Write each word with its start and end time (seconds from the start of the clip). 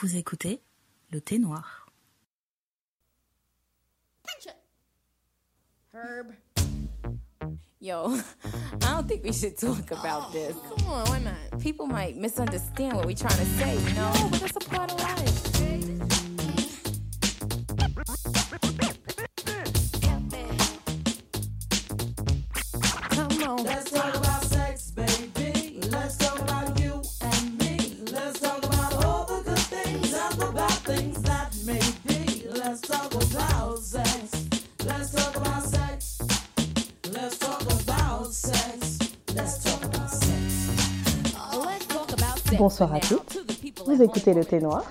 Vous 0.00 0.16
écoutez 0.16 0.62
le 1.10 1.20
thé 1.20 1.38
noir. 1.38 1.86
Herb. 5.92 6.32
Yo, 7.80 8.16
I 8.82 8.94
don't 8.94 9.06
think 9.06 9.24
we 9.24 9.32
should 9.32 9.58
talk 9.58 9.90
about 9.90 10.32
this. 10.32 10.54
Come 10.54 10.86
on, 10.86 11.06
why 11.08 11.18
not? 11.18 11.60
People 11.60 11.86
might 11.86 12.16
misunderstand 12.16 12.94
what 12.94 13.04
we're 13.04 13.14
trying 13.14 13.36
to 13.36 13.44
say, 13.44 13.76
you 13.76 13.94
know? 13.94 14.12
But 14.30 14.40
that's 14.40 14.56
a 14.56 14.60
part 14.70 14.90
of 14.90 15.00
life. 15.00 15.49
Bonsoir 42.80 42.94
à 42.94 43.12
now. 43.12 43.20
tous. 43.26 43.36
To 43.36 43.44
the 43.44 43.60
people 43.60 43.84
Vous 43.84 44.02
écoutez 44.02 44.32
le 44.32 44.42
thé 44.42 44.58
noir 44.58 44.84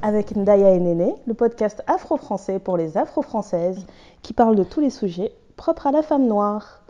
avec 0.00 0.36
Ndaya 0.36 0.70
et 0.70 0.78
Néné, 0.78 1.12
le 1.26 1.34
podcast 1.34 1.82
afro-français 1.88 2.60
pour 2.60 2.76
les 2.76 2.96
afro-françaises 2.96 3.84
qui 4.22 4.32
parle 4.32 4.54
de 4.54 4.62
tous 4.62 4.78
les 4.78 4.90
sujets 4.90 5.32
propres 5.56 5.88
à 5.88 5.90
la 5.90 6.02
femme 6.02 6.28
noire. 6.28 6.82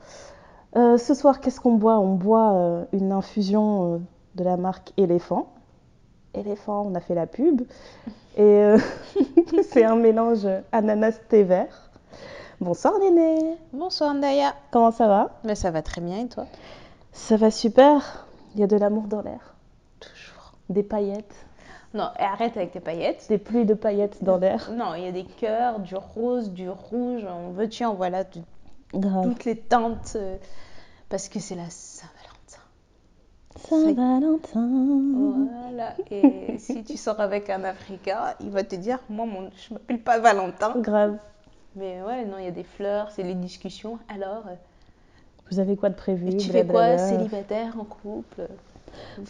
Euh, 0.77 0.99
ce 0.99 1.15
soir, 1.15 1.41
qu'est-ce 1.41 1.59
qu'on 1.59 1.73
boit? 1.77 1.99
On 1.99 2.17
boit 2.17 2.53
euh, 2.53 2.85
une 2.93 3.13
infusion 3.13 3.95
euh, 3.95 3.99
de 4.35 4.45
la 4.45 4.59
marque 4.59 4.93
Éléphant. 4.99 5.55
Éléphant, 6.35 6.87
on 6.87 6.95
a 6.97 7.01
fait 7.01 7.15
la 7.15 7.27
pub. 7.27 7.63
Et 8.37 8.75
c'est 9.71 9.85
un 9.85 9.97
mélange 9.97 10.47
ananas-thé 10.71 11.45
vert. 11.45 11.91
Bonsoir 12.61 12.99
Néné, 12.99 13.57
Bonsoir 13.73 14.13
Ndaya. 14.13 14.53
comment 14.71 14.91
ça 14.91 15.09
va? 15.09 15.31
Mais 15.45 15.55
ça 15.55 15.71
va 15.71 15.81
très 15.81 16.03
bien 16.03 16.19
et 16.19 16.29
toi? 16.29 16.45
Ça 17.11 17.39
va 17.39 17.51
super. 17.51 18.27
Il 18.55 18.61
y 18.61 18.65
a 18.65 18.67
de 18.67 18.77
l'amour 18.77 19.05
dans 19.05 19.23
l'air. 19.23 19.50
Des 20.71 20.83
paillettes. 20.83 21.35
Non, 21.93 22.09
et 22.19 22.23
arrête 22.23 22.57
avec 22.57 22.71
tes 22.73 22.81
paillettes. 22.81 23.27
Des 23.29 23.37
pluies 23.39 23.67
de 23.67 23.75
paillettes 23.75 24.25
dans 24.25 24.39
l'air. 24.39 24.71
Non, 24.77 24.95
il 24.95 25.05
y 25.05 25.09
a 25.09 25.13
des 25.13 25.25
cœurs, 25.25 25.81
du 25.81 25.95
rose, 25.97 26.51
du 26.53 26.71
rouge, 26.71 27.25
on 27.29 27.51
veut 27.51 27.69
tu 27.69 27.85
en 27.85 27.95
voilà 27.95 28.25
de 28.25 28.41
Grave. 28.95 29.25
toutes 29.29 29.45
les 29.45 29.57
teintes 29.57 30.13
euh, 30.17 30.37
parce 31.09 31.29
que 31.29 31.39
c'est 31.41 31.57
la 31.57 31.69
Saint-Valentin. 31.69 32.63
Saint-Valentin. 33.57 34.69
Voilà. 35.69 35.95
Et 36.11 36.59
si 36.59 36.85
tu 36.85 36.97
sors 36.97 37.21
avec 37.21 37.51
un 37.51 37.65
Africain, 37.65 38.35
il 38.41 38.51
va 38.51 38.63
te 38.63 38.77
dire 38.77 38.99
moi 39.09 39.27
mon 39.27 39.51
je 39.57 39.75
m'appelle 39.75 40.01
pas 40.01 40.19
Valentin. 40.19 40.75
Grave. 40.77 41.17
Mais 41.77 42.03
ouais, 42.03 42.25
non, 42.25 42.37
il 42.39 42.45
y 42.45 42.49
a 42.49 42.53
des 42.53 42.65
fleurs, 42.65 43.11
c'est 43.11 43.23
les 43.23 43.35
discussions. 43.35 43.99
Alors, 44.09 44.45
euh, 44.49 44.55
Vous 45.51 45.59
avez 45.61 45.77
quoi 45.77 45.89
de 45.89 45.95
prévu? 45.95 46.37
tu 46.37 46.51
fais 46.51 46.65
quoi 46.67 46.81
blablabla. 46.95 46.99
célibataire 47.09 47.77
en 47.79 47.85
couple? 47.85 48.49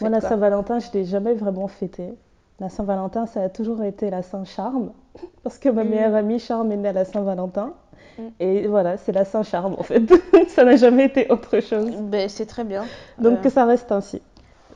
Moi, 0.01 0.11
la 0.11 0.21
Saint-Valentin, 0.21 0.79
je 0.79 0.91
l'ai 0.93 1.05
jamais 1.05 1.35
vraiment 1.35 1.69
fêté. 1.69 2.15
La 2.61 2.69
Saint-Valentin, 2.69 3.27
ça 3.27 3.43
a 3.43 3.49
toujours 3.49 3.83
été 3.83 4.11
la 4.11 4.23
Saint-Charme. 4.23 4.93
Parce 5.43 5.59
que 5.59 5.69
ma 5.69 5.85
Mm. 5.85 5.89
meilleure 5.89 6.15
amie 6.15 6.39
Charme 6.39 6.73
est 6.73 6.77
née 6.77 6.89
à 6.91 6.93
la 6.93 7.05
Saint-Valentin. 7.05 7.75
Mm. 8.19 8.23
Et 8.41 8.67
voilà, 8.67 8.97
c'est 8.97 9.13
la 9.13 9.25
Saint-Charme 9.25 9.75
en 9.79 9.83
fait. 9.83 10.03
ça 10.49 10.65
n'a 10.65 10.77
jamais 10.77 11.07
été 11.07 11.31
autre 11.31 11.61
chose. 11.61 11.91
Ben, 11.97 12.29
c'est 12.29 12.47
très 12.47 12.65
bien. 12.65 12.85
Donc 13.19 13.39
Euh, 13.39 13.43
que 13.43 13.49
ça 13.51 13.65
reste 13.65 13.93
ainsi. 13.93 14.23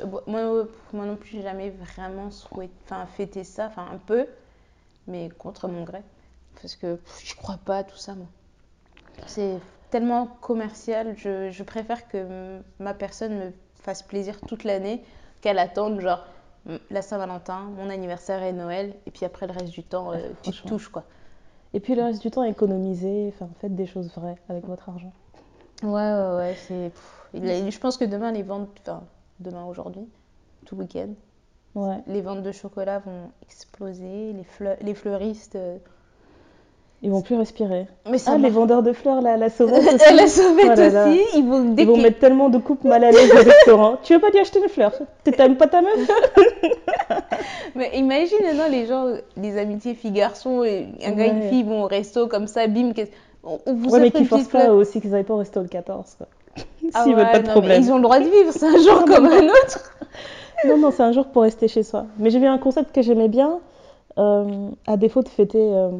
Euh, 0.01 0.07
Moi, 0.27 0.41
euh, 0.41 0.65
moi 0.93 1.05
non 1.07 1.17
plus, 1.17 1.31
j'ai 1.31 1.43
jamais 1.43 1.71
vraiment 1.71 2.31
souhaité, 2.31 2.73
enfin, 2.85 3.07
fêté 3.07 3.45
ça, 3.45 3.67
enfin 3.67 3.87
un 3.93 3.99
peu, 3.99 4.27
mais 5.07 5.29
contre 5.39 5.69
mon 5.69 5.85
gré. 5.85 6.03
Parce 6.63 6.77
que 6.77 6.99
je 7.23 7.35
crois 7.35 7.59
pas 7.65 7.79
à 7.79 7.85
tout 7.85 7.97
ça, 7.97 8.15
moi. 8.15 8.27
C'est 9.27 9.59
tellement 9.91 10.27
commercial, 10.41 11.15
je, 11.17 11.51
je 11.51 11.63
préfère 11.63 12.09
que 12.09 12.59
ma 12.81 12.95
personne 12.95 13.39
me 13.39 13.53
fasse 13.85 14.03
plaisir 14.03 14.41
toute 14.41 14.65
l'année 14.65 15.05
qu'elle 15.41 15.59
attende, 15.59 16.01
genre, 16.01 16.25
la 16.91 17.03
Saint-Valentin, 17.03 17.71
mon 17.77 17.91
anniversaire 17.91 18.43
et 18.43 18.53
Noël, 18.53 18.95
et 19.07 19.11
puis 19.11 19.27
après 19.27 19.47
le 19.47 19.53
reste 19.53 19.73
du 19.73 19.83
temps, 19.83 20.13
euh, 20.13 20.31
tu 20.43 20.51
te 20.51 20.67
touches, 20.67 20.89
quoi. 20.89 21.05
Et 21.75 21.81
puis 21.81 21.95
le 21.95 22.03
reste 22.03 22.23
du 22.23 22.31
temps, 22.31 22.43
économisez, 22.45 23.33
enfin, 23.35 23.51
faites 23.61 23.75
des 23.75 23.87
choses 23.87 24.11
vraies 24.15 24.37
avec 24.49 24.67
votre 24.67 24.89
argent. 24.89 25.13
Ouais, 25.83 25.91
ouais, 25.91 26.37
ouais, 26.37 26.57
c'est... 26.67 26.91
pff, 26.91 27.71
je 27.71 27.79
pense 27.79 27.99
que 27.99 28.05
demain, 28.07 28.33
les 28.33 28.43
ventes, 28.43 28.71
enfin, 28.81 29.03
demain, 29.41 29.65
aujourd'hui, 29.67 30.09
tout 30.65 30.77
week-end, 30.77 31.11
Ouais. 31.75 31.99
les 32.07 32.23
ventes 32.23 32.43
de 32.45 32.53
chocolat 32.53 33.01
vont 33.01 33.31
exploser, 33.43 34.33
les, 34.33 34.47
les 34.81 34.95
fleuristes... 34.95 35.59
Ils 37.07 37.11
vont 37.11 37.21
plus 37.21 37.37
respirer. 37.37 37.87
Mais 38.11 38.17
Ah, 38.27 38.39
les 38.39 38.49
vendeurs 38.49 38.83
de 38.83 38.95
fleurs, 38.95 39.21
là, 39.21 39.37
la 39.37 39.51
sauvette 39.51 39.79
aussi. 39.95 40.15
la 40.15 40.27
sauvette 40.27 40.71
Oh 40.73 40.81
là 40.81 40.89
là. 40.89 41.09
aussi, 41.11 41.21
ils 41.37 41.45
vont 41.47 41.61
dès 41.75 41.83
Ils 41.83 41.87
vont 41.87 41.97
que- 41.97 42.01
mettre 42.01 42.19
tellement 42.19 42.49
de 42.49 42.57
coupes 42.57 42.83
mal 42.85 43.05
à 43.05 43.11
l'aise 43.11 43.31
au 43.31 43.37
restaurant. 43.45 43.97
Tu 44.03 44.15
veux 44.15 44.21
pas 44.21 44.31
lui 44.31 44.39
acheter 44.39 44.59
une 44.59 44.71
fleur? 44.71 44.91
Tu 45.23 45.31
t'aimes 45.33 45.57
pas 45.59 45.67
ta 45.67 45.83
meuf? 45.83 45.93
Mais 47.75 47.91
imagine 47.99 48.39
maintenant 48.43 48.69
les 48.71 48.87
gens, 48.87 49.07
les 49.37 49.59
amitiés 49.59 49.95
filles-garçons, 49.95 50.65
et 50.65 50.87
un 51.05 51.13
gars 51.13 51.27
et 51.27 51.31
une 51.31 51.43
fille 51.43 51.63
vont 51.63 51.85
au 51.85 51.87
resto 51.87 52.27
comme 52.27 52.47
ça, 52.47 52.67
bim, 52.69 52.93
on, 53.43 53.59
on 53.67 53.75
vous 53.75 53.91
Ouais, 53.91 54.01
mais 54.01 54.07
offre 54.07 54.17
une 54.17 54.23
qui 54.23 54.25
forcent 54.25 54.49
pas 54.49 54.71
aussi 54.73 55.01
qu'ils 55.03 55.15
aillent 55.15 55.25
pas 55.25 55.35
au 55.35 55.39
resto 55.39 55.61
le 55.61 55.69
14. 55.69 56.15
Quoi. 56.17 56.27
Ah 56.95 57.03
S'ils 57.03 57.15
veulent 57.15 57.25
ouais, 57.27 57.33
pas 57.33 57.39
de 57.41 57.47
non, 57.47 57.53
problème. 57.53 57.83
Ils 57.83 57.93
ont 57.93 57.97
le 57.97 58.03
droit 58.03 58.19
de 58.19 58.25
vivre, 58.25 58.51
c'est 58.53 58.67
un 58.67 58.79
jour 58.79 59.05
comme 59.05 59.27
un 59.27 59.45
autre. 59.49 59.93
Non, 60.67 60.79
non, 60.79 60.91
c'est 60.91 61.03
un 61.03 61.13
jour 61.13 61.27
pour 61.27 61.43
rester 61.43 61.69
chez 61.69 61.83
soi. 61.83 62.07
Mais 62.19 62.31
j'ai 62.31 62.39
vu 62.39 62.47
un 62.47 62.57
concept 62.59 62.95
que 62.95 63.03
j'aimais 63.03 63.29
bien, 63.29 63.59
euh, 64.19 64.69
à 64.87 64.97
défaut 64.97 65.23
de 65.23 65.29
fêter 65.29 65.59
euh, 65.61 65.91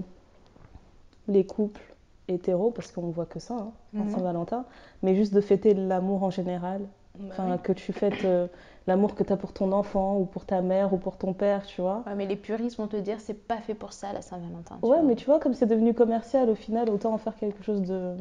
les 1.29 1.45
couples 1.47 1.81
hétéros, 2.29 2.71
parce 2.71 2.91
qu'on 2.93 3.11
voit 3.11 3.27
que 3.27 3.39
ça, 3.39 3.55
hein, 3.55 3.73
en 3.99 4.05
Mhm. 4.05 4.11
Saint-Valentin, 4.11 4.65
mais 5.03 5.15
juste 5.15 5.35
de 5.35 5.41
fêter 5.41 5.75
l'amour 5.75 6.23
en 6.23 6.31
général. 6.31 6.83
Enfin, 7.29 7.59
que 7.59 7.73
tu 7.73 7.93
fêtes 7.93 8.25
euh, 8.25 8.49
l'amour 8.89 9.15
que 9.15 9.23
tu 9.23 9.33
as 9.33 9.37
pour 9.37 9.53
ton 9.53 9.71
enfant, 9.73 10.17
ou 10.19 10.25
pour 10.25 10.45
ta 10.47 10.63
mère, 10.63 10.93
ou 10.93 10.97
pour 10.97 11.17
ton 11.17 11.33
père, 11.33 11.65
tu 11.65 11.81
vois. 11.81 12.03
Ouais, 12.07 12.15
mais 12.17 12.27
les 12.27 12.35
puristes 12.37 12.77
vont 12.77 12.89
te 12.89 12.97
dire, 12.97 13.21
c'est 13.21 13.35
pas 13.47 13.59
fait 13.59 13.75
pour 13.75 13.93
ça 13.93 14.13
la 14.13 14.21
Saint-Valentin. 14.21 14.79
Ouais, 14.83 14.89
vois. 14.97 15.03
mais 15.03 15.15
tu 15.15 15.25
vois, 15.27 15.39
comme 15.39 15.55
c'est 15.55 15.67
devenu 15.67 15.95
commercial, 15.95 16.51
au 16.51 16.55
final, 16.57 16.91
autant 16.91 17.13
en 17.15 17.19
faire 17.19 17.37
quelque 17.37 17.63
chose 17.63 17.83
de 17.83 18.17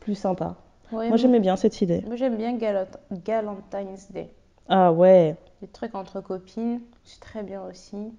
plus 0.00 0.14
sympa. 0.14 0.56
Ouais, 0.90 1.08
Moi, 1.08 1.18
j'aimais 1.18 1.40
bien 1.40 1.56
cette 1.56 1.82
idée. 1.82 2.00
moi, 2.06 2.16
j'aime 2.16 2.36
bien 2.36 2.56
Galentine's 2.56 4.10
Day. 4.10 4.30
Ah 4.68 4.90
ouais, 4.92 5.36
Les 5.60 5.68
trucs 5.68 5.94
entre 5.94 6.20
copines, 6.20 6.80
c'est 7.04 7.20
très 7.20 7.42
bien 7.42 7.62
aussi. 7.64 8.12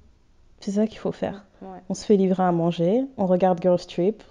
C'est 0.59 0.72
ça 0.72 0.88
qu'il 0.88 1.00
faut 1.00 1.12
faire. 1.12 1.46
Ouais, 1.62 1.80
On 1.90 1.94
se 1.94 2.06
fait 2.06 2.16
livrer 2.18 2.44
à 2.44 2.52
manger, 2.52 3.03
on 3.18 3.25
regarde 3.25 3.62
Girls 3.62 3.86
Trip. 3.86 4.24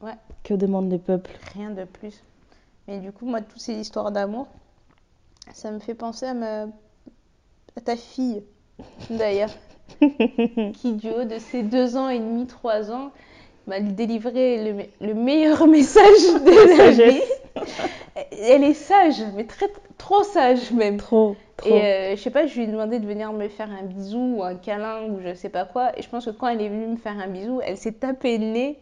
Ouais. 0.00 0.12
Que 0.42 0.54
demandent 0.54 0.90
les 0.90 0.98
peuples? 0.98 1.30
Rien 1.54 1.70
de 1.70 1.84
plus. 1.84 2.22
Mais 2.88 2.98
du 2.98 3.12
coup, 3.12 3.26
moi, 3.26 3.40
toutes 3.40 3.60
ces 3.60 3.74
histoires 3.74 4.10
d'amour, 4.12 4.46
ça 5.52 5.70
me 5.70 5.78
fait 5.78 5.94
penser 5.94 6.26
à, 6.26 6.34
ma... 6.34 6.62
à 7.76 7.80
ta 7.84 7.96
fille, 7.96 8.42
d'ailleurs, 9.10 9.50
qui, 10.74 10.92
du 10.94 11.10
haut 11.10 11.24
de 11.24 11.38
ses 11.38 11.62
deux 11.62 11.96
ans 11.96 12.08
et 12.08 12.18
demi, 12.18 12.46
trois 12.46 12.90
ans, 12.90 13.10
m'a 13.66 13.80
délivré 13.80 14.62
le, 14.64 14.72
me- 14.74 15.06
le 15.08 15.14
meilleur 15.14 15.66
message 15.68 16.02
de 16.44 16.78
la 16.78 16.90
vie. 16.90 17.22
Elle 18.32 18.64
est 18.64 18.74
sage, 18.74 19.22
mais 19.34 19.44
très, 19.46 19.70
trop 19.96 20.22
sage 20.22 20.70
même. 20.72 20.98
Trop, 20.98 21.36
trop. 21.56 21.74
Et 21.74 21.84
euh, 21.84 22.16
je 22.16 22.22
sais 22.22 22.30
pas, 22.30 22.46
je 22.46 22.54
lui 22.54 22.64
ai 22.64 22.66
demandé 22.66 22.98
de 22.98 23.06
venir 23.06 23.32
me 23.32 23.48
faire 23.48 23.68
un 23.70 23.84
bisou 23.84 24.36
ou 24.36 24.42
un 24.42 24.54
câlin 24.54 25.02
ou 25.08 25.20
je 25.20 25.34
sais 25.34 25.48
pas 25.48 25.64
quoi. 25.64 25.96
Et 25.98 26.02
je 26.02 26.08
pense 26.08 26.24
que 26.24 26.30
quand 26.30 26.48
elle 26.48 26.62
est 26.62 26.68
venue 26.68 26.86
me 26.86 26.96
faire 26.96 27.18
un 27.18 27.28
bisou, 27.28 27.60
elle 27.64 27.76
s'est 27.76 27.92
tapé 27.92 28.38
le 28.38 28.46
nez. 28.46 28.78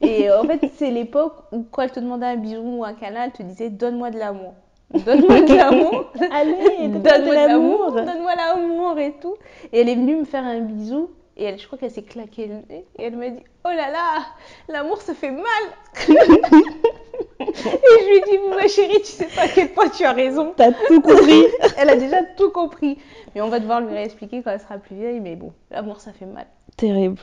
Et 0.00 0.28
euh, 0.28 0.40
en 0.40 0.44
fait, 0.44 0.60
c'est 0.76 0.90
l'époque 0.90 1.34
où 1.52 1.64
quand 1.70 1.82
elle 1.82 1.92
te 1.92 2.00
demandait 2.00 2.26
un 2.26 2.36
bisou 2.36 2.62
ou 2.62 2.84
un 2.84 2.94
câlin, 2.94 3.24
elle 3.24 3.32
te 3.32 3.42
disait 3.42 3.70
donne-moi 3.70 4.10
de 4.10 4.18
l'amour. 4.18 4.54
Donne-moi 4.92 5.40
de 5.40 5.54
l'amour. 5.54 6.12
Allez, 6.30 6.88
donne-moi 6.88 7.18
de 7.18 7.32
l'amour. 7.32 7.84
l'amour. 7.86 7.92
Donne-moi 7.92 8.34
l'amour 8.36 8.98
et 8.98 9.14
tout. 9.20 9.34
Et 9.72 9.80
elle 9.80 9.88
est 9.88 9.94
venue 9.94 10.16
me 10.16 10.24
faire 10.24 10.44
un 10.44 10.60
bisou. 10.60 11.10
Et 11.36 11.44
elle, 11.44 11.58
je 11.58 11.66
crois 11.66 11.78
qu'elle 11.78 11.90
s'est 11.90 12.02
claqué 12.02 12.46
le 12.46 12.54
nez. 12.68 12.86
Et 12.96 13.04
elle 13.04 13.16
m'a 13.16 13.28
dit 13.28 13.42
Oh 13.64 13.68
là 13.68 13.90
là, 13.90 14.24
l'amour 14.68 15.00
ça 15.02 15.14
fait 15.14 15.32
mal. 15.32 15.44
et 16.08 16.14
je 17.40 18.08
lui 18.08 18.16
ai 18.16 18.22
dit 18.30 18.38
Ma 18.56 18.68
chérie, 18.68 19.00
tu 19.00 19.10
sais 19.10 19.26
pas 19.26 19.42
à 19.42 19.48
quel 19.48 19.72
point 19.72 19.88
tu 19.88 20.04
as 20.04 20.12
raison. 20.12 20.52
T'as 20.56 20.72
tout 20.72 21.00
compris. 21.00 21.44
Elle 21.76 21.90
a 21.90 21.96
déjà 21.96 22.22
tout 22.36 22.50
compris. 22.50 22.98
Mais 23.34 23.40
on 23.40 23.48
va 23.48 23.58
devoir 23.58 23.80
lui 23.80 23.92
réexpliquer 23.92 24.42
quand 24.42 24.52
elle 24.52 24.60
sera 24.60 24.78
plus 24.78 24.94
vieille. 24.94 25.18
Mais 25.18 25.34
bon, 25.34 25.52
l'amour, 25.72 26.00
ça 26.00 26.12
fait 26.12 26.26
mal. 26.26 26.46
Terrible. 26.76 27.20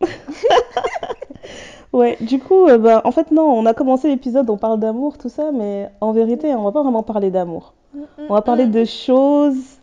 ouais, 1.92 2.16
du 2.20 2.40
coup, 2.40 2.66
euh, 2.66 2.78
bah, 2.78 3.02
en 3.04 3.12
fait, 3.12 3.30
non, 3.30 3.44
on 3.44 3.64
a 3.66 3.74
commencé 3.74 4.08
l'épisode, 4.08 4.50
on 4.50 4.56
parle 4.56 4.80
d'amour, 4.80 5.18
tout 5.18 5.28
ça, 5.28 5.52
mais 5.52 5.88
en 6.00 6.12
vérité, 6.12 6.52
on 6.54 6.64
va 6.64 6.72
pas 6.72 6.82
vraiment 6.82 7.04
parler 7.04 7.30
d'amour. 7.30 7.74
On 8.18 8.34
va 8.34 8.42
parler 8.42 8.66
de 8.66 8.84
choses 8.84 9.78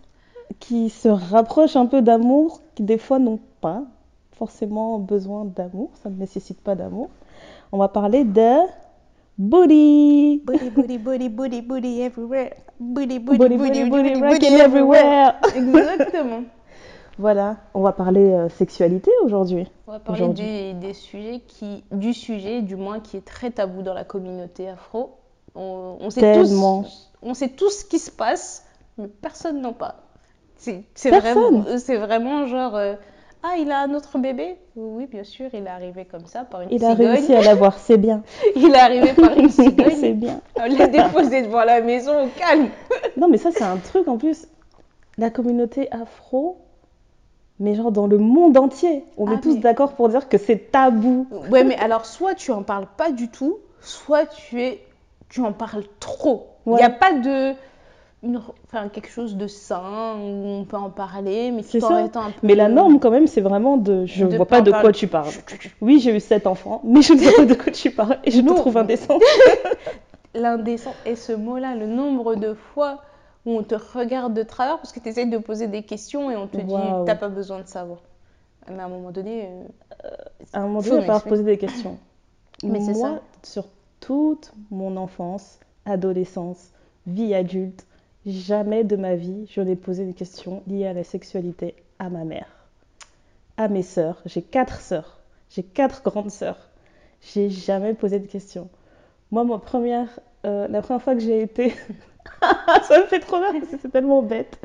qui 0.60 0.90
se 0.90 1.08
rapprochent 1.08 1.76
un 1.76 1.86
peu 1.86 2.02
d'amour, 2.02 2.62
qui 2.76 2.84
des 2.84 2.98
fois 2.98 3.20
n'ont 3.20 3.40
pas 3.62 3.84
forcément 4.32 5.00
besoin 5.00 5.46
d'amour, 5.46 5.92
ça 6.02 6.10
ne 6.10 6.16
nécessite 6.16 6.62
pas 6.62 6.76
d'amour. 6.76 7.10
On 7.72 7.78
va 7.78 7.88
parler 7.90 8.24
de 8.24 8.58
booty. 9.38 10.42
Booty, 10.46 10.70
booty, 10.70 10.98
booty, 10.98 11.30
booty, 11.30 11.62
booty 11.62 12.02
everywhere. 12.02 12.52
Booty, 12.80 13.20
Booty, 13.20 13.58
booty, 13.58 13.90
booty, 13.90 14.14
rocking 14.22 14.54
everywhere. 14.54 15.36
everywhere. 15.36 15.36
Exactement. 15.56 16.44
Voilà, 17.18 17.58
on 17.74 17.82
va 17.82 17.92
parler 17.92 18.32
euh, 18.32 18.48
sexualité 18.48 19.12
aujourd'hui. 19.26 19.68
On 19.88 19.92
va 19.92 20.00
parler 20.00 20.22
Aujourd'hui. 20.22 20.46
des, 20.46 20.74
des 20.76 20.94
sujets 20.94 21.42
qui, 21.46 21.84
du 21.92 22.14
sujet, 22.14 22.62
du 22.62 22.78
moins, 22.78 23.02
qui 23.02 23.18
est 23.18 23.26
très 23.26 23.52
tabou 23.52 23.82
dans 23.82 23.94
la 23.94 24.06
communauté 24.06 24.70
afro. 24.70 25.18
On, 25.54 25.98
on 26.00 26.10
sait 26.10 26.22
Tellement. 26.22 26.84
tous, 26.84 27.12
on 27.22 27.34
sait 27.34 27.50
tous 27.50 27.72
ce 27.80 27.84
qui 27.86 28.00
se 28.00 28.10
passe, 28.10 28.66
mais 28.98 29.08
personne 29.08 29.60
n'en 29.60 29.74
parle. 29.74 29.96
C'est 30.56 30.86
vraiment, 31.10 31.66
c'est 31.78 31.98
vraiment 31.98 32.46
genre, 32.46 32.76
euh, 32.76 32.94
ah, 33.44 33.56
il 33.58 33.72
a 33.72 33.80
un 33.82 33.94
autre 33.94 34.18
bébé? 34.18 34.58
Oui, 34.76 35.06
bien 35.08 35.24
sûr, 35.24 35.50
il 35.54 35.64
est 35.66 35.70
arrivé 35.70 36.06
comme 36.06 36.26
ça 36.26 36.44
par 36.44 36.62
une 36.62 36.70
Il 36.72 36.84
a 36.84 36.92
cigogne. 36.92 37.08
réussi 37.08 37.34
à 37.34 37.42
l'avoir, 37.42 37.78
c'est 37.80 37.98
bien. 37.98 38.22
Il 38.56 38.74
est 38.74 38.78
arrivé 38.80 39.14
par 39.14 39.38
une 39.38 39.50
c'est 39.50 39.64
cigogne. 39.70 40.14
bien. 40.16 40.42
On 40.58 40.66
l'a 40.66 40.88
déposé 40.88 41.42
devant 41.44 41.64
la 41.64 41.82
maison 41.82 42.26
au 42.26 42.28
calme. 42.38 42.70
Non, 43.18 43.28
mais 43.30 43.38
ça, 43.38 43.52
c'est 43.52 43.64
un 43.64 43.78
truc 43.78 44.08
en 44.08 44.18
plus. 44.18 44.48
La 45.18 45.30
communauté 45.30 45.90
afro, 45.92 46.58
mais 47.60 47.76
genre 47.76 47.92
dans 47.92 48.08
le 48.08 48.18
monde 48.18 48.58
entier, 48.58 49.04
on 49.18 49.28
Ah, 49.30 49.34
est 49.36 49.42
tous 49.42 49.58
d'accord 49.60 49.94
pour 49.94 50.10
dire 50.10 50.28
que 50.30 50.38
c'est 50.38 50.72
tabou. 50.72 51.28
Ouais, 51.52 51.64
mais 51.64 51.76
alors, 51.78 52.06
soit 52.06 52.36
tu 52.36 52.52
en 52.52 52.64
parles 52.64 52.88
pas 52.98 53.12
du 53.12 53.30
tout, 53.30 53.58
soit 53.82 54.26
tu 54.26 54.62
es, 54.62 54.82
tu 55.30 55.42
en 55.42 55.52
parles 55.54 55.84
trop. 56.00 56.48
Il 56.66 56.72
Ouais. 56.74 56.78
n'y 56.80 56.84
a 56.84 56.90
pas 56.90 57.14
de, 57.14 57.54
une, 58.22 58.42
enfin, 58.66 58.90
quelque 58.90 59.10
chose 59.10 59.38
de 59.38 59.48
sain 59.48 60.16
où 60.18 60.46
on 60.48 60.66
peut 60.66 60.76
en 60.78 60.90
parler, 60.90 61.52
mais 61.52 61.64
C'est 61.64 61.80
tout 61.80 61.86
en 61.86 61.96
un 61.96 62.08
peu. 62.10 62.20
Mais 62.44 62.56
la 62.56 62.68
norme, 62.68 63.00
quand 63.00 63.12
même, 63.12 63.28
c'est 63.28 63.42
vraiment 63.42 63.78
de. 63.78 64.06
Je 64.06 64.26
De 64.26 64.36
vois 64.36 64.46
pas 64.46 64.62
de 64.62 64.72
quoi 64.72 64.92
tu 64.92 65.08
parles. 65.08 65.32
Oui, 65.82 66.00
j'ai 66.00 66.16
eu 66.16 66.20
sept 66.20 66.46
enfants, 66.46 66.82
mais 66.84 67.02
je 67.02 67.14
ne 67.14 67.20
vois 67.20 67.32
pas 67.38 67.46
de 67.46 67.54
quoi 67.54 67.72
tu 67.72 67.92
parles 67.92 68.20
et 68.26 68.32
je 68.32 68.42
te 68.42 68.46
Non. 68.46 68.56
trouve 68.56 68.78
indécent. 68.78 69.20
L'indécent 70.36 70.94
et 71.06 71.16
ce 71.16 71.32
mot-là, 71.32 71.76
le 71.76 71.88
nombre 71.88 72.36
de 72.36 72.54
fois 72.54 73.02
où 73.46 73.52
on 73.58 73.64
te 73.64 73.76
regarde 73.76 74.34
de 74.34 74.44
travers 74.44 74.78
parce 74.78 74.92
que 74.92 75.00
tu 75.00 75.10
essayes 75.10 75.30
de 75.30 75.38
poser 75.40 75.68
des 75.68 75.84
questions 75.84 76.30
et 76.30 76.36
on 76.36 76.46
te 76.48 76.58
dit, 76.58 76.72
Waouh. 76.72 77.06
t'as 77.06 77.16
pas 77.16 77.30
besoin 77.30 77.62
de 77.62 77.68
savoir. 77.68 78.00
Mais 78.70 78.80
à 78.80 78.86
un 78.86 78.90
moment 78.90 79.12
donné, 79.12 79.48
euh, 80.06 80.10
À 80.54 80.60
un 80.60 80.68
moment 80.68 80.82
donné, 80.82 81.02
il 81.02 81.08
va 81.08 81.20
poser 81.20 81.44
des 81.44 81.58
questions. 81.58 81.98
Mais 82.64 82.80
c'est 82.82 82.94
Moi, 82.94 83.22
ça. 83.44 83.52
sur 83.52 83.66
toute 84.02 84.52
mon 84.70 84.98
enfance, 84.98 85.60
adolescence, 85.86 86.72
vie 87.08 87.34
adulte, 87.34 87.88
jamais 88.26 88.84
de 88.84 88.96
ma 88.96 89.16
vie, 89.16 89.48
je 89.50 89.62
n'ai 89.62 89.76
posé 89.76 90.04
une 90.04 90.14
question 90.14 90.64
liée 90.68 90.88
à 90.88 90.94
la 90.94 91.04
sexualité 91.04 91.76
à 92.00 92.10
ma 92.10 92.24
mère, 92.24 92.48
à 93.58 93.68
mes 93.68 93.84
sœurs. 93.84 94.22
J'ai 94.26 94.42
quatre 94.42 94.82
sœurs, 94.82 95.20
j'ai 95.50 95.64
quatre 95.64 96.04
grandes 96.04 96.32
sœurs. 96.32 96.70
J'ai 97.22 97.50
jamais 97.50 97.94
posé 97.94 98.20
de 98.20 98.28
questions. 98.28 98.70
Moi, 99.32 99.44
ma 99.44 99.60
première, 99.60 100.20
euh, 100.46 100.68
la 100.70 100.82
première 100.82 101.02
fois 101.02 101.14
que 101.16 101.20
j'ai 101.20 101.42
été, 101.42 101.74
ça 102.84 103.00
me 103.00 103.06
fait 103.06 103.20
trop 103.20 103.38
rire 103.38 103.52
parce 103.60 103.72
que 103.72 103.78
c'est 103.82 103.92
tellement 103.92 104.22
bête. 104.22 104.58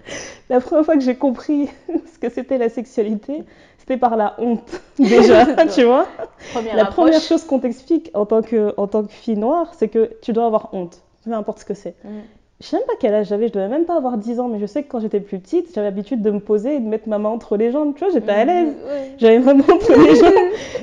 La 0.48 0.60
première 0.60 0.84
fois 0.84 0.94
que 0.94 1.02
j'ai 1.02 1.16
compris 1.16 1.68
ce 1.88 2.18
que 2.18 2.30
c'était 2.30 2.58
la 2.58 2.68
sexualité, 2.68 3.42
c'était 3.78 3.96
par 3.96 4.16
la 4.16 4.36
honte 4.38 4.80
déjà, 4.98 5.46
tu 5.66 5.84
vois. 5.84 6.06
première 6.52 6.76
La 6.76 6.84
première 6.86 7.20
chose 7.20 7.44
qu'on 7.44 7.58
t'explique 7.58 8.10
en 8.14 8.24
tant 8.24 8.42
que 8.42 8.72
en 8.76 8.86
tant 8.86 9.04
que 9.04 9.12
fille 9.12 9.36
noire, 9.36 9.74
c'est 9.76 9.88
que 9.88 10.10
tu 10.22 10.32
dois 10.32 10.46
avoir 10.46 10.72
honte, 10.72 11.02
peu 11.24 11.32
importe 11.32 11.58
ce 11.58 11.64
que 11.64 11.74
c'est. 11.74 11.96
Mm. 12.04 12.20
Je 12.60 12.66
sais 12.68 12.76
même 12.76 12.86
pas 12.86 12.92
quel 13.00 13.14
âge 13.14 13.26
j'avais, 13.28 13.48
je 13.48 13.52
devais 13.52 13.68
même 13.68 13.84
pas 13.84 13.96
avoir 13.96 14.16
10 14.16 14.38
ans, 14.40 14.48
mais 14.48 14.58
je 14.60 14.66
sais 14.66 14.82
que 14.84 14.88
quand 14.90 15.00
j'étais 15.00 15.20
plus 15.20 15.38
petite, 15.40 15.74
j'avais 15.74 15.88
l'habitude 15.88 16.22
de 16.22 16.30
me 16.30 16.38
poser 16.40 16.76
et 16.76 16.80
de 16.80 16.86
mettre 16.86 17.08
ma 17.08 17.18
main 17.18 17.28
entre 17.30 17.56
les 17.56 17.72
jambes, 17.72 17.94
tu 17.94 18.04
vois, 18.04 18.12
j'étais 18.12 18.30
à 18.30 18.44
l'aise. 18.44 18.68
Ouais. 18.86 19.12
J'avais 19.18 19.38
ma 19.40 19.54
main 19.54 19.64
entre 19.70 19.92
les 19.92 20.14
jambes 20.20 20.32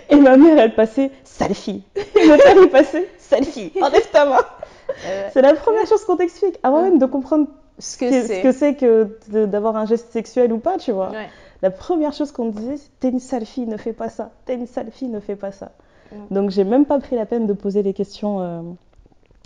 et 0.09 0.15
ma 0.17 0.35
mère 0.37 0.59
elle 0.59 0.75
passait 0.75 1.11
sale 1.23 1.53
fille. 1.55 1.81
Et 1.95 2.27
mon 2.27 2.37
père 2.37 2.55
il 2.61 2.69
passait 2.69 3.07
sale 3.17 3.45
fille. 3.45 3.71
Enlève 3.81 4.09
ta 4.11 4.25
main. 4.25 4.37
Euh, 5.05 5.29
C'est 5.33 5.41
la 5.41 5.53
première 5.53 5.87
chose 5.87 6.03
qu'on 6.03 6.17
t'explique 6.17 6.59
avant 6.61 6.81
même 6.81 6.99
de 6.99 7.05
comprendre 7.05 7.47
ce 7.79 7.97
que 7.97 8.05
que- 8.09 8.21
ce 8.21 8.27
c'est. 8.27 8.41
que 8.41 8.51
c'est 8.51 8.75
que 8.75 9.45
d'avoir 9.45 9.77
un 9.77 9.85
geste 9.85 10.11
sexuel 10.11 10.51
ou 10.51 10.57
pas, 10.59 10.77
tu 10.77 10.91
vois. 10.91 11.09
Ouais. 11.11 11.29
La 11.61 11.71
première 11.71 12.11
chose 12.11 12.31
qu'on 12.33 12.45
me 12.45 12.51
disait, 12.51 12.77
c'est 12.77 12.89
t'es 12.99 13.09
une 13.09 13.19
sale 13.21 13.45
fille, 13.45 13.65
ne 13.67 13.77
fais 13.77 13.93
pas 13.93 14.09
ça. 14.09 14.31
T'es 14.45 14.55
une 14.55 14.67
sale 14.67 14.91
fille, 14.91 15.07
ne 15.07 15.19
fais 15.21 15.35
pas 15.37 15.51
ça. 15.51 15.71
Mm. 16.11 16.15
Donc 16.35 16.49
j'ai 16.49 16.65
même 16.65 16.85
pas 16.85 16.99
pris 16.99 17.15
la 17.15 17.25
peine 17.25 17.47
de 17.47 17.53
poser 17.53 17.81
des 17.81 17.93
questions 17.93 18.41
euh, 18.41 18.61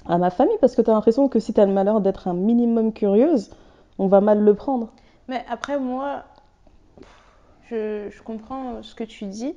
à 0.07 0.17
ma 0.17 0.29
famille 0.29 0.57
parce 0.61 0.75
que 0.75 0.81
t'as 0.81 0.93
l'impression 0.93 1.27
que 1.29 1.39
si 1.39 1.53
t'as 1.53 1.65
le 1.65 1.73
malheur 1.73 2.01
d'être 2.01 2.27
un 2.27 2.33
minimum 2.33 2.93
curieuse, 2.93 3.49
on 3.97 4.07
va 4.07 4.21
mal 4.21 4.39
le 4.39 4.53
prendre. 4.53 4.89
Mais 5.27 5.43
après, 5.49 5.79
moi, 5.79 6.23
je, 7.69 8.09
je 8.09 8.21
comprends 8.21 8.81
ce 8.83 8.93
que 8.95 9.03
tu 9.03 9.25
dis, 9.25 9.55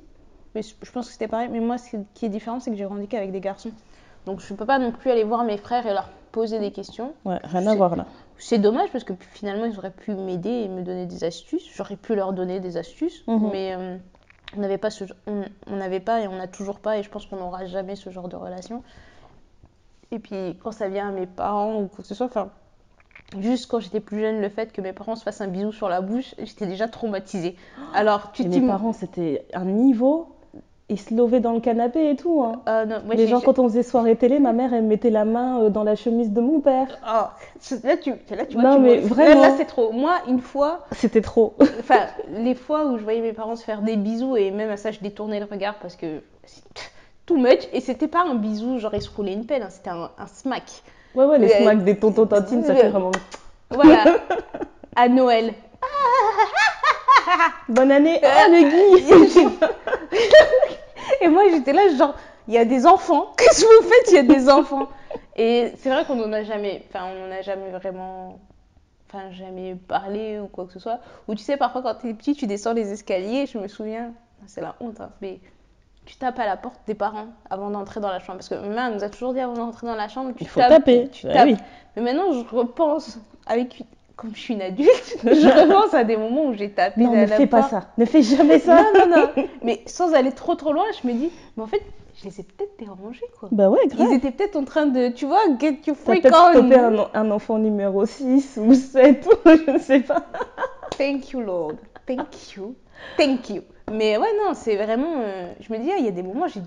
mais 0.55 0.61
je 0.63 0.91
pense 0.91 1.07
que 1.07 1.11
c'était 1.13 1.27
pareil. 1.27 1.49
Mais 1.51 1.59
moi, 1.59 1.77
ce 1.77 1.97
qui 2.13 2.25
est 2.25 2.29
différent, 2.29 2.59
c'est 2.59 2.71
que 2.71 2.77
j'ai 2.77 2.85
grandi 2.85 3.07
qu'avec 3.07 3.31
des 3.31 3.41
garçons. 3.41 3.71
Donc, 4.25 4.39
je 4.39 4.51
ne 4.53 4.57
peux 4.57 4.65
pas 4.65 4.79
non 4.79 4.91
plus 4.91 5.11
aller 5.11 5.23
voir 5.23 5.43
mes 5.43 5.57
frères 5.57 5.85
et 5.85 5.93
leur 5.93 6.09
poser 6.31 6.59
des 6.59 6.71
questions. 6.71 7.13
Ouais, 7.25 7.39
rien 7.43 7.65
à 7.67 7.75
voir 7.75 7.95
là. 7.95 8.05
C'est 8.37 8.59
dommage 8.59 8.89
parce 8.91 9.03
que 9.03 9.13
finalement, 9.33 9.65
ils 9.65 9.77
auraient 9.77 9.91
pu 9.91 10.13
m'aider 10.13 10.49
et 10.49 10.67
me 10.67 10.81
donner 10.81 11.05
des 11.05 11.23
astuces. 11.23 11.67
J'aurais 11.75 11.95
pu 11.97 12.15
leur 12.15 12.33
donner 12.33 12.59
des 12.59 12.77
astuces, 12.77 13.23
Mhm. 13.27 13.49
mais 13.51 13.75
euh, 13.75 13.97
on 14.57 14.61
n'avait 14.61 14.77
pas 14.77 14.89
ce, 14.89 15.03
on 15.27 15.75
n'avait 15.75 15.99
pas 15.99 16.21
et 16.21 16.27
on 16.27 16.35
n'a 16.37 16.47
toujours 16.47 16.79
pas, 16.79 16.97
et 16.97 17.03
je 17.03 17.09
pense 17.09 17.25
qu'on 17.25 17.37
n'aura 17.37 17.65
jamais 17.65 17.95
ce 17.95 18.09
genre 18.09 18.27
de 18.29 18.35
relation. 18.35 18.83
Et 20.11 20.19
puis, 20.19 20.57
quand 20.63 20.71
ça 20.71 20.87
vient 20.89 21.09
à 21.09 21.11
mes 21.11 21.27
parents 21.27 21.81
ou 21.81 21.87
quoi 21.87 21.99
que 22.01 22.07
ce 22.07 22.15
soit, 22.15 22.25
enfin, 22.25 22.49
juste 23.39 23.69
quand 23.69 23.79
j'étais 23.79 23.99
plus 23.99 24.19
jeune, 24.21 24.41
le 24.41 24.49
fait 24.49 24.71
que 24.73 24.81
mes 24.81 24.93
parents 24.93 25.15
se 25.15 25.23
fassent 25.23 25.41
un 25.41 25.47
bisou 25.47 25.71
sur 25.71 25.87
la 25.89 26.01
bouche, 26.01 26.33
j'étais 26.39 26.65
déjà 26.65 26.87
traumatisée. 26.87 27.55
Alors, 27.93 28.31
tu 28.31 28.47
mes 28.47 28.61
parents, 28.61 28.93
c'était 28.93 29.45
un 29.53 29.65
niveau. 29.65 30.35
Ils 30.91 30.99
se 30.99 31.13
levaient 31.13 31.39
dans 31.39 31.53
le 31.53 31.59
canapé 31.59 32.09
et 32.09 32.15
tout. 32.15 32.41
Hein. 32.41 32.63
Ah, 32.65 32.83
non, 32.87 33.03
moi, 33.05 33.13
Les 33.13 33.27
gens, 33.27 33.41
quand 33.41 33.59
on 33.59 33.67
faisait 33.69 33.83
soirée 33.83 34.15
télé, 34.15 34.39
ma 34.39 34.53
mère, 34.53 34.73
elle 34.73 34.85
mettait 34.85 35.11
la 35.11 35.23
main 35.23 35.61
euh, 35.61 35.69
dans 35.69 35.83
la 35.83 35.95
chemise 35.95 36.31
de 36.31 36.41
mon 36.41 36.61
père. 36.61 36.87
Ah, 37.03 37.35
là, 37.83 37.95
tu, 37.95 38.09
là, 38.31 38.45
tu 38.47 38.53
vois, 38.55 38.63
Non, 38.63 38.75
tu 38.77 38.81
mais 38.81 38.95
me- 38.95 39.01
vraiment. 39.01 39.41
Là, 39.43 39.49
là, 39.49 39.55
c'est 39.55 39.65
trop. 39.65 39.91
Moi, 39.91 40.15
une 40.27 40.39
fois, 40.39 40.85
C'était 40.93 41.21
trop. 41.21 41.53
Enfin, 41.79 42.07
les 42.31 42.55
fois 42.55 42.87
où 42.87 42.97
je 42.97 43.03
voyais 43.03 43.21
mes 43.21 43.33
parents 43.33 43.55
se 43.55 43.63
faire 43.63 43.83
des 43.83 43.97
bisous 43.97 44.35
et 44.35 44.49
même 44.49 44.71
à 44.71 44.77
ça, 44.77 44.89
je 44.89 44.99
détournais 44.99 45.39
le 45.39 45.45
regard 45.45 45.75
parce 45.75 45.95
que 45.95 46.23
too 47.29 47.37
much. 47.37 47.67
Et 47.71 47.79
c'était 47.81 48.07
pas 48.07 48.23
un 48.23 48.35
bisou, 48.35 48.79
genre 48.79 48.93
ils 48.95 49.01
se 49.01 49.09
roulaient 49.15 49.33
une 49.33 49.45
pelle, 49.45 49.61
hein, 49.63 49.69
c'était 49.69 49.91
un, 49.91 50.09
un 50.17 50.27
smack. 50.27 50.63
Ouais, 51.15 51.25
ouais, 51.25 51.37
les 51.39 51.47
Ouais. 51.47 51.61
smacks 51.61 51.83
des 51.83 51.97
tontons 51.97 52.25
tantines, 52.25 52.63
ça 52.63 52.75
fait 52.75 52.89
vraiment. 52.89 53.11
Voilà. 53.69 54.03
à 54.95 55.07
Noël. 55.07 55.53
Bonne 57.69 57.91
année, 57.91 58.19
ah 58.23 58.47
le 58.49 58.69
Guy 58.69 59.55
et 61.21 61.27
moi, 61.27 61.43
j'étais 61.51 61.73
là, 61.73 61.81
genre, 61.95 62.15
il 62.47 62.53
y 62.55 62.57
a 62.57 62.65
des 62.65 62.85
enfants. 62.87 63.33
Qu'est-ce 63.37 63.61
que 63.63 63.83
vous 63.83 63.89
faites 63.89 64.09
Il 64.11 64.15
y 64.15 64.17
a 64.17 64.23
des 64.23 64.49
enfants? 64.49 64.89
Et 65.35 65.71
c'est 65.77 65.89
vrai 65.89 66.05
qu'on 66.05 66.15
n'en 66.15 66.33
a 66.33 66.43
jamais, 66.43 66.83
enfin, 66.89 67.05
on 67.05 67.27
n'en 67.27 67.31
a 67.35 67.41
jamais 67.41 67.69
vraiment, 67.69 68.39
enfin, 69.07 69.31
jamais 69.31 69.75
parlé 69.87 70.39
ou 70.39 70.47
quoi 70.47 70.65
que 70.65 70.73
ce 70.73 70.79
soit. 70.79 70.99
Ou 71.27 71.35
tu 71.35 71.43
sais, 71.43 71.57
parfois 71.57 71.81
quand 71.83 71.95
t'es 71.95 72.13
petit, 72.13 72.33
tu 72.33 72.47
descends 72.47 72.73
les 72.73 72.91
escaliers, 72.91 73.45
je 73.45 73.57
me 73.59 73.67
souviens, 73.67 74.11
c'est 74.47 74.61
la 74.61 74.75
honte, 74.79 74.99
hein, 74.99 75.11
mais 75.21 75.39
tu 76.09 76.15
tapes 76.15 76.39
à 76.39 76.45
la 76.47 76.57
porte 76.57 76.79
des 76.87 76.95
parents 76.95 77.27
avant 77.51 77.69
d'entrer 77.69 77.99
dans 77.99 78.09
la 78.09 78.17
chambre. 78.19 78.39
Parce 78.39 78.49
que 78.49 78.55
ma 78.55 78.67
mère 78.67 78.91
nous 78.91 79.03
a 79.03 79.09
toujours 79.09 79.31
dit 79.33 79.39
avant 79.39 79.53
d'entrer 79.53 79.85
dans 79.85 79.95
la 79.95 80.07
chambre, 80.07 80.31
tu 80.35 80.43
Il 80.43 80.47
faut 80.47 80.59
tapes, 80.59 80.69
taper. 80.69 81.07
Tu 81.11 81.27
tapes. 81.27 81.45
oui. 81.45 81.55
Mais 81.95 82.01
maintenant, 82.01 82.31
je 82.31 82.43
repense, 82.55 83.19
avec, 83.45 83.83
comme 84.15 84.31
je 84.33 84.39
suis 84.39 84.55
une 84.55 84.61
adulte, 84.63 85.17
je 85.23 85.47
repense 85.61 85.93
à 85.93 86.03
des 86.03 86.17
moments 86.17 86.45
où 86.45 86.53
j'ai 86.53 86.71
tapé 86.71 86.99
Non, 87.01 87.15
ne 87.15 87.27
fais 87.27 87.45
pas 87.45 87.61
ça. 87.61 87.89
Ne 87.99 88.05
fais 88.05 88.23
jamais 88.23 88.57
ça. 88.57 88.81
Non, 88.81 89.05
non, 89.07 89.17
non. 89.37 89.43
Mais 89.63 89.83
sans 89.85 90.13
aller 90.15 90.31
trop 90.31 90.55
trop 90.55 90.73
loin, 90.73 90.85
je 90.99 91.07
me 91.07 91.13
dis, 91.13 91.31
mais 91.55 91.61
en 91.63 91.67
fait, 91.67 91.83
je 92.19 92.25
les 92.27 92.39
ai 92.39 92.43
peut-être 92.43 92.79
dérangés, 92.79 93.25
quoi. 93.39 93.49
Bah 93.51 93.69
ouais, 93.69 93.85
grave. 93.85 94.07
Ils 94.09 94.15
étaient 94.15 94.31
peut-être 94.31 94.55
en 94.55 94.63
train 94.63 94.87
de, 94.87 95.09
tu 95.09 95.27
vois, 95.27 95.41
get 95.59 95.79
your 95.85 95.95
T'as 95.95 96.13
freak 96.13 96.25
on. 96.25 96.71
un, 96.71 96.97
en- 96.97 97.09
un 97.13 97.29
enfant 97.31 97.59
numéro 97.59 98.03
6 98.07 98.57
ou 98.59 98.73
7 98.73 99.27
ou 99.27 99.31
je 99.67 99.71
ne 99.71 99.77
sais 99.77 99.99
pas. 99.99 100.23
Thank 100.97 101.31
you, 101.33 101.41
Lord. 101.41 101.75
Thank 102.07 102.55
you. 102.55 102.73
Thank 103.15 103.49
you. 103.51 103.61
Mais 103.91 104.17
ouais, 104.17 104.27
non, 104.45 104.53
c'est 104.53 104.75
vraiment. 104.75 105.13
euh, 105.21 105.51
je 105.59 105.71
me 105.73 105.79
dis, 105.79 105.89
ah, 105.91 105.97
il 105.99 106.05
y 106.05 106.07
a 106.07 106.11
des 106.11 106.23
moments, 106.23 106.47
j'ai. 106.47 106.61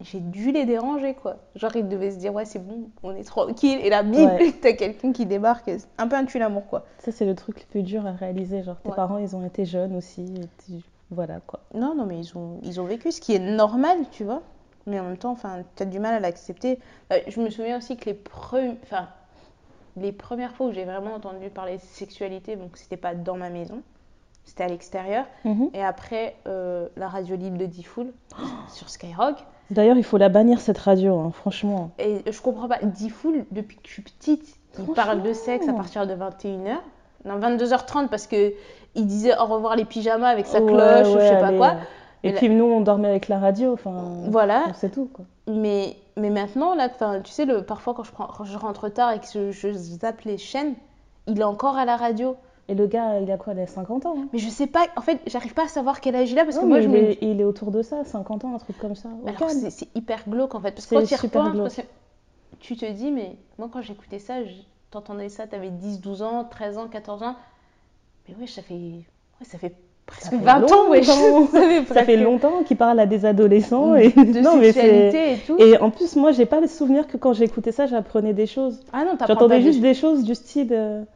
J'ai 0.00 0.20
dû 0.20 0.52
les 0.52 0.64
déranger, 0.64 1.14
quoi. 1.14 1.38
Genre, 1.56 1.74
ils 1.74 1.88
devaient 1.88 2.12
se 2.12 2.18
dire, 2.18 2.32
ouais, 2.32 2.44
c'est 2.44 2.60
bon, 2.64 2.88
on 3.02 3.16
est 3.16 3.24
tranquille. 3.24 3.80
Et 3.82 3.90
là, 3.90 4.04
bim, 4.04 4.26
Ouais. 4.36 4.52
t'as 4.62 4.72
quelqu'un 4.74 5.10
qui 5.10 5.26
débarque. 5.26 5.68
Un 5.98 6.06
peu 6.06 6.14
un 6.14 6.24
tue 6.24 6.38
l'amour, 6.38 6.68
quoi. 6.68 6.86
Ça, 7.00 7.10
c'est 7.10 7.24
le 7.26 7.34
truc 7.34 7.58
le 7.58 7.66
plus 7.66 7.82
dur 7.82 8.06
à 8.06 8.12
réaliser. 8.12 8.62
Genre, 8.62 8.76
tes 8.80 8.90
Ouais. 8.90 8.94
parents, 8.94 9.18
ils 9.18 9.34
ont 9.34 9.44
été 9.44 9.64
jeunes 9.64 9.96
aussi. 9.96 10.22
et 10.22 10.48
tu- 10.64 10.84
Voilà, 11.10 11.40
quoi. 11.44 11.58
Non, 11.74 11.96
non, 11.96 12.06
mais 12.06 12.16
ils 12.20 12.38
ont, 12.38 12.60
ils 12.62 12.80
ont 12.80 12.84
vécu 12.84 13.10
ce 13.10 13.20
qui 13.20 13.34
est 13.34 13.40
normal, 13.40 13.96
tu 14.12 14.22
vois. 14.22 14.42
Mais 14.86 15.00
en 15.00 15.04
même 15.04 15.16
temps, 15.18 15.32
enfin, 15.32 15.64
tu 15.74 15.82
as 15.82 15.86
du 15.86 15.98
mal 15.98 16.14
à 16.14 16.20
l'accepter. 16.20 16.78
Euh, 17.12 17.18
je 17.26 17.40
me 17.40 17.50
souviens 17.50 17.78
aussi 17.78 17.96
que 17.96 18.04
les, 18.04 18.14
pre- 18.14 18.76
enfin, 18.84 19.08
les 19.96 20.12
premières 20.12 20.54
fois 20.54 20.68
où 20.68 20.72
j'ai 20.72 20.84
vraiment 20.84 21.12
entendu 21.14 21.50
parler 21.50 21.78
de 21.78 21.82
sexualité, 21.82 22.54
donc 22.54 22.76
c'était 22.76 22.96
pas 22.96 23.16
dans 23.16 23.36
ma 23.36 23.50
maison, 23.50 23.82
c'était 24.48 24.64
à 24.64 24.68
l'extérieur. 24.68 25.24
Mhm. 25.44 25.70
Et 25.74 25.82
après, 25.82 26.36
euh, 26.46 26.88
la 26.96 27.08
radio 27.08 27.36
libre 27.36 27.58
de 27.58 27.66
Diffoul 27.66 28.12
sur 28.68 28.88
Skyrock. 28.88 29.36
D'ailleurs, 29.70 29.96
il 29.98 30.04
faut 30.04 30.16
la 30.16 30.30
bannir, 30.30 30.60
cette 30.60 30.78
radio, 30.78 31.18
hein, 31.18 31.30
franchement. 31.32 31.90
Et 31.98 32.22
je 32.30 32.40
comprends 32.40 32.68
pas, 32.68 32.78
Diffoul, 32.82 33.44
depuis 33.50 33.76
que 33.76 33.86
je 33.86 33.92
suis 33.92 34.02
petite, 34.02 34.56
il 34.78 34.86
parle 34.94 35.22
de 35.22 35.32
sexe 35.32 35.68
à 35.68 35.72
partir 35.74 36.06
de 36.06 36.14
21h. 36.14 36.76
Non, 37.24 37.38
22h30 37.38 38.08
parce 38.08 38.26
que 38.26 38.52
il 38.94 39.06
disait 39.06 39.36
au 39.38 39.44
revoir 39.44 39.76
les 39.76 39.84
pyjamas 39.84 40.28
avec 40.28 40.46
sa 40.46 40.60
Ouais, 40.60 40.72
cloche 40.72 41.08
ou 41.08 41.12
je 41.12 41.16
ouais, 41.18 41.28
sais 41.28 41.38
pas 41.38 41.52
quoi. 41.52 41.74
Et 42.22 42.32
puis, 42.32 42.48
nous, 42.48 42.64
on 42.64 42.80
dormait 42.80 43.08
avec 43.08 43.28
la 43.28 43.38
radio. 43.38 43.72
Enfin, 43.74 43.94
Voilà. 44.28 44.72
sait 44.74 44.88
tout, 44.88 45.10
quoi. 45.12 45.24
Mais, 45.46 45.96
mais 46.16 46.30
maintenant, 46.30 46.74
là, 46.74 46.88
tu 46.88 47.30
sais, 47.30 47.44
le, 47.44 47.62
parfois 47.62 47.94
quand 47.94 48.04
je, 48.04 48.12
prends, 48.12 48.26
quand 48.26 48.44
je 48.44 48.56
rentre 48.56 48.88
tard 48.88 49.12
et 49.12 49.20
que 49.20 49.26
je, 49.32 49.50
je 49.52 49.72
zappe 49.72 50.22
les 50.22 50.38
chaînes, 50.38 50.74
il 51.26 51.40
est 51.40 51.44
encore 51.44 51.76
à 51.76 51.84
la 51.84 51.96
radio. 51.96 52.36
Et 52.68 52.74
le 52.74 52.86
gars, 52.86 53.18
il 53.20 53.30
a 53.30 53.38
quoi 53.38 53.54
Il 53.54 53.60
a 53.60 53.66
50 53.66 54.04
ans. 54.06 54.14
hein? 54.18 54.28
Mais 54.32 54.38
je 54.38 54.48
sais 54.48 54.66
pas, 54.66 54.86
en 54.96 55.00
fait, 55.00 55.20
j'arrive 55.26 55.54
pas 55.54 55.64
à 55.64 55.68
savoir 55.68 56.00
quel 56.00 56.14
âge 56.14 56.30
il 56.30 56.38
a 56.38 56.44
parce 56.44 56.56
Non, 56.56 56.62
que 56.62 56.66
moi 56.66 56.80
je 56.82 56.88
il, 56.88 56.94
est, 56.94 57.18
il 57.22 57.40
est 57.40 57.44
autour 57.44 57.70
de 57.70 57.80
ça, 57.80 58.04
50 58.04 58.44
ans, 58.44 58.54
un 58.54 58.58
truc 58.58 58.78
comme 58.78 58.94
ça. 58.94 59.08
Alors 59.26 59.50
c'est 59.50 59.88
hyper 59.94 60.28
glauque 60.28 60.54
en 60.54 60.60
fait, 60.60 60.72
parce 60.72 60.86
que 60.86 60.94
quand 60.94 61.04
tu 61.04 61.14
repenses, 61.14 61.80
tu 62.60 62.76
te 62.76 62.90
dis, 62.90 63.10
mais 63.10 63.36
moi 63.58 63.70
quand 63.72 63.80
j'écoutais 63.80 64.18
ça, 64.18 64.34
t'entendais 64.90 65.28
ça, 65.28 65.46
t'avais 65.46 65.70
10, 65.70 66.00
12 66.00 66.22
ans, 66.22 66.44
13 66.44 66.78
ans, 66.78 66.88
14 66.88 67.22
ans, 67.22 67.36
mais 68.28 68.34
ouais, 68.38 68.46
ça 68.46 68.60
fait, 68.62 68.74
ouais, 68.74 69.04
ça 69.44 69.56
fait 69.56 69.74
presque 70.04 70.30
fait 70.30 70.36
20 70.36 70.70
ans, 70.70 70.88
ouais, 70.90 71.02
ça 71.02 72.04
fait, 72.04 72.16
longtemps 72.22 72.62
qu'il 72.64 72.76
parle 72.76 73.00
à 73.00 73.06
des 73.06 73.24
adolescents. 73.24 73.94
Et... 73.94 74.10
de 74.10 74.40
non, 74.42 74.56
mais 74.58 74.72
sexualité 74.72 75.32
et 75.32 75.36
tout. 75.38 75.56
Et 75.58 75.78
en 75.78 75.90
plus, 75.90 76.16
moi, 76.16 76.32
j'ai 76.32 76.46
pas 76.46 76.60
le 76.60 76.66
souvenir 76.66 77.06
que 77.06 77.16
quand 77.16 77.32
j'écoutais 77.32 77.72
ça, 77.72 77.86
j'apprenais 77.86 78.32
des 78.34 78.46
choses. 78.46 78.80
Ah 78.92 79.04
non, 79.04 79.16
J'entendais 79.26 79.62
juste 79.62 79.80
des... 79.80 79.88
des 79.88 79.94
choses 79.94 80.24
du 80.24 80.34
style. 80.34 81.06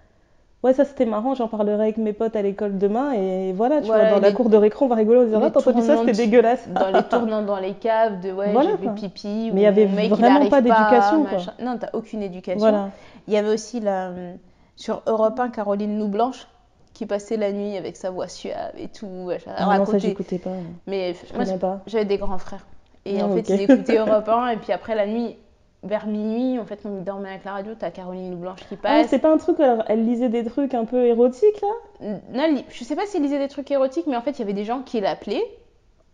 Euh, 0.64 0.66
Ouais, 0.68 0.72
ça 0.74 0.84
c'était 0.84 1.06
marrant, 1.06 1.34
j'en 1.34 1.48
parlerai 1.48 1.82
avec 1.82 1.96
mes 1.96 2.12
potes 2.12 2.36
à 2.36 2.42
l'école 2.42 2.78
demain. 2.78 3.12
Et 3.12 3.52
voilà, 3.52 3.80
tu 3.80 3.86
Voilà, 3.86 4.04
vois, 4.04 4.14
dans 4.16 4.20
la 4.20 4.28
les- 4.28 4.34
cour 4.34 4.48
de 4.48 4.56
récro, 4.56 4.84
on 4.84 4.88
va 4.88 4.94
rigoler 4.96 5.20
en 5.20 5.24
disant 5.24 5.40
les 5.40 5.46
Ah, 5.46 5.50
t'as 5.50 5.60
entendu 5.60 5.82
ça, 5.86 5.96
c'était 5.98 6.12
dégueulasse. 6.12 6.68
dans 6.68 6.90
les 6.90 7.02
tournants 7.10 7.42
dans 7.42 7.58
les 7.58 7.74
caves 7.74 8.20
de 8.20 8.30
ouais, 8.32 8.52
Voilà, 8.52 8.70
j'ai 8.82 8.88
pipi, 8.90 9.50
Mais 9.52 9.60
il 9.60 9.64
y 9.64 9.66
avait 9.66 9.86
mec, 9.86 10.10
vraiment 10.10 10.46
pas 10.46 10.60
d'éducation. 10.60 11.26
Non, 11.60 11.76
t'as 11.78 11.90
aucune 11.94 12.22
éducation. 12.22 12.58
Voilà. 12.60 12.90
Il 13.28 13.34
y 13.34 13.36
avait 13.36 13.52
aussi 13.52 13.80
la, 13.80 14.08
hum, 14.08 14.38
sur 14.76 15.02
Europe 15.06 15.38
1 15.38 15.50
Caroline 15.50 15.98
Loublanche 15.98 16.46
qui 16.94 17.06
passait 17.06 17.36
la 17.38 17.52
nuit 17.52 17.76
avec 17.76 17.96
sa 17.96 18.10
voix 18.10 18.28
suave 18.28 18.72
et 18.76 18.88
tout. 18.88 19.30
Ah, 19.56 19.78
non, 19.78 19.84
ça, 19.86 19.98
j'écoutais 19.98 20.38
pas. 20.38 20.50
Mais 20.86 21.14
Je 21.14 21.34
moi, 21.34 21.58
pas. 21.58 21.80
j'avais 21.86 22.04
des 22.04 22.18
grands 22.18 22.38
frères. 22.38 22.66
Et 23.04 23.20
Ah, 23.20 23.24
en 23.26 23.30
fait, 23.30 23.40
ok. 23.40 23.48
ils 23.48 23.62
écoutaient 23.62 23.96
Europe 23.98 24.28
1. 24.28 24.48
Et 24.50 24.56
puis 24.58 24.72
après, 24.72 24.94
la 24.94 25.06
nuit, 25.06 25.36
vers 25.82 26.06
minuit, 26.06 26.58
en 26.58 26.64
fait, 26.64 26.80
on 26.84 27.00
dormait 27.02 27.30
avec 27.30 27.44
la 27.44 27.52
radio. 27.52 27.72
T'as 27.78 27.90
Caroline 27.90 28.30
Loublanche 28.30 28.60
qui 28.68 28.74
Ah, 28.74 29.00
passe. 29.00 29.08
c'est 29.08 29.18
pas 29.18 29.32
un 29.32 29.38
truc, 29.38 29.58
alors, 29.60 29.84
elle 29.88 30.04
lisait 30.06 30.28
des 30.28 30.44
trucs 30.44 30.74
un 30.74 30.84
peu 30.84 31.04
érotiques 31.06 31.60
là? 31.60 32.08
Non, 32.32 32.42
elle- 32.44 32.64
je 32.70 32.84
sais 32.84 32.96
pas 32.96 33.06
s'il 33.06 33.22
lisait 33.22 33.38
des 33.38 33.48
trucs 33.48 33.70
érotiques, 33.70 34.06
mais 34.06 34.16
en 34.16 34.22
fait, 34.22 34.32
il 34.32 34.38
y 34.40 34.42
avait 34.42 34.52
des 34.52 34.64
gens 34.64 34.82
qui 34.82 35.00
l'appelaient. 35.00 35.44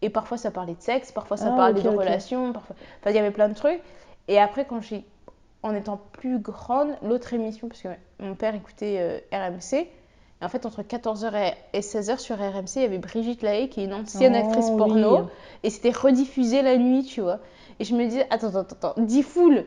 Et 0.01 0.11
parfois, 0.11 0.37
ça 0.39 0.51
parlait 0.51 0.75
de 0.75 0.81
sexe, 0.83 1.11
parfois, 1.13 1.37
ça 1.37 1.51
Ah, 1.53 1.57
parlait 1.57 1.83
de 1.83 1.89
relations. 1.89 2.53
Parfois... 2.53 2.77
Enfin, 3.01 3.11
il 3.11 3.17
y 3.17 3.19
avait 3.19 3.31
plein 3.33 3.49
de 3.49 3.55
trucs. 3.55 3.81
Et 4.29 4.39
après, 4.39 4.65
quand 4.65 4.81
j'ai. 4.81 5.05
En 5.65 5.75
étant 5.75 6.01
plus 6.13 6.39
grande, 6.39 6.91
l'autre 7.03 7.35
émission, 7.35 7.67
parce 7.69 7.83
que 7.83 7.89
mon 8.21 8.37
père 8.37 8.55
écoutait 8.55 8.97
euh, 9.01 9.19
RMC. 9.37 9.89
Et 10.41 10.45
en 10.45 10.49
fait, 10.49 10.65
entre 10.67 10.83
14h 10.83 11.53
et 11.73 11.81
16h 11.81 12.19
sur 12.19 12.37
RMC, 12.37 12.77
il 12.77 12.83
y 12.83 12.85
avait 12.85 12.99
Brigitte 12.99 13.43
Lahaye, 13.43 13.69
qui 13.69 13.81
est 13.81 13.85
une 13.87 13.93
ancienne 13.95 14.35
Oh, 14.37 14.39
actrice 14.39 14.69
oui. 14.71 14.77
porno. 14.79 15.23
Et 15.65 15.71
c'était 15.71 15.91
rediffusé 15.91 16.63
la 16.63 16.77
nuit, 16.77 17.03
tu 17.03 17.21
vois. 17.23 17.41
Et 17.81 17.85
je 17.85 17.95
me 17.95 18.05
disais, 18.05 18.27
attends, 18.31 18.49
attends, 18.49 18.61
attends, 18.61 18.95
D-Fool, 19.03 19.65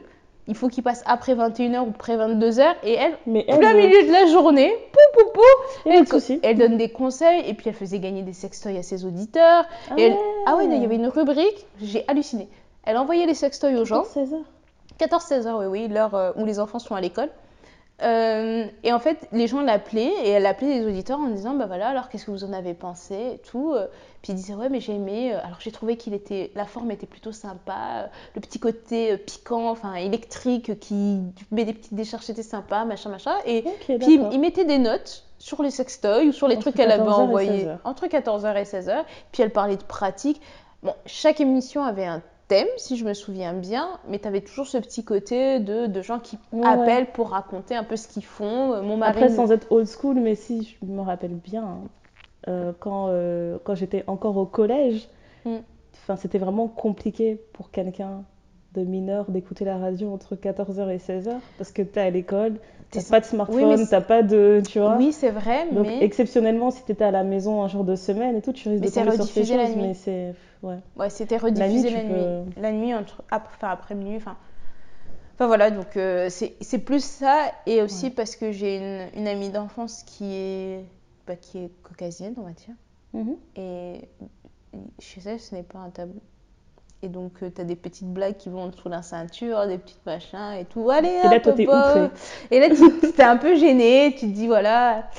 il 0.48 0.56
faut 0.56 0.68
qu'il 0.68 0.84
passe 0.84 1.04
après 1.06 1.36
21h 1.36 1.80
ou 1.86 1.90
après 1.92 2.18
22h. 2.18 2.76
Et 2.84 2.94
elle, 2.94 3.14
Mais 3.26 3.46
elle, 3.48 3.60
plein 3.60 3.74
milieu 3.74 4.06
de 4.08 4.12
la 4.12 4.26
journée, 4.26 4.72
pou, 4.92 5.00
pou, 5.24 5.32
pou, 5.34 5.90
elle, 5.90 6.06
elle 6.44 6.58
donne 6.58 6.78
des 6.78 6.90
conseils 6.90 7.44
et 7.48 7.54
puis 7.54 7.70
elle 7.70 7.76
faisait 7.76 8.00
gagner 8.00 8.24
des 8.24 8.34
sextoys 8.34 8.78
à 8.78 8.84
ses 8.84 9.06
auditeurs. 9.06 9.66
Ah 9.90 9.94
Et 9.98 10.04
elle- 10.04 10.14
ouais. 10.14 10.20
Ah 10.48 10.56
ouais, 10.58 10.66
il 10.66 10.82
y 10.82 10.86
avait 10.86 10.96
une 10.96 11.08
rubrique, 11.08 11.66
j'ai 11.82 12.04
halluciné. 12.08 12.50
Elle 12.84 12.98
envoyait 12.98 13.26
les 13.26 13.36
sextoys 13.36 13.76
aux 13.78 13.86
gens. 13.86 14.04
16 14.04 14.34
heures. 14.34 14.40
14-16 15.00 15.48
heures, 15.48 15.60
oui, 15.60 15.66
oui, 15.68 15.88
l'heure 15.88 16.14
euh, 16.16 16.32
où 16.36 16.46
les 16.46 16.60
enfants 16.60 16.80
sont 16.80 16.96
à 16.96 17.02
l'école. 17.02 17.30
Euh, 18.04 18.66
et 18.84 18.92
en 18.94 19.00
fait, 19.00 19.28
les 19.32 19.48
gens 19.48 19.62
l'appelaient 19.62 20.12
et 20.24 20.30
elle 20.30 20.46
appelait 20.46 20.80
les 20.80 20.86
auditeurs 20.86 21.20
en 21.20 21.28
disant 21.28 21.54
Bah 21.54 21.66
voilà, 21.68 21.90
alors 21.90 22.10
qu'est-ce 22.10 22.26
que 22.26 22.32
vous 22.32 22.44
en 22.44 22.54
avez 22.54 22.74
pensé 22.74 23.16
et 23.36 23.38
tout. 23.40 23.74
euh. 23.74 23.88
Puis 24.22 24.34
ils 24.34 24.36
disaient 24.36 24.54
Ouais, 24.56 24.70
mais 24.70 24.80
j'ai 24.80 24.94
aimé. 24.96 25.34
euh, 25.34 25.40
Alors 25.44 25.58
j'ai 25.60 25.72
trouvé 25.72 25.98
qu'il 25.98 26.14
était, 26.14 26.52
la 26.56 26.66
forme 26.66 26.92
était 26.92 27.06
plutôt 27.06 27.32
sympa. 27.32 28.10
Le 28.36 28.42
petit 28.42 28.60
côté 28.60 29.18
piquant, 29.18 29.70
enfin 29.70 29.94
électrique 29.96 30.80
qui 30.80 31.22
met 31.52 31.66
des 31.66 31.74
petites 31.74 31.94
décharges, 31.94 32.24
c'était 32.24 32.44
sympa, 32.44 32.86
machin, 32.86 33.10
machin. 33.10 33.36
Et 33.46 33.62
puis 33.62 33.94
il, 33.96 33.98
d'accord. 34.00 34.30
il 34.34 34.40
mettait 34.40 34.66
des 34.66 34.78
notes 34.80 35.26
sur 35.38 35.62
les 35.64 35.72
sextoys 35.72 36.28
ou 36.28 36.32
sur 36.32 36.48
les 36.48 36.56
Entre 36.56 36.62
trucs 36.66 36.76
qu'elle 36.76 36.92
avait 36.92 37.00
14 37.04 37.14
heures 37.14 37.20
et 37.20 37.28
envoyés 37.28 37.60
16 37.60 37.68
heures. 37.68 37.80
entre 37.84 38.08
14h 38.08 38.58
et 38.58 38.64
16h. 38.64 39.04
Puis 39.32 39.44
elle 39.44 39.52
parlait 39.52 39.78
de 39.78 39.84
pratique. 39.84 40.42
Bon, 40.84 40.94
chaque 41.06 41.40
émission 41.42 41.84
avait 41.84 42.06
un 42.06 42.24
thème, 42.52 42.68
si 42.76 42.98
je 42.98 43.06
me 43.06 43.14
souviens 43.14 43.54
bien, 43.54 43.88
mais 44.10 44.20
tu 44.20 44.28
avais 44.28 44.42
toujours 44.42 44.68
ce 44.68 44.78
petit 44.78 45.06
côté 45.06 45.60
de, 45.62 45.88
de 45.88 46.02
gens 46.02 46.20
qui 46.20 46.38
Ouais, 46.52 46.68
appellent 46.68 47.12
pour 47.14 47.30
raconter 47.30 47.76
un 47.76 47.86
peu 47.86 47.96
ce 47.96 48.10
qu'ils 48.10 48.26
font. 48.26 48.74
Euh, 48.74 48.82
Mon 48.82 48.98
mari. 48.98 49.12
Après, 49.24 49.30
sans 49.30 49.54
être 49.54 49.72
old 49.72 49.88
school, 49.88 50.20
mais 50.20 50.36
si 50.36 50.64
je 50.82 50.86
me 50.86 51.00
rappelle 51.02 51.36
bien, 51.36 51.64
hein, 51.64 51.80
euh, 52.50 52.74
quand, 52.78 53.08
euh, 53.08 53.58
quand 53.64 53.76
j'étais 53.76 54.04
encore 54.08 54.36
au 54.36 54.46
collège, 54.46 55.08
Mm. 55.46 55.58
c'était 56.18 56.38
vraiment 56.40 56.68
compliqué 56.68 57.40
pour 57.54 57.72
quelqu'un 57.72 58.24
de 58.76 58.82
mineur 58.82 59.32
d'écouter 59.32 59.66
la 59.66 59.78
radio 59.78 60.12
entre 60.14 60.36
14h 60.36 60.90
et 60.90 60.98
16h 61.00 61.40
parce 61.58 61.72
que 61.72 61.82
t'es 61.82 62.00
à 62.02 62.10
l'école, 62.10 62.60
t'as 62.92 63.00
T'es- 63.02 63.10
pas 63.10 63.20
de 63.20 63.26
Oui, 63.26 63.30
smartphone, 63.30 63.70
mais 63.70 63.78
c'est- 63.78 63.92
t'as 63.92 64.02
pas 64.02 64.24
de. 64.24 64.62
Tu 64.68 64.80
vois 64.80 64.98
Oui, 64.98 65.14
c'est 65.14 65.30
vrai, 65.32 65.66
Donc, 65.72 65.88
mais 65.88 66.04
exceptionnellement, 66.04 66.70
si 66.72 66.84
t'étais 66.84 67.04
à 67.06 67.12
la 67.12 67.24
maison 67.24 67.64
un 67.64 67.68
jour 67.68 67.84
de 67.86 67.96
semaine 67.96 68.36
et 68.36 68.42
tout, 68.42 68.54
tu 68.54 68.70
risques 68.70 68.82
Mais 68.84 68.90
de 68.90 68.94
tomber 68.94 69.16
sur 69.16 69.26
ces 69.26 69.46
choses, 69.46 69.76
mais 69.76 69.94
c'est. 69.94 70.34
Ouais. 70.64 70.78
ouais, 70.96 71.10
c'était 71.10 71.36
nuit, 71.36 71.44
rediffusé 71.44 71.88
tu 71.90 71.94
la 71.96 72.04
nuit. 72.04 72.12
peux- 72.56 72.62
La 72.62 72.72
nuit, 72.72 72.94
entre, 72.94 73.24
après, 73.32 73.54
enfin, 73.56 73.70
après 73.70 73.96
minuit. 73.96 74.18
Enfin, 74.18 74.38
enfin 75.36 75.48
voilà, 75.48 75.72
donc 75.72 75.98
euh, 75.98 76.30
c'est 76.30 76.78
plus 76.86 77.04
ça. 77.04 77.52
Et 77.66 77.82
aussi 77.82 78.10
parce 78.12 78.36
que 78.36 78.52
j'ai 78.52 78.78
une, 78.78 79.20
une 79.20 79.28
amie 79.28 79.50
d'enfance 79.50 80.04
qui 80.04 80.34
est, 80.34 80.86
bah, 81.28 81.36
qui 81.36 81.60
est 81.60 81.72
caucasienne, 81.84 82.36
on 82.38 82.44
va 82.44 82.52
dire. 82.52 82.76
Mhm. 83.14 83.36
Et 83.56 84.08
chez 85.00 85.22
elle, 85.26 85.40
ce 85.40 85.56
n'est 85.56 85.64
pas 85.64 85.80
un 85.80 85.90
tabou. 85.90 86.20
Et 87.04 87.10
donc, 87.10 87.40
tu 87.40 87.60
as 87.62 87.64
des 87.64 87.76
petites 87.76 88.14
blagues 88.14 88.38
qui 88.38 88.50
vont 88.50 88.72
sous 88.72 88.88
la 88.88 89.02
ceinture, 89.02 89.66
des 89.66 89.80
petites 89.80 90.06
machins 90.06 90.54
et 90.60 90.66
tout. 90.66 90.88
Allez, 90.92 91.10
Et 91.10 91.28
là, 91.28 91.40
toi, 91.40 91.54
t'es. 91.54 91.66
Et 92.52 92.60
là, 92.60 92.70
tu 92.70 93.12
t'es 93.12 93.24
un 93.24 93.38
peu 93.38 93.56
gêné. 93.56 94.14
Tu 94.14 94.28
te 94.28 94.32
dis, 94.32 94.46
voilà, 94.46 95.10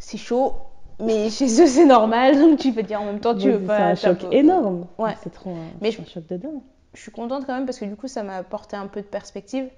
c'est 0.00 0.18
chaud. 0.18 0.54
Mais 1.00 1.28
chez 1.30 1.46
eux, 1.62 1.66
c'est 1.66 1.84
normal. 1.86 2.38
Donc, 2.40 2.58
tu 2.58 2.72
peux 2.72 2.82
dire 2.82 3.00
en 3.02 3.06
même 3.06 3.20
temps, 3.20 3.34
tu 3.34 3.50
veux 3.50 3.58
c'est 3.60 3.66
pas. 3.66 3.76
un 3.78 3.94
t'as 3.94 4.14
choc 4.14 4.26
énorme. 4.32 4.86
Ouais. 4.98 5.14
C'est 5.22 5.32
trop 5.32 5.50
un, 5.50 5.68
Mais 5.80 5.90
c'est 5.90 5.98
je- 5.98 6.02
un 6.02 6.06
choc 6.06 6.26
de 6.28 6.36
dingue. 6.36 6.60
Je 6.94 7.00
suis 7.00 7.10
contente 7.10 7.44
quand 7.46 7.54
même 7.54 7.66
parce 7.66 7.78
que 7.78 7.84
du 7.84 7.96
coup, 7.96 8.06
ça 8.08 8.22
m'a 8.22 8.36
apporté 8.36 8.76
un 8.76 8.86
peu 8.86 9.00
de 9.00 9.06
perspective. 9.06 9.68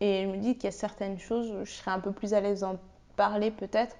Et 0.00 0.22
je 0.24 0.28
me 0.28 0.38
dis 0.38 0.54
qu'il 0.54 0.64
y 0.64 0.68
a 0.68 0.72
certaines 0.72 1.18
choses, 1.18 1.52
je 1.64 1.70
serais 1.70 1.90
un 1.90 2.00
peu 2.00 2.10
plus 2.12 2.34
à 2.34 2.40
l'aise 2.40 2.60
d'en 2.60 2.76
parler 3.16 3.50
peut-être. 3.50 3.94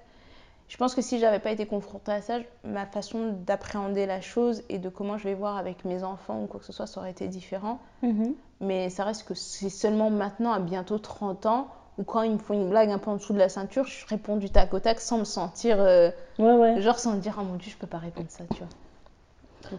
Je 0.67 0.77
pense 0.77 0.95
que 0.95 1.01
si 1.01 1.19
j'avais 1.19 1.39
pas 1.39 1.51
été 1.51 1.65
confrontée 1.67 2.11
à 2.13 2.21
ça, 2.21 2.39
ma 2.63 2.85
façon 2.87 3.35
d'appréhender 3.45 4.05
la 4.07 4.21
chose 4.21 4.63
et 4.69 4.79
de 4.79 4.89
comment 4.89 5.17
je 5.17 5.25
vais 5.25 5.33
voir 5.35 5.57
avec 5.57 5.85
mes 5.85 6.03
enfants 6.03 6.41
ou 6.41 6.47
quoi 6.47 6.59
que 6.59 6.65
ce 6.65 6.73
soit, 6.73 6.87
ça 6.87 6.99
aurait 6.99 7.11
été 7.11 7.27
différent. 7.27 7.79
Mhm. 8.01 8.33
Mais 8.59 8.89
ça 8.89 9.03
reste 9.03 9.27
que 9.27 9.35
c'est 9.35 9.69
seulement 9.69 10.09
maintenant, 10.09 10.51
à 10.51 10.59
bientôt 10.59 10.97
30 10.97 11.45
ans, 11.45 11.67
où 11.97 12.03
quand 12.03 12.21
ils 12.23 12.33
me 12.33 12.37
font 12.37 12.53
une 12.55 12.69
blague 12.69 12.89
un 12.91 12.99
peu 12.99 13.09
en 13.11 13.15
dessous 13.17 13.33
de 13.33 13.39
la 13.39 13.49
ceinture, 13.49 13.85
je 13.85 14.05
réponds 14.07 14.37
du 14.37 14.49
tac 14.49 14.73
au 14.73 14.79
tac 14.79 14.99
sans 14.99 15.19
me 15.19 15.23
sentir. 15.25 15.79
euh, 15.81 16.11
Ouais, 16.39 16.53
ouais. 16.53 16.81
genre 16.81 16.99
sans 16.99 17.13
me 17.13 17.19
dire, 17.21 17.37
oh 17.39 17.43
mon 17.43 17.55
dieu, 17.55 17.71
je 17.71 17.77
peux 17.77 17.87
pas 17.87 17.99
répondre 17.99 18.29
ça, 18.29 18.45
tu 18.47 18.63
vois. 18.63 18.73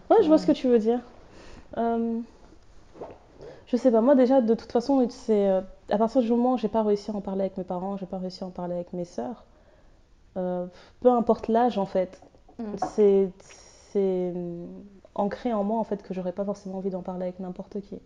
Ouais, 0.09 0.17
je 0.23 0.27
vois 0.27 0.37
euh, 0.37 0.37
ce 0.37 0.45
que 0.47 0.51
tu 0.51 0.67
veux 0.67 0.79
dire. 0.79 0.99
Euh, 1.77 2.21
je 3.67 3.77
sais 3.77 3.91
pas, 3.91 4.01
moi 4.01 4.15
déjà, 4.15 4.41
de 4.41 4.53
toute 4.53 4.71
façon, 4.71 5.07
c'est 5.09 5.49
euh, 5.49 5.61
à 5.89 5.97
partir 5.97 6.21
du 6.21 6.29
moment 6.29 6.53
où 6.53 6.57
j'ai 6.57 6.67
pas 6.67 6.83
réussi 6.83 7.11
à 7.11 7.15
en 7.15 7.21
parler 7.21 7.41
avec 7.41 7.57
mes 7.57 7.63
parents, 7.63 7.97
j'ai 7.97 8.05
pas 8.05 8.17
réussi 8.17 8.43
à 8.43 8.47
en 8.47 8.51
parler 8.51 8.75
avec 8.75 8.93
mes 8.93 9.05
sœurs, 9.05 9.45
euh, 10.37 10.67
peu 11.01 11.11
importe 11.11 11.47
l'âge 11.49 11.77
en 11.77 11.85
fait, 11.85 12.21
Mm. 12.59 12.77
c'est 12.77 13.31
hum, 13.95 14.67
ancré 15.15 15.53
en 15.53 15.63
moi 15.63 15.79
en 15.79 15.83
fait 15.83 16.03
que 16.03 16.13
j'aurais 16.13 16.31
pas 16.33 16.45
forcément 16.45 16.77
envie 16.77 16.89
d'en 16.89 17.01
parler 17.01 17.23
avec 17.23 17.39
n'importe 17.39 17.81
qui. 17.81 17.99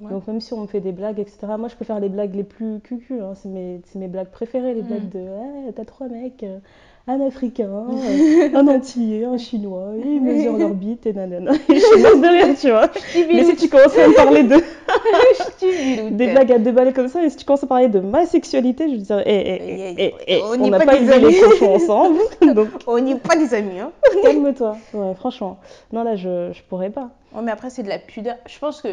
Ouais. 0.00 0.10
Donc 0.10 0.26
même 0.26 0.40
si 0.40 0.52
on 0.52 0.60
me 0.62 0.66
fait 0.66 0.80
des 0.80 0.90
blagues, 0.92 1.20
etc., 1.20 1.38
moi 1.56 1.68
je 1.68 1.76
peux 1.76 1.84
faire 1.84 2.00
les 2.00 2.08
blagues 2.08 2.34
les 2.34 2.42
plus 2.42 2.80
cucu, 2.80 3.20
hein, 3.20 3.32
c'est 3.34 3.48
mes, 3.48 3.80
mes 3.94 4.08
blagues 4.08 4.28
préférées, 4.30 4.74
les 4.74 4.82
Mm. 4.82 4.86
blagues 4.86 5.08
de 5.10 5.18
Ouais, 5.20 5.72
t'as 5.74 5.84
trois 5.84 6.08
mecs, 6.08 6.42
euh, 6.42 6.58
un 7.06 7.20
africain, 7.20 7.70
euh, 7.90 8.48
un 8.58 8.66
antillais, 8.66 9.24
un 9.24 9.38
chinois, 9.38 9.92
et 9.96 10.00
ils 10.14 10.20
mesurent 10.20 10.56
leur 10.58 10.70
bite 10.74 11.06
et 11.06 11.12
nanana. 11.12 11.52
Et 11.52 11.56
je 11.76 11.78
suis 11.80 12.02
de 12.02 12.26
rire, 12.28 12.56
tu 12.60 12.70
vois. 12.70 12.90
Mais 13.32 13.44
si 13.44 13.54
tu 13.54 13.68
commences 13.68 13.96
à 13.96 14.08
me 14.08 14.14
parler 14.16 14.42
de, 14.42 14.56
des 16.10 16.26
blagues 16.32 16.52
à 16.52 16.58
deux 16.58 16.72
balles 16.72 16.92
comme 16.92 17.08
ça, 17.08 17.24
et 17.24 17.30
si 17.30 17.36
tu 17.36 17.44
commences 17.44 17.62
à 17.62 17.68
parler 17.68 17.88
de 17.88 18.00
ma 18.00 18.26
sexualité, 18.26 18.88
je 18.88 18.94
veux 18.96 19.00
dire, 19.02 19.22
eh, 19.24 19.32
eh, 19.60 19.94
eh, 19.98 20.14
eh, 20.26 20.40
On 20.42 20.56
n'a 20.70 20.80
pas 20.80 20.96
élevé 20.96 21.12
amis. 21.14 21.32
les 21.34 21.40
cochons 21.40 21.74
ensemble, 21.74 22.18
donc 22.54 22.68
On 22.88 22.98
n'est 23.00 23.14
pas 23.14 23.36
des 23.36 23.54
amis, 23.54 23.78
hein. 23.78 23.92
calme-toi. 24.24 24.76
Ouais, 24.92 25.14
franchement. 25.14 25.58
Non, 25.92 26.02
là, 26.02 26.16
je, 26.16 26.50
je 26.52 26.62
pourrais 26.68 26.90
pas. 26.90 27.10
Ouais, 27.34 27.42
mais 27.42 27.52
après, 27.52 27.70
c'est 27.70 27.82
de 27.84 27.88
la 27.88 27.98
pudeur. 27.98 28.36
Je 28.46 28.58
pense 28.58 28.82
que, 28.82 28.88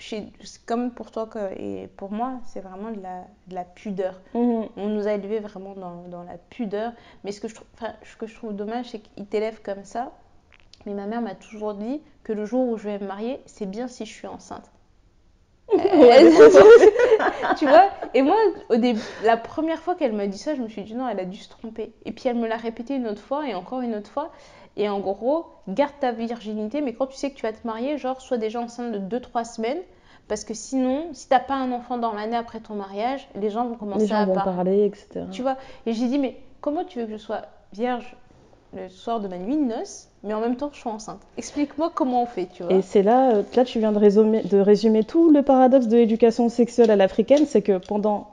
chez, 0.00 0.24
comme 0.66 0.90
pour 0.92 1.10
toi 1.10 1.26
que- 1.26 1.52
et 1.60 1.88
pour 1.96 2.10
moi, 2.10 2.40
c'est 2.46 2.60
vraiment 2.60 2.90
de 2.90 3.00
la, 3.00 3.20
de 3.48 3.54
la 3.54 3.64
pudeur. 3.64 4.20
Mhm. 4.34 4.66
On 4.76 4.88
nous 4.88 5.06
a 5.06 5.12
élevés 5.12 5.38
vraiment 5.40 5.74
dans, 5.74 6.02
dans 6.08 6.22
la 6.24 6.38
pudeur. 6.38 6.92
Mais 7.24 7.32
ce 7.32 7.40
que 7.40 7.48
je 7.48 7.54
trouve, 7.54 7.66
enfin, 7.74 7.92
ce 8.02 8.16
que 8.16 8.26
je 8.26 8.34
trouve 8.34 8.54
dommage, 8.54 8.86
c'est 8.90 8.98
qu'ils 9.00 9.26
t'élèvent 9.26 9.62
comme 9.62 9.84
ça. 9.84 10.12
Mais 10.86 10.94
ma 10.94 11.06
mère 11.06 11.20
m'a 11.20 11.34
toujours 11.34 11.74
dit 11.74 12.00
que 12.24 12.32
le 12.32 12.44
jour 12.46 12.68
où 12.68 12.76
je 12.78 12.84
vais 12.84 12.98
me 12.98 13.06
marier, 13.06 13.40
c'est 13.46 13.66
bien 13.66 13.86
si 13.88 14.06
je 14.06 14.12
suis 14.12 14.26
enceinte. 14.26 14.70
Tu 17.58 17.66
vois 17.66 17.90
Et 18.14 18.22
moi, 18.22 18.36
au 18.70 18.76
début, 18.76 19.00
la 19.24 19.36
première 19.36 19.78
fois 19.80 19.94
qu'elle 19.94 20.12
m'a 20.12 20.26
dit 20.26 20.38
ça, 20.38 20.54
je 20.54 20.62
me 20.62 20.68
suis 20.68 20.82
dit 20.82 20.94
non, 20.94 21.08
elle 21.08 21.20
a 21.20 21.24
dû 21.24 21.36
se 21.36 21.48
tromper. 21.48 21.92
Et 22.04 22.12
puis 22.12 22.28
elle 22.28 22.36
me 22.36 22.48
l'a 22.48 22.56
répété 22.56 22.94
une 22.96 23.06
autre 23.06 23.20
fois 23.22 23.46
et 23.48 23.54
encore 23.54 23.80
une 23.82 23.94
autre 23.94 24.10
fois. 24.10 24.32
Et 24.80 24.88
en 24.88 24.98
gros, 24.98 25.44
garde 25.68 25.92
ta 26.00 26.10
virginité, 26.10 26.80
mais 26.80 26.94
quand 26.94 27.06
tu 27.06 27.16
sais 27.16 27.30
que 27.30 27.36
tu 27.36 27.42
vas 27.42 27.52
te 27.52 27.66
marier, 27.66 27.98
genre, 27.98 28.18
sois 28.22 28.38
déjà 28.38 28.62
enceinte 28.62 28.92
de 28.92 29.18
2-3 29.18 29.44
semaines. 29.44 29.80
Parce 30.26 30.42
que 30.44 30.54
sinon, 30.54 31.08
si 31.12 31.28
t'as 31.28 31.38
pas 31.38 31.54
un 31.56 31.70
enfant 31.70 31.98
dans 31.98 32.12
l'année 32.14 32.36
après 32.36 32.60
ton 32.60 32.76
mariage, 32.76 33.28
les 33.34 33.50
gens 33.50 33.66
vont 33.66 33.74
commencer 33.74 34.02
Les 34.02 34.06
gens 34.06 34.16
à 34.16 34.24
vont 34.24 34.32
parler. 34.32 34.54
parler, 34.56 34.84
etc. 34.86 35.26
Tu 35.32 35.42
vois 35.42 35.56
Et 35.84 35.92
j'ai 35.92 36.06
dit, 36.06 36.18
mais 36.18 36.40
comment 36.62 36.84
tu 36.84 36.98
veux 37.00 37.04
que 37.04 37.12
je 37.12 37.16
sois 37.18 37.42
vierge 37.74 38.16
le 38.74 38.88
soir 38.88 39.20
de 39.20 39.28
ma 39.28 39.36
nuit 39.36 39.56
de 39.56 39.64
noces, 39.64 40.08
mais 40.22 40.32
en 40.32 40.40
même 40.40 40.56
temps, 40.56 40.70
je 40.72 40.78
suis 40.78 40.88
enceinte? 40.88 41.20
Explique-moi 41.36 41.92
comment 41.94 42.22
on 42.22 42.26
fait, 42.26 42.46
tu 42.46 42.62
vois. 42.62 42.72
Et 42.72 42.80
c'est 42.80 43.02
là, 43.02 43.32
euh, 43.34 43.42
là, 43.54 43.64
tu 43.66 43.80
viens 43.80 43.92
de 43.92 43.98
résumer, 43.98 44.42
de 44.44 44.58
résumer 44.60 45.04
tout 45.04 45.30
le 45.30 45.42
paradoxe 45.42 45.88
de 45.88 45.96
l'éducation 45.98 46.48
sexuelle 46.48 46.90
à 46.90 46.96
l'africaine, 46.96 47.44
c'est 47.44 47.60
que 47.60 47.76
pendant. 47.76 48.28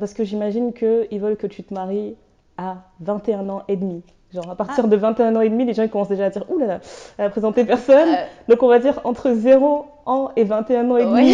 Parce 0.00 0.14
que 0.14 0.24
j'imagine 0.24 0.72
qu'ils 0.72 1.20
veulent 1.20 1.36
que 1.36 1.46
tu 1.46 1.62
te 1.62 1.72
maries 1.72 2.16
à 2.56 2.78
21 3.00 3.48
ans 3.50 3.62
et 3.68 3.76
demi. 3.76 4.02
Genre, 4.32 4.48
à 4.50 4.54
partir 4.54 4.84
Ah. 4.84 4.88
de 4.88 4.96
21 4.96 5.34
ans 5.36 5.40
et 5.40 5.48
demi, 5.48 5.64
les 5.64 5.74
gens 5.74 5.82
ils 5.82 5.90
commencent 5.90 6.08
déjà 6.08 6.26
à 6.26 6.30
dire 6.30 6.44
Ouh 6.50 6.58
là 6.58 6.66
là, 6.66 6.80
elle 7.18 7.24
a 7.26 7.30
présenté 7.30 7.64
personne. 7.64 8.08
Euh, 8.08 8.24
Donc, 8.48 8.62
on 8.62 8.68
va 8.68 8.78
dire 8.78 9.00
entre 9.04 9.32
0 9.32 9.86
ans 10.06 10.30
et 10.36 10.44
21 10.44 10.90
ans 10.90 10.96
et 10.96 11.04
demi. 11.04 11.32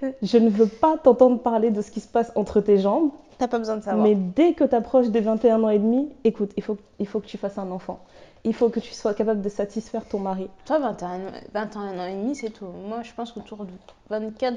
ouais. 0.00 0.16
Je 0.22 0.38
ne 0.38 0.48
veux 0.50 0.66
pas 0.66 0.96
t'entendre 1.02 1.38
parler 1.40 1.70
de 1.70 1.80
ce 1.82 1.90
qui 1.90 2.00
se 2.00 2.08
passe 2.08 2.32
entre 2.34 2.60
tes 2.60 2.78
jambes. 2.78 3.10
T'as 3.38 3.48
pas 3.48 3.58
besoin 3.58 3.76
de 3.76 3.82
savoir. 3.82 4.04
Mais 4.06 4.14
dès 4.14 4.52
que 4.54 4.64
tu 4.64 4.74
approches 4.74 5.08
des 5.08 5.20
21 5.20 5.62
ans 5.64 5.68
et 5.68 5.78
demi, 5.78 6.08
écoute, 6.24 6.50
il 6.56 6.62
faut, 6.62 6.76
il 6.98 7.06
faut 7.06 7.20
que 7.20 7.26
tu 7.26 7.38
fasses 7.38 7.58
un 7.58 7.70
enfant. 7.70 7.98
Il 8.44 8.54
faut 8.54 8.68
que 8.68 8.78
tu 8.80 8.92
sois 8.92 9.14
capable 9.14 9.40
de 9.40 9.48
satisfaire 9.48 10.04
ton 10.04 10.18
mari. 10.18 10.48
Toi, 10.66 10.78
21, 10.78 11.08
21 11.52 11.98
ans 11.98 12.06
et 12.06 12.12
demi, 12.14 12.34
c'est 12.36 12.50
tout. 12.50 12.66
Moi, 12.88 12.98
je 13.02 13.12
pense 13.16 13.32
qu'autour 13.32 13.64
de 13.64 13.70
24, 14.10 14.56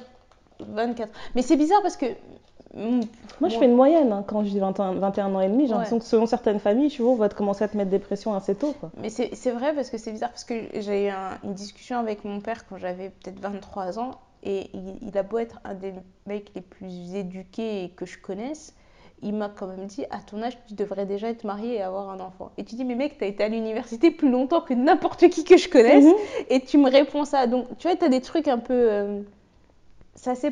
24. 0.59 1.09
Mais 1.35 1.41
c'est 1.41 1.55
bizarre 1.55 1.81
parce 1.81 1.95
que. 1.97 2.05
Mm, 2.77 3.01
Moi, 3.41 3.49
je 3.49 3.57
fais 3.57 3.65
une 3.65 3.75
moyenne 3.75 4.11
hein, 4.11 4.23
quand 4.27 4.43
je 4.43 4.49
dis 4.49 4.59
21, 4.59 4.93
21 4.93 5.33
ans 5.35 5.41
et 5.41 5.47
demi. 5.49 5.65
J'ai 5.65 5.71
Ouais. 5.73 5.77
l'impression 5.77 5.99
que 5.99 6.05
selon 6.05 6.25
certaines 6.25 6.59
familles, 6.59 6.89
tu 6.89 7.01
vois, 7.01 7.11
on 7.11 7.15
va 7.15 7.29
te 7.29 7.35
commencer 7.35 7.63
à 7.63 7.67
te 7.67 7.75
mettre 7.77 7.89
des 7.91 7.99
pressions 7.99 8.33
assez 8.33 8.55
tôt. 8.55 8.73
Quoi. 8.79 8.91
Mais 9.01 9.09
c'est 9.09 9.35
c'est 9.35 9.51
vrai 9.51 9.73
parce 9.75 9.89
que 9.89 9.97
c'est 9.97 10.11
bizarre 10.11 10.29
parce 10.31 10.43
que 10.43 10.53
j'ai 10.79 11.05
eu 11.05 11.09
un- 11.09 11.37
une 11.43 11.53
discussion 11.53 11.97
avec 11.99 12.23
mon 12.25 12.39
père 12.39 12.67
quand 12.67 12.77
j'avais 12.77 13.09
peut-être 13.09 13.39
23 13.39 13.99
ans 13.99 14.11
et 14.43 14.69
il, 14.73 14.97
il 15.01 15.17
a 15.17 15.23
beau 15.23 15.39
être 15.39 15.59
un 15.65 15.73
des 15.73 15.93
mecs 16.25 16.51
les 16.55 16.61
plus 16.61 17.15
éduqués 17.15 17.91
que 17.95 18.05
je 18.05 18.17
connaisse, 18.19 18.75
il 19.23 19.33
m'a 19.33 19.49
quand 19.49 19.65
même 19.67 19.87
dit 19.87 20.05
à 20.11 20.19
ton 20.19 20.43
âge 20.43 20.57
tu 20.67 20.75
devrais 20.75 21.07
déjà 21.07 21.27
être 21.29 21.43
marié 21.43 21.75
et 21.75 21.81
avoir 21.81 22.09
un 22.11 22.19
enfant. 22.19 22.51
Et 22.57 22.63
tu 22.63 22.75
dis 22.75 22.85
mais 22.85 22.93
mec 22.95 23.17
t'as 23.17 23.25
été 23.25 23.43
à 23.43 23.49
l'université 23.49 24.11
plus 24.11 24.29
longtemps 24.29 24.61
que 24.61 24.75
n'importe 24.75 25.27
qui 25.29 25.43
que 25.43 25.57
je 25.57 25.67
connaisse 25.69 26.05
Mhm. 26.05 26.13
et 26.49 26.59
tu 26.61 26.77
me 26.77 26.89
réponds 26.89 27.25
ça. 27.25 27.47
Donc 27.47 27.65
tu 27.79 27.87
vois 27.87 27.97
t'as 27.97 28.09
des 28.09 28.21
trucs 28.21 28.47
un 28.47 28.59
peu... 28.59 28.73
euh, 28.73 29.21
c'est 30.15 30.29
assez 30.31 30.51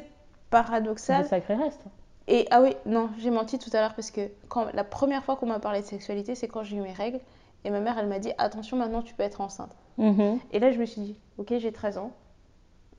paradoxal. 0.50 1.24
des 1.24 1.30
sacrés 1.30 1.56
restes. 1.56 1.84
Et 2.28 2.48
ah 2.50 2.62
oui, 2.62 2.76
non, 2.86 3.10
j'ai 3.20 3.30
menti 3.30 3.60
tout 3.60 3.70
à 3.74 3.82
l'heure 3.82 3.94
parce 3.94 4.10
que 4.12 4.22
quand, 4.48 4.68
la 4.74 4.84
première 4.84 5.24
fois 5.24 5.36
qu'on 5.36 5.46
m'a 5.46 5.60
parlé 5.60 5.82
de 5.82 5.86
sexualité, 5.86 6.34
c'est 6.36 6.48
quand 6.48 6.64
j'ai 6.64 6.76
eu 6.78 6.82
mes 6.82 6.94
règles. 6.94 7.20
Et 7.64 7.70
ma 7.72 7.80
mère, 7.80 7.98
elle 7.98 8.08
m'a 8.08 8.20
dit 8.20 8.32
Attention, 8.38 8.78
maintenant 8.78 9.02
tu 9.02 9.14
peux 9.14 9.24
être 9.24 9.42
enceinte. 9.42 9.76
Mhm. 9.98 10.40
Et 10.52 10.60
là, 10.60 10.72
je 10.72 10.80
me 10.80 10.86
suis 10.86 11.02
dit 11.02 11.16
Ok, 11.38 11.54
j'ai 11.58 11.72
13 11.72 11.98
ans. 11.98 12.12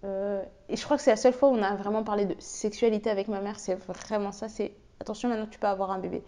Euh, 0.05 0.43
et 0.69 0.77
je 0.77 0.85
crois 0.85 0.97
que 0.97 1.03
c'est 1.03 1.11
la 1.11 1.17
seule 1.17 1.33
fois 1.33 1.49
où 1.49 1.53
on 1.53 1.63
a 1.63 1.75
vraiment 1.75 2.03
parlé 2.05 2.27
de 2.27 2.37
sexualité 2.39 3.11
avec 3.11 3.29
ma 3.29 3.41
mère. 3.41 3.59
C'est 3.59 3.75
vraiment 3.75 4.33
ça 4.33 4.49
c'est 4.49 4.73
Attention, 5.01 5.29
maintenant 5.29 5.47
tu 5.51 5.59
peux 5.59 5.67
avoir 5.67 5.91
un 5.91 5.99
bébé. 5.99 6.23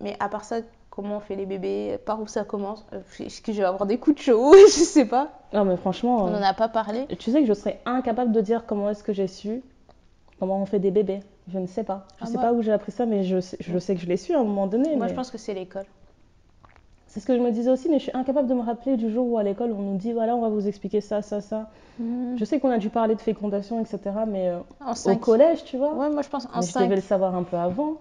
Mais 0.00 0.16
à 0.20 0.28
part 0.28 0.44
ça, 0.44 0.56
comment 0.90 1.16
on 1.16 1.20
fait 1.20 1.36
les 1.36 1.46
bébés 1.46 1.98
Par 2.04 2.20
où 2.20 2.26
ça 2.26 2.44
commence 2.44 2.84
Euh, 2.92 3.00
Est-ce 3.20 3.40
que 3.42 3.52
je 3.52 3.58
vais 3.58 3.66
avoir 3.66 3.86
des 3.86 3.98
coups 3.98 4.16
de 4.16 4.22
chaud 4.22 4.54
Je 4.66 4.66
sais 4.84 5.04
pas. 5.06 5.30
Non, 5.52 5.64
mais 5.64 5.76
franchement, 5.76 6.24
On 6.24 6.28
euh, 6.28 6.30
n'en 6.30 6.42
a 6.42 6.54
pas 6.54 6.68
parlé. 6.68 7.06
tu 7.18 7.30
sais 7.30 7.40
que 7.40 7.46
je 7.46 7.52
serais 7.52 7.80
incapable 7.84 8.32
de 8.32 8.40
dire 8.40 8.64
comment 8.66 8.90
est-ce 8.90 9.02
que 9.02 9.12
j'ai 9.12 9.26
su 9.26 9.62
comment 10.38 10.60
on 10.60 10.66
fait 10.66 10.78
des 10.78 10.90
bébés. 10.90 11.20
Je 11.48 11.58
ne 11.58 11.66
sais 11.66 11.84
pas. 11.84 12.06
Je 12.18 12.24
Ah, 12.24 12.26
sais 12.26 12.32
moi- 12.34 12.42
pas 12.42 12.52
où 12.52 12.62
j'ai 12.62 12.72
appris 12.72 12.92
ça, 12.92 13.06
mais 13.06 13.22
je 13.24 13.40
sais, 13.40 13.56
je 13.60 13.78
sais 13.78 13.94
que 13.94 14.00
je 14.00 14.06
l'ai 14.06 14.16
su 14.16 14.34
à 14.34 14.40
un 14.40 14.44
moment 14.44 14.66
donné. 14.66 14.96
Moi, 14.96 15.06
mais 15.06 15.10
je 15.10 15.14
pense 15.16 15.30
que 15.30 15.38
c'est 15.38 15.54
l'école. 15.54 15.84
C'est 17.06 17.20
ce 17.20 17.26
que 17.26 17.36
je 17.36 17.40
me 17.40 17.50
disais 17.50 17.70
aussi, 17.70 17.88
mais 17.88 17.98
je 17.98 18.04
suis 18.04 18.12
incapable 18.16 18.48
de 18.48 18.54
me 18.54 18.60
rappeler 18.62 18.96
du 18.96 19.10
jour 19.10 19.26
où 19.30 19.38
à 19.38 19.42
l'école 19.42 19.72
on 19.72 19.80
nous 19.80 19.96
dit 19.96 20.12
voilà, 20.12 20.36
on 20.36 20.42
va 20.42 20.48
vous 20.48 20.66
expliquer 20.68 21.00
ça, 21.00 21.22
ça, 21.22 21.40
ça. 21.40 21.70
Je 21.98 22.44
sais 22.44 22.60
qu'on 22.60 22.68
a 22.68 22.76
dû 22.76 22.90
parler 22.90 23.14
de 23.14 23.20
fécondation, 23.22 23.80
etc. 23.80 23.98
Mais 24.28 24.48
euh, 24.48 24.58
En 24.84 24.92
au 24.92 24.94
5. 24.94 25.18
collège, 25.20 25.64
tu 25.64 25.78
vois. 25.78 25.94
Ouais, 25.94 26.10
moi 26.10 26.20
je 26.22 26.28
pense 26.28 26.44
en 26.46 26.56
mais 26.60 26.66
je 26.66 26.72
5. 26.72 26.84
devais 26.84 26.96
le 26.96 27.00
savoir 27.00 27.34
un 27.34 27.42
peu 27.42 27.56
avant. 27.56 27.96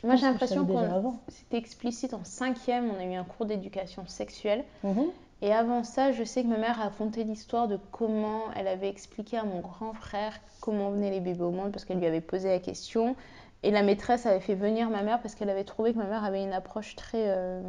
Je 0.00 0.06
Moi, 0.06 0.16
j'ai 0.16 0.22
que 0.22 0.26
l'impression 0.26 0.64
qu'on 0.64 0.78
avant. 0.78 1.16
c'était 1.28 1.58
explicite 1.58 2.14
en 2.14 2.24
cinquième. 2.24 2.90
On 2.96 3.00
a 3.00 3.04
eu 3.04 3.14
un 3.14 3.24
cours 3.24 3.44
d'éducation 3.46 4.04
sexuelle. 4.06 4.64
Mhm. 4.82 5.04
Et 5.44 5.52
avant 5.52 5.84
ça, 5.84 6.10
je 6.10 6.24
sais 6.24 6.42
que 6.42 6.48
ma 6.48 6.58
mère 6.58 6.80
a 6.80 6.84
raconté 6.84 7.22
l'histoire 7.22 7.68
de 7.68 7.78
comment 7.92 8.50
elle 8.56 8.66
avait 8.66 8.88
expliqué 8.88 9.36
à 9.36 9.44
mon 9.44 9.60
grand 9.60 9.92
frère 9.94 10.32
comment 10.60 10.90
venaient 10.90 11.10
les 11.12 11.20
bébés 11.20 11.42
au 11.44 11.50
monde 11.52 11.70
parce 11.70 11.84
qu'elle 11.84 11.98
lui 11.98 12.06
avait 12.06 12.20
posé 12.20 12.48
la 12.48 12.58
question. 12.58 13.14
Et 13.62 13.70
la 13.70 13.82
maîtresse 13.82 14.26
avait 14.26 14.40
fait 14.40 14.54
venir 14.56 14.90
ma 14.90 15.02
mère 15.02 15.20
parce 15.22 15.34
qu'elle 15.36 15.50
avait 15.50 15.64
trouvé 15.64 15.92
que 15.92 15.98
ma 15.98 16.06
mère 16.06 16.24
avait 16.24 16.42
une 16.42 16.52
approche 16.52 16.96
très 16.96 17.28
euh, 17.28 17.60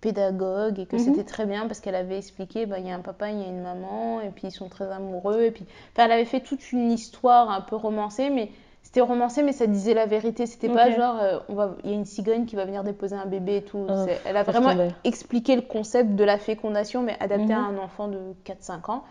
pédagogue 0.00 0.78
et 0.80 0.86
que 0.86 0.96
Mhm. 0.96 1.02
c'était 1.04 1.24
très 1.24 1.46
bien 1.46 1.66
parce 1.66 1.80
qu'elle 1.80 1.94
avait 1.94 2.18
expliqué 2.18 2.66
bah, 2.66 2.78
il 2.78 2.86
y 2.86 2.90
a 2.90 2.94
un 2.94 3.00
papa, 3.00 3.30
il 3.30 3.40
y 3.40 3.44
a 3.44 3.48
une 3.48 3.62
maman 3.62 4.20
et 4.20 4.30
puis 4.30 4.48
ils 4.48 4.52
sont 4.52 4.68
très 4.68 4.90
amoureux. 4.92 5.42
Et 5.44 5.50
puis... 5.50 5.66
enfin, 5.92 6.06
elle 6.06 6.12
avait 6.12 6.24
fait 6.26 6.40
toute 6.40 6.72
une 6.72 6.92
histoire 6.92 7.50
un 7.50 7.60
peu 7.62 7.76
romancée, 7.76 8.30
mais 8.30 8.50
c'était 8.94 9.00
romancé, 9.08 9.42
mais 9.42 9.52
ça 9.52 9.66
disait 9.66 9.92
la 9.92 10.06
vérité. 10.06 10.46
C'était 10.46 10.68
pas 10.68 10.88
genre 10.92 11.16
euh, 11.20 11.40
on 11.48 11.54
va... 11.56 11.74
il 11.82 11.90
y 11.90 11.92
a 11.92 11.96
une 11.96 12.04
cigogne 12.04 12.44
qui 12.46 12.54
va 12.54 12.64
venir 12.64 12.84
déposer 12.84 13.16
un 13.16 13.26
bébé 13.26 13.56
et 13.56 13.62
tout. 13.64 13.88
C'est- 14.06 14.20
elle 14.24 14.36
a 14.36 14.44
vraiment 14.44 14.72
expliquer 15.02 15.56
le 15.56 15.62
concept 15.62 16.14
de 16.14 16.22
la 16.22 16.38
fécondation, 16.38 17.02
mais 17.02 17.16
adapté 17.18 17.52
à 17.52 17.58
Mhm. 17.58 17.76
un 17.76 17.82
enfant 17.82 18.06
de 18.06 18.20
4-5 18.44 18.88
ans. 18.90 19.02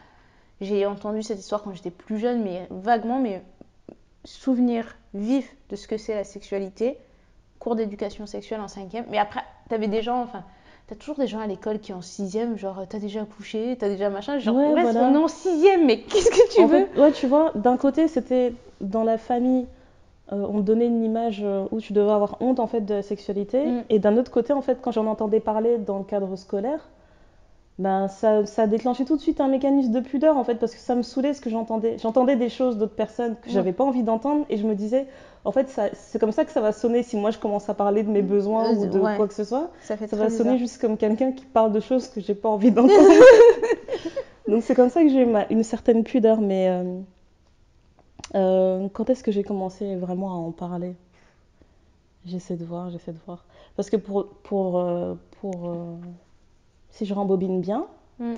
J'ai 0.62 0.86
entendu 0.86 1.22
cette 1.22 1.40
histoire 1.40 1.64
quand 1.64 1.74
j'étais 1.74 1.92
plus 1.92 2.18
jeune, 2.18 2.44
mais 2.44 2.66
vaguement, 2.70 3.20
mais 3.20 3.44
souvenir 4.24 4.96
vif 5.14 5.54
de 5.70 5.76
ce 5.76 5.86
que 5.90 5.98
c'est 5.98 6.16
la 6.16 6.24
sexualité, 6.24 6.98
cours 7.60 7.76
d'éducation 7.76 8.26
sexuelle 8.26 8.62
en 8.62 8.70
cinquième. 8.70 9.04
Mais 9.10 9.18
après, 9.18 9.42
t'avais 9.68 9.90
des 9.90 10.02
gens, 10.02 10.22
enfin, 10.22 10.46
t'as 10.88 10.96
toujours 10.96 11.16
des 11.18 11.28
gens 11.28 11.40
à 11.40 11.48
l'école 11.48 11.80
qui 11.80 11.94
en 11.94 12.02
sixième, 12.02 12.58
genre 12.58 12.84
t'as 12.90 13.00
déjà 13.00 13.22
couché, 13.26 13.76
t'as 13.80 13.90
déjà 13.90 14.10
machin, 14.10 14.38
genre 14.40 14.56
Ouais, 14.56 14.74
ouais, 14.74 14.82
voilà. 14.82 15.02
on 15.10 15.14
est 15.14 15.18
en 15.18 15.28
sixième, 15.28 15.86
mais 15.86 16.00
qu'est-ce 16.02 16.30
que 16.30 16.54
tu 16.54 16.62
En 16.62 16.66
veux? 16.68 16.86
fait, 16.86 17.00
ouais, 17.00 17.12
tu 17.12 17.28
vois, 17.28 17.52
d'un 17.56 17.78
côté, 17.78 18.08
c'était 18.08 18.54
dans 18.82 19.04
la 19.04 19.18
famille, 19.18 19.66
euh, 20.32 20.46
on 20.50 20.58
te 20.60 20.64
donnait 20.64 20.88
une 20.88 21.04
image 21.04 21.42
euh, 21.44 21.66
où 21.72 21.80
tu 21.80 21.94
devais 21.94 22.12
avoir 22.12 22.38
honte 22.42 22.60
en 22.60 22.68
fait 22.68 22.82
de 22.82 22.94
la 22.96 23.02
sexualité, 23.02 23.66
Mm. 23.66 23.84
et 23.90 24.00
d'un 24.00 24.18
autre 24.18 24.32
côté, 24.32 24.52
en 24.54 24.62
fait, 24.62 24.80
quand 24.82 24.92
j'en 24.92 25.06
entendais 25.08 25.40
parler 25.40 25.78
dans 25.78 25.98
le 25.98 26.04
cadre 26.04 26.36
scolaire, 26.36 26.88
ben 27.80 28.08
ça, 28.08 28.46
ça 28.46 28.64
a 28.64 28.68
déclenché 28.68 29.04
tout 29.06 29.16
de 29.16 29.22
suite 29.22 29.42
un 29.42 29.48
mécanisme 29.48 29.92
de 29.92 30.00
pudeur 30.00 30.38
en 30.38 30.44
fait, 30.44 30.56
parce 30.56 30.74
que 30.74 30.80
ça 30.80 30.96
me 30.96 31.02
saoulait 31.02 31.34
ce 31.34 31.42
que 31.42 31.50
j'entendais. 31.50 31.98
J'entendais 32.00 32.36
des 32.36 32.50
choses 32.50 32.78
d'autres 32.78 32.96
personnes 32.96 33.36
que 33.42 33.50
Mm. 33.50 33.52
j'avais 33.54 33.74
pas 33.74 33.84
envie 33.84 34.04
d'entendre, 34.04 34.46
et 34.50 34.58
je 34.58 34.66
me 34.68 34.76
disais, 34.76 35.08
en 35.46 35.52
fait, 35.52 35.68
c'est 35.94 36.20
comme 36.20 36.32
ça 36.32 36.46
que 36.46 36.52
ça 36.52 36.62
va 36.62 36.72
sonner 36.72 37.04
si 37.04 37.18
moi 37.18 37.32
je 37.32 37.40
commence 37.40 37.68
à 37.70 37.74
parler 37.74 38.04
de 38.04 38.10
mes 38.10 38.22
besoins 38.22 38.70
Euh, 38.72 38.76
ou 38.76 38.86
de 38.88 39.00
ouais. 39.00 39.16
quoi 39.18 39.28
que 39.28 39.34
ce 39.34 39.44
soit. 39.44 39.72
Ça 39.82 39.98
fait 39.98 40.08
Ça 40.08 40.16
très 40.18 40.26
va 40.30 40.30
sonner 40.30 40.58
juste 40.58 40.80
comme 40.80 40.98
quelqu'un 40.98 41.32
qui 41.34 41.46
parle 41.46 41.72
de 41.72 41.80
choses 41.80 42.08
que 42.08 42.22
j'ai 42.22 42.36
pas 42.36 42.50
envie 42.50 42.72
d'entendre. 42.78 43.10
Donc 44.48 44.64
c'est 44.64 44.76
comme 44.76 44.90
ça 44.90 45.02
que 45.04 45.10
j'ai 45.10 45.22
eu 45.22 45.26
ma- 45.26 45.48
une 45.50 45.64
certaine 45.64 46.04
pudeur. 46.04 46.40
Mais 46.42 46.70
euh, 46.70 47.00
euh, 48.36 48.88
quand 48.94 49.10
est-ce 49.10 49.24
que 49.24 49.32
j'ai 49.32 49.44
commencé 49.44 49.96
vraiment 49.96 50.30
à 50.32 50.36
en 50.36 50.52
parler? 50.52 50.96
J'essaie 52.26 52.56
de 52.56 52.64
voir, 52.66 52.90
j'essaie 52.90 53.12
de 53.12 53.20
voir. 53.26 53.44
Parce 53.76 53.90
que 53.90 53.98
pour, 53.98 54.28
pour, 54.44 54.80
euh, 54.80 55.16
pour 55.42 55.68
euh, 55.70 55.96
si 56.94 57.06
je 57.06 57.14
rembobine 57.14 57.60
bien, 57.62 57.86
Mm. 58.20 58.36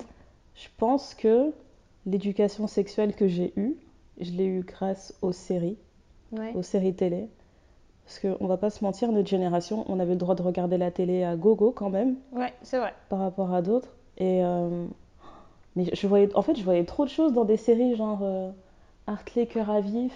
je 0.56 0.68
pense 0.78 1.14
que 1.14 1.52
l'éducation 2.06 2.66
sexuelle 2.66 3.14
que 3.14 3.28
j'ai 3.28 3.52
eue, 3.56 3.76
je 4.20 4.32
l'ai 4.32 4.46
eue 4.46 4.62
grâce 4.62 5.14
aux 5.22 5.32
séries 5.32 5.76
Ouais. 6.32 6.52
aux 6.56 6.62
séries 6.62 6.94
télé. 6.94 7.28
Parce 8.04 8.18
qu'on 8.20 8.46
va 8.46 8.56
pas 8.56 8.70
se 8.70 8.82
mentir, 8.84 9.12
notre 9.12 9.28
génération, 9.28 9.84
on 9.88 10.00
avait 10.00 10.12
le 10.12 10.18
droit 10.18 10.34
de 10.34 10.42
regarder 10.42 10.76
la 10.78 10.90
télé 10.90 11.22
à 11.24 11.36
gogo 11.36 11.70
quand 11.72 11.90
même, 11.90 12.16
ouais, 12.32 12.52
c'est 12.62 12.78
vrai. 12.78 12.92
par 13.08 13.18
rapport 13.20 13.52
à 13.54 13.62
d'autres. 13.62 13.88
Et 14.18 14.42
euh, 14.44 14.86
mais 15.76 15.84
je 15.92 16.06
voyais, 16.06 16.34
en 16.34 16.42
fait, 16.42 16.56
je 16.56 16.64
voyais 16.64 16.84
trop 16.84 17.04
de 17.04 17.10
choses 17.10 17.32
dans 17.32 17.44
des 17.44 17.56
séries 17.58 17.94
genre 17.96 18.20
euh, 18.22 18.50
Hartley, 19.06 19.46
Cœur 19.46 19.70
à 19.70 19.80
vif. 19.80 20.12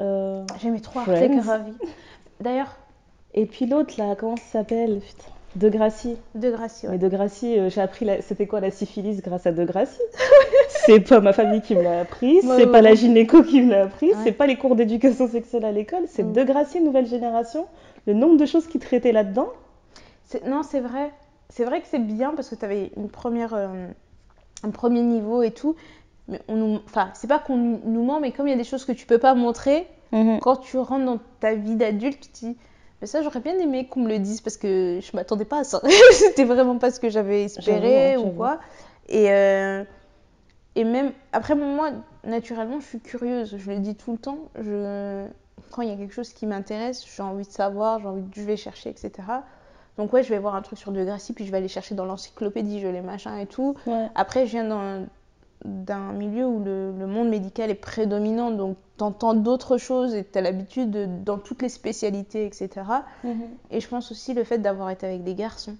euh, 0.00 0.44
J'aimais 0.60 0.80
trop 0.80 1.00
Friends. 1.00 1.38
Arte 1.38 1.46
Ravi. 1.46 1.72
D'ailleurs, 2.40 2.76
et 3.34 3.46
puis 3.46 3.66
l'autre 3.66 3.94
là, 3.98 4.16
comment 4.16 4.36
ça 4.36 4.42
s'appelle? 4.60 5.00
Putain, 5.00 5.30
De 5.56 5.68
Gracie. 5.68 6.16
de 6.36 6.50
Gracie, 6.50 6.86
ouais. 6.86 6.92
Mais 6.92 6.98
De 6.98 7.08
Gracie, 7.08 7.58
euh, 7.58 7.68
j'ai 7.70 7.80
appris 7.80 8.04
la- 8.04 8.22
c'était 8.22 8.46
quoi 8.46 8.60
la 8.60 8.70
syphilis 8.70 9.20
grâce 9.20 9.46
à 9.46 9.52
De 9.52 9.64
Gracie? 9.64 10.00
c'est 10.68 11.00
pas 11.00 11.20
ma 11.20 11.32
famille 11.32 11.60
qui 11.60 11.74
me 11.74 11.82
l'a 11.82 12.00
appris, 12.00 12.36
Ouais, 12.36 12.40
c'est 12.42 12.48
ouais, 12.64 12.66
pas 12.66 12.80
la 12.82 12.94
gynéco 12.94 13.42
qui 13.42 13.60
me 13.62 13.70
l'a 13.72 13.82
appris, 13.84 14.12
c'est 14.22 14.32
pas 14.32 14.46
les 14.46 14.56
cours 14.56 14.76
d'éducation 14.76 15.26
sexuelle 15.28 15.64
à 15.64 15.72
l'école, 15.72 16.04
c'est 16.06 16.22
Mm. 16.22 16.32
De 16.32 16.44
Gracie, 16.44 16.80
nouvelle 16.80 17.06
génération. 17.06 17.66
Le 18.06 18.14
nombre 18.14 18.36
de 18.36 18.46
choses 18.46 18.66
qui 18.68 18.78
traitaient 18.78 19.12
là-dedans? 19.12 19.48
Non, 20.46 20.62
c'est 20.62 20.80
vrai. 20.80 21.10
C'est 21.48 21.64
vrai 21.64 21.80
que 21.80 21.86
c'est 21.90 21.98
bien 21.98 22.32
parce 22.36 22.48
que 22.48 22.54
tu 22.54 22.64
avais 22.64 22.92
une 22.96 23.08
première, 23.10 23.52
euh, 23.54 23.88
un 24.62 24.70
premier 24.70 25.02
niveau 25.02 25.42
et 25.42 25.50
tout. 25.50 25.74
Mais 26.28 26.40
on 26.46 26.54
nous... 26.54 26.78
Enfin, 26.86 27.10
c'est 27.14 27.26
pas 27.26 27.40
qu'on 27.40 27.56
nous 27.56 28.04
ment, 28.04 28.20
mais 28.20 28.30
comme 28.30 28.46
il 28.46 28.50
y 28.50 28.54
a 28.54 28.56
des 28.56 28.62
choses 28.62 28.84
que 28.84 28.92
tu 28.92 29.04
peux 29.06 29.18
pas 29.18 29.34
montrer, 29.34 29.86
quand 30.40 30.56
tu 30.56 30.76
rentres 30.78 31.04
dans 31.04 31.18
ta 31.40 31.54
vie 31.54 31.74
d'adulte, 31.74 32.20
tu 32.20 32.28
te 32.30 32.38
dis 32.46 32.56
Mais 33.00 33.06
ça, 33.06 33.22
j'aurais 33.22 33.40
bien 33.40 33.58
aimé 33.58 33.86
qu'on 33.88 34.00
me 34.00 34.08
le 34.08 34.18
dise 34.18 34.40
parce 34.40 34.56
que 34.56 35.00
je 35.00 35.16
m'attendais 35.16 35.44
pas 35.46 35.60
à 35.60 35.64
ça. 35.64 35.80
C'était 36.12 36.44
vraiment 36.44 36.76
pas 36.78 36.90
ce 36.90 37.00
que 37.00 37.08
j'avais 37.08 37.44
espéré 37.44 38.12
J'avoue, 38.14 38.28
ou 38.28 38.30
quoi. 38.32 38.60
Et, 39.08 39.30
euh, 39.30 39.82
et 40.76 40.84
même, 40.84 41.12
après, 41.32 41.54
moi, 41.54 41.90
naturellement, 42.24 42.78
je 42.80 42.86
suis 42.86 43.00
curieuse. 43.00 43.56
Je 43.56 43.70
le 43.70 43.78
dis 43.78 43.94
tout 43.94 44.12
le 44.12 44.18
temps. 44.18 44.38
Je... 44.60 45.26
Quand 45.72 45.82
il 45.82 45.88
y 45.88 45.92
a 45.92 45.96
quelque 45.96 46.12
chose 46.14 46.32
qui 46.32 46.46
m'intéresse, 46.46 47.04
j'ai 47.16 47.22
envie 47.22 47.46
de 47.46 47.50
savoir, 47.52 48.00
j'ai 48.00 48.06
envie 48.06 48.22
de 48.22 48.34
je 48.34 48.42
vais 48.42 48.56
chercher, 48.56 48.90
etc. 48.90 49.12
Donc, 49.96 50.12
ouais, 50.12 50.22
je 50.22 50.28
vais 50.30 50.38
voir 50.38 50.54
un 50.54 50.62
truc 50.62 50.78
sur 50.78 50.92
De 50.92 51.04
Gracie, 51.04 51.32
puis 51.32 51.46
je 51.46 51.50
vais 51.50 51.58
aller 51.58 51.68
chercher 51.68 51.94
dans 51.94 52.04
l'encyclopédie, 52.04 52.80
je 52.80 52.88
les 52.88 53.00
machins 53.02 53.36
et 53.38 53.46
tout. 53.46 53.76
Ouais. 53.86 54.08
Après, 54.14 54.46
je 54.46 54.50
viens 54.52 54.64
d'un- 54.64 55.06
d'un 55.64 56.12
milieu 56.12 56.46
où 56.46 56.62
le, 56.64 56.92
le 56.98 57.06
monde 57.06 57.28
médical 57.28 57.70
est 57.70 57.74
prédominant, 57.74 58.50
donc 58.50 58.76
t'entends 59.00 59.32
d'autres 59.34 59.78
choses 59.78 60.14
et 60.14 60.24
t'as 60.24 60.42
l'habitude 60.42 60.90
de- 60.90 61.06
dans 61.24 61.38
toutes 61.38 61.62
les 61.62 61.70
spécialités, 61.70 62.44
etc. 62.44 62.68
Et 63.70 63.80
je 63.80 63.88
pense 63.88 64.10
aussi 64.12 64.34
le 64.34 64.44
fait 64.44 64.58
d'avoir 64.58 64.90
été 64.90 65.06
avec 65.06 65.24
des 65.24 65.34
garçons. 65.34 65.76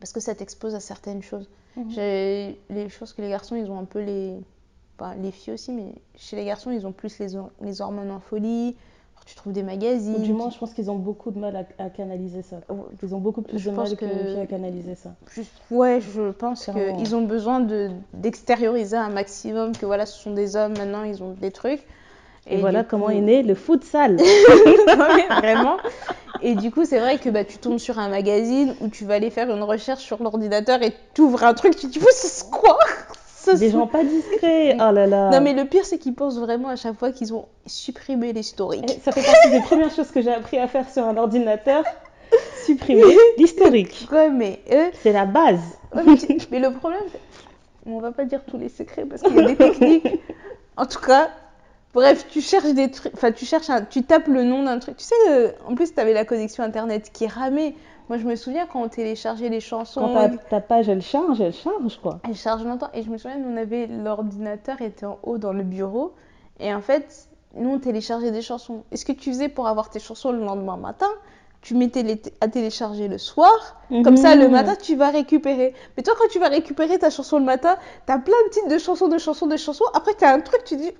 Parce 0.00 0.12
que 0.12 0.20
ça 0.20 0.34
t'expose 0.34 0.74
à 0.74 0.80
certaines 0.80 1.22
choses. 1.22 1.48
Mhm. 1.78 1.90
J'ai 1.90 2.60
les 2.68 2.90
choses 2.90 3.14
que 3.14 3.22
les 3.22 3.30
garçons, 3.30 3.56
ils 3.56 3.70
ont 3.70 3.78
un 3.78 3.84
peu 3.84 4.00
les. 4.00 4.34
Enfin, 4.98 5.14
les 5.22 5.30
filles 5.30 5.54
aussi, 5.54 5.72
mais 5.72 5.94
chez 6.16 6.36
les 6.36 6.44
garçons, 6.44 6.70
ils 6.70 6.86
ont 6.86 6.92
plus 6.92 7.18
les, 7.18 7.28
les 7.62 7.80
hormones 7.80 8.10
en 8.10 8.20
folie. 8.20 8.76
Alors, 9.14 9.24
tu 9.24 9.34
trouves 9.34 9.54
des 9.54 9.62
magazines. 9.62 10.16
Ou 10.16 10.18
du 10.22 10.32
moins, 10.34 10.50
je 10.50 10.58
pense 10.58 10.74
qu'ils 10.74 10.90
ont 10.90 10.96
beaucoup 10.96 11.30
de 11.30 11.38
mal 11.38 11.56
à, 11.56 11.84
à 11.84 11.88
canaliser 11.88 12.42
ça. 12.42 12.60
Ils 13.02 13.14
ont 13.14 13.18
beaucoup 13.20 13.40
plus 13.42 13.58
Je 13.58 13.70
de 13.70 13.76
mal 13.76 13.88
que, 13.96 14.04
que- 14.04 14.04
les 14.04 14.24
filles 14.32 14.40
à 14.40 14.46
canaliser 14.46 14.94
ça. 14.94 15.14
Ouais, 15.70 16.00
je 16.02 16.30
pense 16.32 16.66
qu'ils 16.66 17.16
ont 17.16 17.22
besoin 17.22 17.60
de 17.60 17.90
d'extérioriser 18.12 18.96
un 18.98 19.08
maximum 19.10 19.72
que 19.76 19.86
voilà, 19.86 20.04
ce 20.04 20.18
sont 20.22 20.32
des 20.34 20.56
hommes, 20.56 20.76
maintenant 20.76 21.02
ils 21.04 21.22
ont 21.22 21.32
des 21.32 21.50
trucs. 21.50 21.82
Et, 22.48 22.58
voilà 22.58 22.84
comment 22.84 23.10
est 23.10 23.20
né 23.20 23.42
le 23.42 23.54
futsal. 23.54 24.16
Vraiment. 25.30 25.76
Et 26.42 26.54
du 26.54 26.70
coup, 26.70 26.84
c'est 26.84 26.98
vrai 26.98 27.18
que 27.18 27.28
bah, 27.28 27.44
tu 27.44 27.58
tombes 27.58 27.78
sur 27.78 27.98
un 27.98 28.08
magazine 28.08 28.74
où 28.80 28.88
tu 28.88 29.04
vas 29.04 29.14
aller 29.14 29.30
faire 29.30 29.50
une 29.50 29.62
recherche 29.62 30.02
sur 30.02 30.22
l'ordinateur 30.22 30.82
et 30.82 30.92
tu 31.14 31.22
ouvres 31.22 31.42
un 31.44 31.54
truc, 31.54 31.76
tu 31.76 31.86
te 31.88 31.92
dis, 31.98 32.00
c'est 32.12 32.50
quoi 32.50 32.78
des 33.54 33.70
gens 33.70 33.86
pas 33.86 34.02
discrets. 34.02 34.74
Oh 34.74 34.90
là 34.92 35.06
là. 35.06 35.30
Non, 35.30 35.40
mais 35.40 35.52
le 35.54 35.64
pire, 35.66 35.84
c'est 35.84 35.98
qu'ils 35.98 36.14
pensent 36.14 36.38
vraiment 36.38 36.68
à 36.68 36.76
chaque 36.76 36.98
fois 36.98 37.12
qu'ils 37.12 37.32
ont 37.32 37.46
supprimé 37.64 38.32
l'historique. 38.32 38.84
Eh, 38.88 39.00
Ça 39.00 39.12
fait 39.12 39.22
partie 39.24 39.50
des 39.50 39.60
premières 39.60 39.90
choses 39.94 40.10
que 40.10 40.20
j'ai 40.20 40.32
appris 40.32 40.58
à 40.58 40.66
faire 40.66 40.88
sur 40.90 41.04
un 41.04 41.16
ordinateur. 41.16 41.84
Supprimer 42.64 43.02
l'historique. 43.38 44.08
Ouais, 44.10 44.30
mais 44.30 44.60
eux, 44.72 44.90
C'est 45.00 45.12
la 45.12 45.26
base. 45.26 45.60
Ouais, 45.94 46.02
mais, 46.04 46.16
tu- 46.16 46.36
mais 46.50 46.58
le 46.58 46.72
problème, 46.72 47.04
on 47.86 48.00
va 48.00 48.10
pas 48.10 48.24
dire 48.24 48.40
tous 48.44 48.58
les 48.58 48.68
secrets 48.68 49.04
parce 49.04 49.22
qu'il 49.22 49.36
y 49.36 49.40
a 49.40 49.44
des 49.46 49.56
techniques. 49.56 50.08
En 50.78 50.84
tout 50.84 51.00
cas, 51.00 51.30
bref, 51.96 52.26
tu 52.28 52.40
cherches 52.40 52.72
des 52.74 52.90
trucs, 52.90 53.12
enfin 53.14 53.32
tu 53.32 53.44
cherches, 53.44 53.70
un- 53.70 53.82
tu 53.84 54.02
tapes 54.04 54.28
le 54.28 54.44
nom 54.44 54.62
d'un 54.62 54.78
truc. 54.78 54.96
Tu 54.98 55.04
sais, 55.04 55.14
euh, 55.30 55.50
en 55.66 55.74
plus, 55.74 55.92
tu 55.94 56.00
avais 56.00 56.12
la 56.12 56.24
connexion 56.24 56.62
internet 56.62 57.10
qui 57.12 57.26
ramait. 57.26 57.74
Moi, 58.08 58.18
je 58.18 58.24
me 58.24 58.36
souviens 58.36 58.66
quand 58.66 58.80
on 58.82 58.88
téléchargeait 58.88 59.48
les 59.48 59.58
chansons, 59.60 60.00
Quand 60.02 60.12
ta, 60.12 60.28
ta 60.28 60.60
page 60.60 60.88
elle 60.88 61.02
charge, 61.02 61.40
elle 61.40 61.52
charge 61.52 61.98
quoi. 62.00 62.20
elle 62.28 62.36
charge 62.36 62.62
longtemps. 62.64 62.90
Et 62.94 63.02
je 63.02 63.10
me 63.10 63.18
souviens, 63.18 63.38
nous, 63.38 63.48
on 63.52 63.56
avait 63.56 63.88
l'ordinateur 63.88 64.80
était 64.80 65.06
en 65.06 65.18
haut 65.24 65.38
dans 65.38 65.52
le 65.52 65.64
bureau, 65.64 66.12
et 66.60 66.72
en 66.72 66.80
fait, 66.82 67.28
nous, 67.56 67.70
on 67.70 67.78
téléchargeait 67.80 68.30
des 68.30 68.42
chansons. 68.42 68.84
Et 68.92 68.96
ce 68.96 69.04
que 69.04 69.12
tu 69.12 69.30
faisais 69.32 69.48
pour 69.48 69.66
avoir 69.66 69.90
tes 69.90 69.98
chansons 69.98 70.30
le 70.30 70.38
lendemain 70.44 70.76
matin, 70.76 71.08
tu 71.62 71.74
mettais 71.74 72.04
les 72.04 72.22
à 72.40 72.46
télécharger 72.46 73.08
le 73.08 73.18
soir, 73.18 73.80
comme 74.04 74.16
ça, 74.16 74.36
le 74.36 74.44
Mhm. 74.44 74.52
matin, 74.52 74.74
tu 74.80 74.94
vas 74.94 75.10
récupérer. 75.10 75.74
Mais 75.96 76.04
toi, 76.04 76.14
quand 76.16 76.28
tu 76.30 76.38
vas 76.38 76.46
récupérer 76.48 76.96
ta 76.98 77.10
chanson 77.10 77.38
le 77.40 77.44
matin, 77.44 77.76
t'as 78.04 78.18
plein 78.18 78.36
de 78.46 78.50
titres 78.50 78.68
de 78.68 78.78
chansons, 78.78 79.08
de 79.08 79.18
chansons, 79.18 79.48
de 79.48 79.56
chansons. 79.56 79.84
Après, 79.94 80.14
t'as 80.14 80.32
un 80.32 80.40
truc, 80.40 80.62
tu 80.64 80.76
dis, 80.76 80.92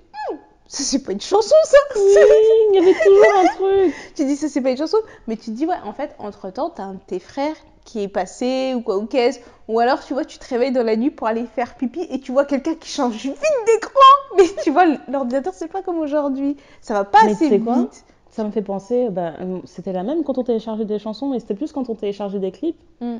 ça, 0.67 0.83
c'est 0.83 1.03
pas 1.03 1.13
une 1.13 1.21
chanson, 1.21 1.55
ça. 1.63 1.77
Oui, 1.95 2.01
il 2.01 2.75
y 2.75 2.77
avait 2.79 2.93
toujours 2.93 3.39
un 3.39 3.47
truc. 3.55 3.95
tu 4.15 4.25
dis, 4.25 4.35
ça, 4.35 4.49
c'est 4.49 4.61
pas 4.61 4.71
une 4.71 4.77
chanson. 4.77 4.97
Mais 5.27 5.37
tu 5.37 5.45
te 5.45 5.51
dis, 5.51 5.65
ouais, 5.65 5.75
en 5.85 5.93
fait, 5.93 6.13
entre-temps, 6.19 6.69
t'as 6.69 6.83
un 6.83 6.93
de 6.95 6.99
tes 7.07 7.19
frères 7.19 7.55
qui 7.85 8.03
est 8.03 8.09
passé, 8.09 8.73
ou 8.75 8.81
quoi, 8.81 8.97
ou 8.97 9.05
qu'est-ce. 9.05 9.39
Ou 9.69 9.79
alors, 9.79 10.03
tu 10.03 10.13
vois, 10.13 10.25
tu 10.25 10.37
te 10.37 10.47
réveilles 10.47 10.73
dans 10.73 10.83
la 10.83 10.97
nuit 10.97 11.09
pour 11.09 11.27
aller 11.27 11.45
faire 11.45 11.75
pipi 11.75 12.05
et 12.09 12.19
tu 12.19 12.33
vois 12.33 12.43
quelqu'un 12.43 12.75
qui 12.75 12.89
change 12.89 13.15
vite 13.15 13.37
d'écran. 13.65 14.01
Mais 14.37 14.43
tu 14.61 14.71
vois, 14.71 14.85
l'ordinateur, 15.09 15.53
c'est 15.53 15.69
pas 15.69 15.81
comme 15.81 15.99
aujourd'hui. 15.99 16.57
Ça 16.81 16.93
va 16.93 17.05
pas 17.05 17.19
Mais 17.23 17.31
assez 17.31 17.49
sais 17.49 17.59
quoi 17.59 17.79
vite. 17.79 18.03
Ça 18.29 18.43
me 18.43 18.51
fait 18.51 18.61
penser, 18.61 19.07
bah, 19.09 19.33
c'était 19.63 19.93
la 19.93 20.03
même 20.03 20.23
quand 20.23 20.37
on 20.37 20.43
téléchargeait 20.43 20.85
des 20.85 20.99
chansons, 20.99 21.29
mais 21.29 21.39
c'était 21.39 21.55
plus 21.55 21.71
quand 21.71 21.89
on 21.89 21.95
téléchargeait 21.95 22.39
des 22.39 22.51
clips. 22.51 22.79
Mm. 23.01 23.17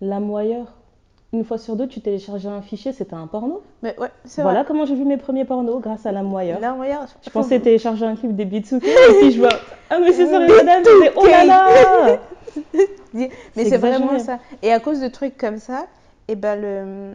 La 0.00 0.20
moyeur. 0.20 0.74
Une 1.34 1.44
fois 1.44 1.58
sur 1.58 1.74
deux, 1.74 1.88
tu 1.88 2.00
téléchargeais 2.00 2.48
un 2.48 2.62
fichier, 2.62 2.92
c'était 2.92 3.14
un 3.14 3.26
porno. 3.26 3.60
Mais 3.82 3.98
ouais, 3.98 4.08
c'est 4.24 4.42
Voilà 4.42 4.60
vrai. 4.60 4.68
comment 4.68 4.86
j'ai 4.86 4.94
vu 4.94 5.04
mes 5.04 5.16
premiers 5.16 5.44
pornos, 5.44 5.80
grâce 5.82 6.06
à 6.06 6.12
la 6.12 6.22
moyeur. 6.22 6.60
Là, 6.60 6.74
regarde, 6.74 7.08
Je 7.22 7.30
pensais 7.30 7.58
télécharger 7.58 8.06
un 8.06 8.14
clip 8.14 8.36
des 8.36 8.44
Bitsuke 8.44 8.84
et 8.86 9.18
puis 9.18 9.32
je 9.32 9.40
vois 9.40 9.58
Ah, 9.90 9.98
mais 9.98 10.12
c'est 10.12 10.28
sur 10.28 10.38
les 10.38 10.46
madame, 10.46 10.84
je 10.84 11.10
oh 11.16 11.26
là 11.26 11.44
là 11.44 12.20
Mais 13.12 13.30
C'est 13.56 13.78
vraiment 13.78 14.16
ça. 14.20 14.38
Et 14.62 14.72
à 14.72 14.78
cause 14.78 15.00
de 15.00 15.08
trucs 15.08 15.36
comme 15.36 15.58
ça, 15.58 15.86
et 16.28 16.36
ben 16.36 16.54
le 16.60 17.14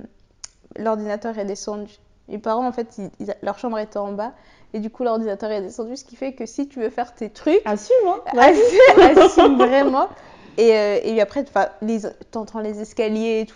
l'ordinateur 0.77 1.37
est 1.39 1.45
descendu. 1.45 1.93
Mes 2.27 2.37
parents, 2.39 2.67
en 2.67 2.71
fait, 2.73 2.97
ils- 2.97 3.09
ils- 3.21 3.33
leur 3.41 3.57
chambre 3.57 3.79
était 3.79 3.97
en 3.97 4.11
bas. 4.11 4.33
Et 4.73 4.79
du 4.79 4.89
coup, 4.91 5.03
l'ordinateur 5.03 5.49
est 5.49 5.61
descendu, 5.61 5.95
ce 5.95 6.03
qui 6.05 6.15
fait 6.17 6.33
que 6.33 6.45
si 6.45 6.67
tu 6.67 6.79
veux 6.79 6.89
faire 6.91 7.15
tes 7.15 7.29
trucs, 7.29 7.61
Assume, 7.65 7.95
hein 8.05 8.19
assume, 8.37 9.17
assume 9.17 9.57
vraiment. 9.57 10.07
Et, 10.57 10.75
euh, 10.75 10.99
et 11.03 11.21
après, 11.21 11.45
les- 11.81 12.01
t'entends 12.31 12.59
les 12.59 12.79
escaliers 12.81 13.41
et 13.41 13.45
tout. 13.45 13.55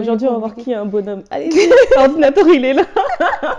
Aujourd'hui, 0.00 0.28
on 0.28 0.32
va 0.32 0.38
voir 0.38 0.54
qui 0.54 0.72
est 0.72 0.74
un 0.76 0.86
bonhomme. 0.86 1.22
Allez, 1.30 1.50
l'ordinateur, 1.96 2.46
il 2.54 2.64
est 2.64 2.74
là. 2.74 2.84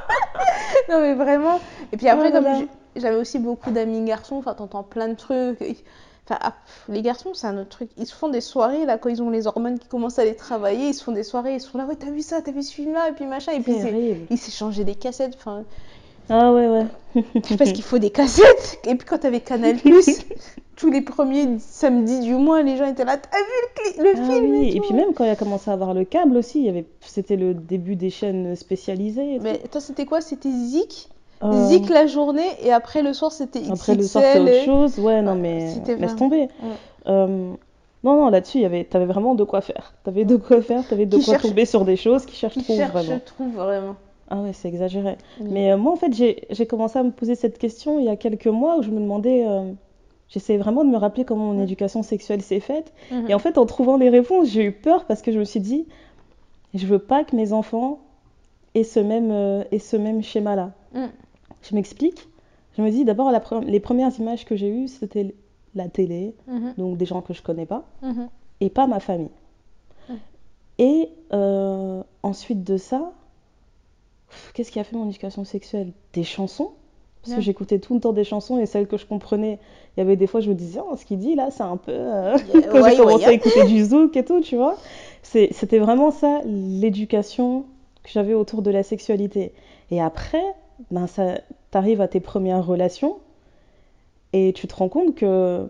Non, 0.90 1.00
mais 1.00 1.14
vraiment. 1.14 1.60
Et 1.92 1.98
puis 1.98 2.08
après, 2.10 2.30
Oh 2.30 2.34
comme 2.34 2.44
j'avais 2.96 3.16
aussi 3.16 3.40
beaucoup 3.40 3.72
d'amis 3.72 4.04
garçons, 4.04 4.36
enfin, 4.38 4.54
t'entends 4.54 4.84
plein 4.84 5.08
de 5.08 5.16
trucs. 5.16 5.60
Enfin, 6.26 6.40
ah, 6.42 6.54
les 6.90 7.02
garçons, 7.02 7.34
c'est 7.34 7.48
un 7.48 7.58
autre 7.58 7.70
truc. 7.70 7.90
Ils 7.98 8.06
se 8.08 8.14
font 8.16 8.30
des 8.30 8.42
soirées, 8.42 8.86
là, 8.86 8.98
quand 8.98 9.10
ils 9.10 9.22
ont 9.22 9.30
les 9.30 9.46
hormones 9.48 9.78
qui 9.80 9.88
commencent 9.88 10.20
à 10.20 10.26
les 10.26 10.36
travailler, 10.36 10.88
ils 10.90 10.94
se 10.94 11.04
font 11.04 11.12
des 11.12 11.24
soirées, 11.24 11.56
ils 11.56 11.62
sont 11.62 11.78
là, 11.78 11.86
ouais, 11.86 11.96
t'as 11.96 12.10
vu 12.12 12.22
ça, 12.22 12.42
t'as 12.42 12.52
vu 12.52 12.64
ce 12.64 12.74
film-là, 12.74 13.10
et 13.10 13.12
puis 13.14 13.26
machin. 13.26 13.52
Et 13.54 13.60
puis, 13.62 13.74
ils 14.30 14.38
s'échangeaient 14.38 14.84
des 14.86 14.96
cassettes. 14.96 15.36
Enfin, 15.38 15.64
Ah 16.30 16.52
ouais, 16.54 16.68
ouais. 16.68 16.86
parce 17.58 17.72
qu'il 17.74 17.84
faut 17.84 18.00
des 18.00 18.10
cassettes. 18.10 18.80
Et 18.88 18.96
puis, 18.96 19.06
quand 19.08 19.20
t'avais 19.20 19.40
Canal, 19.42 19.76
tous 20.76 20.90
les 20.90 21.02
premiers 21.02 21.60
samedis 21.60 22.22
du 22.22 22.34
mois, 22.36 22.62
les 22.64 22.78
gens 22.78 22.86
étaient 22.88 23.06
là, 23.06 23.18
t'as 23.18 23.38
vu 23.38 23.98
le, 24.00 24.04
le 24.04 24.10
Ah 24.18 24.32
film 24.32 24.52
oui, 24.52 24.70
et, 24.70 24.76
et 24.78 24.80
puis 24.80 24.94
même 24.94 25.14
quand 25.14 25.24
il 25.24 25.30
a 25.30 25.36
commencé 25.36 25.70
à 25.70 25.74
avoir 25.74 25.94
le 25.94 26.04
câble 26.06 26.36
aussi, 26.38 26.60
il 26.60 26.66
y 26.66 26.70
avait... 26.70 26.86
c'était 27.02 27.36
le 27.36 27.54
début 27.54 27.96
des 27.96 28.10
chaînes 28.10 28.56
spécialisées. 28.56 29.38
Mais 29.42 29.60
toi, 29.72 29.80
c'était 29.82 30.06
quoi? 30.06 30.22
C'était 30.22 30.50
Zik? 30.52 31.10
Euh, 31.44 31.68
Zik 31.68 31.90
la 31.90 32.08
journée, 32.08 32.48
et 32.64 32.72
après 32.72 33.02
le 33.04 33.14
soir, 33.14 33.32
c'était 33.32 33.60
XXL. 33.60 33.74
Après 33.74 33.96
le 33.96 34.04
soir, 34.04 34.24
c'est 34.34 34.40
autre 34.40 34.50
et- 34.52 34.66
chose. 34.66 34.98
Ouais, 35.00 35.22
non, 35.22 35.36
mais 35.36 35.70
c'était 35.74 35.96
laisse 35.98 36.16
tomber. 36.16 36.42
Ouais. 36.42 36.48
Euh, 37.08 37.28
non, 38.04 38.16
non, 38.16 38.30
là-dessus, 38.30 38.60
y 38.60 38.66
avait... 38.66 38.86
t'avais 38.86 39.06
vraiment 39.06 39.36
de 39.36 39.44
quoi 39.44 39.62
faire. 39.62 39.94
T'avais 40.04 40.26
de 40.26 40.38
quoi 40.38 40.62
faire, 40.62 40.88
t'avais 40.88 41.06
de 41.06 41.18
Qui 41.18 41.26
quoi 41.26 41.34
cherche- 41.36 41.44
tomber 41.50 41.66
sur 41.66 41.86
des 41.86 41.96
choses 41.98 42.26
qui 42.26 42.36
cherchent 42.36 42.54
Qui 42.56 42.64
cherche, 42.78 42.92
vraiment. 42.92 43.20
trouve 43.26 43.54
vraiment. 43.54 43.96
Ah 44.36 44.42
ouais, 44.42 44.52
c'est 44.54 44.68
exagéré. 44.68 45.18
Oui. 45.40 45.48
Mais 45.52 45.72
euh, 45.72 45.78
moi, 45.78 45.92
en 45.92 45.96
fait, 45.96 46.12
j'ai 46.14 46.48
j'ai 46.50 46.66
commencé 46.66 46.98
à 46.98 47.04
me 47.04 47.12
poser 47.12 47.36
cette 47.36 47.60
question 47.60 48.00
il 48.00 48.06
y 48.06 48.10
a 48.10 48.16
quelques 48.16 48.48
mois 48.48 48.80
où 48.80 48.82
je 48.82 48.90
me 48.90 49.00
demandais, 49.00 49.46
euh, 49.46 49.72
j'essayais 50.28 50.58
vraiment 50.58 50.84
de 50.84 50.90
me 50.90 50.98
rappeler 50.98 51.24
comment 51.24 51.54
mon 51.54 51.62
éducation 51.62 52.02
sexuelle 52.02 52.42
s'est 52.42 52.60
faite. 52.60 52.94
Mhm. 53.12 53.30
Et 53.30 53.34
en 53.36 53.40
fait, 53.40 53.60
en 53.60 53.66
trouvant 53.68 53.96
les 53.98 54.10
réponses, 54.10 54.48
j'ai 54.50 54.64
eu 54.64 54.72
peur 54.72 55.06
parce 55.06 55.22
que 55.22 55.32
je 55.32 55.38
me 55.38 55.44
suis 55.44 55.60
dit, 55.60 55.86
je 56.74 56.88
veux 56.88 56.98
pas 56.98 57.24
que 57.24 57.36
mes 57.36 57.54
enfants 57.54 58.00
aient 58.74 58.84
ce 58.84 59.00
même, 59.00 59.30
euh, 59.32 59.64
aient 59.72 59.78
ce 59.78 59.98
même 59.98 60.24
schéma-là. 60.24 60.72
Mm. 60.96 61.06
Je 61.62 61.76
m'explique. 61.76 62.28
Je 62.76 62.82
me 62.82 62.90
dis, 62.90 63.06
d'abord, 63.06 63.30
la 63.32 63.40
pre- 63.40 63.64
les 63.64 63.80
premières 63.80 64.18
images 64.20 64.46
que 64.46 64.56
j'ai 64.56 64.70
eues, 64.70 64.88
c'était 64.88 65.36
la 65.76 65.90
télé, 65.90 66.34
Mhm. 66.48 66.74
donc 66.80 66.98
des 66.98 67.06
gens 67.06 67.22
que 67.22 67.34
je 67.36 67.44
connais 67.44 67.68
pas, 67.68 67.84
Mhm. 68.02 68.30
et 68.62 68.72
pas 68.72 68.88
ma 68.88 69.00
famille. 69.00 69.30
Et 70.80 71.10
euh, 71.34 72.02
ensuite 72.24 72.64
de 72.64 72.78
ça, 72.78 73.12
qu'est-ce 74.54 74.72
qui 74.72 74.80
a 74.80 74.84
fait 74.84 74.96
mon 74.96 75.08
éducation 75.08 75.44
sexuelle? 75.44 75.92
Des 76.14 76.24
chansons 76.24 76.72
parce 77.24 77.38
que 77.38 77.42
j'écoutais 77.42 77.80
tout 77.80 77.94
le 77.94 78.02
temps 78.02 78.12
des 78.12 78.26
chansons 78.26 78.60
et 78.60 78.66
celles 78.66 78.86
que 78.86 78.98
je 78.98 79.06
comprenais, 79.06 79.58
il 79.96 80.02
y 80.02 80.04
avait 80.04 80.18
des 80.18 80.28
fois 80.28 80.42
je 80.42 80.50
me 80.50 80.56
disais, 80.56 80.82
oh, 80.86 80.98
ce 80.98 81.06
qu'il 81.06 81.20
dit 81.20 81.36
là, 81.36 81.52
c'est 81.52 81.64
un 81.64 81.78
peu. 81.78 81.94
euh, 81.94 82.38
Quand 82.72 82.82
ouais, 82.82 82.92
j'ai 82.92 82.98
commencé 82.98 83.24
ouais. 83.24 83.30
à 83.30 83.32
écouter 83.32 83.64
du 83.64 83.82
zouk 83.86 84.18
et 84.18 84.26
tout, 84.26 84.42
tu 84.42 84.58
vois. 84.58 84.76
C'était 85.22 85.80
vraiment 85.80 86.12
ça, 86.12 86.42
l'éducation 86.46 87.64
que 88.04 88.10
j'avais 88.12 88.34
autour 88.34 88.62
de 88.62 88.70
la 88.72 88.84
sexualité. 88.84 89.54
Et 89.90 90.02
après, 90.02 90.44
ben, 90.92 91.08
ça, 91.08 91.40
t'arrives 91.72 92.02
à 92.02 92.10
tes 92.10 92.20
premières 92.20 92.66
relations 92.66 93.20
et 94.34 94.52
tu 94.52 94.68
te 94.68 94.76
rends 94.76 94.90
compte 94.90 95.16
que 95.16 95.66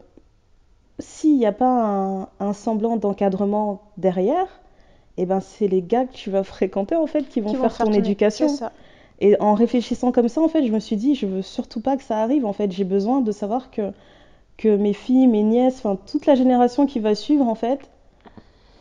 s'il 0.97 1.37
n'y 1.37 1.45
a 1.45 1.51
pas 1.51 1.85
un, 1.85 2.27
un 2.39 2.53
semblant 2.53 2.97
d'encadrement 2.97 3.81
derrière, 3.97 4.47
et 5.17 5.25
ben 5.25 5.39
c'est 5.39 5.67
les 5.67 5.81
gars 5.81 6.05
que 6.05 6.13
tu 6.13 6.29
vas 6.29 6.43
fréquenter 6.43 6.95
en 6.95 7.07
fait 7.07 7.27
qui 7.29 7.41
vont 7.41 7.51
Qui 7.51 7.57
faire 7.57 7.77
ton 7.77 7.93
éducation. 7.93 8.47
Ça. 8.47 8.71
Et 9.19 9.39
en 9.39 9.53
réfléchissant 9.53 10.11
comme 10.11 10.27
ça, 10.27 10.41
en 10.41 10.47
fait, 10.47 10.65
je 10.65 10.71
me 10.71 10.79
suis 10.79 10.97
dit, 10.97 11.15
je 11.15 11.25
veux 11.25 11.41
surtout 11.41 11.79
pas 11.79 11.95
que 11.95 12.03
ça 12.03 12.17
arrive. 12.17 12.45
En 12.45 12.53
fait, 12.53 12.71
j'ai 12.71 12.83
besoin 12.83 13.21
de 13.21 13.31
savoir 13.31 13.71
que, 13.71 13.91
que 14.57 14.75
mes 14.75 14.93
filles, 14.93 15.27
mes 15.27 15.43
nièces, 15.43 15.77
enfin 15.77 15.97
toute 16.11 16.25
la 16.25 16.35
génération 16.35 16.85
qui 16.85 16.99
va 16.99 17.15
suivre, 17.15 17.47
en 17.47 17.55
fait, 17.55 17.79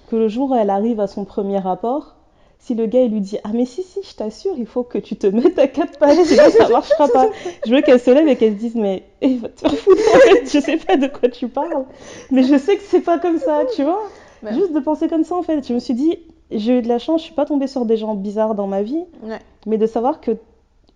que 0.09 0.16
le 0.16 0.29
jour 0.29 0.51
où 0.51 0.55
elle 0.55 0.71
arrive 0.71 1.01
à 1.01 1.07
son 1.07 1.25
premier 1.25 1.59
rapport, 1.59 2.16
si 2.59 2.75
le 2.75 2.87
gars 2.87 3.03
il 3.03 3.11
lui 3.11 3.21
dit 3.21 3.38
ah 3.42 3.51
mais 3.53 3.66
si 3.66 3.83
si, 3.83 4.01
je 4.09 4.14
t'assure, 4.14 4.55
il 4.57 4.66
faut 4.66 4.85
que 4.85 4.99
tu 4.99 5.16
te 5.16 5.27
mettes 5.27 5.59
à 5.59 5.66
quatre 5.66 5.99
pattes, 5.99 6.25
sinon 6.25 6.51
ça 6.51 6.68
marchera 6.68 7.09
pas. 7.09 7.29
Je 7.66 7.75
veux 7.75 7.81
qu'elle 7.83 8.01
se 8.01 8.11
lève 8.11 8.29
et 8.29 8.37
qu'elle 8.37 8.53
se 8.55 8.59
dise 8.59 8.75
mais 8.77 9.03
eh, 9.21 9.37
va 9.37 9.49
te 9.49 9.61
faire 9.61 9.75
foutre. 9.77 10.01
En 10.14 10.18
fait, 10.18 10.45
je 10.45 10.61
sais 10.61 10.77
pas 10.77 10.97
de 10.97 11.09
quoi 11.09 11.29
tu 11.29 11.49
parles, 11.49 11.85
mais 12.31 12.45
je 12.45 12.57
sais 12.57 12.77
que 12.77 12.83
c'est 12.83 13.01
pas 13.01 13.18
comme 13.18 13.38
ça, 13.38 13.62
tu 13.75 13.83
vois. 13.83 14.03
Juste 14.51 14.73
de 14.73 14.81
penser 14.81 15.09
comme 15.09 15.25
ça, 15.25 15.37
en 15.37 15.43
fait, 15.43 15.67
je 15.67 15.73
me 15.75 15.79
suis 15.79 15.95
dit 15.95 16.17
j'ai 16.51 16.79
eu 16.79 16.83
de 16.83 16.89
la 16.89 16.99
chance, 16.99 17.21
je 17.21 17.27
suis 17.27 17.35
pas 17.35 17.47
tombée 17.47 17.67
sur 17.67 17.87
des 17.87 17.97
gens 17.97 18.15
bizarres 18.15 18.55
dans 18.55 18.67
ma 18.67 18.83
vie. 18.83 19.05
Ouais. 19.23 19.39
mais 19.67 19.79
de 19.79 19.87
savoir 19.87 20.21
que, 20.21 20.33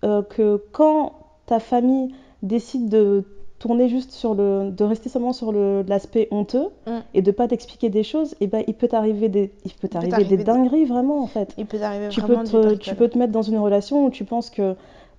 euh, 0.05 0.23
que 0.23 0.61
quand 0.73 1.13
ta 1.47 1.61
famille 1.61 2.13
décide 2.43 2.89
de 2.89 3.25
tourner 3.59 3.89
juste 3.89 4.11
sur 4.13 4.35
le 4.35 4.71
de 4.71 4.85
rester 4.85 5.09
seulement 5.09 5.33
sur 5.33 5.51
le 5.51 5.83
l'aspect 5.89 6.29
honteux 6.31 6.67
Mm. 6.87 6.91
et 7.15 7.23
de 7.23 7.31
pas 7.31 7.49
t'expliquer 7.49 7.89
des 7.89 8.03
choses 8.03 8.35
et 8.41 8.47
ben 8.49 8.63
il 8.67 8.75
peut 8.75 8.87
t'arriver 8.89 9.31
des 9.31 9.51
il 9.65 9.73
peut 9.73 9.89
t'arriver 9.89 10.11
t'arriver 10.11 10.37
des 10.37 10.45
dingueries 10.45 10.85
vraiment 10.85 11.23
en 11.23 11.27
fait. 11.27 11.55
Il 11.57 11.65
peut 11.65 11.81
arriver 11.81 12.09
tu 12.11 12.21
vraiment 12.21 12.41
peux 12.45 12.47
te, 12.47 12.75
tu 12.75 12.95
peux 12.95 13.09
te 13.09 13.17
mettre 13.17 13.33
dans 13.33 13.41
une 13.43 13.57
relation 13.57 14.05
où 14.05 14.11
tu 14.11 14.25
penses 14.25 14.51
que 14.51 14.75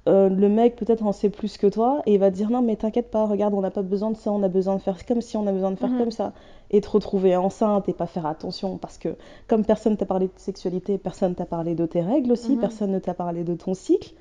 euh, 0.08 0.30
le 0.30 0.50
mec 0.50 0.76
peut-être 0.76 1.06
en 1.06 1.12
sait 1.12 1.30
plus 1.30 1.58
que 1.58 1.68
toi 1.68 2.02
et 2.06 2.14
il 2.14 2.20
va 2.20 2.32
te 2.32 2.36
dire 2.36 2.50
non 2.50 2.62
mais 2.62 2.76
t'inquiète 2.76 3.12
pas, 3.12 3.26
regarde 3.26 3.54
on 3.54 3.62
n'a 3.62 3.72
pas 3.72 3.82
besoin 3.84 4.10
de 4.12 4.18
ça, 4.18 4.32
on 4.32 4.42
a 4.42 4.48
besoin 4.48 4.76
de 4.76 4.82
faire 4.82 5.06
comme 5.06 5.22
si 5.22 5.38
on 5.38 5.46
a 5.48 5.52
besoin 5.52 5.72
de 5.72 5.76
faire 5.76 5.90
Mhm. 5.92 5.98
comme 6.00 6.12
ça 6.12 6.34
et 6.72 6.82
te 6.82 6.90
retrouver 6.90 7.36
enceinte 7.36 7.88
et 7.90 7.94
pas 7.94 8.08
faire 8.08 8.26
attention 8.26 8.78
parce 8.78 8.98
que 8.98 9.10
comme 9.48 9.64
personne 9.66 9.98
t'a 9.98 10.06
parlé 10.06 10.28
de 10.28 10.32
sexualité, 10.38 10.98
personne 10.98 11.36
t'a 11.36 11.46
parlé 11.46 11.76
de 11.76 11.86
tes 11.86 12.02
règles 12.02 12.32
aussi, 12.32 12.54
Mhm. 12.54 12.60
personne 12.60 12.92
ne 12.92 13.00
t'a 13.00 13.14
parlé 13.14 13.44
de 13.44 13.54
ton 13.56 13.74
cycle 13.74 14.14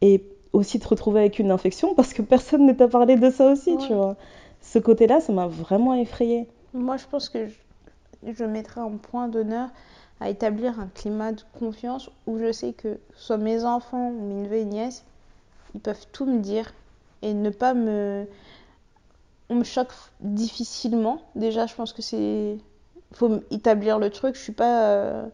et 0.00 0.24
aussi 0.52 0.78
te 0.78 0.88
retrouver 0.88 1.20
avec 1.20 1.38
une 1.38 1.50
infection 1.50 1.94
parce 1.94 2.14
que 2.14 2.22
personne 2.22 2.64
ne 2.66 2.72
t'a 2.72 2.88
parlé 2.88 3.16
de 3.16 3.28
ça 3.30 3.52
aussi, 3.52 3.76
tu 3.78 3.92
vois. 3.92 4.16
Ce 4.60 4.78
côté-là, 4.78 5.20
ça 5.20 5.32
m'a 5.32 5.46
vraiment 5.48 5.94
effrayée. 5.94 6.46
Moi, 6.72 6.96
je 6.96 7.04
pense 7.10 7.28
que 7.28 7.46
je, 7.46 7.54
je 8.32 8.44
mettrais 8.44 8.80
un 8.80 8.90
point 9.10 9.28
d'honneur 9.28 9.68
à 10.20 10.30
établir 10.30 10.78
un 10.80 10.88
climat 10.94 11.32
de 11.32 11.42
confiance 11.58 12.08
où 12.26 12.38
je 12.38 12.52
sais 12.52 12.72
que 12.72 12.98
soit 13.16 13.36
mes 13.36 13.64
enfants 13.64 14.10
ou 14.10 14.26
mes 14.28 14.34
neveux 14.42 14.56
et 14.58 14.64
nièces, 14.64 15.04
ils 15.74 15.80
peuvent 15.80 16.06
tout 16.12 16.26
me 16.26 16.38
dire 16.40 16.72
et 17.22 17.34
ne 17.34 17.50
pas 17.50 17.74
me. 17.74 18.26
On 19.48 19.54
me 19.56 19.64
choque 19.64 19.92
difficilement. 20.20 21.22
Déjà, 21.34 21.66
je 21.66 21.74
pense 21.74 21.92
que 21.92 22.02
c'est. 22.02 22.56
Il 23.10 23.16
faut 23.16 23.40
établir 23.50 23.98
le 23.98 24.10
truc. 24.10 24.34
Je 24.36 24.40
suis 24.40 24.52
pas. 24.52 24.90
euh, 24.90 25.26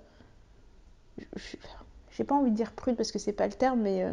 J'ai 2.11 2.25
pas 2.25 2.35
envie 2.35 2.51
de 2.51 2.57
dire 2.57 2.73
prude 2.73 2.97
parce 2.97 3.13
que 3.13 3.19
c'est 3.19 3.33
pas 3.33 3.47
le 3.47 3.53
terme, 3.53 3.81
mais 3.81 4.05
euh, 4.05 4.13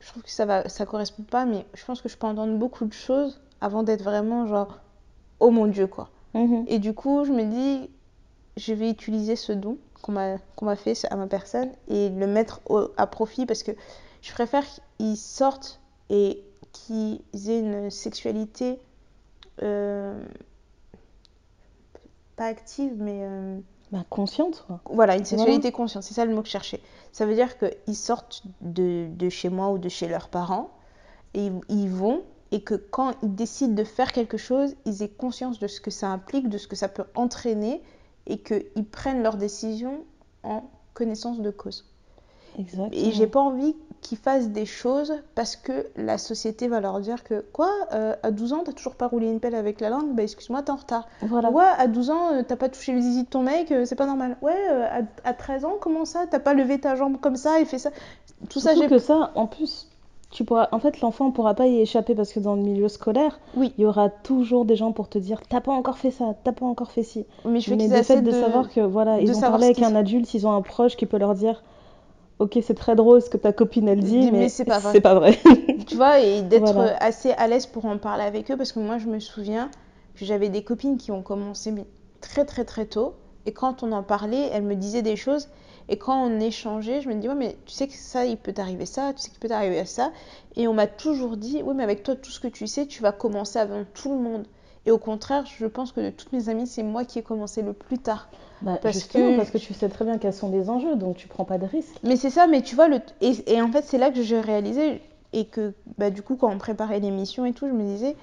je 0.00 0.08
trouve 0.08 0.22
que 0.22 0.30
ça 0.30 0.44
va, 0.46 0.68
ça 0.68 0.86
correspond 0.86 1.22
pas. 1.22 1.44
Mais 1.44 1.64
je 1.74 1.84
pense 1.84 2.00
que 2.00 2.08
je 2.08 2.16
peux 2.16 2.26
entendre 2.26 2.56
beaucoup 2.58 2.84
de 2.84 2.92
choses 2.92 3.40
avant 3.60 3.82
d'être 3.82 4.02
vraiment 4.02 4.46
genre, 4.46 4.78
oh 5.40 5.50
mon 5.50 5.66
dieu 5.66 5.86
quoi. 5.86 6.10
Mhm. 6.34 6.64
Et 6.68 6.78
du 6.78 6.94
coup, 6.94 7.24
je 7.24 7.32
me 7.32 7.44
dis, 7.44 7.90
je 8.56 8.74
vais 8.74 8.90
utiliser 8.90 9.36
ce 9.36 9.52
don 9.52 9.78
qu'on 10.02 10.12
m'a 10.12 10.76
fait 10.76 10.94
à 11.10 11.16
ma 11.16 11.26
personne 11.28 11.70
et 11.88 12.10
le 12.10 12.26
mettre 12.26 12.60
au- 12.68 12.90
à 12.96 13.06
profit 13.06 13.46
parce 13.46 13.62
que 13.62 13.72
je 14.22 14.32
préfère 14.32 14.64
qu'ils 14.98 15.16
sortent 15.16 15.80
et 16.10 16.42
qu'ils 16.72 17.20
aient 17.48 17.60
une 17.60 17.90
sexualité 17.90 18.80
euh, 19.62 20.22
pas 22.36 22.46
active, 22.46 22.92
mais 22.96 23.20
euh, 23.22 23.58
Bah, 23.90 24.04
consciente, 24.08 24.64
quoi. 24.66 24.80
voilà, 24.90 25.16
une 25.16 25.24
sexualité 25.24 25.70
consciente, 25.72 26.02
c'est 26.02 26.14
ça 26.14 26.24
le 26.24 26.34
mot 26.34 26.40
que 26.40 26.46
je 26.48 26.52
cherchais. 26.52 26.80
Ça 27.12 27.26
veut 27.26 27.34
dire 27.34 27.56
qu'ils 27.58 27.96
sortent 27.96 28.42
de, 28.62 29.08
de 29.10 29.28
chez 29.28 29.50
moi 29.50 29.70
ou 29.70 29.78
de 29.78 29.88
chez 29.90 30.08
leurs 30.08 30.28
parents 30.28 30.70
et 31.34 31.46
ils, 31.46 31.60
ils 31.68 31.90
vont 31.90 32.22
et 32.52 32.62
que 32.62 32.74
quand 32.74 33.12
ils 33.22 33.34
décident 33.34 33.74
de 33.74 33.84
faire 33.84 34.12
quelque 34.12 34.36
chose, 34.38 34.76
ils 34.86 35.02
aient 35.02 35.08
conscience 35.10 35.58
de 35.58 35.66
ce 35.66 35.80
que 35.80 35.90
ça 35.90 36.08
implique, 36.08 36.48
de 36.48 36.58
ce 36.58 36.68
que 36.68 36.76
ça 36.76 36.88
peut 36.88 37.04
entraîner 37.14 37.82
et 38.26 38.38
qu'ils 38.38 38.84
prennent 38.90 39.22
leurs 39.22 39.36
décisions 39.36 40.04
en 40.42 40.64
connaissance 40.94 41.40
de 41.40 41.50
cause. 41.50 41.86
Exactement. 42.58 42.90
Et 42.92 43.10
j'ai 43.12 43.26
pas 43.26 43.40
envie 43.40 43.74
qu'ils 44.02 44.18
fassent 44.18 44.48
des 44.50 44.66
choses 44.66 45.14
parce 45.34 45.56
que 45.56 45.86
la 45.96 46.18
société 46.18 46.68
va 46.68 46.80
leur 46.80 47.00
dire 47.00 47.24
que 47.24 47.44
quoi, 47.52 47.70
euh, 47.94 48.14
à 48.22 48.30
12 48.30 48.52
ans, 48.52 48.62
t'as 48.64 48.72
toujours 48.72 48.96
pas 48.96 49.06
roulé 49.06 49.28
une 49.30 49.40
pelle 49.40 49.54
avec 49.54 49.80
la 49.80 49.88
langue, 49.88 50.14
bah 50.14 50.24
excuse-moi, 50.24 50.60
t'es 50.62 50.72
en 50.72 50.76
retard. 50.76 51.06
Voilà. 51.22 51.50
Ouais, 51.50 51.64
à 51.78 51.86
12 51.86 52.10
ans, 52.10 52.32
euh, 52.34 52.42
t'as 52.46 52.56
pas 52.56 52.68
touché 52.68 52.92
le 52.92 53.00
zizi 53.00 53.22
de 53.24 53.28
ton 53.28 53.42
mec, 53.42 53.72
euh, 53.72 53.84
c'est 53.86 53.94
pas 53.94 54.06
normal. 54.06 54.36
Ouais, 54.42 54.52
à, 54.68 55.00
à 55.28 55.32
13 55.32 55.64
ans, 55.64 55.76
comment 55.80 56.04
ça? 56.04 56.26
T'as 56.30 56.40
pas 56.40 56.52
levé 56.52 56.78
ta 56.78 56.96
jambe 56.96 57.16
comme 57.20 57.36
ça 57.36 57.60
et 57.60 57.64
fait 57.64 57.78
ça? 57.78 57.90
Tout 58.50 58.60
ça, 58.60 58.74
j'ai. 58.74 58.88
que 58.88 58.98
ça, 58.98 59.30
en 59.36 59.46
plus, 59.46 59.88
tu 60.32 60.44
pourras, 60.44 60.68
en 60.72 60.78
fait, 60.80 61.00
l'enfant 61.00 61.26
ne 61.26 61.30
pourra 61.30 61.54
pas 61.54 61.66
y 61.66 61.78
échapper 61.80 62.14
parce 62.16 62.32
que 62.32 62.40
dans 62.40 62.54
le 62.56 62.62
milieu 62.62 62.88
scolaire, 62.88 63.38
Oui. 63.56 63.72
il 63.78 63.82
y 63.82 63.86
aura 63.86 64.08
toujours 64.08 64.64
des 64.64 64.74
gens 64.76 64.90
pour 64.90 65.08
te 65.08 65.18
dire 65.18 65.40
t'as 65.48 65.60
pas 65.60 65.72
encore 65.72 65.98
fait 65.98 66.10
ça, 66.10 66.34
t'as 66.42 66.52
pas 66.52 66.66
encore 66.66 66.90
fait 66.90 67.02
ci. 67.04 67.24
Mais 67.44 67.60
je 67.60 67.70
veux 67.70 67.76
Mais 67.76 67.86
le 67.86 68.02
fait 68.02 68.20
de, 68.22 68.30
de. 68.30 68.40
savoir 68.40 68.68
que 68.70 68.80
voilà, 68.80 69.20
ils 69.20 69.30
ont 69.36 69.40
parlé 69.40 69.66
avec 69.66 69.82
un 69.82 69.94
adulte, 69.94 70.32
ils 70.34 70.46
ont 70.46 70.52
un 70.52 70.62
proche 70.62 70.96
qui 70.96 71.06
peut 71.06 71.18
leur 71.18 71.34
dire 71.34 71.62
ok 72.38 72.58
c'est 72.62 72.74
très 72.74 72.96
drôle 72.96 73.22
ce 73.22 73.30
que 73.30 73.36
ta 73.36 73.52
copine 73.52 73.88
elle 73.88 74.02
dit, 74.02 74.28
Mais 74.30 74.30
mais, 74.32 74.48
c'est 74.48 74.64
pas 74.64 74.80
vrai. 74.80 74.92
c'est 74.92 75.00
pas 75.00 75.14
vrai. 75.14 75.38
Tu 75.86 75.96
vois, 75.96 76.20
et 76.20 76.42
d'être 76.42 76.80
Voilà. 76.80 76.96
assez 77.00 77.32
à 77.32 77.48
l'aise 77.48 77.66
pour 77.66 77.84
en 77.86 77.98
parler 77.98 78.24
avec 78.24 78.50
eux 78.50 78.56
parce 78.56 78.72
que 78.72 78.80
moi, 78.80 78.98
je 78.98 79.06
me 79.08 79.20
souviens 79.20 79.70
que 80.14 80.24
j'avais 80.24 80.48
des 80.50 80.64
copines 80.64 80.98
qui 80.98 81.12
ont 81.12 81.22
commencé 81.22 81.72
très 82.20 82.44
très 82.44 82.64
très 82.64 82.86
tôt 82.86 83.14
et 83.46 83.52
quand 83.52 83.82
on 83.82 83.92
en 83.92 84.02
parlait, 84.02 84.48
elles 84.52 84.62
me 84.64 84.76
disaient 84.76 85.02
des 85.02 85.16
choses 85.16 85.48
et 85.88 85.98
quand 85.98 86.16
on 86.24 86.40
échangeait, 86.40 87.00
je 87.02 87.08
me 87.08 87.14
disais 87.14 87.28
ouais 87.28 87.34
mais 87.34 87.56
tu 87.66 87.72
sais 87.74 87.88
que 87.88 87.94
ça 87.94 88.24
il 88.26 88.36
peut 88.38 88.52
t'arriver 88.52 88.86
ça, 88.86 89.12
tu 89.14 89.20
sais 89.22 89.30
qu'il 89.30 89.40
peut 89.40 89.48
t'arriver 89.48 89.80
à 89.80 89.86
ça 89.86 90.12
et 90.56 90.68
on 90.68 90.74
m'a 90.74 90.86
toujours 90.88 91.36
dit 91.36 91.62
oui 91.64 91.74
mais 91.76 91.84
avec 91.84 92.02
toi 92.04 92.16
tout 92.16 92.30
ce 92.30 92.40
que 92.40 92.48
tu 92.48 92.66
sais, 92.66 92.86
tu 92.86 93.02
vas 93.02 93.12
commencer 93.12 93.58
avant 93.58 93.84
tout 93.94 94.12
le 94.14 94.20
monde. 94.20 94.46
Et 94.86 94.90
au 94.90 94.98
contraire, 94.98 95.44
je 95.46 95.66
pense 95.66 95.92
que 95.92 96.00
de 96.00 96.10
toutes 96.10 96.32
mes 96.32 96.48
amies, 96.48 96.66
c'est 96.66 96.82
moi 96.82 97.04
qui 97.04 97.18
ai 97.18 97.22
commencé 97.22 97.62
le 97.62 97.72
plus 97.72 97.98
tard. 97.98 98.28
Bah, 98.62 98.78
Parce 98.82 99.04
que- 99.04 99.36
parce 99.36 99.50
que 99.50 99.58
tu 99.58 99.74
sais 99.74 99.88
très 99.88 100.04
bien 100.04 100.18
quels 100.18 100.32
sont 100.34 100.50
les 100.50 100.68
enjeux, 100.70 100.96
donc 100.96 101.16
tu 101.16 101.28
prends 101.28 101.44
pas 101.44 101.58
de 101.58 101.66
risques. 101.66 101.98
Mais 102.04 102.16
c'est 102.16 102.30
ça, 102.30 102.46
mais 102.46 102.62
tu 102.62 102.74
vois, 102.74 102.88
le... 102.88 103.00
et, 103.20 103.32
et 103.54 103.60
en 103.62 103.70
fait, 103.70 103.84
c'est 103.84 103.98
là 103.98 104.10
que 104.10 104.22
j'ai 104.22 104.40
réalisé, 104.40 105.00
et 105.32 105.46
que 105.46 105.72
bah, 105.98 106.10
du 106.10 106.22
coup, 106.22 106.36
quand 106.36 106.50
on 106.52 106.58
préparait 106.58 107.00
l'émission 107.00 107.44
et 107.44 107.52
tout, 107.52 107.66
je 107.68 107.72
me 107.72 107.84
disais, 107.84 108.16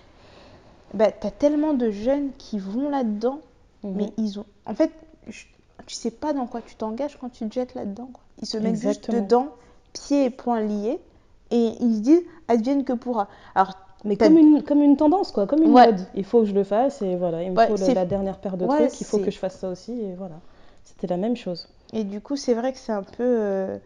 bah, 0.94 1.12
t'as 1.12 1.32
tellement 1.32 1.74
de 1.74 1.92
jeunes 1.92 2.32
qui 2.38 2.58
vont 2.60 2.90
là-dedans, 2.90 3.40
Mhm. 3.84 3.94
mais 3.96 4.14
ils 4.18 4.40
ont. 4.40 4.46
En 4.66 4.74
fait, 4.76 4.92
je- 5.28 5.46
tu 5.86 5.96
sais 5.96 6.12
pas 6.12 6.34
dans 6.34 6.46
quoi 6.48 6.62
tu 6.62 6.76
t'engages 6.76 7.18
quand 7.20 7.30
tu 7.30 7.48
te 7.48 7.54
jettes 7.54 7.74
là-dedans. 7.76 8.10
Ils 8.42 8.46
se 8.48 8.58
mettent 8.58 8.68
Exactement. 8.76 9.18
juste 9.18 9.24
dedans, 9.24 9.48
pieds 9.94 10.26
et 10.26 10.30
poings 10.30 10.62
liés, 10.62 11.00
et 11.52 11.74
ils 11.80 11.96
se 11.96 12.02
disent, 12.02 12.24
advienne 12.48 12.84
que 12.84 12.94
pourra. 12.94 13.28
Alors, 13.56 13.74
Mais 14.06 14.16
comme 14.16 14.38
une, 14.38 14.64
comme 14.64 14.82
une 14.82 14.96
tendance, 14.98 15.32
quoi, 15.32 15.46
comme 15.46 15.62
une 15.64 15.72
Ouais. 15.74 15.88
mode. 15.88 16.02
Il 16.16 16.24
faut 16.24 16.42
que 16.42 16.46
je 16.48 16.54
le 16.54 16.64
fasse 16.64 17.02
et 17.02 17.16
voilà, 17.16 17.44
il 17.44 17.52
me 17.52 17.58
Ouais, 17.58 17.68
faut 17.68 17.76
la, 17.78 17.94
la 17.94 18.06
dernière 18.06 18.38
paire 18.40 18.58
de 18.58 18.66
Ouais, 18.66 18.88
trucs, 18.88 19.02
il 19.02 19.06
faut 19.06 19.18
que 19.20 19.32
je 19.32 19.38
fasse 19.38 19.58
ça 19.58 19.70
aussi 19.70 19.92
et 19.92 20.14
voilà. 20.16 20.36
C'était 20.86 21.08
la 21.08 21.18
même 21.18 21.36
chose. 21.36 21.68
Et 21.94 22.04
du 22.04 22.22
coup, 22.22 22.36
c'est 22.36 22.54
vrai 22.54 22.72
que 22.72 22.80
c'est 22.80 22.92
un 22.92 23.04
peu, 23.04 23.24
euh, 23.24 23.78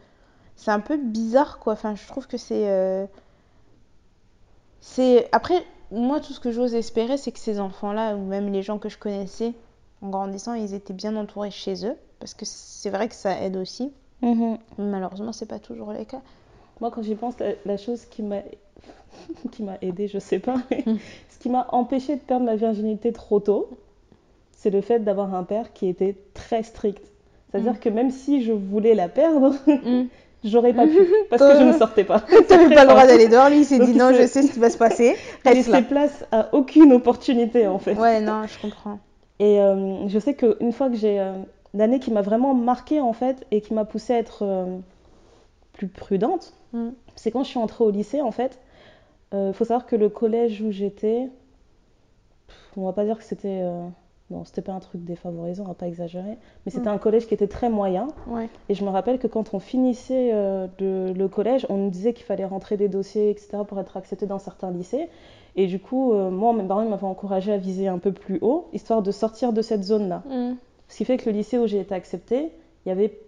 c'est 0.56 0.72
un 0.72 0.80
peu 0.80 0.98
bizarre, 0.98 1.60
quoi. 1.60 1.74
Enfin, 1.74 1.96
je 1.96 2.06
trouve 2.08 2.28
que 2.28 2.38
c'est, 2.38 2.70
euh, 2.70 3.06
c'est. 4.82 5.30
Après, 5.32 5.64
moi, 5.92 6.20
tout 6.20 6.34
ce 6.34 6.40
que 6.40 6.52
j'ose 6.52 6.76
espérer, 6.76 7.18
c'est 7.18 7.32
que 7.32 7.40
ces 7.40 7.60
enfants-là, 7.60 8.16
ou 8.16 8.24
même 8.26 8.52
les 8.52 8.62
gens 8.62 8.80
que 8.80 8.90
je 8.90 8.98
connaissais, 8.98 9.54
en 10.02 10.10
grandissant, 10.10 10.54
ils 10.54 10.74
étaient 10.74 10.94
bien 10.94 11.16
entourés 11.16 11.52
chez 11.52 11.86
eux, 11.86 11.96
parce 12.20 12.34
que 12.34 12.46
c'est 12.46 12.90
vrai 12.90 13.08
que 13.10 13.16
ça 13.16 13.40
aide 13.42 13.56
aussi. 13.58 13.92
Mais 14.78 14.86
malheureusement, 14.86 15.34
c'est 15.34 15.46
pas 15.48 15.60
toujours 15.60 15.94
le 15.94 16.04
cas. 16.06 16.22
Moi, 16.82 16.92
quand 16.92 17.02
j'y 17.04 17.16
pense, 17.16 17.40
la, 17.40 17.54
la 17.66 17.78
chose 17.78 18.06
qui 18.06 18.24
m'a 18.24 18.38
qui 19.52 19.64
m'a 19.64 19.78
aidée, 19.82 20.08
je 20.08 20.20
sais 20.20 20.40
pas, 20.40 20.56
mais 20.72 20.84
ce 21.30 21.40
qui 21.40 21.50
m'a 21.50 21.68
empêché 21.72 22.16
de 22.16 22.22
perdre 22.22 22.46
ma 22.46 22.56
virginité 22.56 23.12
trop 23.12 23.40
tôt, 23.40 23.70
c'est 24.52 24.70
le 24.70 24.82
fait 24.82 25.00
d'avoir 25.00 25.34
un 25.36 25.44
père 25.44 25.74
qui 25.74 25.88
était 25.90 26.16
très 26.34 26.64
strict. 26.64 27.04
C'est-à-dire 27.52 27.74
Mm. 27.74 27.80
que 27.80 27.90
même 27.90 28.12
si 28.12 28.42
je 28.44 28.52
voulais 28.54 28.96
la 28.96 29.08
perdre, 29.10 29.54
Mm. 29.68 30.04
j'aurais 30.44 30.74
pas 30.74 30.88
pu 30.88 30.98
parce 31.30 31.42
que 31.42 31.58
je 31.60 31.64
ne 31.64 31.74
sortais 31.74 32.04
pas. 32.04 32.20
T'avais 32.22 32.44
Très 32.66 32.76
pas 32.76 32.84
le 32.84 32.90
droit 32.90 33.06
d'aller 33.06 33.28
dehors, 33.28 33.50
lui, 33.50 33.60
il 33.60 33.66
s'est 33.66 33.80
dit 33.80 33.94
non, 33.94 34.12
je 34.14 34.26
sais 34.28 34.42
ce 34.42 34.52
qui 34.52 34.60
va 34.60 34.70
se 34.70 34.78
passer, 34.78 35.16
reste 35.46 35.68
là. 35.68 35.80
laissait 35.80 35.88
place 35.90 36.26
à 36.32 36.50
aucune 36.54 36.92
opportunité 36.94 37.68
en 37.68 37.80
fait. 37.80 37.96
Ouais, 37.96 38.22
non, 38.22 38.44
je 38.48 38.60
comprends. 38.62 39.00
Et 39.40 39.60
euh, 39.60 40.08
je 40.08 40.20
sais 40.20 40.34
qu'une 40.36 40.72
fois 40.72 40.90
que 40.90 40.96
j'ai. 40.96 41.20
euh, 41.20 41.34
L'année 41.76 42.00
qui 42.00 42.12
m'a 42.12 42.22
vraiment 42.22 42.54
marquée 42.54 43.00
en 43.02 43.14
fait 43.14 43.48
et 43.50 43.60
qui 43.60 43.74
m'a 43.74 43.84
poussée 43.84 44.14
à 44.14 44.20
être 44.20 44.44
euh, 44.44 44.66
plus 45.74 45.88
prudente, 45.88 46.54
Mm. 46.74 46.90
c'est 47.16 47.30
quand 47.32 47.44
je 47.44 47.50
suis 47.50 47.60
entrée 47.60 47.84
au 47.84 47.92
lycée 47.92 48.22
en 48.22 48.32
fait. 48.32 48.60
Il 49.34 49.54
faut 49.54 49.66
savoir 49.66 49.86
que 49.88 49.96
le 49.96 50.10
collège 50.10 50.62
où 50.62 50.72
j'étais, 50.72 51.28
pff, 52.48 52.58
on 52.78 52.86
va 52.86 52.94
pas 52.94 53.04
dire 53.06 53.18
que 53.18 53.24
c'était. 53.24 53.60
euh, 53.64 53.88
non, 54.32 54.46
c'était 54.46 54.62
pas 54.62 54.72
un 54.72 54.80
truc 54.80 55.04
défavorisant, 55.04 55.64
on 55.66 55.68
va 55.68 55.74
pas 55.74 55.88
exagérer, 55.88 56.38
mais 56.66 56.72
c'était 56.72 56.90
Mm. 56.90 56.94
un 56.94 56.98
collège 56.98 57.28
qui 57.28 57.34
était 57.34 57.48
très 57.48 57.70
moyen. 57.70 58.08
Ouais. 58.26 58.48
Et 58.70 58.74
je 58.74 58.84
me 58.84 58.90
rappelle 58.90 59.20
que 59.20 59.28
quand 59.28 59.54
on 59.54 59.60
finissait 59.60 60.32
euh, 60.34 60.68
de- 60.80 61.14
le 61.16 61.28
collège, 61.28 61.68
on 61.70 61.78
nous 61.78 61.90
disait 61.90 62.14
qu'il 62.14 62.26
fallait 62.26 62.46
rentrer 62.46 62.78
des 62.78 62.88
dossiers, 62.88 63.30
etc., 63.30 63.60
pour 63.68 63.80
être 63.80 63.96
accepté 63.98 64.26
dans 64.26 64.40
certains 64.40 64.72
lycées. 64.72 65.08
Et 65.56 65.68
du 65.68 65.78
coup, 65.80 66.14
euh, 66.14 66.32
moi, 66.32 66.52
mes 66.54 66.64
parents 66.64 66.86
m'avaient 66.86 67.04
encouragé 67.06 67.52
à 67.52 67.58
viser 67.58 67.88
un 67.88 68.00
peu 68.00 68.12
plus 68.12 68.40
haut, 68.42 68.70
histoire 68.74 69.04
de 69.04 69.12
sortir 69.12 69.52
de 69.54 69.62
cette 69.62 69.84
zone-là. 69.84 70.24
Mm. 70.28 70.56
Ce 70.88 70.98
qui 70.98 71.06
fait 71.06 71.18
que 71.18 71.30
le 71.30 71.36
lycée 71.36 71.60
où 71.60 71.68
j'ai 71.68 71.80
été 71.82 71.94
acceptée, 71.94 72.44
il 72.86 72.88
n'y 72.88 72.92
avait 72.92 73.20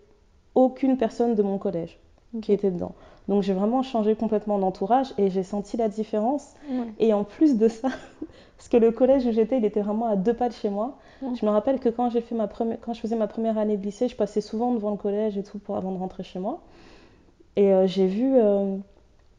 aucune 0.56 0.98
personne 0.98 1.36
de 1.36 1.44
mon 1.44 1.58
collège 1.60 2.00
qui 2.42 2.52
était 2.54 2.72
dedans. 2.72 2.94
Donc 3.28 3.44
j'ai 3.44 3.54
vraiment 3.54 3.82
changé 3.82 4.16
complètement 4.16 4.60
d'entourage 4.60 5.14
et 5.18 5.30
j'ai 5.30 5.44
senti 5.44 5.78
la 5.78 5.90
différence. 5.90 6.54
Ouais. 6.70 6.86
Et 7.00 7.14
en 7.14 7.24
plus 7.24 7.58
de 7.58 7.68
ça, 7.68 7.90
parce 8.58 8.70
que 8.70 8.78
le 8.78 8.92
collège 8.92 9.26
où 9.26 9.32
j'étais, 9.32 9.58
il 9.58 9.66
était 9.66 9.82
vraiment 9.82 10.08
à 10.08 10.16
deux 10.16 10.34
pas 10.34 10.50
de 10.50 10.54
chez 10.54 10.70
moi. 10.70 10.98
Je 11.22 11.46
me 11.46 11.50
rappelle 11.50 11.80
que 11.80 11.90
quand, 11.90 12.12
fait 12.12 12.36
ma 12.36 12.48
première, 12.48 12.78
quand 12.82 12.94
je 12.94 13.00
faisais 13.00 13.16
ma 13.16 13.28
première 13.28 13.58
année 13.58 13.78
de 13.78 13.84
lycée, 13.84 14.08
je 14.08 14.16
passais 14.16 14.42
souvent 14.42 14.74
devant 14.74 14.92
le 14.92 14.98
collège 14.98 15.38
et 15.38 15.44
tout 15.44 15.58
pour, 15.58 15.76
avant 15.76 15.92
de 15.92 15.98
rentrer 15.98 16.24
chez 16.24 16.40
moi. 16.40 16.60
Et 17.56 17.74
euh, 17.74 17.88
j'ai 17.88 18.06
vu 18.06 18.36
euh, 18.36 18.78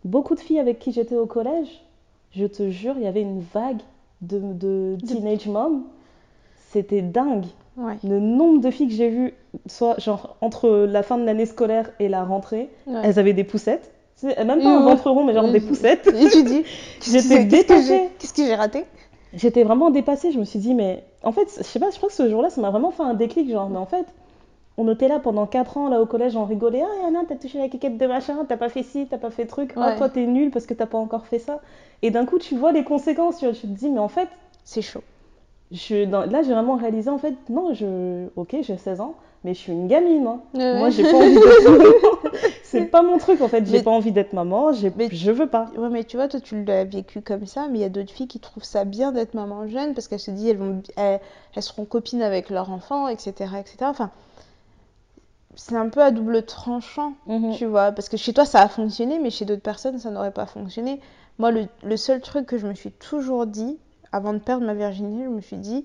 beaucoup 0.04 0.34
de 0.34 0.40
filles 0.40 0.58
avec 0.58 0.78
qui 0.78 0.90
j'étais 0.90 1.16
au 1.16 1.26
collège. 1.26 1.84
Je 2.32 2.46
te 2.46 2.70
jure, 2.70 2.94
il 2.96 3.04
y 3.04 3.06
avait 3.06 3.22
une 3.22 3.40
vague 3.40 3.82
de, 4.20 4.40
de 4.40 4.96
teenage 5.06 5.46
mom. 5.46 5.84
C'était 6.70 7.02
dingue. 7.02 7.46
Ouais. 7.76 7.94
Le 8.04 8.20
nombre 8.20 8.60
de 8.60 8.70
filles 8.70 8.88
que 8.88 8.94
j'ai 8.94 9.08
vues, 9.10 9.34
soit 9.66 9.98
genre 9.98 10.36
entre 10.40 10.68
la 10.88 11.02
fin 11.02 11.18
de 11.18 11.24
l'année 11.24 11.46
scolaire 11.46 11.90
et 12.00 12.08
la 12.08 12.24
rentrée, 12.24 12.70
Ouais. 12.86 13.00
elles 13.04 13.18
avaient 13.18 13.32
des 13.34 13.44
poussettes. 13.44 13.92
Tu 14.18 14.30
sais, 14.30 14.44
Même 14.44 14.62
pas 14.62 14.68
un 14.78 14.80
ventre 14.82 15.10
rond, 15.10 15.24
mais 15.24 15.34
genre 15.34 15.50
des 15.52 15.60
poussettes. 15.60 16.06
Et 16.06 16.30
tu 16.30 16.42
dis, 16.42 16.62
J'étais 17.02 17.12
qu'est-ce 17.12 17.28
que 17.28 17.34
j'ai- 17.36 17.44
détachée. 17.44 18.08
Qu'est-ce 18.18 18.32
que 18.32 18.44
j'ai 18.46 18.54
raté? 18.54 18.84
J'étais 19.34 19.62
vraiment 19.62 19.90
dépassée. 19.90 20.32
Je 20.32 20.38
me 20.38 20.44
suis 20.44 20.58
dit, 20.58 20.72
mais 20.72 21.04
en 21.22 21.32
fait, 21.32 21.48
je 21.58 21.62
sais 21.64 21.78
pas, 21.78 21.90
je 21.90 21.96
crois 21.98 22.08
que 22.08 22.14
ce 22.14 22.28
jour-là, 22.30 22.48
ça 22.48 22.62
m'a 22.62 22.70
vraiment 22.70 22.90
fait 22.92 23.02
un 23.02 23.12
déclic. 23.12 23.50
Genre, 23.50 23.68
mais 23.68 23.76
en 23.76 23.84
fait, 23.84 24.06
on 24.78 24.90
était 24.90 25.08
là 25.08 25.18
pendant 25.18 25.46
4 25.46 25.76
ans, 25.76 25.88
là 25.88 26.00
au 26.00 26.06
collège, 26.06 26.34
on 26.34 26.46
rigolait. 26.46 26.82
Ah, 26.82 27.04
Yana, 27.04 27.24
t'as 27.28 27.34
touché 27.34 27.58
la 27.58 27.68
quéquette 27.68 27.98
de 27.98 28.06
machin, 28.06 28.38
t'as 28.48 28.56
pas 28.56 28.70
fait 28.70 28.82
ci, 28.84 29.06
t'as 29.10 29.18
pas 29.18 29.30
fait 29.30 29.44
truc. 29.44 29.72
Ah, 29.76 29.92
toi, 29.98 30.08
t'es 30.08 30.24
nul 30.24 30.50
parce 30.50 30.64
que 30.64 30.72
t'as 30.72 30.86
pas 30.86 30.96
encore 30.98 31.26
fait 31.26 31.38
ça. 31.38 31.60
Et 32.00 32.10
d'un 32.10 32.24
coup, 32.24 32.38
tu 32.38 32.56
vois 32.56 32.72
les 32.72 32.84
conséquences. 32.84 33.36
Tu, 33.38 33.44
vois, 33.44 33.54
tu 33.54 33.62
te 33.62 33.66
dis, 33.66 33.90
mais 33.90 33.98
en 34.00 34.08
fait, 34.08 34.28
C'est 34.64 34.80
chaud. 34.82 35.02
Je, 35.72 36.04
dans- 36.04 36.24
là, 36.26 36.42
j'ai 36.42 36.52
vraiment 36.52 36.76
réalisé, 36.76 37.10
en 37.10 37.18
fait, 37.18 37.34
non, 37.48 37.74
je, 37.74 38.26
ok, 38.36 38.56
j'ai 38.62 38.76
16 38.76 39.00
ans, 39.00 39.14
mais 39.44 39.54
je 39.54 39.58
suis 39.58 39.72
une 39.72 39.88
gamine. 39.88 40.26
hein. 40.26 40.40
Ouais, 40.54 40.78
Moi, 40.78 40.90
j'ai 40.90 41.02
pas 41.02 41.16
envie 41.16 41.34
d'être 41.34 41.68
maman. 41.70 41.84
C'est 42.62 42.84
pas 42.86 43.02
mon 43.02 43.16
truc, 43.18 43.40
en 43.40 43.48
fait. 43.48 43.64
J'ai 43.66 43.78
Mais- 43.78 43.82
pas 43.82 43.90
envie 43.92 44.12
d'être 44.12 44.32
maman. 44.32 44.70
Mais- 44.96 45.08
Je 45.10 45.30
veux 45.30 45.46
pas. 45.48 45.70
Ouais, 45.78 45.88
mais 45.88 46.04
tu 46.04 46.16
vois, 46.16 46.28
toi, 46.28 46.40
tu 46.40 46.62
l'as 46.64 46.84
vécu 46.84 47.22
comme 47.22 47.46
ça, 47.46 47.68
mais 47.70 47.78
il 47.78 47.80
y 47.82 47.84
a 47.84 47.88
d'autres 47.88 48.12
filles 48.12 48.28
qui 48.28 48.38
trouvent 48.40 48.64
ça 48.64 48.84
bien 48.84 49.12
d'être 49.12 49.34
maman 49.34 49.66
jeune 49.66 49.94
parce 49.94 50.08
qu'elles 50.08 50.20
se 50.20 50.30
disent 50.30 50.48
elles, 50.48 50.56
vont, 50.58 50.82
elles, 50.96 51.20
elles 51.54 51.62
seront 51.62 51.84
copines 51.84 52.22
avec 52.22 52.50
leur 52.50 52.70
enfant, 52.70 53.08
etc., 53.08 53.32
etc. 53.60 53.76
Enfin, 53.82 54.10
c'est 55.54 55.76
un 55.76 55.88
peu 55.88 56.02
à 56.02 56.10
double 56.10 56.42
tranchant, 56.44 57.14
Mhm. 57.26 57.54
tu 57.54 57.64
vois, 57.64 57.92
parce 57.92 58.08
que 58.08 58.16
chez 58.16 58.32
toi, 58.34 58.44
ça 58.44 58.60
a 58.60 58.68
fonctionné, 58.68 59.18
mais 59.18 59.30
chez 59.30 59.44
d'autres 59.46 59.62
personnes, 59.62 59.98
ça 59.98 60.10
n'aurait 60.10 60.32
pas 60.32 60.46
fonctionné. 60.46 61.00
Moi, 61.38 61.50
le, 61.50 61.66
le 61.82 61.96
seul 61.96 62.20
truc 62.20 62.46
que 62.46 62.58
je 62.58 62.66
me 62.66 62.74
suis 62.74 62.90
toujours 62.92 63.46
dit, 63.46 63.78
avant 64.16 64.32
de 64.32 64.38
perdre 64.38 64.66
ma 64.66 64.74
virginité, 64.74 65.24
je 65.24 65.28
me 65.28 65.40
suis 65.40 65.58
dit, 65.58 65.84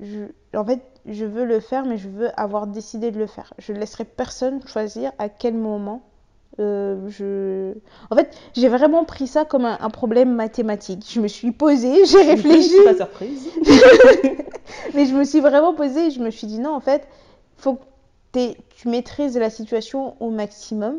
je, 0.00 0.24
en 0.56 0.64
fait, 0.64 0.80
je 1.06 1.24
veux 1.24 1.44
le 1.44 1.60
faire, 1.60 1.84
mais 1.84 1.98
je 1.98 2.08
veux 2.08 2.30
avoir 2.40 2.66
décidé 2.66 3.10
de 3.10 3.18
le 3.18 3.26
faire. 3.26 3.52
Je 3.58 3.72
ne 3.72 3.78
laisserai 3.78 4.04
personne 4.04 4.66
choisir 4.66 5.12
à 5.18 5.28
quel 5.28 5.54
moment 5.54 6.02
euh, 6.60 7.08
je... 7.08 7.74
En 8.10 8.16
fait, 8.16 8.36
j'ai 8.54 8.68
vraiment 8.68 9.04
pris 9.04 9.26
ça 9.26 9.44
comme 9.44 9.64
un, 9.64 9.76
un 9.80 9.90
problème 9.90 10.34
mathématique. 10.34 11.04
Je 11.08 11.20
me 11.20 11.28
suis 11.28 11.52
posée, 11.52 12.04
j'ai 12.06 12.22
réfléchi, 12.22 12.74
pas 12.84 12.96
surprise. 12.96 13.48
mais 14.94 15.06
je 15.06 15.14
me 15.14 15.24
suis 15.24 15.40
vraiment 15.40 15.74
posée 15.74 16.06
et 16.06 16.10
je 16.10 16.20
me 16.20 16.30
suis 16.30 16.46
dit 16.46 16.58
non, 16.58 16.74
en 16.74 16.80
fait, 16.80 17.06
faut 17.56 17.74
que 18.32 18.54
tu 18.76 18.88
maîtrises 18.88 19.36
la 19.36 19.50
situation 19.50 20.16
au 20.20 20.30
maximum. 20.30 20.96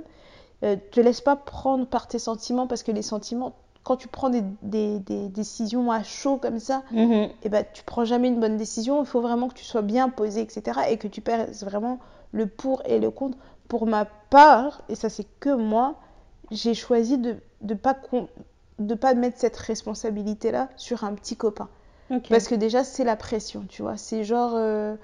Euh, 0.64 0.76
te 0.92 1.00
laisse 1.00 1.22
pas 1.22 1.38
prendre 1.38 1.88
par 1.88 2.08
tes 2.08 2.20
sentiments 2.20 2.68
parce 2.68 2.84
que 2.84 2.92
les 2.92 3.02
sentiments, 3.02 3.56
quand 3.84 3.96
tu 3.98 4.08
prends 4.08 4.30
des, 4.30 4.44
des- 4.62 5.00
des 5.00 5.30
décisions 5.30 5.92
à 5.92 6.04
chaud 6.04 6.38
comme 6.38 6.60
ça, 6.60 6.84
Mhm. 6.92 7.30
et 7.44 7.50
ben 7.50 7.66
tu 7.74 7.84
prends 7.84 8.06
jamais 8.06 8.28
une 8.28 8.40
bonne 8.40 8.58
décision. 8.58 9.02
Il 9.02 9.06
faut 9.08 9.22
vraiment 9.22 9.48
que 9.48 9.54
tu 9.56 9.64
sois 9.64 9.82
bien 9.82 10.10
posé, 10.10 10.42
etc. 10.42 10.80
Et 10.90 10.98
que 10.98 11.08
tu 11.08 11.22
pèses 11.22 11.64
vraiment 11.64 12.00
le 12.32 12.46
pour 12.46 12.82
et 12.86 13.00
le 13.00 13.10
contre. 13.12 13.38
Pour 13.68 13.86
ma 13.88 14.06
part, 14.06 14.82
et 14.90 14.96
ça 14.96 15.10
c'est 15.10 15.26
que 15.40 15.50
moi, 15.56 15.96
j'ai 16.52 16.74
choisi 16.74 17.18
de 17.18 17.38
ne 17.62 17.74
pas, 17.74 17.96
de 18.80 18.94
pas 18.96 19.14
mettre 19.14 19.38
cette 19.40 19.58
responsabilité-là 19.58 20.70
sur 20.76 21.04
un 21.04 21.14
petit 21.14 21.36
copain. 21.36 21.70
Parce 22.30 22.48
que 22.48 22.56
déjà, 22.56 22.84
c'est 22.84 23.04
la 23.04 23.16
pression, 23.16 23.66
tu 23.70 23.84
vois. 23.84 23.96
C'est 23.98 24.24
genre, 24.24 24.54
euh, 24.56 24.96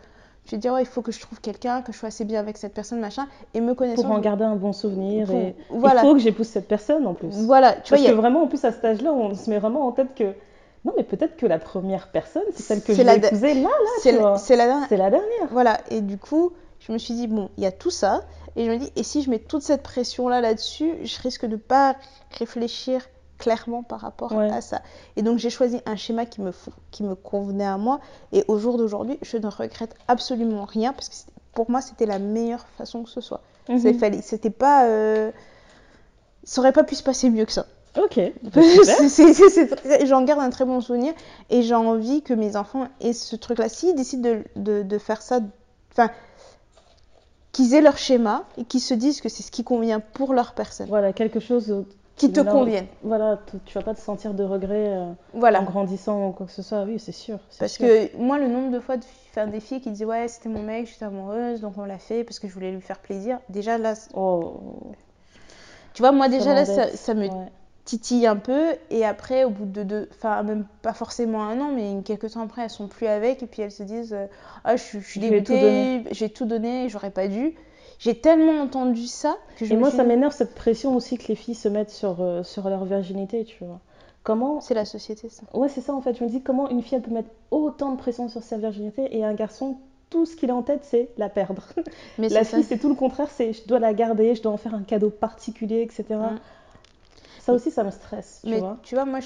je 0.45 0.51
vais 0.51 0.58
dire, 0.58 0.73
ouais, 0.73 0.81
il 0.84 0.88
faut 0.88 1.01
que 1.01 1.12
je 1.12 1.19
trouve 1.19 1.39
quelqu'un, 1.41 1.81
que 1.81 1.91
je 1.91 1.97
sois 1.97 2.08
assez 2.10 2.23
bien 2.25 2.39
avec 2.39 2.58
cette 2.58 2.73
personne, 2.73 2.99
machin. 2.99 3.27
Et 3.53 3.62
me 3.62 3.73
connaissant. 3.73 4.03
Pour 4.03 4.12
en 4.12 4.19
garder 4.19 4.43
un 4.43 4.55
bon 4.55 4.73
souvenir. 4.73 5.29
Et... 5.31 5.55
voilà. 5.69 6.01
Il 6.01 6.08
faut 6.08 6.13
que 6.13 6.19
j'épouse 6.19 6.47
cette 6.47 6.67
personne 6.67 7.05
en 7.08 7.13
plus. 7.15 7.29
Voilà, 7.45 7.73
tu 7.73 7.89
Parce 7.91 8.01
y 8.01 8.08
a- 8.08 8.12
que 8.12 8.15
vraiment, 8.15 8.43
en 8.43 8.47
plus, 8.47 8.63
à 8.63 8.71
cet 8.71 8.86
âge-là, 8.86 9.12
on 9.12 9.34
se 9.34 9.49
met 9.49 9.58
vraiment 9.60 9.88
en 9.88 9.91
tête 9.91 10.13
que. 10.15 10.34
Non, 10.86 10.93
mais 10.95 11.03
peut-être 11.03 11.36
que 11.36 11.47
la 11.47 11.58
première 11.58 12.10
personne, 12.12 12.43
c'est 12.53 12.62
celle 12.62 12.84
que 12.84 12.93
je 12.93 13.01
la 13.01 13.13
vais 13.15 13.21
de- 13.21 13.25
épouser 13.25 13.53
là, 13.55 13.62
là, 13.69 13.69
c'est 14.01 14.12
la, 14.12 14.17
la 14.19 14.65
dernière. 14.67 14.88
C'est 14.88 14.97
la 14.97 15.10
dernière. 15.10 15.47
Voilà, 15.49 15.79
et 15.89 16.01
du 16.01 16.19
coup, 16.19 16.51
je 16.79 16.91
me 16.91 16.99
suis 16.99 17.15
dit, 17.15 17.25
bon, 17.25 17.49
il 17.58 17.63
y 17.63 17.67
a 17.67 17.71
tout 17.71 17.89
ça, 17.89 18.21
et 18.55 18.65
je 18.65 18.69
me 18.69 18.77
dis, 18.77 18.91
et 18.95 19.01
si 19.01 19.23
je 19.23 19.31
mets 19.31 19.39
toute 19.39 19.63
cette 19.63 19.81
pression-là 19.81 20.41
là-dessus, 20.41 20.93
je 21.03 21.19
risque 21.23 21.47
de 21.47 21.55
pas 21.55 21.95
réfléchir 22.38 23.01
clairement 23.45 23.84
par 23.84 23.99
rapport 23.99 24.31
Ouais. 24.31 24.49
à 24.49 24.60
ça. 24.60 24.81
Et 25.17 25.21
donc, 25.21 25.38
j'ai 25.38 25.51
choisi 25.51 25.79
un 25.86 25.95
schéma 25.95 26.25
qui 26.25 26.41
me, 26.41 26.51
qui 26.89 27.03
me 27.03 27.13
convenait 27.13 27.63
à 27.67 27.77
moi, 27.77 27.99
et 28.31 28.43
au 28.47 28.58
jour 28.58 28.77
d'aujourd'hui, 28.79 29.19
je 29.21 29.38
ne 29.38 29.45
regrette 29.47 29.93
absolument 30.08 30.65
rien, 30.65 30.93
parce 30.93 31.10
que 31.10 31.15
pour 31.53 31.69
moi, 31.69 31.79
c'était 31.81 32.08
la 32.08 32.17
meilleure 32.17 32.65
façon 32.79 33.03
que 33.03 33.10
ce 33.12 33.21
soit. 33.21 33.41
C'est 33.67 33.93
fallait- 33.93 34.23
C'était 34.23 34.49
pas... 34.49 34.86
euh, 34.88 35.31
Ça 36.43 36.62
aurait 36.62 36.71
pas 36.73 36.84
pu 36.84 36.95
se 36.95 37.03
passer 37.03 37.29
mieux 37.29 37.45
que 37.45 37.51
ça. 37.51 37.67
Ok. 38.01 38.19
bah, 38.43 38.62
J'en 40.05 40.23
garde 40.23 40.41
un 40.41 40.49
très 40.49 40.65
bon 40.65 40.81
souvenir 40.81 41.13
et 41.51 41.62
j'ai 41.62 41.75
envie 41.75 42.23
que 42.23 42.34
mes 42.34 42.55
enfants 42.55 42.88
aient 42.99 43.13
ce 43.13 43.36
truc-là. 43.36 43.69
S'ils 43.69 43.93
décident 43.95 44.27
de, 44.31 44.43
de- 44.55 44.81
de 44.84 44.97
faire 44.97 45.21
ça, 45.21 45.39
enfin, 45.91 46.10
qu'ils 47.51 47.73
aient 47.73 47.81
leur 47.81 47.97
schéma 47.97 48.43
et 48.58 48.65
qu'ils 48.65 48.81
se 48.81 48.93
disent 48.93 49.21
que 49.21 49.29
c'est 49.29 49.43
ce 49.43 49.51
qui 49.51 49.63
convient 49.63 49.99
pour 50.01 50.34
leur 50.34 50.53
personne, 50.55 50.88
Voilà, 50.89 51.13
quelque 51.13 51.39
chose 51.39 51.86
qui 52.15 52.32
te 52.32 52.39
leur- 52.39 52.54
convienne. 52.54 52.88
Voilà, 53.04 53.39
tu 53.65 53.73
vas 53.78 53.84
pas 53.84 53.93
te 53.93 53.99
sentir 53.99 54.34
de 54.34 54.43
regret 54.43 54.89
euh, 54.97 55.12
Voilà. 55.34 55.62
en 55.62 55.63
grandissant 55.63 56.30
ou 56.30 56.32
quoi 56.32 56.45
que 56.45 56.51
ce 56.51 56.62
soit. 56.62 56.84
Oui, 56.84 56.99
c'est 56.99 57.12
sûr. 57.12 57.39
Parce 57.60 57.73
sûr. 57.73 57.86
que 57.88 58.15
moi, 58.17 58.38
le 58.39 58.47
nombre 58.47 58.71
de 58.71 58.80
fois 58.80 58.97
de 58.97 59.04
faire 59.34 59.47
des 59.47 59.60
filles 59.60 59.82
qui 59.82 59.91
disaient 59.91 60.06
ouais, 60.06 60.28
c'était 60.28 60.49
mon 60.49 60.63
mec, 60.63 60.88
j'étais 60.88 61.06
amoureuse, 61.06 61.62
donc 61.62 61.78
on 61.78 61.86
l'a 61.86 61.99
fait 61.99 62.23
parce 62.23 62.39
que 62.39 62.47
je 62.47 62.54
voulais 62.54 62.71
lui 62.71 62.82
faire 62.82 62.99
plaisir. 62.99 63.39
Déjà 63.49 63.78
là, 63.78 63.93
Oh, 64.13 64.62
tu 65.93 66.01
vois, 66.01 66.12
moi 66.12 66.28
déjà 66.30 66.54
là, 66.54 66.65
ça, 66.65 66.95
ça 66.95 67.13
me 67.13 67.28
Ouais. 67.28 67.51
titille 67.86 68.25
un 68.25 68.36
peu 68.36 68.73
et 68.89 69.06
après 69.06 69.43
au 69.43 69.51
bout 69.51 69.65
de 69.65 69.84
deux 69.84 70.10
enfin 70.12 70.41
même 70.41 70.65
pas 70.82 70.93
forcément 70.93 71.43
un 71.43 71.60
an 71.62 71.71
mais 71.71 72.01
quelques 72.04 72.32
temps 72.32 72.41
après 72.41 72.63
elles 72.63 72.69
sont 72.71 72.88
plus 72.88 73.06
avec 73.06 73.43
et 73.43 73.45
puis 73.45 73.62
elles 73.62 73.71
se 73.71 73.84
disent 73.84 74.13
euh, 74.13 74.25
ah 74.63 74.75
je, 74.75 74.82
suis- 74.82 75.01
je 75.01 75.08
suis 75.08 75.19
dégoûtée 75.19 76.04
j'ai 76.10 76.30
tout 76.30 76.45
donné 76.45 76.89
j'aurais 76.89 77.12
pas 77.12 77.28
dû 77.28 77.54
j'ai 77.99 78.15
tellement 78.19 78.62
entendu 78.62 79.08
ça 79.08 79.38
que 79.58 79.65
je 79.65 79.71
Et 79.71 79.75
me 79.75 79.81
moi, 79.81 79.89
suis 79.89 79.97
ça 79.97 80.03
m'énerve 80.03 80.34
cette 80.34 80.55
pression 80.55 80.95
aussi 80.95 81.17
que 81.17 81.27
les 81.27 81.36
filles 81.36 81.55
se 81.55 81.67
mettent 81.67 81.91
sur, 81.91 82.21
euh, 82.21 82.43
sur 82.43 82.69
leur 82.69 82.86
virginité, 82.86 83.45
tu 83.45 83.63
vois. 83.63 83.79
Comment 84.23 84.60
c'est 84.60 84.73
la 84.73 84.86
société 84.86 85.29
ça 85.29 85.43
Ouais, 85.53 85.69
c'est 85.69 85.81
ça 85.81 85.93
en 85.93 86.01
fait. 86.01 86.17
Je 86.17 86.23
me 86.23 86.29
dis 86.29 86.41
comment 86.41 86.69
une 86.69 86.81
fille 86.81 86.95
elle 86.95 87.03
peut 87.03 87.12
mettre 87.12 87.29
autant 87.51 87.91
de 87.91 87.97
pression 87.97 88.27
sur 88.27 88.41
sa 88.41 88.58
virginité 88.58 89.15
et 89.15 89.23
un 89.23 89.34
garçon, 89.34 89.77
tout 90.10 90.25
ce 90.25 90.36
qu'il 90.36 90.49
a 90.49 90.55
en 90.55 90.63
tête, 90.63 90.81
c'est 90.84 91.10
la 91.17 91.29
perdre. 91.29 91.63
mais 92.17 92.29
La 92.29 92.43
fille, 92.43 92.63
c'est 92.63 92.79
tout 92.79 92.89
le 92.89 92.95
contraire, 92.95 93.29
c'est 93.29 93.53
je 93.53 93.67
dois 93.67 93.79
la 93.79 93.93
garder, 93.93 94.34
je 94.36 94.41
dois 94.41 94.51
en 94.51 94.58
faire 94.58 94.73
un 94.73 94.81
cadeau 94.84 95.10
particulier, 95.12 95.81
etc. 95.81 96.05
Mm. 96.12 96.39
Ça 97.39 97.53
aussi, 97.53 97.69
ça 97.69 97.84
me 97.84 97.91
stresse, 97.91 98.39
tu 98.43 98.49
mais 98.49 98.60
vois. 98.60 98.77
tu 98.81 98.95
vois 98.95 99.05
moi 99.05 99.19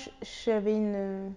j'avais 0.45 0.73
une 0.75 1.31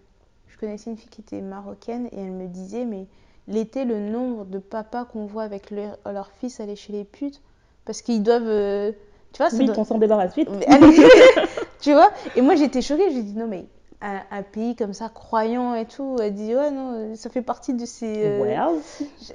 je 0.48 0.56
connaissais 0.58 0.90
une 0.90 0.96
fille 0.96 1.08
qui 1.10 1.20
était 1.20 1.40
marocaine 1.40 2.06
et 2.10 2.18
elle 2.20 2.32
me 2.32 2.48
disait 2.48 2.84
mais 2.84 3.06
l'été 3.48 3.84
le 3.84 3.98
nombre 3.98 4.44
de 4.44 4.58
papas 4.58 5.04
qu'on 5.04 5.26
voit 5.26 5.42
avec 5.42 5.70
leur, 5.70 5.98
leur 6.06 6.30
fils 6.40 6.60
aller 6.60 6.76
chez 6.76 6.92
les 6.92 7.04
putes 7.04 7.40
parce 7.84 8.02
qu'ils 8.02 8.22
doivent 8.22 8.42
euh, 8.46 8.92
tu 9.32 9.38
vois 9.42 9.48
Vite, 9.50 9.66
doit- 9.68 9.78
on 9.78 9.84
s'en 9.84 9.98
débarrasse 9.98 10.34
vite. 10.36 10.48
Tu 11.80 11.92
vois 11.92 12.10
Et 12.36 12.42
moi 12.42 12.54
j'étais 12.54 12.80
choquée, 12.82 13.10
j'ai 13.10 13.22
dit 13.22 13.34
non 13.36 13.48
mais 13.48 13.66
un, 14.00 14.20
un 14.30 14.42
pays 14.42 14.76
comme 14.76 14.92
ça 14.92 15.08
croyant 15.08 15.74
et 15.74 15.84
tout, 15.86 16.16
elle 16.20 16.34
dit 16.34 16.54
ouais 16.54 16.70
non, 16.70 17.14
ça 17.16 17.28
fait 17.30 17.42
partie 17.42 17.74
de 17.74 17.84
ces. 17.86 18.22
euh, 18.24 18.40
Well. 18.40 18.60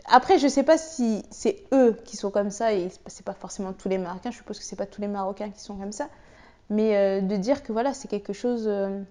Après 0.10 0.40
je 0.40 0.48
sais 0.48 0.64
pas 0.64 0.78
si 0.78 1.24
c'est 1.30 1.64
eux 1.74 1.98
qui 2.06 2.16
sont 2.16 2.32
comme 2.32 2.50
ça 2.52 2.74
et 2.74 2.90
c'est 2.90 3.02
pas- 3.02 3.10
c'est 3.10 3.26
pas 3.26 3.34
forcément 3.34 3.74
tous 3.74 3.90
les 3.90 3.98
Marocains, 3.98 4.32
je 4.32 4.38
suppose 4.38 4.60
que 4.60 4.64
c'est 4.66 4.76
pas 4.78 4.86
tous 4.86 5.02
les 5.02 5.08
Marocains 5.08 5.50
qui 5.50 5.60
sont 5.60 5.76
comme 5.76 5.92
ça, 5.92 6.08
mais 6.70 6.96
euh, 6.96 7.22
de 7.22 7.36
dire 7.36 7.64
que 7.64 7.74
voilà 7.74 7.94
c'est 7.94 8.08
quelque 8.08 8.32
chose, 8.34 8.64
euh, 8.68 9.02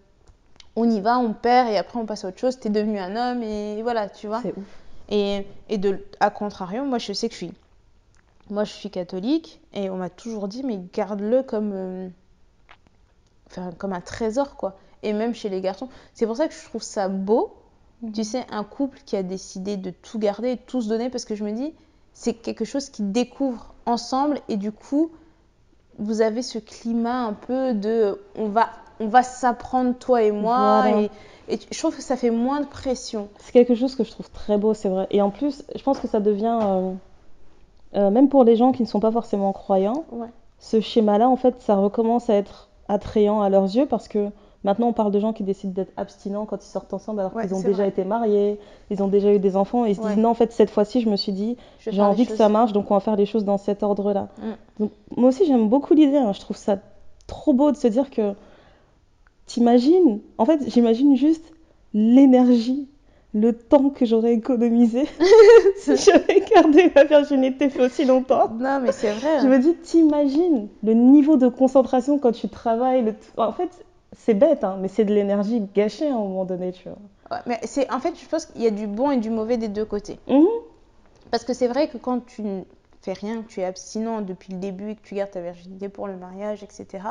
on 0.76 0.88
y 0.88 1.00
va, 1.02 1.18
on 1.18 1.32
perd 1.34 1.68
et 1.68 1.76
après 1.76 1.98
on 1.98 2.06
passe 2.06 2.24
à 2.24 2.28
autre 2.28 2.38
chose, 2.38 2.58
t'es 2.58 2.70
devenu 2.70 2.98
un 2.98 3.16
homme 3.16 3.42
et 3.42 3.82
voilà 3.82 4.08
tu 4.08 4.26
vois. 4.28 4.40
C'est 4.42 4.52
ouf. 4.56 4.64
Et, 5.08 5.46
et 5.68 5.78
de, 5.78 6.04
à 6.20 6.30
contrario, 6.30 6.84
moi 6.84 6.98
je 6.98 7.12
sais 7.12 7.28
que 7.28 7.34
je 7.34 7.38
suis, 7.38 7.52
moi 8.50 8.64
je 8.64 8.72
suis 8.72 8.90
catholique 8.90 9.60
et 9.72 9.90
on 9.90 9.96
m'a 9.96 10.10
toujours 10.10 10.48
dit 10.48 10.62
mais 10.62 10.80
garde-le 10.92 11.42
comme, 11.42 11.72
euh, 11.72 12.08
enfin, 13.48 13.70
comme 13.78 13.92
un 13.92 14.00
trésor 14.00 14.56
quoi. 14.56 14.76
Et 15.02 15.12
même 15.12 15.34
chez 15.34 15.48
les 15.48 15.60
garçons, 15.60 15.88
c'est 16.14 16.26
pour 16.26 16.36
ça 16.36 16.48
que 16.48 16.54
je 16.54 16.64
trouve 16.64 16.82
ça 16.82 17.08
beau. 17.08 17.54
Tu 18.12 18.24
sais, 18.24 18.44
un 18.50 18.64
couple 18.64 18.98
qui 19.06 19.16
a 19.16 19.22
décidé 19.22 19.76
de 19.76 19.90
tout 19.90 20.18
garder 20.18 20.50
et 20.50 20.56
de 20.56 20.60
tout 20.60 20.82
se 20.82 20.88
donner 20.88 21.08
parce 21.08 21.24
que 21.24 21.34
je 21.34 21.44
me 21.44 21.52
dis 21.52 21.72
c'est 22.12 22.34
quelque 22.34 22.64
chose 22.64 22.90
qu'ils 22.90 23.12
découvrent 23.12 23.74
ensemble 23.84 24.40
et 24.48 24.56
du 24.56 24.72
coup 24.72 25.12
vous 25.98 26.20
avez 26.20 26.42
ce 26.42 26.58
climat 26.58 27.24
un 27.24 27.32
peu 27.32 27.72
de 27.74 28.20
on 28.34 28.48
va 28.48 28.70
on 29.00 29.06
va 29.08 29.22
s'apprendre 29.22 29.94
toi 29.98 30.22
et 30.22 30.30
moi 30.32 30.82
Voilà. 30.82 31.00
et, 31.02 31.10
et 31.54 31.58
je 31.70 31.78
trouve 31.78 31.94
que 31.94 32.02
ça 32.02 32.16
fait 32.16 32.30
moins 32.30 32.60
de 32.60 32.66
pression. 32.66 33.28
C'est 33.38 33.52
quelque 33.52 33.74
chose 33.74 33.94
que 33.94 34.04
je 34.04 34.10
trouve 34.10 34.30
très 34.30 34.56
beau, 34.58 34.74
c'est 34.74 34.88
vrai. 34.88 35.06
Et 35.10 35.22
en 35.22 35.30
plus, 35.30 35.64
je 35.74 35.82
pense 35.82 35.98
que 36.00 36.08
ça 36.08 36.20
devient, 36.20 36.58
euh, 36.62 36.92
euh, 37.94 38.10
même 38.10 38.28
pour 38.28 38.44
les 38.44 38.56
gens 38.56 38.72
qui 38.72 38.82
ne 38.82 38.88
sont 38.88 39.00
pas 39.00 39.12
forcément 39.12 39.52
croyants, 39.52 40.04
Ouais. 40.12 40.28
ce 40.58 40.80
schéma-là, 40.80 41.28
en 41.28 41.36
fait, 41.36 41.60
ça 41.60 41.76
recommence 41.76 42.28
à 42.30 42.34
être 42.34 42.68
attrayant 42.88 43.40
à 43.42 43.48
leurs 43.48 43.64
yeux 43.64 43.86
parce 43.86 44.08
que 44.08 44.28
maintenant, 44.64 44.88
on 44.88 44.92
parle 44.92 45.12
de 45.12 45.20
gens 45.20 45.32
qui 45.32 45.42
décident 45.44 45.72
d'être 45.72 45.92
abstinents 45.96 46.44
quand 46.46 46.64
ils 46.64 46.68
sortent 46.68 46.92
ensemble 46.94 47.20
alors 47.20 47.34
Ouais, 47.34 47.42
qu'ils 47.46 47.54
ont 47.54 47.60
déjà 47.60 47.78
vrai. 47.82 47.88
été 47.88 48.04
mariés, 48.04 48.58
ils 48.90 49.02
ont 49.02 49.08
déjà 49.08 49.32
eu 49.32 49.38
des 49.38 49.56
enfants 49.56 49.84
et 49.86 49.90
ils 49.90 49.96
se 49.96 50.00
Ouais. 50.00 50.08
disent 50.14 50.18
non, 50.22 50.30
en 50.30 50.34
fait, 50.34 50.52
cette 50.52 50.70
fois-ci, 50.70 51.00
je 51.00 51.08
me 51.08 51.16
suis 51.16 51.32
dit, 51.32 51.56
j'ai 51.80 52.02
envie 52.02 52.24
que 52.24 52.30
choses. 52.30 52.38
ça 52.38 52.48
marche, 52.48 52.72
donc 52.72 52.90
on 52.90 52.94
va 52.94 53.00
faire 53.00 53.16
les 53.16 53.26
choses 53.26 53.44
dans 53.44 53.58
cet 53.58 53.82
ordre-là. 53.84 54.28
Mm. 54.38 54.50
Donc, 54.80 54.90
moi 55.16 55.28
aussi, 55.28 55.46
j'aime 55.46 55.68
beaucoup 55.68 55.94
l'idée, 55.94 56.16
hein. 56.16 56.32
je 56.32 56.40
trouve 56.40 56.56
ça 56.56 56.78
trop 57.28 57.52
beau 57.52 57.70
de 57.72 57.76
se 57.76 57.86
dire 57.88 58.10
que 58.10 58.34
t'imagines, 59.46 60.20
en 60.38 60.44
fait, 60.44 60.60
j'imagine 60.68 61.16
juste 61.16 61.52
l'énergie, 61.94 62.88
le 63.34 63.52
temps 63.52 63.90
que 63.90 64.04
j'aurais 64.06 64.34
économisé 64.34 65.04
si 65.76 65.96
j'avais 65.96 66.40
gardé 66.40 66.90
ma 66.94 67.04
virginité 67.04 67.70
aussi 67.80 68.04
longtemps. 68.04 68.48
Non, 68.58 68.80
mais 68.80 68.92
c'est 68.92 69.12
vrai. 69.12 69.40
Je 69.42 69.46
me 69.46 69.58
dis, 69.58 69.74
t'imagines 69.74 70.68
le 70.82 70.94
niveau 70.94 71.36
de 71.36 71.48
concentration 71.48 72.18
quand 72.18 72.32
tu 72.32 72.48
travailles. 72.48 73.02
Le... 73.02 73.14
En 73.36 73.52
fait, 73.52 73.68
c'est 74.16 74.34
bête, 74.34 74.64
hein, 74.64 74.78
mais 74.80 74.88
c'est 74.88 75.04
de 75.04 75.14
l'énergie 75.14 75.62
gâchée 75.74 76.06
à 76.06 76.14
un 76.14 76.18
moment 76.18 76.44
donné, 76.44 76.72
tu 76.72 76.88
vois. 76.88 76.98
Ouais, 77.30 77.42
mais 77.46 77.58
c'est 77.64 77.92
en 77.92 78.00
fait, 78.00 78.14
je 78.18 78.26
pense 78.26 78.46
qu'il 78.46 78.62
y 78.62 78.66
a 78.66 78.70
du 78.70 78.86
bon 78.86 79.10
et 79.10 79.16
du 79.18 79.30
mauvais 79.30 79.56
des 79.56 79.68
deux 79.68 79.84
côtés. 79.84 80.18
Mhm. 80.28 80.46
Parce 81.30 81.44
que 81.44 81.52
c'est 81.52 81.68
vrai 81.68 81.88
que 81.88 81.98
quand 81.98 82.24
tu 82.24 82.42
ne 82.42 82.62
fais 83.02 83.12
rien, 83.12 83.42
que 83.42 83.48
tu 83.48 83.60
es 83.60 83.64
abstinent 83.64 84.22
depuis 84.22 84.52
le 84.52 84.58
début 84.58 84.90
et 84.90 84.94
que 84.94 85.02
tu 85.02 85.14
gardes 85.14 85.32
ta 85.32 85.40
virginité 85.40 85.88
pour 85.88 86.06
le 86.06 86.16
mariage, 86.16 86.62
etc., 86.62 87.04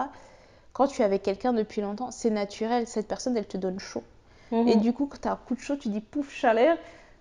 quand 0.76 0.88
tu 0.88 1.01
es 1.01 1.05
avec 1.05 1.23
quelqu'un 1.23 1.53
depuis 1.53 1.82
longtemps, 1.82 2.11
c'est 2.11 2.30
naturel. 2.30 2.86
Cette 2.86 3.07
personne, 3.07 3.38
elle 3.38 3.47
te 3.47 3.55
donne 3.55 3.80
chaud. 3.80 4.03
Mhm. 4.51 4.67
Et 4.67 4.76
du 4.76 4.91
coup, 4.91 5.05
quand 5.07 5.19
tu 5.21 5.28
as 5.30 5.32
un 5.32 5.38
coup 5.38 5.55
de 5.55 5.61
chaud, 5.61 5.78
tu 5.78 5.88
dis 5.88 6.01
pouf, 6.01 6.30
chaleur. 6.32 6.78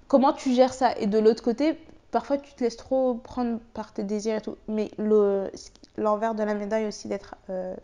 Comment 0.08 0.32
tu 0.32 0.52
gères 0.52 0.74
ça? 0.74 0.98
Et 0.98 1.06
de 1.06 1.18
l'autre 1.20 1.42
côté, 1.42 1.78
parfois 2.10 2.36
tu 2.36 2.52
te 2.54 2.64
laisses 2.64 2.76
trop 2.76 3.14
prendre 3.14 3.60
par 3.72 3.92
tes 3.92 4.02
désirs 4.02 4.36
et 4.38 4.40
tout. 4.40 4.56
Mais 4.66 4.90
le- 4.98 5.52
l'envers 5.96 6.34
de 6.34 6.42
la 6.42 6.54
médaille 6.54 6.86
aussi 6.86 7.06
d'être 7.06 7.36
euh, 7.48 7.76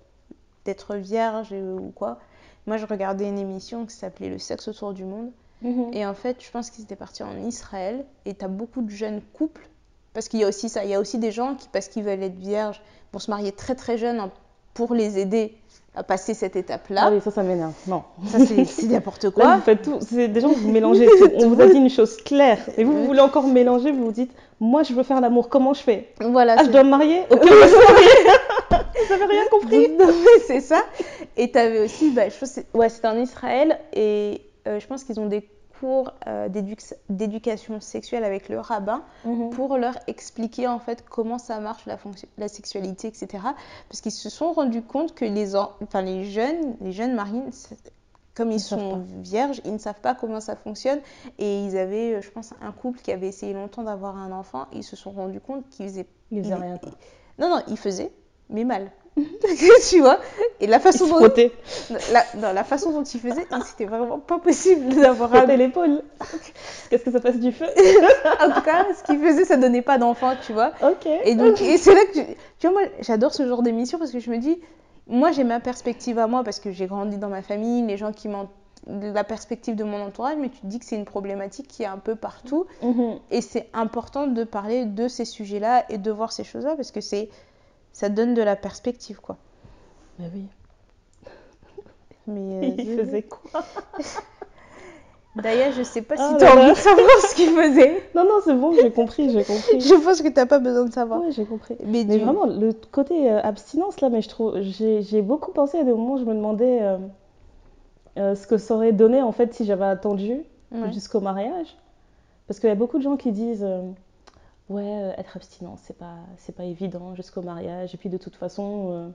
d'être 0.65 0.97
vierge 0.97 1.53
ou 1.53 1.93
quoi. 1.95 2.19
Moi, 2.67 2.77
je 2.77 2.85
regardais 2.87 3.27
une 3.29 3.39
émission 3.39 3.87
qui 3.87 3.95
s'appelait 3.95 4.29
Le 4.29 4.39
sexe 4.39 4.67
autour 4.69 4.93
du 4.93 5.05
monde. 5.05 5.31
Mhm. 5.63 5.91
Et 5.95 6.05
en 6.05 6.15
fait, 6.15 6.43
je 6.45 6.51
pense 6.51 6.71
qu'ils 6.71 6.85
étaient 6.85 6.97
partis 6.97 7.23
en 7.23 7.37
Israël. 7.39 8.05
Et 8.27 8.35
tu 8.35 8.45
as 8.45 8.49
beaucoup 8.49 8.83
de 8.83 8.91
jeunes 8.91 9.23
couples. 9.33 9.69
Parce 10.15 10.29
qu'il 10.29 10.41
y 10.41 10.45
a 10.45 10.49
aussi 10.49 10.69
ça. 10.69 10.83
Il 10.85 10.91
y 10.91 10.95
a 10.95 11.01
aussi 11.01 11.19
des 11.19 11.31
gens 11.31 11.55
qui, 11.55 11.69
parce 11.69 11.87
qu'ils 11.89 12.03
veulent 12.03 12.23
être 12.23 12.37
vierges, 12.37 12.83
vont 13.13 13.19
se 13.21 13.31
marier 13.31 13.53
très 13.53 13.75
très 13.77 13.97
jeunes 13.97 14.21
pour 14.75 14.95
les 14.95 15.19
aider 15.19 15.55
à 15.95 16.03
passer 16.05 16.35
cette 16.35 16.55
étape-là. 16.55 17.03
Ah 17.07 17.11
oui, 17.13 17.21
ça, 17.21 17.31
ça 17.33 17.43
m'énerve. 17.43 17.73
Non. 17.89 18.05
Ça, 18.29 18.39
c'est 18.45 18.87
n'importe 18.89 19.25
Là, 19.25 19.31
quoi. 19.31 19.57
vous 19.57 19.63
faites 19.63 19.83
tout. 19.83 19.99
C'est 20.01 20.29
des 20.29 20.41
gens, 20.41 20.53
vous 20.53 20.71
mélangez 20.71 21.07
tout. 21.19 21.31
On 21.37 21.49
vous 21.51 21.61
a 21.61 21.67
dit 21.67 21.77
une 21.79 21.91
chose 21.91 22.17
claire. 22.19 22.59
Et 22.77 22.85
vous, 22.85 22.93
vous 22.93 23.07
voulez 23.07 23.21
encore 23.21 23.47
mélanger, 23.47 23.91
vous 23.91 24.05
vous 24.07 24.13
dites, 24.13 24.31
moi, 24.61 24.83
je 24.85 24.93
veux 24.93 25.03
faire 25.03 25.21
l'amour. 25.21 25.49
Comment 25.49 25.75
je 25.75 25.83
fais? 25.83 26.13
Voilà, 26.21 26.57
Ah, 26.59 26.65
je 26.65 26.71
dois 26.71 26.85
me 26.85 26.91
marier? 26.91 27.23
Ok, 27.31 27.41
va 27.45 27.69
se 27.69 27.93
marier. 27.93 28.09
Vous 29.09 29.13
avez 29.15 29.25
rien 29.25 29.43
compris? 29.51 29.89
Non, 29.99 30.07
mais 30.07 30.41
c'est 30.47 30.61
ça. 30.61 30.83
Et 31.37 31.51
tu 31.51 31.59
avais 31.59 31.81
aussi, 31.81 32.11
bah, 32.11 32.29
je 32.29 32.39
pense, 32.39 32.61
ouais, 32.75 32.89
c'était 32.89 33.09
en 33.09 33.19
Israël. 33.19 33.79
Et 33.93 34.43
euh, 34.69 34.79
je 34.79 34.87
pense 34.87 35.03
qu'ils 35.05 35.19
ont 35.19 35.27
des 35.27 35.49
cours 35.81 36.13
euh, 36.27 36.49
d'éduc- 36.49 36.95
d'éducation 37.09 37.81
sexuelle 37.81 38.23
avec 38.25 38.49
le 38.49 38.61
rabbin 38.61 39.03
Mhm. 39.25 39.51
pour 39.51 39.79
leur 39.79 39.99
expliquer 40.07 40.69
en 40.69 40.79
fait 40.79 41.05
comment 41.09 41.39
ça 41.39 41.59
marche 41.59 41.87
la, 41.87 41.97
fonction- 41.97 42.29
la 42.39 42.49
sexualité, 42.49 43.09
etc. 43.09 43.43
Parce 43.89 44.01
qu'ils 44.03 44.13
se 44.13 44.29
sont 44.29 44.53
rendus 44.53 44.83
compte 44.83 45.15
que 45.15 45.25
les, 45.25 45.57
en- 45.57 45.73
enfin, 45.83 46.03
les 46.03 46.25
jeunes, 46.25 46.77
les 46.81 46.93
jeunes 46.93 47.15
mariés, 47.15 47.43
c'est- 47.51 47.93
comme 48.35 48.51
ils, 48.53 48.57
Ils 48.57 48.61
sont 48.61 49.03
vierges, 49.23 49.61
ils 49.65 49.73
ne 49.73 49.79
savent 49.79 50.01
pas 50.01 50.15
comment 50.15 50.41
ça 50.41 50.55
fonctionne. 50.57 51.01
Et 51.39 51.65
ils 51.65 51.77
avaient, 51.77 52.15
euh, 52.15 52.21
je 52.23 52.31
pense, 52.31 52.53
un 52.63 52.73
couple 52.73 53.01
qui 53.01 53.11
avait 53.13 53.27
essayé 53.29 53.53
longtemps 53.53 53.83
d'avoir 53.83 54.17
un 54.17 54.31
enfant. 54.33 54.67
Ils 54.73 54.85
se 54.85 54.97
sont 54.97 55.11
rendus 55.11 55.41
compte 55.41 55.69
qu'ils 55.69 55.87
faisaient 55.89 56.07
Ils 56.31 56.43
faisaient 56.45 56.55
il- 56.57 56.63
rien. 56.63 56.79
quoi. 56.79 56.91
non, 57.39 57.49
non, 57.51 57.63
il 57.69 57.77
faisait, 57.77 58.13
mais 58.49 58.65
mal. 58.65 58.91
Tu 59.91 60.01
vois 60.01 60.19
Et 60.61 60.67
la 60.67 60.79
façon, 60.81 61.07
se 61.07 61.11
dont, 61.13 61.51
la, 62.13 62.25
non, 62.37 62.53
la 62.53 62.65
façon 62.65 62.93
dont 62.93 63.03
il 63.03 63.21
faisait, 63.21 63.47
c'était 63.67 63.85
vraiment 63.85 64.19
pas 64.19 64.39
possible 64.39 64.95
d'avoir 64.95 65.35
un... 65.35 65.47
l'épaule. 65.47 66.03
Qu'est-ce 66.89 67.05
que 67.05 67.11
ça 67.11 67.21
passe 67.21 67.39
du 67.39 67.53
feu? 67.53 67.67
En 68.41 68.51
tout 68.53 68.63
cas, 68.63 68.87
ce 68.97 69.03
qu'il 69.05 69.19
faisait, 69.21 69.45
ça 69.45 69.57
donnait 69.57 69.83
pas 69.83 69.99
d'enfant, 69.99 70.35
tu 70.47 70.53
vois 70.53 70.73
Ok. 70.83 71.07
Et 71.25 71.35
donc, 71.35 71.61
et 71.61 71.77
c'est 71.77 71.95
là 71.95 72.01
que 72.07 72.13
tu, 72.21 72.25
tu 72.59 72.69
vois, 72.69 72.81
moi, 72.81 72.89
j'adore 73.01 73.35
ce 73.35 73.47
genre 73.47 73.63
d'émission 73.63 73.99
parce 73.99 74.11
que 74.13 74.21
je 74.21 74.31
me 74.31 74.39
dis, 74.39 74.59
moi, 75.07 75.33
j'ai 75.33 75.45
ma 75.45 75.61
perspective 75.61 76.19
à 76.19 76.27
moi 76.27 76.45
parce 76.45 76.61
que 76.61 76.71
j'ai 76.71 76.87
grandi 76.87 77.17
dans 77.19 77.29
ma 77.29 77.43
famille, 77.43 77.85
les 77.87 77.97
gens 77.97 78.13
qui 78.13 78.29
m'ont 78.29 78.49
la 78.87 79.25
perspective 79.25 79.75
de 79.77 79.85
mon 79.85 80.01
entourage, 80.01 80.37
mais 80.39 80.49
tu 80.49 80.59
te 80.61 80.67
dis 80.67 80.79
que 80.79 80.87
c'est 80.87 80.97
une 80.97 81.05
problématique 81.05 81.69
qui 81.69 81.83
est 81.83 81.87
un 81.87 81.99
peu 81.99 82.15
partout 82.15 82.65
Mhm. 82.83 83.19
et 83.31 83.43
c'est 83.43 83.69
important 83.75 84.27
de 84.27 84.43
parler 84.43 84.87
de 84.87 85.07
ces 85.07 85.27
sujets-là 85.27 85.85
et 85.91 85.99
de 85.99 86.11
voir 86.11 86.33
ces 86.33 86.45
choses-là 86.45 86.77
parce 86.77 86.91
que 86.91 87.03
c'est 87.03 87.29
ça 87.93 88.09
donne 88.09 88.35
de 88.35 88.43
la 88.43 88.57
perspective, 88.57 89.21
quoi. 89.21 89.37
Mais 90.19 90.31
oui. 90.35 90.47
Mais 92.27 92.41
euh, 92.69 92.75
Il 92.79 92.97
faisait 92.97 93.23
quoi 93.23 93.41
D'ailleurs, 95.37 95.71
je 95.73 95.85
sais 95.85 96.03
pas 96.03 96.17
si 96.17 96.23
Oh 96.27 96.37
tu 96.39 96.45
as 96.45 96.57
envie 96.57 96.71
de 96.73 96.77
savoir 96.77 97.09
ce 97.29 97.35
qu'il 97.37 97.51
faisait. 97.51 98.03
Non, 98.17 98.25
non, 98.25 98.41
c'est 98.45 98.55
bon, 98.55 98.73
j'ai 98.75 98.91
compris, 98.91 99.31
j'ai 99.31 99.45
compris. 99.45 99.81
Je 99.81 99.95
pense 99.95 100.21
que 100.23 100.29
t'as 100.29 100.45
pas 100.47 100.59
besoin 100.59 100.85
de 100.87 100.93
savoir. 100.93 101.21
Ouais, 101.21 101.31
j'ai 101.31 101.45
compris. 101.45 101.77
Mais, 101.85 102.05
Mais 102.05 102.17
du- 102.19 102.25
vraiment, 102.25 102.47
le 102.47 102.73
côté 102.73 103.31
euh, 103.31 103.41
abstinence, 103.41 104.01
là, 104.01 104.09
mais 104.11 104.23
je 104.23 104.29
trouve, 104.29 104.61
j'ai 104.61 105.23
beaucoup 105.23 105.53
pensé 105.53 105.79
à 105.79 105.85
des 105.85 105.93
moments 105.93 106.15
où 106.15 106.19
je 106.19 106.25
me 106.25 106.35
demandais 106.35 106.83
euh, 106.83 106.99
euh, 108.19 108.35
ce 108.35 108.49
que 108.49 108.59
ça 108.59 108.75
aurait 108.75 108.91
donné, 108.93 109.23
en 109.23 109.31
fait, 109.31 109.55
si 109.55 109.65
j'avais 109.65 109.85
attendu 109.87 110.41
Ouais. 110.73 110.93
jusqu'au 110.93 111.21
mariage. 111.21 111.77
Parce 112.49 112.59
qu'il 112.61 112.69
y 112.69 112.73
a 112.73 112.77
beaucoup 112.77 112.99
de 112.99 113.03
gens 113.05 113.17
qui 113.17 113.31
disent, 113.33 113.67
ouais, 114.71 114.83
euh, 115.03 115.13
être 115.19 115.37
abstinent, 115.37 115.77
c'est 115.77 115.97
pas, 115.99 116.15
c'est 116.39 116.55
pas 116.55 116.65
évident 116.65 117.15
jusqu'au 117.15 117.43
mariage. 117.43 117.95
Et 117.95 117.99
puis, 117.99 118.09
de 118.09 118.17
toute 118.17 118.37
façon, 118.37 118.89
euh, 118.93 119.09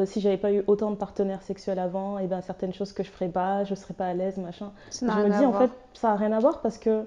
euh, 0.00 0.06
si 0.06 0.20
j'avais 0.20 0.36
pas 0.36 0.52
eu 0.52 0.62
autant 0.68 0.90
de 0.92 0.96
partenaires 0.96 1.42
sexuels 1.42 1.78
avant, 1.80 2.18
et 2.18 2.26
ben 2.28 2.40
certaines 2.42 2.72
choses 2.72 2.92
que 2.92 3.02
je 3.02 3.10
ferais 3.10 3.28
pas, 3.28 3.64
je 3.64 3.74
serais 3.74 3.94
pas 3.94 4.06
à 4.06 4.14
l'aise, 4.14 4.36
machin. 4.38 4.70
Ça 4.90 5.06
Je 5.10 5.18
me 5.26 5.28
dis, 5.38 5.44
en 5.44 5.52
fait, 5.54 5.70
ça 5.94 6.08
n'a 6.08 6.16
rien 6.16 6.30
à 6.32 6.38
voir 6.38 6.60
parce 6.60 6.78
que 6.78 7.04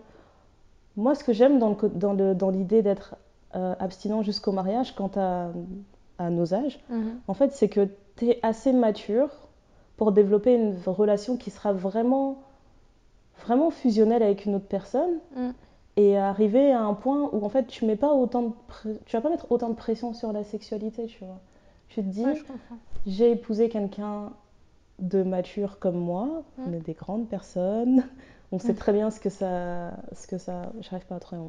moi, 0.98 1.16
ce 1.16 1.24
que 1.24 1.32
j'aime 1.34 1.60
dans, 1.60 1.70
le 1.70 1.90
dans, 1.90 2.14
le- 2.14 2.36
dans 2.36 2.50
l'idée 2.50 2.82
d'être 2.82 3.16
euh, 3.56 3.74
abstinent 3.80 4.22
jusqu'au 4.22 4.52
mariage, 4.52 4.96
quant 4.96 5.12
à, 5.16 5.50
à 6.18 6.30
nos 6.30 6.54
âges, 6.54 6.80
Mhm. 6.90 7.20
en 7.28 7.34
fait, 7.34 7.54
c'est 7.54 7.70
que 7.70 7.88
tu 8.18 8.30
es 8.30 8.40
assez 8.44 8.74
mature 8.74 9.30
pour 9.98 10.12
développer 10.12 10.56
une 10.56 10.76
relation 10.86 11.38
qui 11.38 11.52
sera 11.52 11.72
vraiment, 11.74 12.38
vraiment 13.46 13.70
fusionnelle 13.72 14.24
avec 14.24 14.46
une 14.46 14.56
autre 14.56 14.68
personne 14.68 15.20
Mm. 15.36 15.50
Et 15.98 16.18
arriver 16.18 16.72
à 16.72 16.82
un 16.82 16.94
point 16.94 17.30
où, 17.32 17.46
en 17.46 17.50
fait, 17.50 17.68
tu 17.68 17.86
mets 17.86 17.96
pas 17.96 18.14
autant 18.14 18.42
de 18.44 18.52
tu 19.06 19.16
vas 19.16 19.22
pas 19.22 19.30
mettre 19.30 19.52
autant 19.52 19.70
de 19.70 19.76
pression 19.76 20.14
sur 20.14 20.34
la 20.34 20.44
sexualité, 20.44 21.06
tu 21.08 21.24
vois. 21.24 21.40
Tu 21.90 22.02
te 22.02 22.08
dis, 22.08 22.24
Ouais, 22.24 22.42
j'ai 23.08 23.32
épousé 23.32 23.70
quelqu'un 23.70 24.32
de 25.00 25.24
mature 25.24 25.80
comme 25.80 25.98
moi, 25.98 26.44
on 26.68 26.74
est 26.74 26.80
des 26.80 26.94
grandes 26.94 27.28
personnes, 27.28 28.04
on 28.52 28.60
sait 28.60 28.74
Mm. 28.74 28.78
très 28.78 28.94
bien 28.94 29.12
ce 29.12 29.20
que 29.20 29.30
ça, 29.30 29.92
ce 30.14 30.28
que 30.28 30.38
ça, 30.38 30.72
j'arrive 30.82 31.06
pas 31.06 31.16
à 31.16 31.20
trouver 31.20 31.42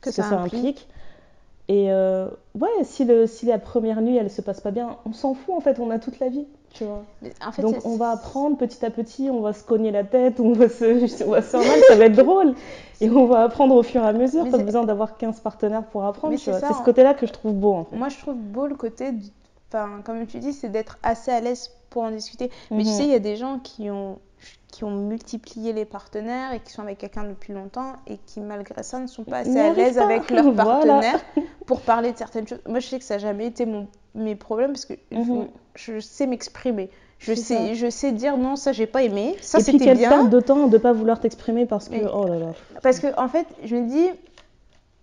que 0.00 0.10
ce 0.10 0.22
ça, 0.22 0.38
implique. 0.38 0.88
Et 1.68 1.92
euh, 1.92 2.28
ouais, 2.54 2.68
si, 2.84 3.04
le, 3.04 3.26
si 3.26 3.46
la 3.46 3.58
première 3.58 4.02
nuit 4.02 4.16
elle 4.16 4.30
se 4.30 4.42
passe 4.42 4.60
pas 4.60 4.70
bien, 4.72 4.98
on 5.06 5.12
s'en 5.12 5.34
fout 5.34 5.54
en 5.54 5.60
fait, 5.60 5.78
on 5.80 5.90
a 5.90 5.98
toute 5.98 6.18
la 6.18 6.28
vie, 6.28 6.46
tu 6.72 6.84
vois. 6.84 7.02
Mais 7.22 7.32
En 7.44 7.52
fait, 7.52 7.62
Donc 7.62 7.84
on 7.84 7.96
va 7.96 8.10
apprendre 8.10 8.56
petit 8.56 8.84
à 8.84 8.90
petit, 8.90 9.28
on 9.30 9.40
va 9.40 9.52
se 9.52 9.64
cogner 9.64 9.90
la 9.90 10.04
tête, 10.04 10.40
on 10.40 10.52
va 10.52 10.68
se, 10.68 10.84
on 11.24 11.30
va 11.30 11.42
se 11.42 11.48
faire 11.48 11.60
mal, 11.60 11.80
ça 11.88 11.96
va 11.96 12.04
être 12.06 12.16
drôle. 12.16 12.54
Et 13.00 13.10
on 13.10 13.26
va 13.26 13.42
apprendre 13.44 13.74
au 13.74 13.82
fur 13.82 14.02
et 14.02 14.06
à 14.06 14.12
mesure, 14.12 14.44
Mais 14.44 14.50
pas 14.50 14.58
besoin 14.58 14.84
d'avoir 14.84 15.16
15 15.16 15.40
partenaires 15.40 15.84
pour 15.84 16.04
apprendre, 16.04 16.36
c'est 16.38 16.52
ce 16.52 16.82
côté-là 16.84 17.14
que 17.14 17.26
je 17.26 17.32
trouve 17.32 17.54
beau 17.54 17.72
en 17.74 17.84
fait. 17.84 17.96
Moi, 17.96 18.08
je 18.08 18.18
trouve 18.18 18.36
beau 18.36 18.66
le 18.66 18.74
côté, 18.76 19.12
du- 19.12 19.30
enfin, 19.68 20.00
comme 20.04 20.26
tu 20.26 20.38
dis, 20.38 20.52
c'est 20.52 20.68
d'être 20.68 20.98
assez 21.02 21.30
à 21.30 21.40
l'aise 21.40 21.70
pour 21.88 22.02
en 22.02 22.10
discuter. 22.10 22.50
Mais 22.70 22.82
tu 22.84 22.90
Mhm. 22.90 22.94
sais, 22.94 23.04
il 23.04 23.10
y 23.10 23.14
a 23.14 23.18
des 23.20 23.36
gens 23.36 23.58
qui 23.58 23.90
ont, 23.90 24.18
qui 24.70 24.84
ont 24.84 24.90
multiplié 24.90 25.72
les 25.72 25.84
partenaires 25.84 26.52
et 26.52 26.60
qui 26.60 26.70
sont 26.72 26.82
avec 26.82 26.98
quelqu'un 26.98 27.24
depuis 27.24 27.52
longtemps 27.52 27.94
et 28.06 28.18
qui, 28.26 28.40
malgré 28.40 28.82
ça, 28.82 29.00
ne 29.00 29.06
sont 29.06 29.24
pas 29.24 29.38
assez 29.38 29.58
à 29.58 29.72
l'aise 29.72 29.98
avec 29.98 30.30
leur 30.30 30.44
Voilà. 30.52 30.64
partenaire 30.64 31.20
pour 31.66 31.80
parler 31.80 32.12
de 32.12 32.18
certaines 32.18 32.46
choses. 32.46 32.60
Moi, 32.68 32.78
je 32.80 32.86
sais 32.86 32.98
que 32.98 33.04
ça 33.04 33.14
n'a 33.14 33.18
jamais 33.18 33.46
été 33.46 33.66
mon, 33.66 33.88
mes 34.14 34.34
problèmes 34.34 34.72
parce 34.72 34.86
que 34.86 34.94
Mhm. 35.12 35.48
je, 35.74 36.00
sais 36.00 36.26
m'exprimer. 36.26 36.90
Je 37.18 37.34
sais, 37.34 37.54
ça. 37.68 37.74
je 37.74 37.90
sais 37.90 38.12
dire 38.12 38.36
non, 38.38 38.56
ça 38.56 38.72
j'ai 38.72 38.86
pas 38.86 39.02
aimé, 39.02 39.36
ça 39.40 39.58
et 39.58 39.62
puis 39.62 39.72
c'était 39.72 39.84
quelle 39.84 39.98
bien. 39.98 40.08
perte 40.08 40.30
de 40.30 40.40
temps 40.40 40.68
de 40.68 40.78
pas 40.78 40.92
vouloir 40.92 41.20
t'exprimer 41.20 41.66
parce 41.66 41.88
que, 41.88 41.96
oh 42.12 42.26
là 42.26 42.38
là. 42.38 42.52
Parce 42.82 42.98
que 42.98 43.08
en 43.20 43.28
fait, 43.28 43.46
je 43.64 43.76
me 43.76 43.86
dis, 43.88 44.08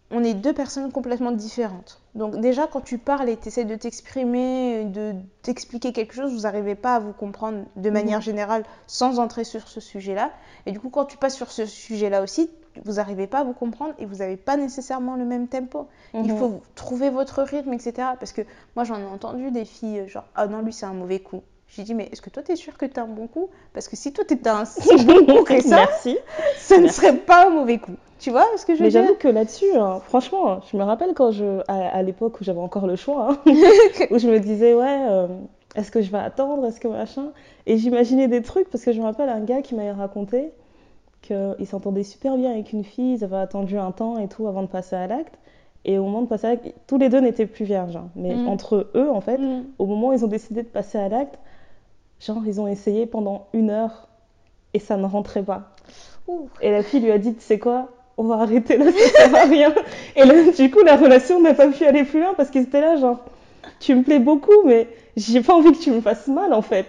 on 0.09 0.23
est 0.23 0.33
deux 0.33 0.53
personnes 0.53 0.91
complètement 0.91 1.31
différentes. 1.31 2.01
Donc 2.15 2.39
déjà, 2.39 2.65
quand 2.65 2.81
tu 2.81 2.97
parles 2.97 3.29
et 3.29 3.37
tu 3.37 3.49
essaies 3.49 3.65
de 3.65 3.75
t'exprimer, 3.75 4.85
de 4.85 5.13
t'expliquer 5.43 5.91
quelque 5.93 6.13
chose, 6.15 6.33
vous 6.33 6.41
n'arrivez 6.41 6.75
pas 6.75 6.95
à 6.95 6.99
vous 6.99 7.11
comprendre 7.13 7.65
de 7.75 7.89
manière 7.89 8.19
Mhm. 8.19 8.23
générale 8.23 8.63
sans 8.87 9.19
entrer 9.19 9.43
sur 9.43 9.67
ce 9.67 9.79
sujet-là. 9.79 10.31
Et 10.65 10.71
du 10.71 10.79
coup, 10.79 10.89
quand 10.89 11.05
tu 11.05 11.17
passes 11.17 11.35
sur 11.35 11.51
ce 11.51 11.65
sujet-là 11.65 12.23
aussi, 12.23 12.49
vous 12.85 12.93
n'arrivez 12.93 13.27
pas 13.27 13.39
à 13.39 13.43
vous 13.43 13.53
comprendre 13.53 13.93
et 13.99 14.05
vous 14.05 14.15
n'avez 14.17 14.37
pas 14.37 14.57
nécessairement 14.57 15.15
le 15.15 15.25
même 15.25 15.47
tempo. 15.47 15.87
Il 16.21 16.31
Mhm. 16.31 16.37
faut 16.37 16.61
trouver 16.75 17.09
votre 17.09 17.41
rythme, 17.43 17.73
etc. 17.73 18.09
Parce 18.19 18.31
que 18.31 18.41
moi, 18.75 18.83
j'en 18.85 18.99
ai 18.99 19.05
entendu 19.05 19.51
des 19.51 19.65
filles 19.65 19.99
euh, 20.01 20.07
genre, 20.07 20.25
ah 20.35 20.47
non, 20.47 20.61
lui, 20.61 20.73
c'est 20.73 20.85
un 20.85 20.93
mauvais 20.93 21.19
coup. 21.19 21.41
J'ai 21.69 21.83
dit, 21.83 21.93
mais 21.93 22.09
est-ce 22.11 22.21
que 22.21 22.29
toi, 22.29 22.43
t'es 22.43 22.55
sûr 22.55 22.77
que 22.77 22.85
t'as 22.85 23.03
un 23.03 23.07
bon 23.07 23.27
coup? 23.27 23.49
Parce 23.73 23.87
que 23.89 23.95
si 23.97 24.13
toi, 24.13 24.23
t'étais 24.25 24.49
un 24.49 24.65
si 24.65 24.97
bon 25.05 25.25
coup 25.25 25.43
que 25.43 25.59
ça, 25.59 25.75
Merci. 25.75 26.17
ça 26.55 26.77
ne 26.77 26.83
Merci. 26.83 26.95
serait 26.95 27.17
pas 27.17 27.47
un 27.47 27.49
mauvais 27.49 27.77
coup. 27.79 27.95
Tu 28.19 28.31
vois 28.31 28.45
ce 28.57 28.65
que 28.65 28.73
je 28.75 28.79
veux 28.79 28.85
Mais 28.85 28.89
dire? 28.89 29.03
j'avoue 29.03 29.15
que 29.15 29.27
là-dessus, 29.27 29.75
hein, 29.75 29.99
franchement, 29.99 30.61
je 30.71 30.77
me 30.77 30.83
rappelle 30.83 31.13
quand 31.13 31.31
je, 31.31 31.61
à, 31.67 31.89
à 31.89 32.01
l'époque 32.03 32.39
où 32.41 32.43
j'avais 32.43 32.59
encore 32.59 32.87
le 32.87 32.95
choix, 32.95 33.29
hein, 33.31 33.37
où 34.11 34.17
je 34.17 34.27
me 34.27 34.39
disais, 34.39 34.73
ouais, 34.73 35.05
euh, 35.09 35.27
est-ce 35.75 35.91
que 35.91 36.01
je 36.01 36.09
vais 36.11 36.17
attendre, 36.17 36.65
est-ce 36.65 36.79
que 36.79 36.87
machin? 36.87 37.31
Et 37.67 37.77
j'imaginais 37.77 38.27
des 38.27 38.41
trucs 38.41 38.69
parce 38.69 38.83
que 38.83 38.91
je 38.91 38.99
me 38.99 39.03
rappelle 39.05 39.29
un 39.29 39.41
gars 39.41 39.61
qui 39.61 39.75
m'avait 39.75 39.91
raconté 39.91 40.51
qu'il 41.27 41.67
s'entendait 41.67 42.03
super 42.03 42.37
bien 42.37 42.51
avec 42.51 42.71
une 42.73 42.83
fille, 42.83 43.13
ils 43.15 43.23
avaient 43.23 43.37
attendu 43.37 43.77
un 43.77 43.91
temps 43.91 44.17
et 44.17 44.27
tout 44.27 44.47
avant 44.47 44.61
de 44.61 44.67
passer 44.67 44.95
à 44.95 45.07
l'acte. 45.07 45.35
Et 45.85 45.97
au 45.99 46.03
moment 46.03 46.21
de 46.21 46.27
passer 46.27 46.47
à 46.47 46.49
l'acte, 46.51 46.73
tous 46.87 46.97
les 46.97 47.09
deux 47.09 47.19
n'étaient 47.19 47.45
plus 47.45 47.65
vierges. 47.65 47.95
hein. 47.95 48.09
mais 48.15 48.33
Mhm. 48.35 48.47
entre 48.47 48.87
eux, 48.95 49.09
en 49.09 49.21
fait, 49.21 49.37
Mm. 49.37 49.63
au 49.79 49.85
moment 49.85 50.09
où 50.09 50.13
ils 50.13 50.23
ont 50.25 50.27
décidé 50.29 50.63
de 50.63 50.67
passer 50.67 50.97
à 50.97 51.07
l'acte, 51.09 51.37
genre, 52.19 52.41
ils 52.45 52.59
ont 52.59 52.67
essayé 52.67 53.05
pendant 53.05 53.47
une 53.53 53.69
heure 53.69 54.07
et 54.73 54.79
ça 54.79 54.97
ne 54.97 55.05
rentrait 55.05 55.43
pas. 55.43 55.69
Ouh. 56.27 56.49
Et 56.61 56.71
la 56.71 56.83
fille 56.83 56.99
lui 57.01 57.11
a 57.11 57.17
dit, 57.17 57.33
tu 57.35 57.41
sais 57.41 57.59
quoi, 57.59 57.89
on 58.17 58.23
va 58.23 58.35
arrêter 58.39 58.77
là, 58.77 58.85
ça 58.91 59.09
sert 59.27 59.35
à 59.35 59.43
rien. 59.45 59.73
Et 60.15 60.25
là, 60.25 60.33
du 60.51 60.71
coup, 60.71 60.81
la 60.83 60.97
relation 60.97 61.39
n'a 61.41 61.53
pas 61.53 61.67
pu 61.67 61.85
aller 61.85 62.03
plus 62.03 62.19
loin 62.21 62.33
parce 62.35 62.49
qu'ils 62.49 62.63
étaient 62.63 62.81
là, 62.81 62.95
genre, 62.97 63.19
tu 63.79 63.95
me 63.95 64.03
plais 64.03 64.19
beaucoup, 64.19 64.63
mais 64.65 64.87
j'ai 65.15 65.41
pas 65.41 65.53
envie 65.53 65.71
que 65.71 65.77
tu 65.79 65.91
me 65.91 66.01
fasses 66.01 66.27
mal, 66.27 66.53
en 66.53 66.61
fait. 66.61 66.87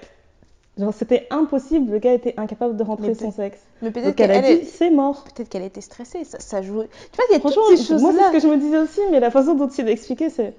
Genre, 0.78 0.94
c'était 0.94 1.26
impossible, 1.30 1.90
le 1.90 1.98
gars 1.98 2.12
était 2.12 2.34
incapable 2.36 2.76
de 2.76 2.84
rentrer 2.84 3.08
Mais 3.08 3.14
son 3.14 3.32
sexe. 3.32 3.58
Mais 3.82 3.90
peut-être 3.90 4.06
Donc 4.06 4.20
elle 4.20 4.30
a 4.30 4.40
qu'elle 4.40 4.60
dit, 4.60 4.66
c'est 4.66 4.90
mort. 4.90 5.24
peut-être 5.24 5.48
qu'elle 5.48 5.64
était 5.64 5.80
stressée, 5.80 6.22
ça, 6.24 6.38
ça 6.38 6.62
joue. 6.62 6.82
Tu 6.82 7.16
vois, 7.16 7.24
il 7.30 7.32
y 7.32 7.36
a 7.36 7.40
Franchement, 7.40 7.62
toutes 7.68 7.78
ces 7.78 7.94
moi, 7.96 8.12
c'est 8.16 8.26
ce 8.28 8.32
que 8.32 8.40
je 8.40 8.46
me 8.46 8.56
disais 8.56 8.78
aussi, 8.78 9.00
mais 9.10 9.18
la 9.18 9.30
façon 9.30 9.54
dont 9.54 9.68
il 9.68 9.88
expliquait, 9.88 10.30
c'est 10.30 10.54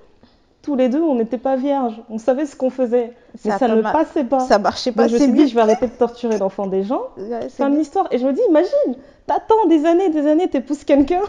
tous 0.62 0.76
les 0.76 0.90
deux, 0.90 1.02
on 1.02 1.16
n'était 1.16 1.38
pas 1.38 1.56
vierges. 1.56 2.02
On 2.10 2.18
savait 2.18 2.46
ce 2.46 2.56
qu'on 2.58 2.70
faisait, 2.70 3.14
mais 3.46 3.58
Ça 3.58 3.68
ne 3.70 3.82
passait 3.82 4.26
pas. 4.26 4.40
Ça 4.40 4.60
marchait 4.60 4.92
pas 4.92 5.04
Donc, 5.04 5.12
je 5.12 5.16
me 5.16 5.20
suis 5.22 5.32
dit, 5.32 5.48
je 5.48 5.56
vais 5.56 5.62
arrêter 5.62 5.88
de 5.88 5.94
torturer 5.94 6.38
l'enfant 6.38 6.68
des 6.68 6.84
gens. 6.84 7.04
Ouais, 7.18 7.40
c'est 7.44 7.50
Fin 7.52 7.70
de 7.70 7.78
l'histoire. 7.78 8.08
Et 8.12 8.18
je 8.18 8.28
me 8.28 8.34
dis, 8.34 8.42
imagine, 8.50 8.96
t'attends 9.26 9.68
des 9.68 9.86
années, 9.86 10.10
des 10.10 10.28
années, 10.28 10.50
t'épouses 10.50 10.84
quelqu'un 10.84 11.22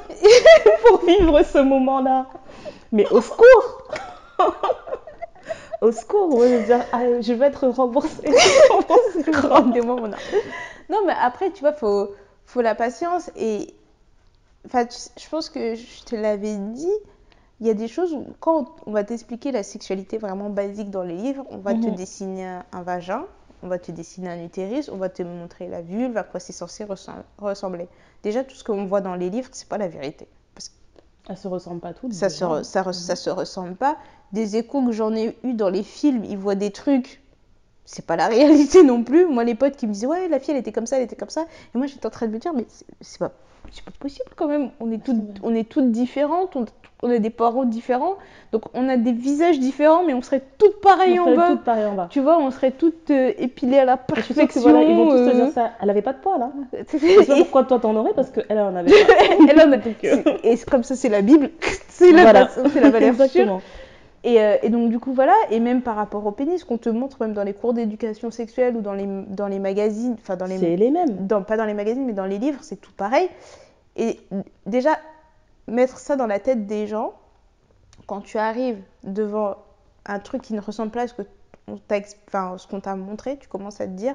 pour 0.89 1.05
vivre 1.05 1.41
ce 1.45 1.59
moment-là. 1.59 2.27
Mais 2.91 3.07
au 3.13 3.21
secours 3.21 3.85
Au 5.81 5.93
secours, 5.93 6.35
ouais, 6.37 6.49
je 6.49 6.55
veux 6.57 6.65
dire, 6.65 6.85
ah, 6.93 7.21
je 7.21 7.33
vais 7.33 7.47
être 7.47 7.67
remboursée. 7.69 8.31
Rendez-moi 9.49 9.97
mon 9.97 10.13
argent. 10.13 10.37
Non, 10.91 10.99
mais 11.07 11.15
après, 11.19 11.51
tu 11.53 11.61
vois, 11.61 11.73
faut, 11.73 12.11
faut 12.45 12.61
la 12.61 12.75
patience 12.75 13.31
et. 13.37 13.75
Enfin, 14.67 14.85
tu 14.85 14.93
sais, 14.97 15.11
je 15.19 15.29
pense 15.29 15.49
que 15.49 15.75
je 15.75 16.05
te 16.05 16.15
l'avais 16.17 16.57
dit. 16.57 16.93
Il 17.61 17.67
y 17.67 17.71
a 17.71 17.75
des 17.75 17.89
choses 17.89 18.13
où, 18.15 18.25
quand 18.41 18.77
on 18.87 18.93
va 18.93 19.05
t'expliquer 19.05 19.53
la 19.53 19.63
sexualité 19.63 20.17
vraiment 20.19 20.49
basique 20.51 20.91
dans 20.91 21.03
les 21.03 21.17
livres, 21.17 21.45
on 21.51 21.59
va 21.59 21.75
te 21.75 21.89
Mhm. 21.89 21.95
dessiner 21.95 22.47
un, 22.73 22.83
vagin, 22.83 23.27
on 23.63 23.69
va 23.69 23.79
te 23.79 23.93
dessiner 23.93 24.29
un 24.31 24.43
utérus, 24.45 24.89
on 24.89 24.97
va 24.97 25.09
te 25.11 25.23
montrer 25.23 25.69
la 25.69 25.83
vulve, 25.83 26.17
à 26.17 26.23
quoi 26.23 26.41
c'est 26.41 26.55
censé 26.55 26.85
ressem- 26.85 27.23
ressembler. 27.39 27.87
Déjà, 28.23 28.45
tout 28.45 28.55
ce 28.55 28.65
qu'on 28.65 28.87
voit 28.87 29.03
dans 29.03 29.15
les 29.15 29.29
livres, 29.31 29.49
c'est 29.53 29.69
pas 29.69 29.77
la 29.79 29.89
vérité. 29.89 30.27
Elles 31.31 31.39
se 31.39 31.49
ressemblent 31.49 31.81
pas 31.81 31.95
toutes. 31.95 32.13
ça 32.13 32.29
se, 32.29 32.45
re- 32.45 32.63
ça, 32.63 32.83
re- 32.83 32.93
ça 32.93 33.17
se 33.17 33.31
ressemble 33.31 33.75
pas. 33.75 33.97
Des 34.33 34.57
échos 34.57 34.85
que 34.85 34.93
j'en 34.93 35.15
ai 35.15 35.39
eu 35.45 35.55
dans 35.55 35.71
les 35.71 35.83
films, 35.83 36.25
ils 36.25 36.37
voient 36.39 36.55
des 36.57 36.71
trucs. 36.73 37.23
C'est 37.93 38.07
pas 38.07 38.15
la 38.17 38.29
réalité 38.29 38.83
non 38.85 39.03
plus. 39.03 39.27
Moi, 39.27 39.43
les 39.43 39.57
potes 39.57 39.75
qui 39.77 39.87
me 39.89 39.93
disaient, 39.93 40.07
ouais, 40.07 40.29
la 40.29 40.39
fille, 40.39 40.53
elle 40.55 40.61
était 40.61 40.71
comme 40.71 40.87
ça, 40.87 40.97
elle 40.99 41.03
était 41.03 41.17
comme 41.17 41.29
ça. 41.31 41.43
Et 41.75 41.79
moi, 41.79 41.89
j'étais 41.89 42.07
en 42.07 42.11
train 42.11 42.27
de 42.29 42.33
me 42.33 42.39
dire, 42.39 42.53
mais 42.55 42.65
c'est- 43.01 43.19
pas, 43.19 43.31
pas 43.31 43.91
possible 43.99 44.29
quand 44.37 44.47
même. 44.47 44.71
On 44.79 44.93
est 44.93 45.03
toutes, 45.03 45.17
on 45.43 45.53
est 45.55 45.69
toutes 45.69 45.91
différentes, 45.91 46.55
on, 46.55 46.67
on 47.03 47.11
a 47.11 47.19
des 47.19 47.31
parents 47.31 47.65
différents. 47.65 48.15
Donc, 48.53 48.63
on 48.75 48.89
a 48.89 48.97
des 48.97 49.11
visages 49.13 49.59
différents, 49.59 50.05
mais 50.07 50.15
on 50.15 50.23
serait 50.23 50.43
toutes 50.59 50.81
pareilles 50.81 51.19
On 51.19 51.23
en 51.23 51.27
serait 51.27 51.37
bas. 51.37 51.49
toutes 51.51 51.65
pareilles 51.65 51.87
en 51.87 51.95
bas. 51.95 52.07
Tu 52.11 52.21
vois, 52.21 52.39
on 52.39 52.51
serait 52.53 52.71
toutes 52.71 53.11
euh, 53.11 53.33
épilées 53.39 53.79
à 53.79 53.85
la 53.85 53.95
Et 53.95 53.97
sûre 53.97 54.07
que 54.07 54.35
perfection. 54.35 54.61
voilà, 54.63 54.83
ils 54.83 54.95
vont 54.95 55.09
tous 55.09 55.17
te 55.17 55.31
euh, 55.31 55.45
dire 55.45 55.53
ça. 55.53 55.71
Elle 55.83 55.91
avait 55.91 56.03
pas 56.03 56.13
de 56.13 56.19
poils, 56.19 56.41
hein. 56.43 56.53
Je 56.93 56.97
sais 56.99 57.25
pas 57.27 57.37
pourquoi 57.37 57.65
toi 57.65 57.81
t'en 57.81 57.97
aurais, 57.97 58.13
parce 58.15 58.31
qu'elle 58.31 58.47
elle 58.49 58.59
en 58.61 58.77
avait 58.77 58.91
pas. 59.07 59.15
elle 59.49 59.61
en 59.69 59.73
a- 59.73 59.77
euh, 60.05 60.39
Et 60.45 60.57
comme 60.59 60.85
ça, 60.85 60.95
c'est 60.95 61.09
la 61.09 61.23
Bible. 61.23 61.51
c'est 61.89 62.13
la, 62.13 62.23
voilà. 62.23 62.49
la 62.81 62.91
valeur 62.91 63.15
sûre. 63.29 63.61
Et, 64.23 64.41
euh, 64.41 64.57
et 64.63 64.69
donc 64.69 64.91
du 64.91 64.99
coup 64.99 65.15
voilà, 65.15 65.35
et 65.51 65.61
même 65.61 65.81
par 65.83 65.97
rapport 65.97 66.27
au 66.27 66.31
pénis, 66.33 66.63
qu'on 66.65 66.77
te 66.77 66.91
montre 66.91 67.17
même 67.21 67.33
dans 67.33 67.43
les 67.43 67.55
cours 67.55 67.73
d'éducation 67.73 68.31
sexuelle 68.31 68.77
ou 68.77 68.83
dans 68.83 68.93
les, 68.93 69.07
dans 69.29 69.49
les 69.49 69.59
magazines, 69.59 70.17
enfin 70.21 70.37
dans 70.37 70.45
les... 70.47 70.59
C'est 70.59 70.77
les 70.77 70.91
mêmes. 70.91 71.27
Dans, 71.27 71.43
pas 71.43 71.57
dans 71.57 71.65
les 71.65 71.75
magazines, 71.75 72.05
mais 72.05 72.13
dans 72.13 72.27
les 72.27 72.39
livres, 72.39 72.59
c'est 72.63 72.77
tout 72.81 72.93
pareil. 72.93 73.29
Et 73.97 74.21
déjà, 74.67 74.99
mettre 75.67 75.99
ça 75.99 76.17
dans 76.17 76.27
la 76.27 76.39
tête 76.39 76.67
des 76.67 76.87
gens, 76.87 77.15
quand 78.07 78.21
tu 78.21 78.37
arrives 78.39 78.79
devant 79.05 79.57
un 80.07 80.19
truc 80.19 80.43
qui 80.43 80.53
ne 80.55 80.61
ressemble 80.61 80.91
pas 80.91 81.03
à 81.03 81.09
ce 81.09 81.15
que 81.15 81.23
enfin, 82.29 82.57
ce 82.59 82.67
qu'on 82.67 82.81
t'a 82.81 82.97
montré, 82.97 83.39
tu 83.39 83.49
commences 83.49 83.81
à 83.81 83.87
te 83.87 83.93
dire, 83.93 84.15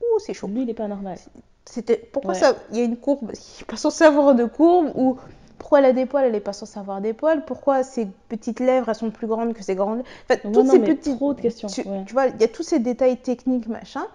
ouh, 0.00 0.18
c'est 0.18 0.34
chaud. 0.34 0.48
Lui, 0.48 0.62
il 0.62 0.70
est 0.70 0.74
pas 0.74 0.88
normal. 0.88 1.16
C'était 1.64 1.96
pourquoi 1.96 2.32
Ouais. 2.32 2.40
ça 2.40 2.54
il 2.72 2.78
y 2.78 2.80
a 2.80 2.84
une 2.84 2.96
courbe 2.96 3.30
Il 3.32 3.60
n'est 3.60 3.66
pas 3.66 3.76
censé 3.76 4.04
avoir 4.04 4.34
de 4.34 4.44
courbe 4.44 4.90
ou 4.94 5.18
pourquoi 5.58 5.80
elle 5.80 5.86
a 5.86 5.92
des 5.92 6.06
poils 6.06 6.24
Elle 6.24 6.32
n'est 6.32 6.40
pas 6.40 6.52
censée 6.52 6.78
avoir 6.78 7.00
des 7.00 7.12
poils? 7.12 7.44
Pourquoi 7.44 7.82
ses 7.84 8.06
petites 8.28 8.60
lèvres 8.60 8.88
elles 8.88 8.94
sont 8.94 9.10
plus 9.10 9.26
grandes 9.26 9.54
que 9.54 9.62
ses 9.62 9.74
grandes 9.74 10.02
Enfin, 10.28 10.40
Ouais, 10.42 10.50
toutes 10.52 10.64
non, 10.64 10.80
ces 10.80 10.80
petites 10.80 11.02
trop 11.04 11.32
de 11.34 11.40
questions. 11.40 11.68
tu, 11.68 11.82
ouais. 11.84 12.04
tu 12.06 12.12
vois, 12.14 12.26
il 12.28 12.40
y 12.40 12.44
a 12.44 12.48
tous 12.48 12.62
ces 12.62 12.78
détails 12.80 13.18
techniques 13.18 13.68
machin. 13.68 14.06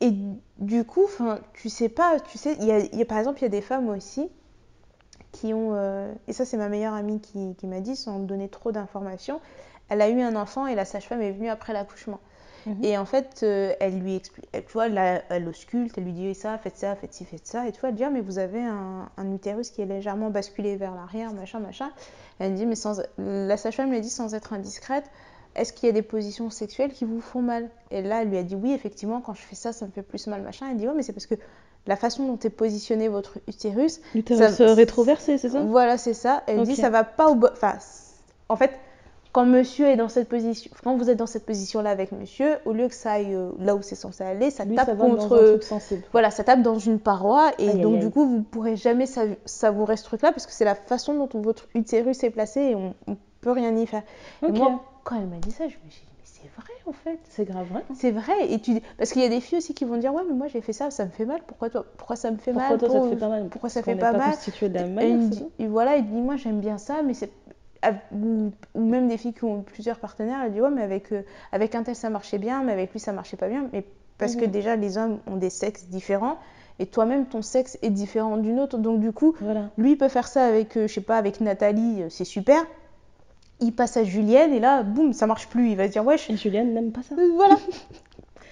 Et 0.00 0.12
du 0.58 0.84
coup, 0.84 1.06
tu 1.54 1.68
sais 1.70 1.88
pas, 1.88 2.20
tu 2.20 2.38
sais, 2.38 2.56
y 2.60 2.72
a, 2.72 2.80
y 2.80 3.02
a- 3.02 3.06
par 3.06 3.18
exemple, 3.18 3.40
il 3.40 3.42
y 3.44 3.46
a 3.46 3.50
des 3.50 3.62
femmes 3.62 3.88
aussi 3.88 4.30
qui 5.32 5.54
ont, 5.54 5.74
euh, 5.74 6.12
et 6.28 6.32
ça 6.32 6.44
c'est 6.44 6.56
ma 6.56 6.68
meilleure 6.68 6.94
amie 6.94 7.20
qui, 7.20 7.54
qui 7.56 7.66
m'a 7.66 7.80
dit, 7.80 7.96
sans 7.96 8.18
donner 8.20 8.48
trop 8.48 8.72
d'informations, 8.72 9.40
elle 9.88 10.02
a 10.02 10.08
eu 10.08 10.20
un 10.20 10.36
enfant 10.36 10.66
et 10.66 10.74
la 10.74 10.84
sage-femme 10.84 11.22
est 11.22 11.32
venue 11.32 11.48
après 11.48 11.72
l'accouchement. 11.72 12.20
Mhm. 12.66 12.84
Et 12.84 12.98
en 12.98 13.04
fait, 13.04 13.40
euh, 13.42 13.72
elle 13.80 13.98
lui 13.98 14.16
explique, 14.16 14.46
elle, 14.52 14.64
tu 14.64 14.72
vois, 14.72 14.86
elle, 14.86 15.24
elle 15.28 15.48
ausculte, 15.48 15.96
elle 15.96 16.04
lui 16.04 16.12
dit 16.12 16.34
ça, 16.34 16.58
faites 16.58 16.76
ça, 16.76 16.94
faites 16.96 17.14
ci, 17.14 17.24
faites 17.24 17.46
ça. 17.46 17.66
Et 17.66 17.72
tu 17.72 17.80
vois, 17.80 17.90
elle 17.90 17.94
dit, 17.94 18.04
ah, 18.04 18.10
mais 18.10 18.20
vous 18.20 18.38
avez 18.38 18.62
un, 18.62 19.08
un 19.16 19.32
utérus 19.34 19.70
qui 19.70 19.82
est 19.82 19.86
légèrement 19.86 20.30
basculé 20.30 20.76
vers 20.76 20.94
l'arrière, 20.94 21.32
machin, 21.32 21.60
machin. 21.60 21.90
Elle 22.38 22.54
dit, 22.54 22.66
mais 22.66 22.74
sans, 22.74 23.02
la 23.18 23.56
sage-femme 23.56 23.90
lui 23.90 23.98
a 23.98 24.00
dit 24.00 24.10
sans 24.10 24.34
être 24.34 24.52
indiscrète, 24.52 25.10
est-ce 25.56 25.72
qu'il 25.72 25.86
y 25.86 25.90
a 25.90 25.92
des 25.92 26.02
positions 26.02 26.48
sexuelles 26.50 26.92
qui 26.92 27.04
vous 27.04 27.20
font 27.20 27.42
mal? 27.42 27.70
Et 27.90 28.02
là, 28.02 28.22
elle 28.22 28.28
lui 28.28 28.38
a 28.38 28.42
dit, 28.42 28.54
oui, 28.54 28.72
effectivement, 28.72 29.20
quand 29.20 29.34
je 29.34 29.42
fais 29.42 29.56
ça, 29.56 29.72
ça 29.72 29.86
me 29.86 29.90
fait 29.90 30.02
plus 30.02 30.26
mal, 30.26 30.42
machin. 30.42 30.66
Elle 30.70 30.76
dit, 30.76 30.86
ouais, 30.86 30.94
mais 30.94 31.02
c'est 31.02 31.12
parce 31.12 31.26
que 31.26 31.34
la 31.86 31.96
façon 31.96 32.26
dont 32.26 32.38
est 32.38 32.50
positionné 32.50 33.08
votre 33.08 33.38
utérus, 33.48 34.00
L'utérus 34.14 34.60
rétroversé, 34.60 35.38
c'est 35.38 35.48
ça? 35.48 35.60
Voilà, 35.62 35.98
c'est 35.98 36.14
ça. 36.14 36.42
Elle 36.46 36.62
dit 36.62 36.72
Ok. 36.72 36.78
ça 36.78 36.90
va 36.90 37.04
pas 37.04 37.28
au 37.30 37.34
bon. 37.34 37.48
Enfin, 37.52 37.78
en 38.48 38.56
fait, 38.56 38.78
quand 39.32 39.46
monsieur 39.46 39.86
est 39.86 39.96
dans 39.96 40.08
cette 40.08 40.28
position, 40.28 40.70
quand 40.82 40.96
vous 40.96 41.08
êtes 41.10 41.16
dans 41.18 41.26
cette 41.26 41.46
position-là 41.46 41.90
avec 41.90 42.12
monsieur, 42.12 42.58
au 42.64 42.72
lieu 42.72 42.88
que 42.88 42.94
ça 42.94 43.12
aille 43.12 43.34
euh, 43.34 43.50
là 43.60 43.76
où 43.76 43.82
c'est 43.82 43.94
censé 43.94 44.24
aller, 44.24 44.50
ça 44.50 44.64
Lui, 44.64 44.76
tape 44.76 44.86
ça 44.86 44.94
va 44.94 45.04
contre. 45.04 45.58
Voilà, 46.12 46.30
ça 46.30 46.42
tape 46.44 46.62
dans 46.62 46.78
une 46.78 46.98
paroi 46.98 47.52
et 47.58 47.68
Aïe, 47.68 47.80
donc 47.80 47.94
aïe, 47.94 48.00
du 48.00 48.10
coup 48.10 48.26
vous 48.26 48.42
pourrez 48.42 48.76
jamais 48.76 49.04
sav- 49.06 49.36
savourer 49.44 49.96
ce 49.96 50.04
truc-là 50.04 50.32
parce 50.32 50.46
que 50.46 50.52
c'est 50.52 50.64
la 50.64 50.74
façon 50.74 51.14
dont 51.14 51.40
votre 51.40 51.68
utérus 51.74 52.22
est 52.24 52.30
placé 52.30 52.60
et 52.60 52.74
on, 52.74 52.94
on 53.06 53.16
peut 53.40 53.52
rien 53.52 53.76
y 53.76 53.86
faire. 53.86 54.02
Ok. 54.42 54.48
Et 54.50 54.52
moi, 54.52 54.82
quand 55.04 55.16
elle 55.16 55.26
m'a 55.28 55.36
dit 55.38 55.52
ça, 55.52 55.64
je 55.68 55.76
me 55.84 55.90
suis 55.90 56.02
dit 56.02 56.12
mais 56.18 56.24
c'est 56.24 56.50
vrai 56.56 56.74
en 56.86 56.92
fait. 56.92 57.18
C'est 57.28 57.44
grave 57.44 57.68
vrai. 57.68 57.82
C'est 57.94 58.10
vrai 58.10 58.52
et 58.52 58.60
tu 58.60 58.80
parce 58.98 59.12
qu'il 59.12 59.22
y 59.22 59.24
a 59.24 59.28
des 59.28 59.40
filles 59.40 59.58
aussi 59.58 59.74
qui 59.74 59.84
vont 59.84 59.96
dire 59.96 60.12
ouais 60.12 60.22
mais 60.28 60.34
moi 60.34 60.48
j'ai 60.48 60.60
fait 60.60 60.72
ça, 60.72 60.90
ça 60.90 61.04
me 61.04 61.10
fait 61.10 61.24
mal. 61.24 61.40
Pourquoi 61.46 61.70
toi 61.70 61.84
Pourquoi 61.96 62.16
ça 62.16 62.30
me 62.30 62.36
fait 62.38 62.52
Pourquoi 62.52 62.70
mal 62.70 62.78
toi, 62.78 62.88
ça 62.90 63.00
te 63.00 63.06
fait 63.06 63.16
pas 63.16 63.28
mal? 63.28 63.48
Pourquoi 63.48 63.70
ça 63.70 63.80
Parce 63.80 63.86
qu'on 63.86 63.92
fait 63.94 63.98
pas 64.00 64.12
mal? 64.18 64.32
même 64.96 65.30
et, 65.58 65.64
et 65.64 65.66
voilà, 65.68 65.96
il 65.96 66.06
dit 66.06 66.20
moi 66.20 66.36
j'aime 66.36 66.60
bien 66.60 66.78
ça, 66.78 67.02
mais 67.02 67.14
c'est 67.14 67.30
ou, 68.12 68.50
même 68.74 69.08
des 69.08 69.16
filles 69.16 69.32
qui 69.32 69.44
ont 69.44 69.62
plusieurs 69.62 69.98
partenaires, 69.98 70.40
elle 70.44 70.52
dit 70.52 70.60
ouais 70.60 70.70
mais 70.70 70.82
avec 70.82 71.12
euh, 71.12 71.22
avec 71.52 71.74
un 71.74 71.82
tel 71.82 71.94
ça 71.96 72.10
marchait 72.10 72.38
bien, 72.38 72.62
mais 72.62 72.72
avec 72.72 72.92
lui 72.92 73.00
ça 73.00 73.12
marchait 73.12 73.36
pas 73.36 73.48
bien, 73.48 73.68
mais 73.72 73.84
parce 74.18 74.36
que 74.36 74.44
Mhm. 74.44 74.50
déjà 74.50 74.76
les 74.76 74.98
hommes 74.98 75.18
ont 75.26 75.36
des 75.36 75.50
sexes 75.50 75.86
différents 75.86 76.36
et 76.78 76.86
toi-même 76.86 77.26
ton 77.26 77.42
sexe 77.42 77.78
est 77.82 77.90
différent 77.90 78.36
d'une 78.36 78.60
autre, 78.60 78.76
donc 78.78 79.00
du 79.00 79.12
coup 79.12 79.34
Voilà. 79.40 79.70
lui 79.78 79.96
peut 79.96 80.08
faire 80.08 80.28
ça 80.28 80.44
avec 80.44 80.76
euh, 80.76 80.86
je 80.88 80.92
sais 80.94 81.00
pas 81.00 81.16
avec 81.16 81.40
Nathalie, 81.40 82.02
euh, 82.02 82.08
c'est 82.10 82.24
super. 82.24 82.64
Il 83.62 83.74
passe 83.74 83.96
à 83.98 84.04
Julienne 84.04 84.52
et 84.54 84.60
là 84.60 84.82
boum 84.82 85.12
ça 85.12 85.26
marche 85.26 85.48
plus, 85.48 85.70
il 85.70 85.76
va 85.76 85.86
se 85.86 85.92
dire 85.92 86.04
wesh 86.04 86.28
Et 86.30 86.36
Julienne 86.36 86.72
n'aime 86.74 86.92
pas 86.92 87.02
ça. 87.02 87.14
voilà. 87.34 87.56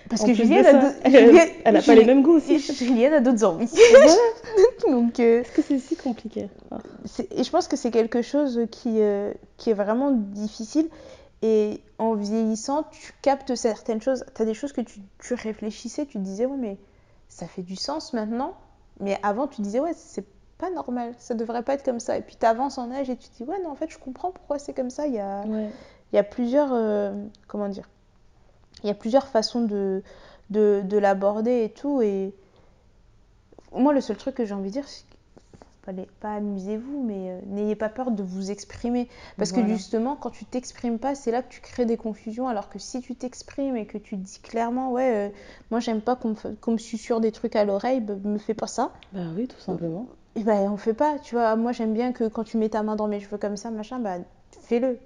Parce 0.09 0.23
En 0.23 0.27
que 0.27 0.33
de 0.33 0.43
a 0.43 0.93
elle- 1.05 1.51
elle 1.65 1.83
pas 1.85 1.95
les 1.95 2.05
mêmes 2.05 2.23
goûts 2.23 2.37
aussi. 2.37 2.59
Julienne 2.59 3.13
a 3.15 3.21
d'autres 3.21 3.45
envies. 3.45 3.71
Donc 4.91 5.21
euh, 5.21 5.41
Est-ce 5.43 5.53
que 5.53 5.63
c'est 5.63 5.79
si 5.79 5.97
compliqué? 5.97 6.49
Et 7.31 7.45
je 7.45 7.51
pense 7.51 7.69
que 7.69 7.77
c'est 7.77 7.91
quelque 7.91 8.23
chose 8.23 8.61
qui, 8.71 9.01
euh, 9.01 9.33
qui 9.57 9.71
est 9.71 9.75
vraiment 9.75 10.11
difficile. 10.13 10.89
Et 11.43 11.81
en 11.99 12.15
vieillissant, 12.15 12.85
tu 12.91 13.13
captes 13.23 13.55
certaines 13.55 14.01
choses. 14.03 14.25
Tu 14.35 14.43
as 14.43 14.45
des 14.45 14.55
choses 14.55 14.73
que 14.73 14.81
tu, 14.81 15.01
tu 15.23 15.35
réfléchissais, 15.35 16.05
tu 16.07 16.15
te 16.15 16.23
disais, 16.23 16.47
ouais, 16.47 16.57
mais 16.59 16.79
ça 17.29 17.47
fait 17.47 17.63
du 17.63 17.77
sens 17.77 18.13
maintenant. 18.13 18.55
Mais 19.01 19.19
avant, 19.23 19.47
tu 19.47 19.61
disais, 19.63 19.79
ouais, 19.79 19.93
c'est 19.97 20.25
pas 20.59 20.71
normal, 20.71 21.13
ça 21.19 21.35
devrait 21.35 21.63
pas 21.63 21.75
être 21.75 21.85
comme 21.85 22.01
ça. 22.01 22.17
Et 22.19 22.23
puis 22.23 22.37
tu 22.41 22.45
avances 22.45 22.79
en 22.79 22.91
âge 22.91 23.09
et 23.11 23.17
tu 23.17 23.29
te 23.29 23.37
dis, 23.37 23.45
ouais, 23.45 23.61
non, 23.63 23.71
en 23.71 23.75
fait, 23.77 23.89
je 23.91 23.99
comprends 23.99 24.33
pourquoi 24.33 24.59
c'est 24.59 24.73
comme 24.73 24.91
ça. 24.91 25.07
Il 25.07 25.15
y 25.15 25.21
a, 25.21 25.43
Ouais. 25.43 25.69
il 26.13 26.17
y 26.17 26.19
a 26.19 26.25
plusieurs. 26.25 26.71
euh, 26.73 27.13
comment 27.47 27.69
dire 27.69 27.89
Il 28.83 28.87
y 28.87 28.91
a 28.91 28.95
plusieurs 28.95 29.27
façons 29.29 29.63
de, 29.63 30.03
de, 30.51 30.83
de 30.85 30.99
l'aborder 30.99 31.65
et 31.65 31.71
tout. 31.71 32.03
Et 32.03 32.33
moi, 33.73 33.93
le 33.93 34.01
seul 34.01 34.17
truc 34.17 34.35
que 34.35 34.45
j'ai 34.45 34.55
envie 34.55 34.69
de 34.69 34.75
dire, 34.75 34.89
c'est 34.89 35.05
pas, 36.21 36.35
amusez-vous, 36.35 37.03
mais 37.03 37.31
euh, 37.31 37.41
n'ayez 37.47 37.75
pas 37.75 37.89
peur 37.89 38.11
de 38.11 38.23
vous 38.23 38.51
exprimer. 38.51 39.09
Parce 39.37 39.53
que 39.53 39.67
justement, 39.67 40.17
quand 40.17 40.31
tu 40.31 40.45
t'exprimes 40.45 40.99
pas, 40.99 41.15
c'est 41.15 41.31
là 41.31 41.43
que 41.43 41.49
tu 41.49 41.61
crées 41.61 41.87
des 41.87 41.97
confusions. 41.97 42.49
Alors 42.49 42.69
que 42.69 42.79
si 42.79 43.01
tu 43.01 43.15
t'exprimes 43.15 43.77
et 43.77 43.87
que 43.87 43.99
tu 43.99 44.17
dis 44.17 44.39
clairement, 44.41 44.93
ouais, 44.93 45.29
euh, 45.29 45.29
moi 45.71 45.81
j'aime 45.81 46.01
pas 46.01 46.17
qu'on 46.17 46.31
me, 46.31 46.73
me 46.73 46.79
susurre 46.79 47.21
des 47.21 47.33
trucs 47.33 47.57
à 47.57 47.65
l'oreille, 47.65 48.01
bah, 48.01 48.15
me 48.23 48.39
fais 48.39 48.55
pas 48.55 48.67
ça. 48.67 48.93
Bah 49.13 49.21
oui, 49.35 49.49
tout 49.49 49.61
simplement. 49.61 50.07
Et 50.37 50.43
ben 50.43 50.71
on 50.71 50.77
fait 50.77 50.95
pas, 50.95 51.19
tu 51.19 51.37
vois. 51.37 51.57
Moi 51.57 51.73
j'aime 51.73 51.95
bien 51.95 52.13
que 52.13 52.29
quand 52.29 52.45
tu 52.45 52.59
mets 52.59 52.69
ta 52.69 52.83
main 52.83 52.95
dans 52.95 53.09
mes 53.09 53.21
cheveux 53.21 53.39
comme 53.39 53.57
ça, 53.57 53.71
machin, 53.71 53.99
bah 53.99 54.19
fais-le. 54.61 54.99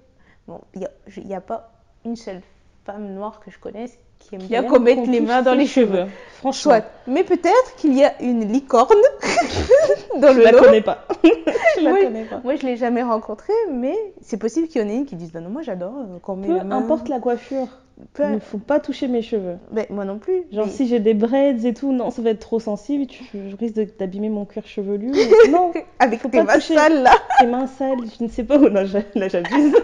Bon, 0.49 0.61
il 0.75 0.81
n'y 1.25 1.35
a, 1.35 1.39
a 1.39 1.41
pas 1.41 1.73
une 2.05 2.16
seule 2.16 2.43
femme 2.85 3.14
noire 3.14 3.41
que 3.45 3.51
je 3.51 3.59
connaisse 3.59 3.99
qui 4.18 4.35
aime 4.37 4.43
bien 4.43 4.61
Rien 4.61 4.70
qu'on 4.70 4.78
mette 4.80 5.07
les 5.09 5.20
mains 5.20 5.43
dans 5.43 5.55
les 5.55 5.66
cheveux. 5.66 6.07
Franchement, 6.39 6.72
Soit. 6.72 6.85
Mais 7.09 7.24
peut-être 7.24 7.74
qu'il 7.76 7.93
y 7.97 8.05
a 8.05 8.20
une 8.22 8.53
licorne 8.53 8.95
dans 10.20 10.33
je 10.33 10.39
le 10.39 10.45
la 10.45 10.53
lot. 10.53 10.59
connais 10.61 10.80
pas. 10.80 11.07
je 11.24 11.83
la 11.85 11.93
Oui. 11.93 12.01
connais 12.05 12.24
pas. 12.24 12.41
Moi 12.45 12.55
je 12.57 12.64
l'ai 12.66 12.76
jamais 12.76 13.03
rencontrée, 13.03 13.53
mais 13.72 13.95
c'est 14.20 14.37
possible 14.37 14.68
qu'il 14.68 14.80
y 14.80 14.85
en 14.85 14.89
ait 14.89 14.95
une 14.97 15.07
qui 15.07 15.16
dise 15.16 15.33
bah 15.33 15.41
non 15.41 15.51
moi 15.51 15.62
j'adore 15.62 15.95
euh, 15.99 16.18
quand 16.22 16.35
on 16.35 16.37
met 16.37 16.47
Peu 16.47 16.57
la 16.57 16.64
main. 16.64 16.78
importe 16.78 17.09
la 17.09 17.18
coiffure, 17.18 17.66
Peu- 18.14 18.22
il 18.24 18.35
ne 18.35 18.39
faut 18.39 18.59
pas 18.59 18.78
toucher 18.78 19.09
mes 19.09 19.22
cheveux. 19.22 19.57
Ben, 19.72 19.87
moi 19.91 20.05
non 20.05 20.18
plus. 20.18 20.45
Genre 20.53 20.66
mais- 20.66 20.72
si 20.72 20.87
j'ai 20.87 21.01
des 21.01 21.14
braids 21.14 21.57
et 21.64 21.74
tout, 21.74 21.93
non, 21.93 22.11
ça 22.11 22.22
va 22.22 22.30
être 22.30 22.39
trop 22.41 22.61
sensible, 22.61 23.07
tu- 23.09 23.24
je 23.33 23.57
risque 23.57 23.74
d'abîmer 23.99 24.28
mon 24.28 24.45
cuir 24.45 24.66
chevelu. 24.66 25.11
mais 25.12 25.51
non, 25.51 25.72
avec 25.99 26.20
faut 26.20 26.28
tes 26.28 26.39
pas 26.39 26.45
mains 26.45 26.55
toucher. 26.55 26.74
sales 26.76 27.03
là. 27.03 27.11
tes 27.41 27.47
mains 27.47 27.66
sales, 27.66 27.99
je 28.18 28.24
ne 28.24 28.28
sais 28.28 28.45
pas 28.45 28.57
où, 28.57 28.68
non, 28.68 28.85
là 29.16 29.28
j'abuse. 29.28 29.74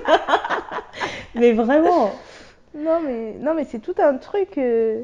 mais 1.34 1.53
vraiment, 1.53 2.12
Non 2.78 3.00
mais 3.00 3.34
non 3.40 3.54
mais 3.54 3.64
c'est 3.64 3.78
tout 3.80 3.94
un 3.98 4.16
truc. 4.16 4.58
euh, 4.58 5.02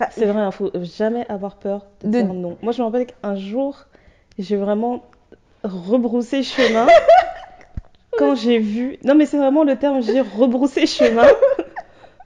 Enfin, 0.00 0.10
C'est 0.12 0.26
vrai, 0.26 0.46
il 0.46 0.52
faut 0.52 0.70
jamais 0.82 1.26
avoir 1.28 1.56
peur 1.56 1.86
de, 2.02 2.08
De- 2.08 2.20
dire 2.22 2.32
non. 2.32 2.56
Moi, 2.62 2.72
je 2.72 2.80
me 2.80 2.86
rappelle 2.86 3.06
qu'un 3.06 3.34
jour, 3.34 3.86
j'ai 4.38 4.56
vraiment 4.56 5.02
rebroussé 5.64 6.42
chemin 6.44 6.86
quand 8.18 8.34
j'ai 8.36 8.58
vu. 8.58 8.98
Non, 9.04 9.14
mais 9.16 9.26
c'est 9.26 9.38
vraiment 9.38 9.64
le 9.64 9.76
terme, 9.76 10.00
j'ai 10.02 10.20
rebroussé 10.20 10.86
chemin 10.86 11.26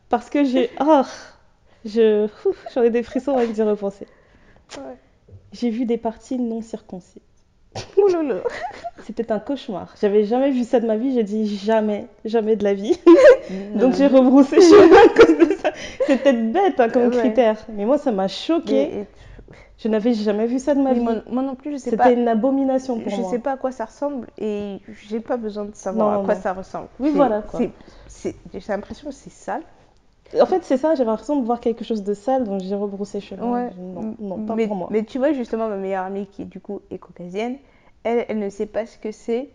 parce 0.09 0.29
que 0.31 0.45
j'ai. 0.45 0.71
Ah 0.79 1.05
je... 1.85 2.27
ouf, 2.47 2.67
J'en 2.75 2.83
ai 2.83 2.91
des 2.91 3.03
frissons 3.03 3.37
avec 3.37 3.53
d'y 3.53 3.63
repenser. 3.63 4.07
Ouais. 4.77 4.97
J'ai 5.53 5.71
vu 5.71 5.85
des 5.85 5.99
parties 5.99 6.39
non 6.39 6.61
circoncis. 6.63 7.23
Oh. 7.97 8.09
C'était 9.07 9.33
un 9.33 9.39
cauchemar. 9.39 9.95
J'avais 10.01 10.25
jamais 10.25 10.51
vu 10.51 10.65
ça 10.65 10.81
de 10.81 10.87
ma 10.87 10.97
vie. 10.97 11.15
J'ai 11.15 11.23
dit 11.25 11.57
jamais, 11.57 12.07
jamais 12.25 12.57
de 12.57 12.65
la 12.65 12.75
vie. 12.75 12.99
Donc 13.75 13.95
j'ai 13.95 14.07
rebroussé 14.07 14.61
chemin 14.61 14.97
à 14.97 15.09
cause 15.09 15.49
de 15.49 15.55
ça. 15.55 15.71
C'est 16.07 16.23
peut-être 16.23 16.53
bête 16.53 16.79
hein, 16.81 16.89
comme 16.89 17.09
Ouais. 17.09 17.17
critère, 17.19 17.57
mais 17.71 17.85
moi 17.85 17.99
ça 17.99 18.13
m'a 18.13 18.29
choqué. 18.29 19.07
Je 19.79 19.89
n'avais 19.89 20.13
jamais 20.15 20.47
vu 20.47 20.59
ça 20.61 20.75
de 20.77 20.81
ma 20.81 20.93
vie. 20.93 21.01
moi, 21.01 21.15
moi 21.29 21.43
non 21.43 21.57
plus, 21.57 21.73
je 21.73 21.77
sais 21.79 21.91
C'était 21.91 21.97
pas. 21.97 22.13
une 22.13 22.29
abomination 22.29 23.01
pour 23.01 23.11
Je 23.11 23.21
moi. 23.21 23.31
sais 23.31 23.39
pas 23.41 23.53
à 23.53 23.57
quoi 23.57 23.73
ça 23.73 23.87
ressemble 23.87 24.29
et 24.39 24.79
j'ai 25.09 25.19
pas 25.19 25.37
besoin 25.37 25.65
de 25.65 25.75
savoir 25.75 26.13
Non, 26.13 26.21
à 26.23 26.25
quoi 26.25 26.35
non. 26.37 26.41
ça 26.41 26.53
ressemble. 26.53 26.87
Oui, 27.01 27.11
voilà, 27.15 27.43
J'ai 28.23 28.61
l'impression 28.69 29.09
que 29.09 29.15
c'est 29.15 29.31
sale. 29.33 29.63
En 30.41 30.47
fait, 30.47 30.63
c'est 30.65 30.77
ça, 30.79 30.95
j'avais 30.95 31.11
l'impression 31.11 31.37
de 31.37 31.45
voir 31.45 31.61
quelque 31.61 31.85
chose 31.85 32.03
de 32.03 32.15
sale, 32.15 32.45
donc 32.45 32.61
j'ai 32.63 32.75
rebroussé 32.75 33.21
chemin. 33.21 33.51
Ouais. 33.67 33.71
Non, 33.79 34.15
non, 34.19 34.47
pas 34.47 34.55
mais, 34.55 34.67
pour 34.67 34.77
moi. 34.77 34.89
mais 34.91 35.03
tu 35.05 35.19
vois, 35.19 35.33
justement, 35.33 35.69
ma 35.69 35.77
meilleure 35.77 36.05
amie 36.05 36.27
qui, 36.27 36.45
du 36.47 36.61
coup, 36.61 36.81
est 36.91 36.99
caucasienne, 36.99 37.57
elle, 38.05 38.25
elle 38.29 38.39
ne 38.39 38.49
sait 38.49 38.67
pas 38.67 38.87
ce 38.87 38.97
que 38.99 39.13
c'est 39.13 39.51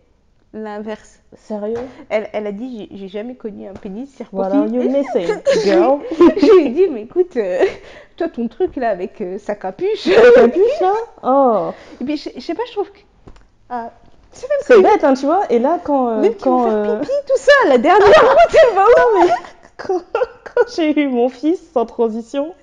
l'inverse. 0.53 1.19
Sérieux? 1.35 1.77
Elle, 2.09 2.29
elle 2.31 2.47
a 2.47 2.51
dit 2.51 2.87
J'ai- 2.91 2.97
J'ai 2.97 3.07
jamais 3.09 3.35
connu 3.35 3.67
un 3.67 3.73
pénis 3.73 4.09
circoncis. 4.15 4.55
are 4.55 4.65
you 4.67 4.81
missing, 4.89 5.27
girl 5.63 5.99
je 6.37 6.57
lui 6.57 6.67
ai 6.67 6.69
dit 6.69 6.87
Mais 6.89 7.01
écoute, 7.01 7.35
euh, 7.35 7.59
toi, 8.15 8.29
ton 8.29 8.47
truc 8.47 8.75
là 8.77 8.89
avec 8.89 9.19
euh, 9.21 9.37
sa 9.39 9.55
capuche. 9.55 10.07
T'as 10.35 10.47
vu 10.47 10.61
ça 10.79 10.93
Oh 11.23 11.71
Et 11.99 12.05
puis, 12.05 12.17
je, 12.17 12.29
je 12.35 12.39
sais 12.39 12.53
pas, 12.55 12.63
je 12.67 12.71
trouve 12.73 12.91
que. 12.91 12.99
Ah, 13.69 13.91
c'est 14.31 14.81
bête, 14.81 15.03
hein, 15.03 15.15
tu 15.15 15.25
vois 15.25 15.41
Et 15.49 15.59
là, 15.59 15.79
quand. 15.83 16.09
euh, 16.09 16.21
Même 16.21 16.35
quand, 16.41 16.63
faire 16.63 16.73
euh, 16.73 16.99
pipi, 16.99 17.11
tout 17.27 17.37
ça, 17.37 17.51
la 17.69 17.77
dernière 17.77 18.07
fois, 18.07 18.35
tu 18.49 18.75
vas 18.75 18.85
où 18.85 19.27
quand 19.77 20.01
j'ai 20.75 20.99
eu 20.99 21.07
mon 21.07 21.29
fils 21.29 21.59
sans 21.73 21.85
transition, 21.85 22.53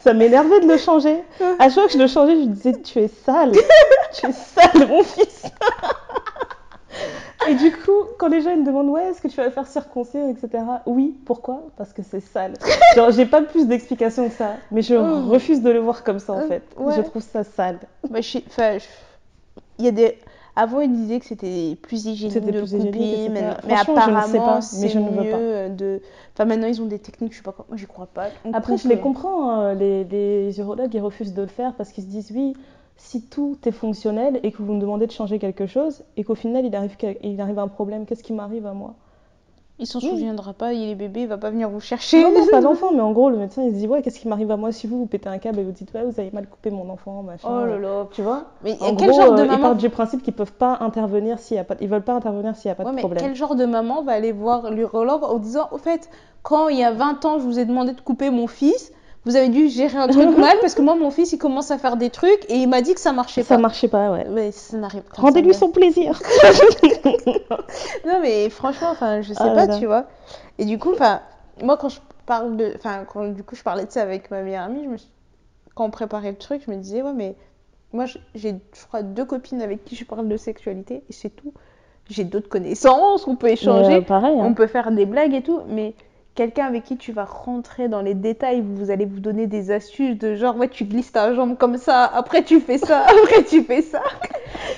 ça 0.00 0.12
m'énervait 0.14 0.60
de 0.60 0.66
le 0.68 0.76
changer. 0.78 1.22
À 1.58 1.64
chaque 1.64 1.72
fois 1.74 1.86
que 1.86 1.92
je 1.92 1.98
le 1.98 2.06
changeais, 2.06 2.34
je 2.34 2.40
lui 2.40 2.46
disais 2.48 2.72
Tu 2.82 2.98
es 3.00 3.08
sale 3.08 3.52
Tu 4.12 4.26
es 4.26 4.32
sale, 4.32 4.88
mon 4.88 5.02
fils 5.02 5.44
Et 7.48 7.54
du 7.56 7.72
coup, 7.72 7.92
quand 8.18 8.28
les 8.28 8.40
gens 8.40 8.56
me 8.56 8.64
demandent 8.64 8.88
Ouais, 8.88 9.06
est-ce 9.10 9.20
que 9.20 9.28
tu 9.28 9.36
vas 9.36 9.44
le 9.44 9.50
faire 9.50 9.66
circoncire, 9.66 10.26
etc. 10.28 10.64
Oui, 10.86 11.14
pourquoi? 11.26 11.62
Parce 11.76 11.92
que 11.92 12.02
c'est 12.02 12.20
sale. 12.20 12.54
Genre, 12.96 13.10
j'ai 13.10 13.26
pas 13.26 13.42
plus 13.42 13.66
d'explications 13.66 14.28
que 14.28 14.34
ça, 14.34 14.52
mais 14.70 14.80
je 14.82 14.94
Mm. 14.94 15.28
refuse 15.30 15.60
de 15.62 15.70
le 15.70 15.80
voir 15.80 16.04
comme 16.04 16.18
ça 16.20 16.32
en 16.32 16.38
Euh, 16.40 16.48
fait. 16.48 16.62
ouais. 16.78 16.94
Je 16.96 17.02
trouve 17.02 17.22
ça 17.22 17.44
sale. 17.44 17.78
Bah, 18.08 18.20
je 18.22 18.28
sais- 18.30 18.44
enfin, 18.46 18.78
je- 18.78 18.84
il 19.78 19.84
y 19.84 19.88
a 19.88 19.90
des. 19.90 20.18
Avant, 20.56 20.80
ils 20.80 20.92
disaient 20.92 21.18
que 21.18 21.26
c'était 21.26 21.76
plus 21.82 22.06
hygiénique 22.06 22.44
de 22.44 22.50
plus 22.52 22.72
le 22.74 22.84
couper, 22.84 23.28
mais, 23.28 23.42
mais 23.66 23.74
ne 23.74 23.78
apparemment, 23.80 24.60
c'est 24.60 24.94
ne 24.94 25.10
mieux 25.10 25.68
de. 25.70 26.00
Enfin, 26.32 26.44
maintenant, 26.44 26.68
ils 26.68 26.80
ont 26.80 26.86
des 26.86 27.00
techniques, 27.00 27.32
je 27.32 27.38
sais 27.38 27.42
pas 27.42 27.52
quoi. 27.52 27.66
Moi, 27.68 27.76
j'y 27.76 27.86
crois 27.86 28.06
pas. 28.06 28.28
Après, 28.52 28.76
je 28.76 28.88
les 28.88 28.98
comprends, 29.00 29.50
hein, 29.50 29.74
les, 29.74 30.04
les 30.04 30.58
urologues 30.60 30.94
ils 30.94 31.00
refusent 31.00 31.34
de 31.34 31.42
le 31.42 31.48
faire 31.48 31.74
parce 31.74 31.90
qu'ils 31.90 32.04
se 32.04 32.08
disent 32.08 32.30
oui, 32.32 32.54
si 32.96 33.22
tout 33.22 33.58
est 33.66 33.72
fonctionnel 33.72 34.38
et 34.42 34.52
que 34.52 34.62
vous 34.62 34.72
me 34.74 34.80
demandez 34.80 35.06
de 35.06 35.12
changer 35.12 35.38
quelque 35.38 35.66
chose 35.66 36.04
et 36.16 36.24
qu'au 36.24 36.34
final 36.36 36.64
il 36.64 36.74
arrive, 36.76 36.96
il 37.22 37.40
arrive 37.40 37.58
un 37.58 37.68
problème, 37.68 38.06
qu'est-ce 38.06 38.22
qui 38.22 38.32
m'arrive 38.32 38.66
à 38.66 38.74
moi? 38.74 38.94
Il 39.80 39.86
s'en 39.88 39.98
Oui. 39.98 40.08
souviendra 40.08 40.52
pas, 40.52 40.72
il 40.72 40.88
est 40.88 40.94
bébé, 40.94 41.22
il 41.22 41.26
va 41.28 41.36
pas 41.36 41.50
venir 41.50 41.68
vous 41.68 41.80
chercher. 41.80 42.22
Non, 42.22 42.30
non, 42.32 42.46
pas 42.46 42.60
l'enfant, 42.60 42.92
mais 42.92 43.00
en 43.00 43.10
gros, 43.10 43.28
le 43.28 43.36
médecin 43.36 43.62
il 43.64 43.72
se 43.72 43.76
dit 43.78 43.88
ouais, 43.88 44.02
qu'est-ce 44.02 44.20
qui 44.20 44.28
m'arrive 44.28 44.50
à 44.52 44.56
moi 44.56 44.70
si 44.70 44.86
vous 44.86 44.98
vous 44.98 45.06
pétez 45.06 45.28
un 45.28 45.38
câble 45.38 45.58
et 45.58 45.64
vous 45.64 45.72
dites 45.72 45.92
ouais, 45.94 46.04
vous 46.04 46.20
avez 46.20 46.30
mal 46.30 46.46
coupé 46.46 46.70
mon 46.70 46.88
enfant, 46.90 47.22
machin. 47.24 47.48
Oh 47.50 47.66
là 47.66 47.78
là. 47.78 48.06
Tu 48.12 48.22
vois? 48.22 48.44
Mais 48.62 48.76
En 48.80 48.94
quel 48.94 49.10
gros, 49.10 49.20
genre 49.20 49.34
de 49.34 49.40
euh, 49.40 49.44
ils 49.44 49.48
maman 49.48 49.62
partent 49.62 49.78
du 49.78 49.90
principe 49.90 50.22
qu'ils 50.22 50.32
peuvent 50.34 50.52
pas 50.52 50.76
intervenir 50.80 51.40
s'il 51.40 51.56
y 51.56 51.60
a 51.60 51.64
pas, 51.64 51.74
ils 51.80 51.88
veulent 51.88 52.04
pas 52.04 52.14
intervenir 52.14 52.54
s'il 52.54 52.68
y 52.68 52.70
a 52.72 52.76
pas 52.76 52.84
Ouais, 52.84 52.90
de 52.90 52.94
mais 52.94 53.00
problème. 53.00 53.24
quel 53.24 53.34
genre 53.34 53.56
de 53.56 53.64
maman 53.66 54.02
va 54.04 54.12
aller 54.12 54.30
voir 54.30 54.70
l'urologue 54.70 55.24
en 55.24 55.38
disant 55.38 55.68
Au 55.72 55.78
fait, 55.78 56.08
quand 56.42 56.68
il 56.68 56.78
y 56.78 56.84
a 56.84 56.92
20 56.92 57.24
ans, 57.24 57.38
je 57.40 57.44
vous 57.44 57.58
ai 57.58 57.64
demandé 57.64 57.94
de 57.94 58.00
couper 58.00 58.30
mon 58.30 58.46
fils, 58.46 58.92
vous 59.26 59.36
avez 59.36 59.48
dû 59.48 59.68
gérer 59.68 59.96
un 59.96 60.08
truc 60.08 60.28
mal 60.38 60.56
parce 60.60 60.74
que 60.74 60.82
moi, 60.82 60.94
mon 60.96 61.10
fils, 61.10 61.32
il 61.32 61.38
commence 61.38 61.70
à 61.70 61.78
faire 61.78 61.96
des 61.96 62.10
trucs 62.10 62.44
et 62.50 62.56
il 62.56 62.68
m'a 62.68 62.82
dit 62.82 62.94
que 62.94 63.00
ça 63.00 63.12
marchait 63.12 63.42
Ça 63.42 63.54
pas. 63.56 63.60
marchait 63.62 63.88
pas, 63.88 64.10
ouais. 64.12 64.26
Mais 64.30 64.52
ça 64.52 64.76
n'arrive 64.76 65.02
pas. 65.02 65.20
Rendez-lui 65.22 65.52
ça 65.54 65.60
son 65.60 65.70
plaisir. 65.70 66.18
Non, 68.06 68.20
mais 68.20 68.50
franchement, 68.50 68.88
enfin, 68.90 69.20
je 69.22 69.32
sais 69.32 69.38
Ah 69.40 69.50
pas, 69.54 69.66
là. 69.66 69.78
tu 69.78 69.86
vois. 69.86 70.06
Et 70.58 70.64
du 70.64 70.78
coup, 70.78 70.92
enfin, 70.92 71.20
moi, 71.62 71.76
quand 71.76 71.88
je 71.88 72.00
parle 72.26 72.56
de. 72.56 72.72
Enfin, 72.76 73.04
quand 73.10 73.26
du 73.28 73.42
coup, 73.42 73.54
je 73.56 73.62
parlais 73.62 73.84
de 73.86 73.90
ça 73.90 74.02
avec 74.02 74.30
ma 74.30 74.42
meilleure 74.42 74.64
amie, 74.64 74.84
je 74.84 74.88
me 74.90 74.96
suis- 74.96 75.10
quand 75.74 75.84
on 75.84 75.90
préparait 75.90 76.30
le 76.30 76.36
truc, 76.38 76.62
je 76.66 76.70
me 76.70 76.76
disais, 76.76 77.02
ouais, 77.02 77.12
mais 77.14 77.34
moi, 77.92 78.04
j'ai, 78.34 78.52
je 78.52 78.86
crois, 78.86 79.02
deux 79.02 79.24
copines 79.24 79.62
avec 79.62 79.84
qui 79.84 79.96
je 79.96 80.04
parle 80.04 80.28
de 80.28 80.36
sexualité 80.36 81.02
et 81.08 81.12
c'est 81.12 81.30
tout. 81.30 81.52
J'ai 82.10 82.24
d'autres 82.24 82.48
connaissances, 82.50 83.26
on 83.26 83.34
peut 83.36 83.48
échanger, 83.48 83.94
euh, 83.94 84.00
pareil. 84.02 84.38
hein. 84.38 84.44
on 84.44 84.52
peut 84.54 84.66
faire 84.66 84.92
des 84.92 85.06
blagues 85.06 85.32
et 85.34 85.42
tout, 85.42 85.60
mais 85.68 85.94
quelqu'un 86.34 86.66
avec 86.66 86.84
qui 86.84 86.96
tu 86.96 87.12
vas 87.12 87.24
rentrer 87.24 87.88
dans 87.88 88.00
les 88.02 88.14
détails, 88.14 88.60
vous 88.60 88.90
allez 88.90 89.04
vous 89.04 89.20
donner 89.20 89.46
des 89.46 89.70
astuces 89.70 90.18
de 90.18 90.34
genre, 90.34 90.56
ouais, 90.56 90.68
tu 90.68 90.84
glisses 90.84 91.12
ta 91.12 91.32
jambe 91.34 91.56
comme 91.56 91.76
ça, 91.76 92.04
après 92.04 92.42
tu 92.42 92.60
fais 92.60 92.78
ça, 92.78 93.04
après 93.22 93.44
tu 93.44 93.62
fais 93.62 93.82
ça. 93.82 94.02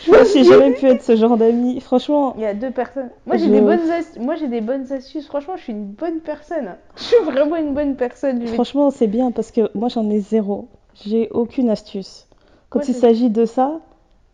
Moi, 0.08 0.18
j'ai 0.32 0.44
jamais 0.44 0.70
pu 0.74 0.86
être 0.86 1.02
ce 1.02 1.16
genre 1.16 1.36
d'ami. 1.36 1.80
Franchement, 1.80 2.34
Il 2.36 2.42
y 2.42 2.46
a 2.46 2.54
deux 2.54 2.70
personnes. 2.70 3.10
Moi, 3.26 3.36
j'ai 3.36 3.46
Je- 3.46 3.52
des 3.52 3.60
bonnes 3.60 3.90
astuces. 3.90 4.18
Moi, 4.22 4.34
j'ai 4.36 4.48
des 4.48 4.60
bonnes 4.60 4.92
astuces. 4.92 5.26
Franchement, 5.26 5.54
je 5.56 5.62
suis 5.62 5.72
une 5.72 5.86
bonne 5.86 6.20
personne. 6.20 6.74
Je 6.96 7.02
suis 7.02 7.16
vraiment 7.24 7.56
une 7.56 7.72
bonne 7.74 7.96
personne. 7.96 8.46
Franchement, 8.48 8.90
c'est 8.90 9.06
bien 9.06 9.30
parce 9.30 9.50
que 9.50 9.70
moi 9.74 9.88
j'en 9.88 10.08
ai 10.10 10.20
zéro. 10.20 10.68
J'ai 11.04 11.28
aucune 11.30 11.68
astuce. 11.70 12.26
Quand 12.70 12.78
Moi, 12.80 12.86
il 12.88 12.94
s'agit 12.94 13.30
de 13.30 13.44
ça, 13.44 13.80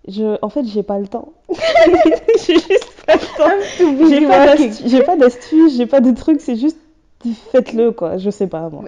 je... 0.08 0.36
en 0.42 0.48
fait, 0.48 0.64
j'ai 0.64 0.82
pas 0.82 0.98
le 0.98 1.06
temps. 1.08 1.32
j'ai 2.46 2.54
juste 2.54 3.02
pas 3.06 3.14
le 3.14 3.36
temps. 3.36 3.48
d'astu- 4.46 4.88
j'ai 4.88 5.02
pas 5.02 5.16
d'astuce, 5.16 5.76
j'ai 5.76 5.86
pas 5.86 6.00
de 6.00 6.10
trucs, 6.12 6.40
c'est 6.40 6.56
juste 6.56 6.78
faites-le 7.50 7.92
quoi. 7.92 8.16
Je 8.18 8.30
sais 8.30 8.46
pas 8.46 8.68
moi. 8.70 8.84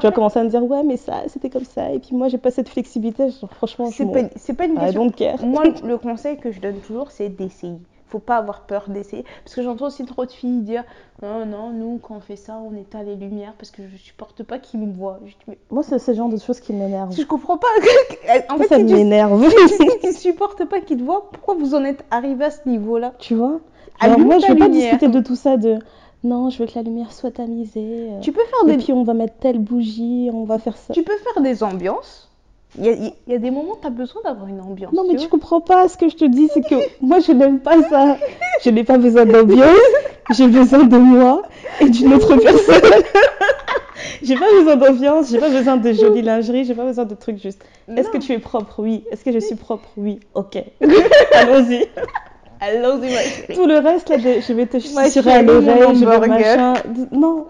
Tu 0.00 0.06
vas 0.06 0.12
commencer 0.12 0.38
à 0.38 0.44
me 0.44 0.48
dire 0.50 0.62
ouais, 0.64 0.82
mais 0.82 0.96
ça 0.96 1.22
c'était 1.28 1.50
comme 1.50 1.64
ça, 1.64 1.90
et 1.90 1.98
puis 1.98 2.14
moi 2.14 2.28
j'ai 2.28 2.38
pas 2.38 2.50
cette 2.50 2.68
flexibilité. 2.68 3.30
Genre, 3.30 3.50
franchement, 3.52 3.90
c'est 3.90 4.06
pas, 4.06 4.20
c'est 4.36 4.54
pas 4.54 4.66
une 4.66 4.78
question. 4.78 5.10
care. 5.10 5.44
Moi, 5.44 5.64
le 5.84 5.98
conseil 5.98 6.36
que 6.36 6.50
je 6.52 6.60
donne 6.60 6.76
toujours, 6.80 7.10
c'est 7.10 7.28
d'essayer. 7.28 7.78
Faut 8.06 8.20
pas 8.20 8.36
avoir 8.38 8.62
peur 8.62 8.86
d'essayer. 8.88 9.24
Parce 9.44 9.54
que 9.54 9.62
j'entends 9.62 9.88
aussi 9.88 10.02
trop 10.06 10.24
de 10.24 10.30
filles 10.30 10.62
dire 10.62 10.82
Non, 11.22 11.44
non, 11.44 11.70
nous, 11.72 11.98
quand 12.02 12.16
on 12.16 12.20
fait 12.20 12.36
ça, 12.36 12.58
on 12.58 12.74
éteint 12.74 13.02
les 13.02 13.16
lumières 13.16 13.52
parce 13.58 13.70
que 13.70 13.82
je 13.86 13.96
supporte 13.98 14.42
pas 14.44 14.58
qu'ils 14.58 14.80
nous 14.80 14.90
voient. 14.90 15.18
Je 15.26 15.32
dis, 15.32 15.36
mais 15.46 15.58
Moi, 15.70 15.82
c'est 15.82 15.98
ce 15.98 16.14
genre 16.14 16.30
de 16.30 16.38
choses 16.38 16.58
qui 16.60 16.72
m'énervent. 16.72 17.14
je 17.14 17.22
comprends 17.24 17.58
pas. 17.58 17.66
en 18.48 18.56
Ça, 18.56 18.62
fait, 18.62 18.68
ça 18.68 18.78
si 18.78 18.86
tu, 18.86 18.94
m'énerve. 18.94 19.46
si 19.68 19.88
tu 20.00 20.12
supportes 20.14 20.64
pas 20.64 20.80
qu'ils 20.80 20.96
te 20.96 21.02
voient, 21.02 21.28
pourquoi 21.30 21.54
vous 21.56 21.74
en 21.74 21.84
êtes 21.84 22.02
arrivé 22.10 22.46
à 22.46 22.50
ce 22.50 22.66
niveau-là? 22.66 23.12
Tu 23.18 23.34
vois? 23.34 23.60
Genre, 24.02 24.18
moi, 24.18 24.38
je 24.38 24.46
veux 24.52 24.56
pas 24.58 24.68
discuter 24.70 25.08
de 25.08 25.20
tout 25.20 25.36
ça 25.36 25.58
de 25.58 25.78
non, 26.24 26.50
je 26.50 26.58
veux 26.58 26.66
que 26.66 26.72
la 26.74 26.82
lumière 26.82 27.12
soit 27.12 27.30
tamisée. 27.30 28.08
euh, 28.10 28.20
Tu 28.20 28.32
peux 28.32 28.40
faire 28.42 28.68
Et 28.68 28.76
des, 28.76 28.82
puis 28.82 28.92
on 28.92 29.04
va 29.04 29.14
mettre 29.14 29.34
telle 29.40 29.58
bougie, 29.58 30.30
on 30.32 30.44
va 30.44 30.58
faire 30.58 30.76
ça. 30.76 30.92
Tu 30.92 31.02
peux 31.02 31.16
faire 31.32 31.42
des 31.42 31.62
ambiances. 31.62 32.28
Il 32.78 32.84
y 32.84 32.88
a, 32.90 32.92
il 32.92 33.32
y 33.32 33.34
a 33.34 33.38
des 33.38 33.50
moments 33.50 33.72
où 33.72 33.78
tu 33.80 33.86
as 33.86 33.90
besoin 33.90 34.20
d'avoir 34.22 34.46
une 34.46 34.60
ambiance. 34.60 34.92
Non 34.92 35.04
mais 35.04 35.14
tu 35.14 35.20
vois. 35.20 35.28
comprends 35.28 35.60
pas 35.60 35.88
ce 35.88 35.96
que 35.96 36.08
je 36.10 36.16
te 36.16 36.24
dis, 36.26 36.48
c'est 36.52 36.60
que 36.60 36.74
moi 37.00 37.18
je 37.20 37.32
n'aime 37.32 37.60
pas 37.60 37.82
ça. 37.88 38.18
Je 38.62 38.70
n'ai 38.70 38.84
pas 38.84 38.98
besoin 38.98 39.24
d'ambiance, 39.24 39.78
j'ai 40.32 40.48
besoin 40.48 40.84
de 40.84 40.96
moi 40.98 41.42
et 41.80 41.88
d'une 41.88 42.12
autre 42.12 42.36
personne. 42.36 42.82
j'ai 44.22 44.34
pas 44.36 44.50
besoin 44.52 44.76
d'ambiance, 44.76 45.30
j'ai 45.30 45.38
pas 45.38 45.48
besoin 45.48 45.76
de 45.78 45.92
jolie 45.92 46.20
lingerie, 46.22 46.64
j'ai 46.64 46.74
pas 46.74 46.84
besoin 46.84 47.04
de 47.06 47.14
trucs 47.14 47.40
juste. 47.40 47.64
Est-ce 47.96 48.10
que 48.10 48.18
tu 48.18 48.32
es 48.32 48.38
propre? 48.38 48.82
Oui. 48.82 49.04
Est-ce 49.10 49.24
que 49.24 49.32
je 49.32 49.38
suis 49.38 49.56
propre? 49.56 49.88
Oui. 49.96 50.20
Ok. 50.34 50.62
Allons-y. 51.32 51.86
Allons-y, 52.60 53.12
ma 53.12 53.18
chérie. 53.20 53.54
Tout 53.54 53.66
le 53.66 53.78
reste 53.78 54.08
là, 54.08 54.18
je 54.18 54.52
vais 54.52 54.66
te 54.66 54.78
susurrer 54.78 55.32
à 55.32 55.42
l'oreille, 55.42 55.94
je 55.96 56.04
vais 56.04 56.26
machin. 56.28 56.74
Non, 57.12 57.46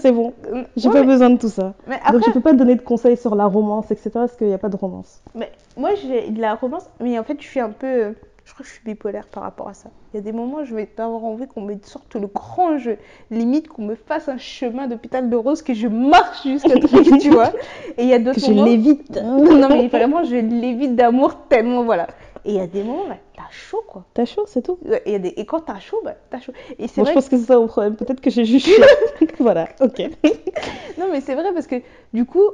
c'est 0.00 0.12
bon. 0.12 0.32
J'ai 0.76 0.88
Ouais, 0.88 0.94
pas 0.94 1.00
mais- 1.00 1.06
besoin 1.06 1.30
de 1.30 1.38
tout 1.38 1.48
ça. 1.48 1.74
Mais 1.86 2.00
Donc 2.12 2.22
je 2.26 2.30
peux 2.32 2.40
pas 2.40 2.52
te 2.52 2.56
donner 2.56 2.74
de 2.74 2.82
conseils 2.82 3.16
sur 3.16 3.34
la 3.34 3.46
romance, 3.46 3.90
etc. 3.90 4.10
Parce 4.14 4.36
qu'il 4.36 4.48
n'y 4.48 4.54
a 4.54 4.58
pas 4.58 4.68
de 4.68 4.76
romance. 4.76 5.22
mais 5.34 5.50
moi 5.76 5.90
j'ai 5.94 6.30
de 6.30 6.40
la 6.40 6.54
romance, 6.54 6.88
mais 7.00 7.18
en 7.18 7.24
fait 7.24 7.36
je 7.40 7.46
suis 7.46 7.60
un 7.60 7.70
peu. 7.70 8.14
Je 8.44 8.54
crois 8.54 8.64
que 8.64 8.68
je 8.70 8.76
suis 8.76 8.82
bipolaire 8.82 9.26
par 9.30 9.42
rapport 9.42 9.68
à 9.68 9.74
ça. 9.74 9.90
Il 10.12 10.16
y 10.16 10.20
a 10.20 10.22
des 10.22 10.32
moments 10.32 10.60
où 10.62 10.64
je 10.64 10.74
vais 10.74 10.88
avoir 10.96 11.22
envie 11.22 11.46
qu'on 11.46 11.60
me 11.60 11.74
sorte 11.82 12.14
le 12.14 12.28
grand 12.28 12.78
jeu. 12.78 12.96
Limite 13.30 13.68
qu'on 13.68 13.82
me 13.82 13.94
fasse 13.94 14.26
un 14.30 14.38
chemin 14.38 14.86
d'hôpital 14.86 15.28
de 15.28 15.36
rose, 15.36 15.60
que 15.60 15.74
je 15.74 15.86
marche 15.86 16.44
jusqu'à 16.44 16.78
truc, 16.80 17.18
tu 17.20 17.28
vois. 17.28 17.52
Et 17.98 18.04
il 18.04 18.08
y 18.08 18.14
a 18.14 18.18
d'autres 18.18 18.36
Que 18.40 18.46
je 18.46 18.50
moments. 18.50 18.64
l'évite. 18.64 19.20
non 19.22 19.68
mais 19.68 19.88
vraiment 19.88 20.24
je 20.24 20.36
l'évite 20.36 20.96
d'amour 20.96 21.34
tellement, 21.50 21.84
voilà. 21.84 22.06
Et 22.48 22.52
il 22.52 22.56
y 22.56 22.60
a 22.60 22.66
des 22.66 22.82
moments, 22.82 23.06
bah, 23.06 23.18
t'as 23.36 23.50
chaud 23.50 23.84
quoi. 23.86 24.06
T'as 24.14 24.24
chaud, 24.24 24.44
c'est 24.46 24.62
tout. 24.62 24.78
Et, 24.86 25.02
il 25.04 25.12
y 25.12 25.16
a 25.16 25.18
des... 25.18 25.28
et 25.36 25.44
quand 25.44 25.60
t'as 25.60 25.78
chaud, 25.80 26.00
bah, 26.02 26.14
t'as 26.30 26.40
chaud. 26.40 26.52
Et 26.78 26.88
c'est 26.88 27.02
Moi, 27.02 27.04
vrai 27.04 27.12
je 27.12 27.14
pense 27.14 27.28
que 27.28 27.36
c'est 27.36 27.44
ça 27.44 27.58
mon 27.58 27.66
problème. 27.66 27.94
Peut-être 27.94 28.22
que 28.22 28.30
j'ai 28.30 28.46
juste 28.46 28.66
chaud. 28.66 28.82
voilà, 29.38 29.68
ok. 29.80 30.00
Non, 30.98 31.08
mais 31.12 31.20
c'est 31.20 31.34
vrai 31.34 31.52
parce 31.52 31.66
que 31.66 31.76
du 32.14 32.24
coup, 32.24 32.50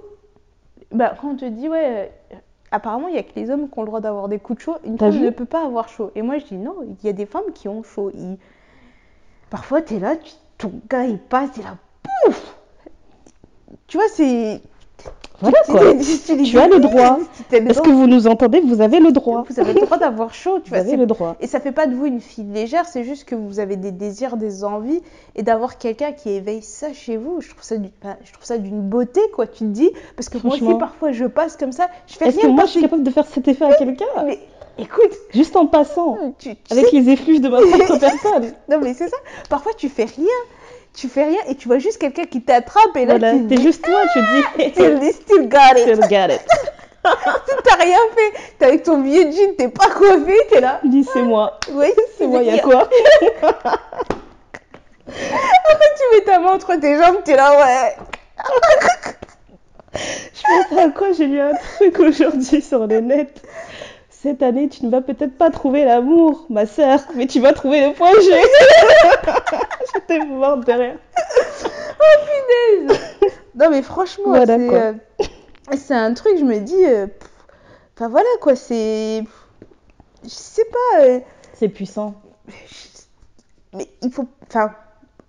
bah, 0.91 1.15
quand 1.21 1.29
on 1.31 1.37
te 1.37 1.45
dit, 1.45 1.69
ouais, 1.69 2.13
euh, 2.33 2.37
apparemment, 2.73 3.07
il 3.07 3.15
y 3.15 3.19
a 3.19 3.23
que 3.23 3.31
les 3.37 3.51
hommes 3.51 3.71
qui 3.71 3.79
ont 3.79 3.83
le 3.83 3.87
droit 3.87 4.01
d'avoir 4.01 4.29
des 4.29 4.41
coups 4.41 4.59
de 4.59 4.63
chaud. 4.65 4.77
Une 4.85 4.99
femme 4.99 5.17
ne 5.17 5.31
peut 5.31 5.45
pas 5.45 5.65
avoir 5.65 5.89
chaud. 5.89 6.11
Et 6.17 6.23
moi, 6.23 6.39
je 6.39 6.45
dis, 6.47 6.57
non, 6.57 6.75
il 6.83 7.07
y 7.07 7.09
a 7.09 7.13
des 7.13 7.27
femmes 7.27 7.53
qui 7.55 7.69
ont 7.69 7.85
chaud. 7.85 8.11
Ils- 8.15 8.37
Parfois, 9.49 9.81
t'es 9.81 10.01
là, 10.01 10.17
tu... 10.17 10.33
ton 10.59 10.73
gars, 10.91 11.05
il 11.05 11.19
passe, 11.19 11.53
t'es 11.53 11.63
là, 11.63 11.77
pouf 12.25 12.57
Tu 13.87 13.97
vois, 13.97 14.09
c'est. 14.09 14.61
Voilà 15.41 15.59
quoi. 15.67 15.81
tu, 15.81 16.59
as 16.59 16.69
le 16.69 16.79
droit. 16.79 17.19
Est-ce 17.51 17.81
que 17.83 17.91
vous 17.91 18.07
nous 18.07 18.27
entendez 18.29 18.61
Vous 18.61 18.81
avez 18.81 19.01
le 19.01 19.11
droit. 19.11 19.45
Vous 19.49 19.59
avez 19.61 19.73
le 19.73 19.81
droit 19.81 19.99
d'avoir 19.99 20.33
chaud, 20.33 20.61
tu 20.63 20.71
Vous 20.71 20.77
vois. 20.77 20.85
avez 20.87 20.97
le 20.97 21.07
droit. 21.07 21.37
Et 21.41 21.47
ça 21.49 21.59
fait 21.61 21.73
pas 21.73 21.87
de 21.87 21.95
vous 21.95 22.07
une 22.07 22.21
fille 22.21 22.45
légère, 22.45 22.87
c'est 22.87 23.03
juste 23.05 23.25
que 23.25 23.35
vous 23.35 23.59
avez 23.59 23.77
des 23.77 23.91
désirs, 23.91 24.37
des 24.37 24.63
envies, 24.65 25.03
et 25.35 25.43
d'avoir 25.43 25.77
quelqu'un 25.79 26.13
qui 26.13 26.31
éveille 26.31 26.63
ça 26.63 26.93
chez 26.93 27.17
vous, 27.17 27.41
je 27.41 27.51
trouve 27.51 27.63
ça, 27.65 27.77
du- 27.77 27.91
enfin, 28.03 28.17
je 28.25 28.33
trouve 28.33 28.45
ça 28.45 28.59
d'une 28.59 28.81
beauté, 28.89 29.21
quoi. 29.35 29.47
Tu 29.49 29.59
te 29.61 29.65
dis, 29.65 29.91
parce 30.17 30.29
que 30.29 30.39
moi 30.45 30.55
aussi 30.55 30.75
parfois 30.79 31.11
je 31.13 31.25
passe 31.25 31.57
comme 31.57 31.73
ça, 31.73 31.89
je 32.07 32.15
fais 32.15 32.29
Est-ce 32.29 32.39
que 32.39 32.47
moi 32.47 32.65
je 32.67 32.71
suis 32.71 32.81
capable 32.83 33.03
de 33.03 33.11
faire 33.11 33.27
cet 33.27 33.49
effet 33.49 33.65
à 33.65 33.75
quelqu'un? 33.75 34.05
Mais 34.25 34.39
écoute, 34.79 35.13
Juste 35.33 35.57
en 35.57 35.67
passant, 35.67 36.17
tu, 36.39 36.51
tu 36.55 36.73
avec 36.73 36.87
sais- 36.87 36.97
les 36.97 37.11
effluves 37.11 37.41
de 37.41 37.49
ma 37.49 37.59
propre 37.61 37.99
personne. 37.99 38.53
non 38.71 38.79
mais 38.81 38.95
c'est 38.95 39.09
ça. 39.09 39.17
Parfois 39.51 39.73
tu 39.77 39.89
fais 39.89 40.05
rien, 40.05 40.27
tu 40.95 41.09
fais 41.09 41.25
rien 41.25 41.41
et 41.49 41.55
tu 41.57 41.69
vois 41.69 41.79
juste 41.79 41.99
quelqu'un 41.99 42.25
qui 42.25 42.41
t'attrape 42.43 42.97
et 42.97 43.05
là 43.05 43.19
Voilà, 43.19 43.33
tu 43.33 43.41
dis, 43.45 43.63
juste 43.63 43.85
toi, 43.85 44.01
tu 44.13 44.21
dis. 44.21 44.71
still, 44.71 45.13
still 45.13 45.49
got 45.49 45.77
it. 45.77 45.83
Still 45.83 46.01
got 46.09 46.33
it. 46.33 46.41
T'as 47.65 47.77
rien 47.77 47.99
fait. 48.15 48.33
T'es 48.59 48.65
avec 48.67 48.83
ton 48.85 49.03
vieux 49.03 49.31
jean, 49.31 49.55
t'es 49.59 49.69
pas 49.69 49.89
coiffé, 49.91 50.37
t'es 50.51 50.61
là. 50.61 50.81
Dis 50.85 51.05
c'est 51.05 51.23
moi. 51.23 51.59
Oui, 51.73 51.89
C'est 52.19 52.27
moi, 52.27 52.43
il 52.43 52.55
y 52.55 52.59
a 52.59 52.63
quoi? 52.63 52.89
Après 55.07 55.91
tu 55.97 56.17
mets 56.17 56.25
ta 56.25 56.39
main 56.39 56.53
entre 56.53 56.75
tes 56.77 56.97
jambes, 56.97 57.23
t'es 57.25 57.37
là 57.37 57.53
ouais. 57.59 57.97
Je 59.95 60.43
pense 60.43 60.79
à 60.79 60.89
quoi 60.91 61.13
J'ai 61.13 61.27
lu 61.27 61.41
un 61.41 61.53
truc 61.77 61.99
aujourd'hui 62.01 62.63
sur 62.63 62.87
le 62.87 63.01
net. 63.01 63.43
Cette 64.25 64.43
année, 64.43 64.71
tu 64.71 64.87
ne 64.87 64.91
vas 64.91 65.03
peut-être 65.03 65.37
pas 65.37 65.51
trouver 65.51 65.85
l'amour, 65.85 66.47
ma 66.49 66.65
sœur, 66.65 66.99
mais 67.15 67.27
tu 67.27 67.41
vas 67.41 67.53
trouver 67.53 67.87
le 67.87 67.93
point 67.93 68.11
G. 68.11 68.43
J'étais 69.95 70.19
morte 70.25 70.67
de 70.67 70.73
rire. 70.73 70.99
Non 73.55 73.71
mais 73.71 73.83
franchement, 73.83 74.25
Voilà, 74.29 74.57
c'est 74.59 74.67
quoi. 74.67 74.79
euh, 74.79 74.95
c'est 75.77 75.95
un 75.95 76.13
truc, 76.15 76.39
je 76.39 76.45
me 76.45 76.59
dis, 76.61 76.85
euh, 76.87 77.07
pff, 77.07 77.31
enfin 77.97 78.09
voilà 78.09 78.29
quoi, 78.41 78.57
c'est, 78.57 79.23
je 80.23 80.29
sais 80.29 80.65
pas, 80.65 81.03
euh, 81.03 81.21
C'est 81.53 81.69
puissant. 81.69 82.15
mais 83.75 83.89
il 84.03 84.11
faut, 84.11 84.27
enfin 84.49 84.75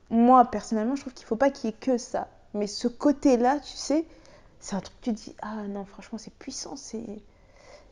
moi 0.10 0.46
personnellement, 0.46 0.96
je 0.96 1.02
trouve 1.02 1.14
qu'il 1.14 1.26
faut 1.28 1.36
pas 1.36 1.50
qu'il 1.50 1.70
y 1.70 1.74
ait 1.74 1.76
que 1.80 1.98
ça, 1.98 2.28
mais 2.54 2.68
ce 2.68 2.88
côté-là, 2.88 3.58
tu 3.60 3.76
sais, 3.78 4.06
c'est 4.60 4.76
un 4.76 4.80
truc 4.80 4.96
que 5.02 5.06
tu 5.06 5.12
dis, 5.12 5.36
ah 5.42 5.64
non 5.68 5.86
franchement 5.86 6.18
c'est 6.18 6.34
puissant, 6.34 6.76
c'est 6.76 7.04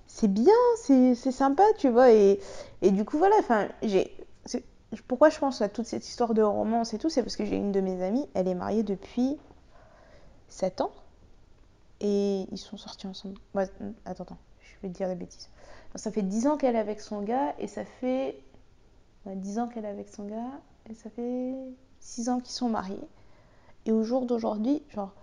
c'est 0.08 0.28
bien, 0.28 0.54
c'est 0.76 1.16
sympa, 1.16 1.64
tu 1.78 1.90
vois, 1.90 2.12
et, 2.12 2.40
du 2.82 3.06
coup 3.06 3.18
voilà, 3.18 3.36
enfin 3.40 3.68
j'ai, 3.82 4.16
pourquoi 5.08 5.30
je 5.30 5.40
pense 5.40 5.62
à 5.62 5.70
toute 5.70 5.86
cette 5.86 6.08
histoire 6.08 6.34
de 6.34 6.42
romance 6.42 6.94
et 6.94 7.00
tout, 7.00 7.10
c'est 7.10 7.24
parce 7.24 7.36
que 7.36 7.46
j'ai 7.46 7.56
une 7.56 7.72
de 7.72 7.82
mes 7.82 8.04
amies, 8.04 8.28
elle 8.34 8.48
est 8.48 8.56
mariée 8.56 8.84
depuis 8.84 9.38
7 10.50 10.82
ans. 10.82 10.92
Et 12.00 12.46
ils 12.52 12.58
sont 12.58 12.78
sortis 12.78 13.08
ensemble. 13.08 13.38
Ouais, 13.56 13.68
attends, 14.06 14.24
attends, 14.24 14.38
je 14.62 14.74
vais 14.82 14.90
te 14.90 14.98
dire 14.98 15.08
des 15.08 15.16
bêtises. 15.16 15.50
Ça 15.96 16.12
fait 16.12 16.22
10 16.22 16.48
ans 16.48 16.58
qu'elle 16.58 16.76
est 16.76 16.80
avec 16.80 17.00
son 17.00 17.22
gars 17.22 17.56
et 17.60 17.68
ça 17.68 17.86
fait 17.86 18.38
ouais, 19.26 19.36
10 19.36 19.60
ans 19.60 19.68
qu'elle 19.68 19.86
est 19.86 19.90
avec 19.90 20.10
son 20.10 20.26
gars 20.26 20.52
et 20.90 20.96
ça 20.96 21.10
fait 21.10 21.56
6 22.00 22.30
ans 22.30 22.40
qu'ils 22.40 22.54
sont 22.54 22.70
mariés. 22.70 23.08
Et 23.86 23.92
au 23.92 24.04
jour 24.04 24.26
d'aujourd'hui, 24.26 24.84
genre, 24.90 25.14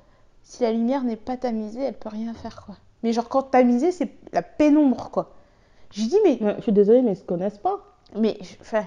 si 0.42 0.62
la 0.62 0.72
lumière 0.72 1.04
n'est 1.04 1.16
pas 1.16 1.36
tamisée, 1.36 1.82
elle 1.82 1.98
peut 1.98 2.08
rien 2.08 2.34
faire, 2.34 2.64
quoi. 2.64 2.76
Mais 3.02 3.12
genre, 3.12 3.28
quand 3.28 3.42
tamisée, 3.42 3.92
c'est 3.92 4.08
la 4.32 4.42
pénombre, 4.42 5.10
quoi. 5.10 5.30
Je 5.92 6.02
dis, 6.02 6.16
mais 6.24 6.38
Ouais, 6.40 6.54
je 6.58 6.62
suis 6.62 6.72
désolée, 6.72 7.02
mais 7.02 7.12
ils 7.12 7.16
se 7.16 7.24
connaissent 7.24 7.58
pas. 7.58 7.78
mais, 8.16 8.38
enfin. 8.60 8.84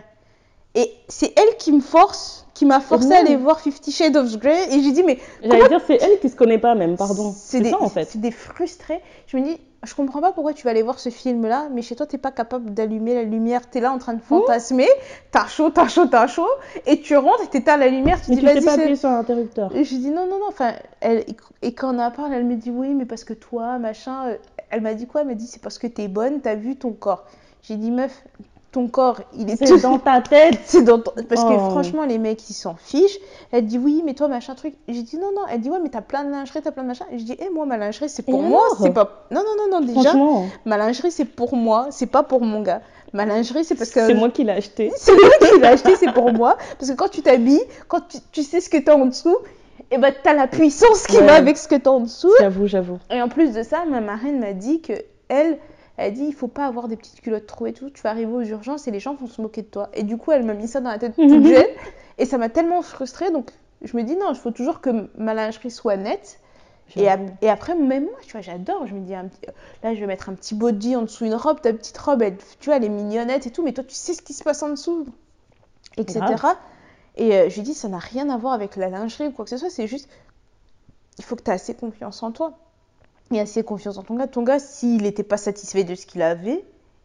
Et 0.76 0.92
c'est 1.08 1.34
elle 1.38 1.56
qui 1.58 1.72
me 1.72 1.82
force, 1.82 2.48
qui 2.56 2.66
m'a 2.66 2.80
forcé 2.80 3.12
à 3.14 3.20
aller 3.20 3.36
voir 3.36 3.60
Fifty 3.60 3.92
Shades 3.92 4.16
of 4.16 4.36
Grey. 4.40 4.74
Et 4.76 4.82
j'ai 4.82 4.92
dit, 4.92 5.04
mais 5.04 5.20
J'allais 5.44 5.68
dire, 5.68 5.82
c'est 5.86 6.02
elle 6.02 6.20
qui 6.20 6.30
se 6.30 6.36
connaît 6.36 6.58
pas 6.58 6.74
même, 6.74 6.98
pardon. 6.98 7.32
c'est 7.36 7.64
ça 7.64 7.80
en 7.80 7.90
fait. 7.90 8.06
c'est 8.06 8.20
des 8.22 8.32
frustrés. 8.32 9.00
Je 9.28 9.38
me 9.38 9.44
dis, 9.44 9.60
je 9.84 9.94
comprends 9.96 10.22
pas 10.22 10.32
pourquoi 10.32 10.54
tu 10.54 10.64
vas 10.64 10.72
aller 10.72 10.82
voir 10.84 11.00
ce 11.00 11.10
film-là, 11.10 11.68
mais 11.72 11.82
chez 11.82 11.96
toi, 11.96 12.06
t'es 12.06 12.18
pas 12.18 12.32
capable 12.32 12.74
d'allumer 12.74 13.14
la 13.16 13.24
lumière. 13.24 13.70
T'es 13.70 13.80
là 13.82 13.92
en 13.92 13.98
train 13.98 14.14
de 14.14 14.22
fantasmer, 14.22 14.88
t'as 15.32 15.48
chaud, 15.48 15.70
t'as 15.70 15.88
chaud, 15.88 16.06
t'as 16.08 16.28
chaud, 16.28 16.48
et 16.86 17.02
tu 17.02 17.16
rentres 17.18 17.44
et 17.44 17.48
t'éteins 17.48 17.78
la 17.78 17.88
lumière, 17.90 18.22
tu 18.22 18.32
Mais 18.32 18.36
dis, 18.38 18.42
tu 18.42 18.48
t'es 18.48 18.54
vas-y, 18.56 18.66
pas 18.66 18.72
c'est- 18.76 18.80
appuyé 18.82 18.96
sur 18.96 19.10
l'interrupteur. 19.10 19.72
je 19.74 19.82
dis 19.96 20.10
non, 20.10 20.26
non, 20.28 20.40
non. 20.40 20.46
Enfin, 20.50 20.74
elle, 21.02 21.24
et 21.62 21.74
quand 21.74 21.96
on 21.96 22.00
en 22.00 22.12
parle, 22.12 22.34
elle 22.34 22.46
me 22.46 22.56
dit 22.56 22.72
oui, 22.72 22.94
mais 22.94 23.06
parce 23.06 23.24
que 23.24 23.34
toi, 23.34 23.78
machin. 23.80 24.28
euh, 24.28 24.38
Elle 24.70 24.82
m'a 24.82 24.94
dit 24.96 25.06
quoi? 25.06 25.22
Elle 25.22 25.28
m'a 25.28 25.36
dit 25.36 25.46
c'est 25.48 25.62
parce 25.62 25.78
que 25.78 25.86
t'es 25.88 26.08
bonne, 26.08 26.42
t'as 26.42 26.56
vu 26.56 26.76
ton 26.76 26.94
corps. 26.94 27.26
J'ai 27.62 27.76
dit 27.76 27.92
meuf, 27.92 28.24
ton 28.74 28.88
corps, 28.88 29.22
il 29.38 29.50
est 29.50 29.56
C'est 29.66 29.78
dans 29.82 30.00
ta 30.00 30.20
tête. 30.30 30.60
c'est 30.66 30.84
dans 30.84 31.00
ton- 31.00 31.14
Parce 31.30 31.44
que 31.46 31.54
Oh. 31.54 31.70
franchement, 31.70 32.04
les 32.04 32.18
mecs, 32.18 32.50
ils 32.50 32.54
s'en 32.54 32.76
fichent. 32.76 33.18
Elle 33.54 33.66
dit 33.66 33.78
oui, 33.78 34.02
mais 34.06 34.14
toi, 34.16 34.28
machin 34.28 34.56
truc. 34.56 34.74
J'ai 34.90 35.02
dit 35.04 35.18
non, 35.18 35.32
non. 35.34 35.44
Elle 35.50 35.62
dit 35.62 35.70
ouais, 35.70 35.80
mais 35.82 35.90
t'as 35.90 36.02
plein 36.02 36.26
de 36.26 36.32
lingerie, 36.32 36.62
t'as 36.62 36.72
plein 36.72 36.84
de 36.84 36.90
machin. 36.90 37.06
Je 37.12 37.24
dis, 37.24 37.38
eh, 37.40 37.50
moi, 37.50 37.66
ma 37.66 37.78
lingerie, 37.78 38.10
c'est 38.10 38.24
pour 38.24 38.42
Et 38.44 38.48
moi. 38.48 38.64
C'est 38.82 38.92
pas. 38.94 39.26
Non, 39.32 39.42
non, 39.42 39.66
non, 39.70 39.80
non, 39.80 39.86
déjà, 39.94 40.14
ma 40.66 40.78
lingerie, 40.78 41.12
c'est 41.12 41.26
pour 41.26 41.56
moi. 41.56 41.88
C'est 41.92 42.08
pas 42.08 42.24
pour 42.24 42.42
mon 42.42 42.62
gars. 42.62 42.82
Ma 43.14 43.26
lingerie, 43.26 43.64
c'est 43.64 43.76
parce 43.76 43.92
que. 43.92 44.06
c'est 44.06 44.16
moi 44.16 44.30
qui 44.32 44.44
l'ai 44.44 44.52
acheté. 44.54 44.92
C'est 44.98 45.14
lui 45.14 45.22
qui 45.54 45.60
l'a 45.60 45.70
acheté, 45.70 45.96
c'est 45.96 46.12
pour 46.14 46.34
moi. 46.34 46.58
Parce 46.80 46.90
que 46.92 46.96
quand 46.98 47.10
tu 47.10 47.22
t'habilles, 47.22 47.62
quand 47.88 48.02
tu, 48.10 48.18
tu 48.32 48.42
sais 48.42 48.60
ce 48.60 48.70
que 48.72 48.78
t'as 48.78 48.96
en 48.96 49.06
dessous, 49.06 49.38
et 49.92 50.00
ben 50.00 50.12
t'as 50.24 50.34
la 50.34 50.48
puissance 50.48 51.06
qui 51.06 51.18
Ouais. 51.18 51.26
va 51.28 51.36
avec 51.36 51.58
ce 51.58 51.68
que 51.68 51.76
t'as 51.76 51.92
en 51.92 52.00
dessous. 52.00 52.32
J'avoue, 52.40 52.66
j'avoue. 52.66 52.98
Et 53.12 53.22
en 53.22 53.30
plus 53.30 53.54
de 53.54 53.62
ça, 53.62 53.86
ma 53.88 54.02
marraine 54.02 54.40
m'a 54.40 54.54
dit 54.54 54.82
que 54.82 54.94
elle, 55.30 55.60
elle 55.98 56.14
dit 56.14 56.26
il 56.26 56.34
faut 56.34 56.48
pas 56.48 56.66
avoir 56.66 56.88
des 56.88 56.96
petites 56.98 57.22
culottes 57.22 57.46
trop 57.48 57.66
et 57.68 57.74
tout. 57.74 57.90
Tu 57.90 58.02
vas 58.02 58.10
arriver 58.12 58.32
aux 58.32 58.42
urgences 58.42 58.88
et 58.88 58.92
les 58.92 59.00
gens 59.00 59.14
vont 59.16 59.28
se 59.28 59.42
moquer 59.42 59.62
de 59.62 59.68
toi. 59.68 59.90
Et 59.94 60.04
du 60.04 60.18
coup, 60.18 60.32
elle 60.32 60.44
m'a 60.44 60.54
mis 60.54 60.68
ça 60.68 60.82
dans 60.82 60.90
la 60.90 61.00
tête 61.00 61.14
toute 61.28 61.28
jeune. 61.46 61.66
Et 62.18 62.26
ça 62.26 62.38
m'a 62.38 62.50
tellement 62.50 62.82
frustrée. 62.82 63.32
Donc, 63.32 63.52
je 63.82 63.96
me 63.98 64.04
dis 64.04 64.16
non, 64.16 64.30
il 64.32 64.36
faut 64.36 64.52
toujours 64.52 64.82
que 64.82 65.10
ma 65.18 65.34
lingerie 65.34 65.72
soit 65.72 65.98
nette. 65.98 66.40
Et, 66.96 67.10
ap- 67.10 67.22
et 67.42 67.50
après, 67.50 67.76
même 67.76 68.04
moi, 68.06 68.20
tu 68.26 68.34
vois, 68.34 68.42
j'adore. 68.42 68.86
Je 68.88 68.94
me 68.94 69.02
dis, 69.02 69.16
un 69.16 69.26
petit- 69.28 69.48
là, 69.84 69.96
je 69.96 70.00
vais 70.00 70.06
mettre 70.08 70.30
un 70.30 70.34
petit 70.36 70.54
body 70.56 70.96
en 70.96 71.04
dessous 71.04 71.26
une 71.26 71.34
robe. 71.36 71.62
Ta 71.62 71.74
petite 71.74 71.98
robe, 71.98 72.22
elle, 72.22 72.38
tu 72.60 72.66
vois, 72.66 72.78
elle 72.78 72.84
est 72.84 72.90
mignonnette 72.90 73.48
et 73.48 73.52
tout. 73.52 73.64
Mais 73.64 73.74
toi, 73.74 73.84
tu 73.84 73.96
sais 73.96 74.14
ce 74.14 74.22
qui 74.22 74.34
se 74.34 74.44
passe 74.44 74.62
en 74.64 74.70
dessous, 74.70 75.08
etc. 75.98 76.56
Et 77.18 77.36
euh, 77.36 77.50
je 77.50 77.56
lui 77.56 77.62
dis, 77.64 77.74
ça 77.74 77.88
n'a 77.90 78.00
rien 78.00 78.30
à 78.30 78.38
voir 78.38 78.54
avec 78.54 78.76
la 78.76 78.90
lingerie 78.90 79.28
ou 79.28 79.32
quoi 79.32 79.46
que 79.46 79.50
ce 79.52 79.58
soit. 79.58 79.70
C'est 79.70 79.88
juste, 79.88 80.10
il 81.18 81.24
faut 81.24 81.36
que 81.36 81.44
tu 81.44 81.52
aies 81.52 81.54
assez 81.54 81.74
confiance 81.76 82.24
en 82.24 82.32
toi. 82.32 82.58
Et 83.34 83.40
assez 83.40 83.64
confiance 83.64 83.98
en 83.98 84.04
ton 84.04 84.16
gars. 84.16 84.28
Ton 84.28 84.44
gars, 84.44 84.60
s'il 84.60 85.04
n'était 85.04 85.24
pas 85.24 85.38
satisfait 85.38 85.84
de 85.84 85.96
ce 85.96 86.06
qu'il 86.06 86.22
avait, 86.22 86.64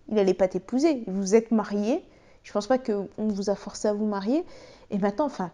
il 0.09 0.14
n'allait 0.14 0.35
pas 0.35 0.49
t'épouser. 0.49 1.03
Vous 1.07 1.35
êtes 1.35 1.51
mariés. 1.51 2.03
Je 2.43 2.53
pense 2.53 2.66
pas 2.66 2.79
qu'on 2.79 3.09
vous 3.18 3.51
a 3.51 3.55
forcé 3.55 3.89
à 3.89 3.93
vous 3.93 4.07
marier. 4.07 4.45
Et 4.91 4.99
maintenant, 4.99 5.26
enfin, 5.26 5.51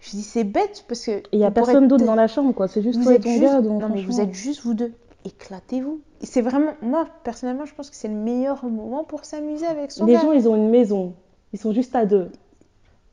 je 0.00 0.10
dis, 0.10 0.22
c'est 0.22 0.44
bête 0.44 0.84
parce 0.88 1.04
que. 1.06 1.22
Il 1.32 1.38
y 1.38 1.44
a 1.44 1.50
personne 1.50 1.88
d'autre 1.88 2.04
dans 2.04 2.14
la 2.14 2.26
chambre, 2.28 2.52
quoi. 2.52 2.68
C'est 2.68 2.82
juste 2.82 2.98
vous 2.98 3.04
toi 3.04 3.12
et 3.12 3.16
êtes 3.16 3.22
ton 3.22 3.30
juste... 3.30 3.42
gars. 3.42 3.60
Donc, 3.60 3.80
non, 3.80 3.88
mais 3.94 4.02
vous 4.02 4.20
êtes 4.20 4.32
juste 4.32 4.62
vous 4.62 4.74
deux. 4.74 4.92
Éclatez-vous. 5.24 6.00
C'est 6.22 6.40
vraiment, 6.40 6.72
moi, 6.82 7.06
personnellement, 7.22 7.64
je 7.64 7.74
pense 7.74 7.90
que 7.90 7.96
c'est 7.96 8.08
le 8.08 8.14
meilleur 8.14 8.64
moment 8.64 9.04
pour 9.04 9.24
s'amuser 9.24 9.66
avec 9.66 9.92
son 9.92 10.06
Les 10.06 10.14
gars. 10.14 10.20
gens, 10.20 10.32
ils 10.32 10.48
ont 10.48 10.56
une 10.56 10.68
maison. 10.70 11.14
Ils 11.52 11.60
sont 11.60 11.72
juste 11.72 11.94
à 11.94 12.06
deux. 12.06 12.30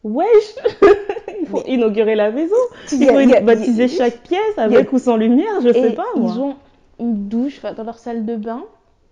Wesh 0.04 0.56
Il 1.42 1.48
faut 1.48 1.62
Mais- 1.66 1.74
inaugurer 1.74 2.16
la 2.16 2.32
maison. 2.32 2.56
Il 2.92 3.04
Il 3.04 3.30
y 3.30 3.36
a- 3.36 3.42
baptiser 3.42 3.84
a- 3.84 3.88
chaque 3.88 4.22
pièce 4.24 4.58
avec 4.58 4.92
ou 4.94 4.98
sans 5.00 5.18
lumière, 5.18 5.62
je 5.62 5.72
sais 5.74 5.92
Et 5.92 5.96
pas 5.96 6.06
moi. 6.16 6.32
Ils 6.34 6.40
ont 6.40 6.56
une 7.00 7.28
douche 7.28 7.62
dans 7.62 7.84
leur 7.84 7.98
salle 7.98 8.26
de 8.26 8.36
bain 8.36 8.64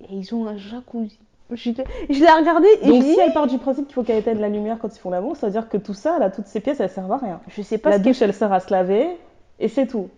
et 0.02 0.14
ils 0.16 0.34
ont 0.36 0.48
un 0.48 0.58
jacuzzi. 0.58 1.20
Je, 1.52 1.70
l'ai- 1.72 1.86
je 2.10 2.20
l'ai 2.20 2.32
regardé 2.32 2.68
et 2.82 2.88
Donc 2.88 2.96
je 3.02 3.06
dis, 3.08 3.14
si 3.14 3.20
elle 3.22 3.32
part 3.34 3.48
du 3.48 3.58
principe 3.58 3.86
qu'il 3.88 3.94
faut 3.96 4.04
qu'elle 4.04 4.18
éteigne 4.18 4.40
la 4.40 4.50
lumière 4.50 4.78
quand 4.82 4.94
ils 4.94 5.00
font 5.00 5.10
l'amour, 5.10 5.38
ça 5.38 5.48
veut 5.48 5.54
dire 5.54 5.70
que 5.70 5.78
tout 5.78 5.94
ça, 5.94 6.20
là, 6.20 6.30
toutes 6.30 6.48
ces 6.48 6.60
pièces, 6.60 6.80
elles 6.82 6.90
servent 6.90 7.12
à 7.14 7.18
rien. 7.18 7.40
je 7.48 7.62
sais 7.62 7.78
pas 7.78 7.90
La 7.92 7.98
ce 7.98 8.04
qu'elle 8.04 8.12
douche, 8.14 8.22
elle 8.22 8.34
sert 8.34 8.52
à 8.52 8.60
se 8.60 8.72
laver 8.72 9.08
et 9.60 9.70
c'est 9.70 9.88
tout. 9.88 10.10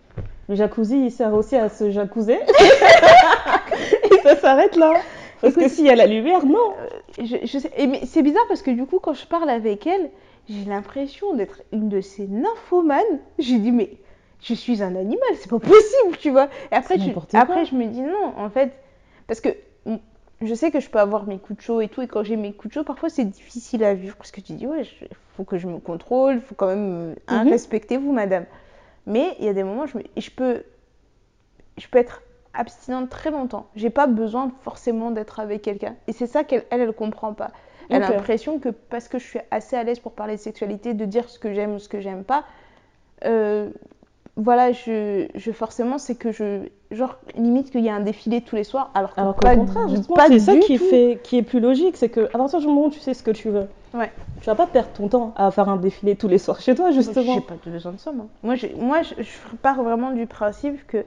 Le 0.48 0.56
jacuzzi, 0.56 0.98
il 1.06 1.12
sert 1.12 1.34
aussi 1.36 1.56
à 1.56 1.70
se 1.70 1.92
jacuzzer. 1.92 2.40
et 4.12 4.18
ça 4.24 4.36
s'arrête 4.36 4.76
là. 4.76 4.94
Parce 5.42 5.56
que 5.56 5.70
s'il 5.70 5.86
y 5.86 5.90
a 5.90 5.96
la 5.96 6.08
lumière, 6.08 6.46
non. 6.46 6.74
je, 7.18 7.38
je 7.44 7.60
sais, 7.60 7.72
et 7.78 7.88
mais 7.88 8.02
c'est 8.06 8.22
bizarre 8.24 8.44
parce 8.50 8.62
que 8.62 8.72
du 8.72 8.86
coup, 8.86 9.00
quand 9.00 9.14
je 9.14 9.26
parle 9.26 9.50
avec 9.50 9.88
elle, 9.88 10.10
j'ai 10.50 10.66
l'impression 10.66 11.34
d'être 11.36 11.62
une 11.72 11.88
de 11.90 12.02
ces 12.02 12.28
nymphomanes. 12.28 13.20
J'ai 13.38 13.60
dit, 13.60 13.72
mais 13.72 13.92
je 14.42 14.54
suis 14.54 14.82
un 14.84 14.96
animal, 14.96 15.30
c'est 15.36 15.50
pas 15.50 15.60
possible, 15.60 16.18
tu 16.20 16.30
vois. 16.32 16.50
Et 16.72 16.76
après, 16.76 16.98
je, 16.98 17.12
après 17.38 17.66
je 17.66 17.76
me 17.76 17.86
dis 17.88 18.02
non, 18.02 18.34
en 18.38 18.50
fait, 18.50 18.74
parce 19.28 19.42
que 19.42 19.50
je 20.42 20.54
sais 20.54 20.72
que 20.72 20.80
je 20.80 20.90
peux 20.90 21.00
avoir 21.00 21.26
mes 21.28 21.38
coups 21.38 21.58
de 21.60 21.64
chaud 21.64 21.82
et 21.82 21.90
tout, 21.90 22.02
et 22.02 22.08
quand 22.08 22.24
j'ai 22.24 22.38
mes 22.38 22.54
coups 22.54 22.70
de 22.70 22.80
chaud, 22.80 22.86
parfois 22.86 23.10
c'est 23.10 23.26
difficile 23.26 23.84
à 23.84 23.94
vivre 23.94 24.16
parce 24.16 24.32
que 24.32 24.40
tu 24.42 24.54
dis, 24.54 24.66
ouais, 24.68 24.84
il 25.02 25.08
faut 25.36 25.44
que 25.44 25.58
je 25.58 25.68
me 25.68 25.80
contrôle, 25.80 26.36
il 26.36 26.42
faut 26.42 26.56
quand 26.56 26.68
même, 26.68 27.16
hein, 27.28 27.44
Mhm. 27.44 27.50
respectez-vous, 27.52 28.14
madame. 28.14 28.46
Mais 29.06 29.36
il 29.40 29.46
y 29.46 29.50
a 29.50 29.54
des 29.54 29.64
moments, 29.64 29.86
je, 29.86 29.98
me- 29.98 30.04
et 30.16 30.22
je 30.22 30.32
peux, 30.32 30.64
je 31.78 31.88
peux 31.88 31.98
être 31.98 32.22
abstinente 32.54 33.10
très 33.10 33.32
longtemps. 33.32 33.68
J'ai 33.76 33.90
pas 33.90 34.08
besoin 34.08 34.52
forcément 34.64 35.12
d'être 35.12 35.40
avec 35.40 35.62
quelqu'un. 35.62 35.96
Et 36.08 36.14
c'est 36.14 36.28
ça 36.28 36.44
qu'elle, 36.44 36.64
elle, 36.72 36.82
elle 36.82 36.94
comprend 36.94 37.34
pas. 37.34 37.52
Elle 37.90 38.04
a 38.04 38.12
l'impression 38.18 38.60
que 38.60 38.70
parce 38.70 39.08
que 39.08 39.18
je 39.20 39.26
suis 39.26 39.40
assez 39.52 39.76
à 39.76 39.84
l'aise 39.84 40.00
pour 40.00 40.12
parler 40.14 40.36
de 40.36 40.42
sexualité, 40.42 40.94
de 40.94 41.06
dire 41.06 41.30
ce 41.30 41.40
que 41.40 41.54
j'aime 41.54 41.74
ou 41.76 41.80
ce 41.80 41.90
que 41.90 42.00
j'aime 42.02 42.24
pas, 42.24 42.46
euh, 43.26 43.70
voilà, 44.40 44.72
je, 44.72 45.28
je 45.36 45.52
forcément, 45.52 45.98
c'est 45.98 46.16
que 46.16 46.32
je. 46.32 46.68
Genre, 46.92 47.18
limite 47.36 47.70
qu'il 47.72 47.82
y 47.82 47.90
a 47.90 47.94
un 47.96 48.00
défilé 48.00 48.42
tous 48.42 48.56
les 48.56 48.64
soirs, 48.64 48.90
alors 48.96 49.14
que 49.14 49.20
Alors 49.22 49.36
qu'au 49.36 49.46
pas 49.46 49.56
contraire, 49.56 49.84
c'est 50.28 50.40
ça 50.40 50.54
du 50.54 50.60
qui, 50.62 50.78
tout. 50.78 50.84
fait, 50.86 51.20
qui 51.24 51.38
est 51.38 51.44
plus 51.44 51.60
logique. 51.60 51.98
C'est 51.98 52.10
que 52.10 52.22
à 52.34 52.38
partir 52.38 52.60
du 52.60 52.66
moment 52.68 52.86
où 52.86 52.90
tu 52.90 53.00
sais 53.00 53.14
ce 53.14 53.22
que 53.22 53.32
tu 53.32 53.50
veux, 53.50 53.68
Ouais. 53.94 54.12
tu 54.42 54.46
vas 54.50 54.56
pas 54.56 54.66
perdre 54.66 54.90
ton 54.94 55.08
temps 55.08 55.34
à 55.36 55.52
faire 55.52 55.70
un 55.70 55.76
défilé 55.78 56.16
tous 56.16 56.28
les 56.28 56.40
soirs 56.40 56.62
chez 56.62 56.74
toi, 56.74 56.90
justement. 56.92 57.34
J'ai 57.36 57.42
pas 57.42 57.56
besoin 57.64 57.92
de 57.92 58.00
ça, 58.00 58.12
moi. 58.12 58.26
Moi, 58.42 58.56
je, 58.56 58.68
je 59.20 59.56
pars 59.62 59.84
vraiment 59.84 60.12
du 60.12 60.26
principe 60.26 60.88
que 60.88 61.06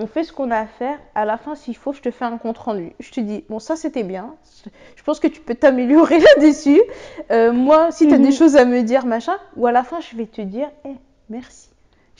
on 0.00 0.06
fait 0.06 0.22
ce 0.22 0.32
qu'on 0.32 0.50
a 0.52 0.58
à 0.58 0.66
faire. 0.66 0.98
À 1.14 1.24
la 1.24 1.36
fin, 1.36 1.54
s'il 1.56 1.76
faut, 1.76 1.92
je 1.92 2.00
te 2.00 2.10
fais 2.10 2.24
un 2.24 2.38
compte 2.38 2.56
rendu. 2.58 2.92
Je 3.00 3.10
te 3.10 3.20
dis, 3.20 3.44
bon, 3.50 3.58
ça 3.58 3.74
c'était 3.76 4.04
bien. 4.04 4.36
Je 4.96 5.02
pense 5.02 5.18
que 5.20 5.26
tu 5.26 5.40
peux 5.40 5.54
t'améliorer 5.56 6.18
là-dessus. 6.36 6.80
Euh, 7.30 7.52
moi, 7.52 7.90
si 7.90 8.06
tu 8.06 8.14
as 8.14 8.18
Mhm. 8.18 8.24
des 8.24 8.32
choses 8.32 8.56
à 8.56 8.64
me 8.64 8.82
dire, 8.82 9.04
machin, 9.06 9.34
ou 9.56 9.66
à 9.66 9.72
la 9.72 9.82
fin, 9.82 10.00
je 10.00 10.16
vais 10.16 10.26
te 10.26 10.40
dire, 10.40 10.68
eh, 10.86 10.94
merci. 11.28 11.68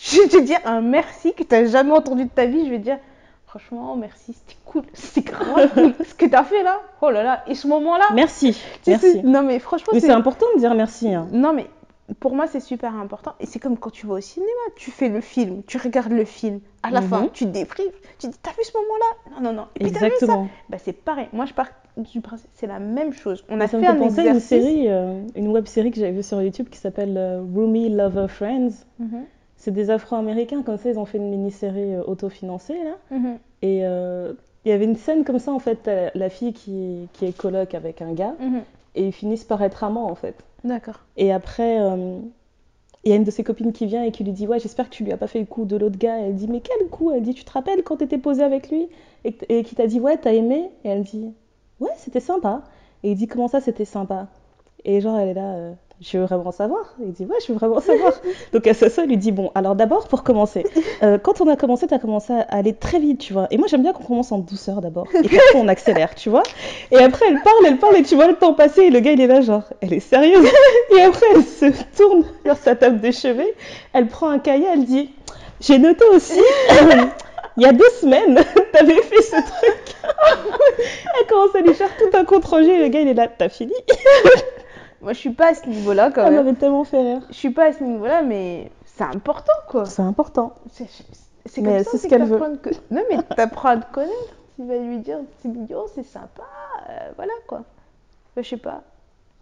Je 0.00 0.20
vais 0.22 0.28
te 0.28 0.40
dire 0.40 0.58
un 0.64 0.80
merci 0.80 1.34
que 1.34 1.42
tu 1.42 1.54
n'as 1.54 1.64
jamais 1.66 1.92
entendu 1.92 2.24
de 2.24 2.30
ta 2.30 2.46
vie. 2.46 2.64
Je 2.66 2.70
vais 2.70 2.78
te 2.78 2.84
dire, 2.84 2.98
franchement, 3.46 3.96
merci, 3.96 4.32
c'était 4.34 4.58
cool. 4.64 4.82
C'est 4.94 5.24
grave 5.24 5.70
cool. 5.74 5.94
ce 6.06 6.14
que 6.14 6.26
tu 6.26 6.34
as 6.34 6.44
fait 6.44 6.62
là. 6.62 6.80
Oh 7.02 7.10
là 7.10 7.22
là. 7.22 7.42
Et 7.48 7.54
ce 7.54 7.66
moment-là, 7.68 8.04
Merci, 8.14 8.52
tu 8.52 8.58
sais, 8.58 8.90
merci. 8.90 9.22
non 9.24 9.42
mais 9.42 9.58
franchement, 9.58 9.88
Mais 9.92 10.00
c'est 10.00 10.10
important 10.10 10.46
de 10.54 10.60
dire 10.60 10.74
merci. 10.74 11.12
hein. 11.12 11.26
non, 11.32 11.52
mais 11.52 11.66
pour 12.20 12.34
moi, 12.34 12.46
c'est 12.46 12.60
super 12.60 12.94
important. 12.94 13.34
Et 13.40 13.44
c'est 13.46 13.58
comme 13.58 13.76
quand 13.76 13.90
tu 13.90 14.06
vas 14.06 14.14
au 14.14 14.20
cinéma, 14.20 14.48
tu 14.76 14.90
fais 14.90 15.08
le 15.08 15.20
film, 15.20 15.62
tu 15.66 15.76
regardes 15.78 16.12
le 16.12 16.24
film. 16.24 16.60
À 16.82 16.90
la 16.90 17.00
Mhm. 17.00 17.08
fin, 17.08 17.28
tu 17.32 17.44
te 17.44 17.50
déprives, 17.50 17.90
tu 18.18 18.28
dis, 18.28 18.38
t'as 18.42 18.52
vu 18.52 18.62
ce 18.62 18.72
moment-là? 18.78 19.34
Non, 19.42 19.48
non, 19.50 19.52
non. 19.52 19.66
Et 19.76 19.80
puis 19.84 19.92
t'as 19.92 19.98
vu 20.06 20.12
ça? 20.12 20.14
Exactement. 20.14 20.48
bah, 20.70 20.78
C'est 20.78 20.92
pareil. 20.94 21.26
Moi, 21.32 21.44
je 21.44 21.52
pars 21.54 21.68
du 21.98 22.20
principe, 22.20 22.48
c'est 22.54 22.68
la 22.68 22.78
même 22.78 23.12
chose. 23.12 23.44
On 23.50 23.60
a 23.60 23.64
Ça 23.66 23.70
fait 23.72 23.76
me 23.78 23.82
fait 23.82 23.88
un 23.88 23.96
penser 23.96 24.20
à 24.20 24.30
une 24.32 24.40
série, 24.40 24.84
euh, 24.88 25.20
une 25.34 25.48
web 25.48 25.66
série 25.66 25.90
que 25.90 25.96
j'avais 25.98 26.12
vue 26.12 26.22
sur 26.22 26.40
YouTube 26.40 26.68
qui 26.70 26.78
s'appelle 26.78 27.16
euh, 27.18 27.42
Roomy 27.54 27.88
Lover 27.90 28.28
Friends. 28.28 28.70
Mhm, 29.00 29.24
C'est 29.58 29.72
des 29.72 29.90
Afro-Américains, 29.90 30.62
comme 30.62 30.78
ça, 30.78 30.88
ils 30.88 30.98
ont 30.98 31.04
fait 31.04 31.18
une 31.18 31.28
mini-série 31.30 31.94
euh, 31.94 32.02
autofinancée, 32.04 32.78
là. 32.82 32.96
mhm, 33.16 33.38
Et 33.62 33.84
euh, 33.84 34.32
il 34.64 34.70
y 34.70 34.72
avait 34.72 34.84
une 34.86 34.96
scène 34.96 35.24
comme 35.24 35.38
ça, 35.38 35.52
en 35.52 35.58
fait, 35.58 35.80
t'as 35.82 36.10
la 36.14 36.30
fille 36.30 36.52
qui, 36.54 37.08
qui 37.12 37.26
est 37.26 37.36
coloc 37.36 37.74
avec 37.74 38.00
un 38.00 38.12
gars, 38.14 38.34
mhm. 38.40 38.62
et 38.94 39.06
ils 39.08 39.12
finissent 39.12 39.44
par 39.44 39.62
être 39.62 39.84
amants, 39.84 40.10
en 40.10 40.14
fait. 40.14 40.36
D'accord. 40.64 41.00
Et 41.16 41.32
après, 41.32 41.80
euh, 41.80 42.18
il 43.04 43.10
y 43.10 43.12
a 43.12 43.16
une 43.16 43.24
de 43.24 43.30
ses 43.30 43.44
copines 43.44 43.72
qui 43.72 43.86
vient 43.86 44.02
et 44.04 44.10
qui 44.12 44.24
lui 44.24 44.32
dit 44.32 44.46
Ouais, 44.46 44.58
j'espère 44.58 44.88
que 44.90 44.94
tu 44.94 45.04
lui 45.04 45.12
as 45.12 45.16
pas 45.16 45.26
fait 45.28 45.38
le 45.40 45.46
coup 45.46 45.64
de 45.64 45.76
l'autre 45.76 45.98
gars. 45.98 46.18
Elle 46.18 46.34
dit 46.34 46.48
Mais 46.48 46.60
quel 46.60 46.88
coup? 46.88 47.10
Elle 47.12 47.22
dit 47.22 47.34
Tu 47.34 47.44
te 47.44 47.52
rappelles 47.52 47.82
quand 47.84 47.96
t'étais 47.98 48.18
posée 48.18 48.42
avec 48.42 48.70
lui? 48.70 48.88
Et, 49.24 49.36
et 49.48 49.62
qui 49.62 49.74
t'a 49.76 49.86
dit 49.86 50.00
Ouais, 50.00 50.16
t'as 50.16 50.32
aimé? 50.32 50.70
Et 50.84 50.88
elle 50.88 51.04
dit 51.04 51.32
Ouais, 51.80 51.90
c'était 51.96 52.20
sympa. 52.20 52.62
Et 53.04 53.12
il 53.12 53.16
dit 53.16 53.28
Comment 53.28 53.48
ça, 53.48 53.60
c'était 53.60 53.84
sympa? 53.84 54.26
Et 54.84 55.00
genre, 55.00 55.16
elle 55.16 55.28
est 55.28 55.34
là 55.34 55.54
euh, 55.54 55.72
Je 56.00 56.16
veux 56.16 56.24
vraiment 56.24 56.52
savoir. 56.52 56.94
Il 57.00 57.12
dit 57.12 57.24
Ouais, 57.24 57.36
je 57.44 57.52
veux 57.52 57.58
vraiment 57.58 57.80
savoir. 57.80 58.12
Donc, 58.52 58.66
à 58.68 58.74
soeur, 58.74 58.90
elle 58.98 59.08
lui 59.08 59.16
dit 59.16 59.32
Bon, 59.32 59.50
alors 59.54 59.74
d'abord, 59.74 60.06
pour 60.06 60.22
commencer, 60.22 60.64
euh, 61.02 61.18
quand 61.18 61.40
on 61.40 61.48
a 61.48 61.56
commencé, 61.56 61.88
t'as 61.88 61.98
commencé 61.98 62.32
à 62.32 62.42
aller 62.42 62.72
très 62.72 63.00
vite, 63.00 63.18
tu 63.18 63.32
vois. 63.32 63.48
Et 63.50 63.58
moi, 63.58 63.66
j'aime 63.68 63.82
bien 63.82 63.92
qu'on 63.92 64.04
commence 64.04 64.30
en 64.30 64.38
douceur 64.38 64.80
d'abord. 64.80 65.08
Et 65.12 65.26
puis 65.26 65.36
après, 65.36 65.58
on 65.58 65.66
accélère, 65.66 66.14
tu 66.14 66.30
vois. 66.30 66.44
Et 66.92 66.98
après, 66.98 67.26
elle 67.28 67.40
parle, 67.42 67.66
elle 67.66 67.78
parle, 67.78 67.96
et 67.96 68.02
tu 68.04 68.14
vois 68.14 68.28
le 68.28 68.36
temps 68.36 68.54
passer. 68.54 68.82
Et 68.82 68.90
le 68.90 69.00
gars, 69.00 69.12
il 69.12 69.20
est 69.20 69.26
là, 69.26 69.40
genre 69.40 69.64
Elle 69.80 69.92
est 69.92 70.00
sérieuse 70.00 70.48
et 70.96 71.02
après, 71.02 71.26
elle 71.34 71.42
se 71.42 71.66
tourne 71.96 72.24
vers 72.44 72.58
sa 72.58 72.76
table 72.76 73.00
de 73.00 73.10
chevet, 73.10 73.54
elle 73.92 74.06
prend 74.06 74.28
un 74.28 74.38
cahier, 74.38 74.66
elle 74.72 74.84
dit 74.84 75.10
J'ai 75.60 75.78
noté 75.78 76.04
aussi, 76.14 76.38
euh, 76.38 77.04
il 77.56 77.64
y 77.64 77.66
a 77.66 77.72
deux 77.72 77.90
semaines, 78.00 78.40
t'avais 78.72 79.02
fait 79.02 79.22
ce 79.22 79.36
truc. 79.36 79.96
elle 81.20 81.26
commence 81.28 81.54
à 81.56 81.60
lui 81.60 81.74
faire 81.74 81.90
tout 81.96 82.16
un 82.16 82.24
compte 82.24 82.44
rendu 82.44 82.70
et 82.70 82.78
le 82.78 82.88
gars, 82.88 83.00
il 83.00 83.08
est 83.08 83.14
là 83.14 83.26
T'as 83.26 83.48
fini 83.48 83.72
Moi, 85.00 85.12
je 85.12 85.18
suis 85.18 85.30
pas 85.30 85.50
à 85.50 85.54
ce 85.54 85.68
niveau-là 85.68 86.10
quand 86.10 86.24
Elle 86.24 86.34
même. 86.34 86.44
m'avait 86.44 86.56
tellement 86.56 86.84
fait 86.84 87.00
rire. 87.00 87.20
Je 87.30 87.34
suis 87.34 87.50
pas 87.50 87.66
à 87.66 87.72
ce 87.72 87.82
niveau-là, 87.84 88.22
mais 88.22 88.70
c'est 88.84 89.04
important 89.04 89.52
quoi. 89.68 89.84
C'est 89.84 90.02
important. 90.02 90.54
C'est 90.72 90.86
c'est 91.46 91.60
Mais 91.62 91.76
comme 91.76 91.84
ça 91.84 91.90
c'est 91.92 91.96
c'est 91.98 92.02
ce 92.04 92.08
qu'elle 92.08 92.22
que 92.22 92.26
veut. 92.26 92.38
t'apprends. 92.38 92.70
Non, 92.90 93.02
mais 93.10 93.18
t'apprends 93.36 93.68
à 93.70 93.76
te 93.78 93.92
connaître. 93.92 94.36
Tu 94.56 94.64
vas 94.66 94.76
lui 94.76 94.98
dire 94.98 95.18
c'est 95.40 95.48
mignon, 95.48 95.84
c'est 95.94 96.02
sympa, 96.04 96.42
euh, 96.90 97.10
voilà 97.16 97.32
quoi. 97.46 97.62
Je 98.36 98.42
sais 98.42 98.56
pas. 98.56 98.82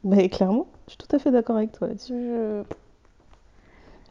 Mais 0.05 0.29
clairement, 0.29 0.67
je 0.87 0.93
suis 0.93 0.99
tout 0.99 1.17
à 1.17 1.19
fait 1.19 1.31
d'accord 1.31 1.57
avec 1.57 1.73
toi 1.73 1.89
là-dessus. 1.89 2.13
Je... 2.15 2.63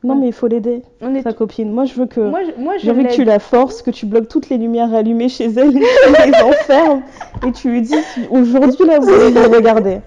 Non, 0.04 0.16
mais 0.16 0.28
il 0.28 0.34
faut 0.34 0.48
l'aider, 0.48 0.84
On 1.02 1.16
est 1.16 1.24
sa 1.24 1.34
copine. 1.34 1.72
Moi, 1.72 1.86
je 1.86 1.94
veux 1.96 2.06
que. 2.06 2.20
Moi, 2.20 2.42
je, 2.44 2.62
moi, 2.62 2.78
je 2.78 2.84
J'ai 2.86 2.92
envie 2.92 3.06
que 3.06 3.14
tu 3.14 3.24
la 3.24 3.40
forces, 3.40 3.82
que 3.82 3.90
tu 3.92 4.06
bloques 4.06 4.28
toutes 4.28 4.50
les 4.50 4.58
lumières 4.58 4.94
allumées 4.94 5.30
chez 5.30 5.46
elle, 5.46 5.74
que 5.74 6.24
tu 6.26 6.32
les 6.32 6.44
enfermes 6.44 7.02
et 7.48 7.52
tu 7.52 7.70
lui 7.72 7.82
dis 7.82 7.96
aujourd'hui 8.30 8.86
là 8.86 9.00
vous 9.00 9.10
allez 9.10 9.32
le 9.32 9.48
regarder. 9.48 10.02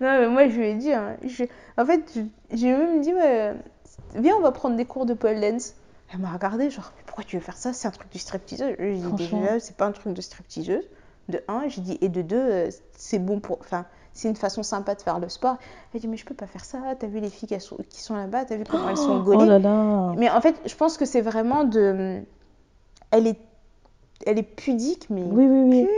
Non, 0.00 0.20
mais 0.20 0.28
moi, 0.28 0.48
je 0.48 0.56
lui 0.58 0.66
ai 0.68 0.74
dit. 0.74 0.92
hein, 0.92 1.16
je- 1.24 1.44
En 1.78 1.84
fait, 1.86 2.02
je- 2.14 2.56
j'ai 2.56 2.72
même 2.72 3.00
dit 3.00 3.12
ouais, 3.14 3.54
Viens, 4.16 4.34
on 4.38 4.42
va 4.42 4.52
prendre 4.52 4.76
des 4.76 4.84
cours 4.86 5.06
de 5.06 5.14
pole 5.14 5.40
dance. 5.40 5.74
Elle 6.12 6.20
m'a 6.20 6.32
regardé, 6.32 6.70
genre, 6.70 6.92
mais 6.96 7.02
pourquoi 7.06 7.24
tu 7.24 7.36
veux 7.36 7.42
faire 7.42 7.56
ça? 7.56 7.72
C'est 7.72 7.88
un 7.88 7.90
truc 7.90 8.12
de 8.12 8.18
stripteaseuse. 8.18 8.76
J'ai 8.78 8.96
dit 8.96 9.02
Franchement. 9.08 9.40
déjà, 9.40 9.60
c'est 9.60 9.76
pas 9.76 9.86
un 9.86 9.92
truc 9.92 10.12
de 10.14 10.20
stripteaseuse. 10.20 10.84
De 11.28 11.42
un, 11.48 11.68
j'ai 11.68 11.80
dit, 11.80 11.98
et 12.00 12.08
de 12.08 12.22
deux, 12.22 12.36
euh, 12.36 12.70
c'est 12.96 13.18
bon 13.18 13.40
pour. 13.40 13.58
Enfin, 13.60 13.86
c'est 14.12 14.28
une 14.28 14.36
façon 14.36 14.62
sympa 14.62 14.94
de 14.94 15.02
faire 15.02 15.18
le 15.18 15.28
sport. 15.28 15.58
Elle 15.94 16.00
dit, 16.00 16.08
mais 16.08 16.16
je 16.16 16.24
peux 16.24 16.34
pas 16.34 16.46
faire 16.46 16.64
ça. 16.64 16.78
T'as 16.98 17.06
vu 17.06 17.20
les 17.20 17.30
filles 17.30 17.48
qui 17.48 17.58
sont, 17.60 17.76
qui 17.88 18.00
sont 18.00 18.14
là-bas? 18.16 18.44
T'as 18.44 18.56
vu 18.56 18.64
comment 18.66 18.88
elles 18.88 18.96
sont 18.96 19.16
Oh 19.32 19.44
gaulées? 19.44 19.44
là 19.44 19.58
là. 19.58 20.14
Mais 20.16 20.30
en 20.30 20.40
fait, 20.40 20.56
je 20.66 20.74
pense 20.76 20.96
que 20.98 21.04
c'est 21.06 21.22
vraiment 21.22 21.64
de. 21.64 22.22
Elle 23.10 23.26
est, 23.28 23.38
elle 24.26 24.38
est 24.38 24.42
pudique, 24.42 25.08
mais 25.10 25.22
Oui, 25.22 25.46
oui, 25.46 25.60
oui. 25.64 25.88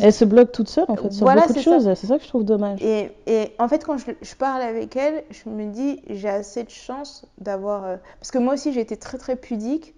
Elle 0.00 0.12
se 0.12 0.24
bloque 0.24 0.52
toute 0.52 0.68
seule 0.68 0.84
en 0.88 0.96
fait 0.96 1.12
sur 1.12 1.24
Voilà, 1.24 1.42
beaucoup 1.42 1.54
de 1.54 1.60
choses. 1.60 1.92
C'est 1.94 2.06
ça 2.06 2.16
que 2.18 2.24
je 2.24 2.28
trouve 2.28 2.44
dommage. 2.44 2.82
Et, 2.82 3.10
et 3.26 3.52
en 3.58 3.68
fait, 3.68 3.84
quand 3.84 3.96
je, 3.98 4.06
je 4.22 4.34
parle 4.34 4.62
avec 4.62 4.96
elle, 4.96 5.24
je 5.30 5.48
me 5.48 5.66
dis, 5.72 6.00
j'ai 6.08 6.28
assez 6.28 6.64
de 6.64 6.70
chance 6.70 7.26
d'avoir. 7.38 7.84
euh, 7.84 7.96
Parce 8.20 8.30
que 8.30 8.38
moi 8.38 8.54
aussi, 8.54 8.72
j'ai 8.72 8.80
été 8.80 8.96
très 8.96 9.18
très 9.18 9.36
pudique 9.36 9.94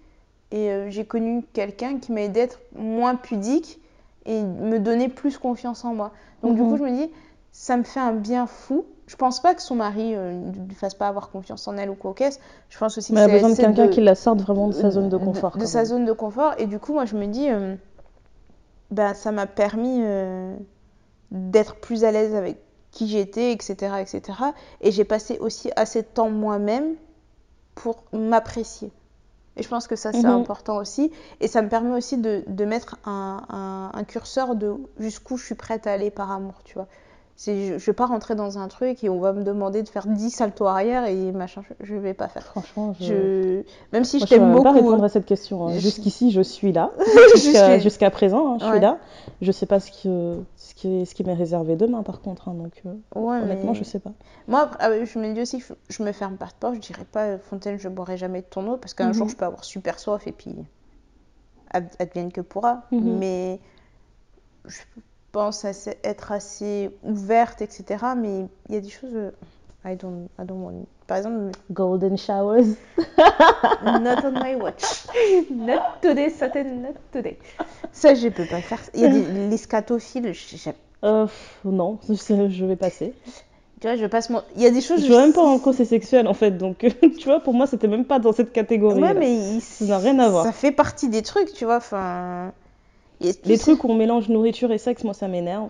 et 0.51 0.69
euh, 0.71 0.89
j'ai 0.89 1.05
connu 1.05 1.43
quelqu'un 1.53 1.97
qui 1.99 2.11
m'a 2.11 2.21
aidé 2.21 2.41
à 2.41 2.43
être 2.43 2.59
moins 2.75 3.15
pudique 3.15 3.79
et 4.25 4.41
me 4.43 4.79
donner 4.79 5.09
plus 5.09 5.37
confiance 5.37 5.85
en 5.85 5.93
moi. 5.93 6.11
Donc, 6.43 6.55
du 6.55 6.61
Mhm. 6.61 6.69
coup, 6.69 6.77
je 6.77 6.83
me 6.83 6.91
dis, 6.91 7.11
ça 7.51 7.77
me 7.77 7.83
fait 7.83 7.99
un 7.99 8.13
bien 8.13 8.45
fou. 8.47 8.85
Je 9.07 9.15
pense 9.15 9.41
pas 9.41 9.55
que 9.55 9.61
son 9.61 9.75
mari 9.75 10.13
euh, 10.15 10.33
ne 10.33 10.67
lui 10.67 10.75
fasse 10.75 10.93
pas 10.93 11.07
avoir 11.07 11.29
confiance 11.29 11.65
en 11.69 11.77
elle 11.77 11.89
ou 11.89 11.95
quoi 11.95 12.13
qu'est-ce. 12.13 12.39
Je 12.69 12.77
pense 12.77 12.97
aussi 12.97 13.13
Mais 13.13 13.21
que 13.21 13.25
elle 13.25 13.31
a 13.31 13.33
besoin 13.35 13.49
de 13.51 13.55
quelqu'un 13.55 13.87
qui 13.87 14.01
la 14.01 14.15
sorte 14.15 14.41
vraiment 14.41 14.67
de 14.67 14.73
sa 14.73 14.91
zone 14.91 15.07
de 15.07 15.15
confort. 15.17 15.57
De, 15.57 15.65
sa 15.65 15.85
zone 15.85 16.03
de 16.03 16.11
confort. 16.11 16.53
Et 16.57 16.65
du 16.65 16.77
coup, 16.77 16.91
moi, 16.93 17.05
je 17.05 17.15
me 17.15 17.25
dis, 17.25 17.49
euh, 17.49 17.75
ben, 18.91 19.13
ça 19.13 19.31
m'a 19.31 19.47
permis 19.47 19.99
euh, 20.01 20.55
d'être 21.31 21.77
plus 21.77 22.03
à 22.03 22.11
l'aise 22.11 22.35
avec 22.35 22.57
qui 22.91 23.07
j'étais, 23.07 23.53
etc., 23.53 24.01
etc. 24.01 24.53
Et 24.81 24.91
j'ai 24.91 25.05
passé 25.05 25.37
aussi 25.39 25.71
assez 25.75 26.01
de 26.03 26.07
temps 26.07 26.29
moi-même 26.29 26.95
pour 27.75 28.03
m'apprécier. 28.13 28.91
Et 29.57 29.63
je 29.63 29.69
pense 29.69 29.87
que 29.87 29.95
ça, 29.95 30.13
c'est 30.13 30.27
Mhm. 30.27 30.27
important 30.27 30.77
aussi. 30.77 31.11
Et 31.41 31.47
ça 31.47 31.61
me 31.61 31.69
permet 31.69 31.95
aussi 31.95 32.17
de, 32.17 32.43
de 32.47 32.65
mettre 32.65 32.97
un, 33.05 33.43
un- 33.49 33.91
un 33.99 34.03
curseur 34.05 34.55
de 34.55 34.75
jusqu'où 34.99 35.37
je 35.37 35.45
suis 35.45 35.55
prête 35.55 35.87
à 35.87 35.93
aller 35.93 36.11
par 36.11 36.31
amour, 36.31 36.61
tu 36.65 36.75
vois. 36.75 36.87
Je 37.45 37.51
ne 37.73 37.77
vais 37.77 37.93
pas 37.93 38.07
rentrer 38.07 38.33
dans 38.33 38.57
un 38.57 38.67
truc 38.67 39.03
et 39.03 39.09
on 39.09 39.19
va 39.19 39.31
me 39.31 39.43
demander 39.43 39.83
de 39.83 39.89
faire 39.89 40.07
10 40.07 40.31
saltos 40.31 40.65
arrière 40.65 41.05
et 41.05 41.31
machin, 41.31 41.61
je 41.81 41.93
ne 41.93 41.99
vais 41.99 42.15
pas 42.15 42.27
faire. 42.27 42.41
Franchement, 42.43 42.95
je. 42.99 43.05
Je... 43.05 43.63
Même 43.93 44.03
si 44.05 44.17
Moi, 44.17 44.25
je 44.25 44.29
je 44.31 44.35
ne 44.35 44.39
t'aime 44.39 44.53
même 44.55 44.63
pas 44.63 44.73
beaucoup. 44.73 44.85
répondre 44.87 45.03
à 45.03 45.09
cette 45.09 45.27
question. 45.27 45.67
hein. 45.67 45.73
Je- 45.75 45.79
Jusqu'ici, 45.79 46.31
je 46.31 46.41
suis 46.41 46.71
là. 46.71 46.91
Je 47.35 47.79
Jusqu'à 47.79 48.07
suis- 48.07 48.11
présent, 48.11 48.53
hein, 48.53 48.57
je 48.59 48.65
Ouais. 48.65 48.71
suis 48.71 48.79
là. 48.79 48.97
Je 49.43 49.51
sais 49.51 49.67
pas 49.67 49.79
ce 49.79 49.91
qui, 49.91 50.09
ce 50.55 50.73
qui, 50.73 51.05
ce 51.05 51.13
qui 51.13 51.23
m'est 51.23 51.35
réservé 51.35 51.75
demain, 51.75 52.01
par 52.01 52.21
contre. 52.21 52.49
hein, 52.49 52.55
donc, 52.55 52.81
euh, 52.87 52.93
Ouais, 53.13 53.37
honnêtement, 53.39 53.73
mais- 53.73 53.77
je 53.77 53.83
sais 53.83 53.99
pas. 53.99 54.13
Moi, 54.47 54.71
ah 54.79 54.89
je 55.05 55.19
me 55.19 55.31
dis 55.33 55.41
aussi, 55.41 55.59
je- 55.59 55.73
je 55.89 56.01
me 56.01 56.11
ferme 56.13 56.37
pas 56.37 56.47
de 56.47 56.53
porte. 56.59 56.73
Je 56.73 56.79
dirais 56.79 57.05
pas, 57.11 57.25
euh, 57.25 57.37
Fontaine, 57.37 57.77
je 57.77 57.87
boirai 57.87 58.17
jamais 58.17 58.41
de 58.41 58.47
ton 58.49 58.67
eau 58.67 58.77
parce 58.77 58.95
qu'un 58.95 59.09
Mhm. 59.09 59.13
jour, 59.13 59.29
je 59.29 59.35
peux 59.35 59.45
avoir 59.45 59.63
super 59.63 59.99
soif 59.99 60.25
et 60.25 60.31
puis 60.31 60.55
ad- 61.69 61.91
advienne 61.99 62.31
que 62.31 62.41
pourra. 62.41 62.81
Mhm. 62.91 63.17
Mais 63.19 63.59
je 64.65 64.79
pense 65.37 65.65
être 66.03 66.31
assez 66.31 66.89
ouverte, 67.03 67.61
etc. 67.61 67.83
Mais 68.17 68.47
il 68.69 68.75
y 68.75 68.77
a 68.77 68.81
des 68.81 68.89
choses. 68.89 69.13
euh, 69.13 69.31
I 69.85 69.95
don't, 69.95 70.27
I 70.39 70.45
don't 70.45 70.63
want. 70.63 70.85
Par 71.05 71.17
exemple, 71.17 71.51
Golden 71.71 72.17
showers. 72.17 72.65
not 73.85 74.25
on 74.25 74.31
my 74.43 74.55
watch. 74.55 74.83
Not 75.51 76.01
today, 76.01 76.29
Satan, 76.31 76.63
not 76.81 76.95
today. 77.11 77.37
Ça, 77.91 78.15
je 78.15 78.27
peux 78.29 78.45
pas 78.45 78.61
faire. 78.61 78.79
Il 78.95 79.01
y 79.01 79.05
a 79.05 79.09
des, 79.09 79.23
les 79.49 79.57
scatophiles. 79.57 80.33
je- 80.33 80.69
Euh, 81.03 81.27
non, 81.63 81.99
je 82.09 82.15
je 82.49 82.65
vais 82.65 82.75
passer. 82.75 83.13
Tu 83.79 83.85
vois, 83.87 83.95
je 83.95 84.07
passe 84.07 84.31
mon. 84.31 84.41
Il 84.55 84.63
y 84.63 84.65
a 84.65 84.71
des 84.71 84.81
choses. 84.81 85.01
Je 85.05 85.07
vois 85.07 85.21
même 85.21 85.33
pas 85.33 85.43
en 85.43 85.59
quoi 85.59 85.71
c'est 85.71 85.85
sexuel 85.85 86.27
en 86.27 86.33
fait, 86.33 86.51
donc 86.57 86.79
tu 87.19 87.25
vois, 87.25 87.39
pour 87.41 87.53
moi 87.53 87.67
c'était 87.67 87.87
même 87.87 88.05
pas 88.05 88.17
dans 88.17 88.33
cette 88.33 88.51
catégorie. 88.51 88.99
Ouais, 89.01 89.13
mais 89.13 89.31
il- 89.35 89.61
Ça 89.61 89.85
n'a 89.85 89.99
rien 89.99 90.17
à 90.17 90.29
voir. 90.29 90.45
Ça 90.45 90.51
fait 90.51 90.71
partie 90.71 91.09
des 91.09 91.21
trucs, 91.21 91.53
tu 91.53 91.65
vois. 91.65 91.77
Enfin. 91.77 92.51
Les 93.19 93.57
trucs 93.57 93.83
où 93.83 93.89
on 93.89 93.95
mélange 93.95 94.29
nourriture 94.29 94.71
et 94.71 94.77
sexe, 94.77 95.03
moi 95.03 95.13
ça 95.13 95.27
m'énerve. 95.27 95.69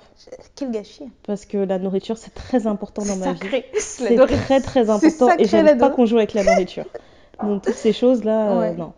Quel 0.55 0.71
gâchis. 0.71 1.09
Parce 1.25 1.45
que 1.45 1.57
la 1.57 1.79
nourriture 1.79 2.17
c'est 2.17 2.33
très 2.33 2.67
important 2.67 3.03
dans 3.05 3.15
ma 3.15 3.33
vie. 3.33 3.63
C'est 3.79 4.15
très 4.15 4.61
très 4.61 4.89
important 4.89 5.29
et 5.37 5.45
j'aime 5.45 5.77
pas 5.77 5.89
qu'on 5.89 6.05
joue 6.05 6.17
avec 6.17 6.33
la 6.33 6.43
nourriture. 6.43 6.85
Donc 7.43 7.63
toutes 7.63 7.75
ces 7.75 7.93
choses 7.93 8.23
là, 8.23 8.57
Ouais. 8.57 8.73
non. 8.73 8.93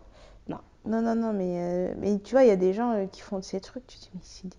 Non, 0.86 1.02
non, 1.02 1.14
non, 1.14 1.34
mais, 1.34 1.56
euh, 1.58 1.92
mais 2.00 2.18
tu 2.20 2.32
vois, 2.32 2.42
il 2.42 2.48
y 2.48 2.52
a 2.52 2.56
des 2.56 2.72
gens 2.72 2.92
euh, 2.92 3.04
qui 3.04 3.20
font 3.20 3.38
de 3.38 3.44
ces 3.44 3.60
trucs. 3.60 3.86
Tu 3.86 3.98
te 3.98 4.02
dis, 4.04 4.10
mais 4.14 4.20
c'est 4.24 4.48
des. 4.48 4.56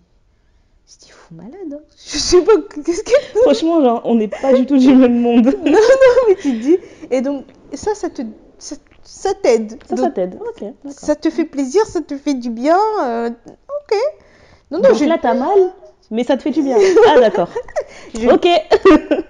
C'est 0.86 1.08
des 1.08 1.12
fous 1.12 1.34
malades. 1.34 1.74
Hein. 1.74 1.80
Je 1.98 2.18
sais 2.20 2.42
pas. 2.44 2.52
Qu'est-ce 2.86 3.04
que. 3.04 3.39
Franchement, 3.42 3.82
genre, 3.82 4.02
on 4.06 4.14
n'est 4.14 4.28
pas 4.28 4.54
du 4.54 4.68
tout 4.68 4.78
du 4.78 4.94
même 4.94 5.20
monde. 5.20 5.46
non, 5.66 5.72
non, 5.72 6.22
mais 6.30 6.36
tu 6.36 6.52
te 6.54 6.62
dis. 6.62 6.78
Et 7.10 7.22
donc, 7.22 7.46
ça, 7.74 7.96
ça 7.96 8.12
te. 8.12 8.22
Ça, 8.60 9.34
t'aide. 9.34 9.80
Ça, 9.89 10.12
t'aide. 10.12 10.38
Ok, 10.39 10.64
ça 10.89 11.16
te 11.16 11.32
fait 11.32 11.46
plaisir, 11.46 11.84
ça 11.88 12.02
te 12.02 12.16
fait 12.16 12.36
du 12.36 12.52
bien. 12.52 12.78
Euh, 13.94 13.98
Ok. 13.98 14.24
Non, 14.72 14.80
non, 14.80 14.89
Donc 14.89 15.00
là, 15.02 15.18
t'as 15.22 15.34
mal 15.34 15.74
Mais 16.12 16.24
ça 16.24 16.38
te 16.38 16.44
fait 16.44 16.52
du 16.52 16.62
bien. 16.62 16.78
Ah, 17.10 17.20
d'accord. 17.20 17.50
Je- 18.14 18.28
Ok. 18.28 18.46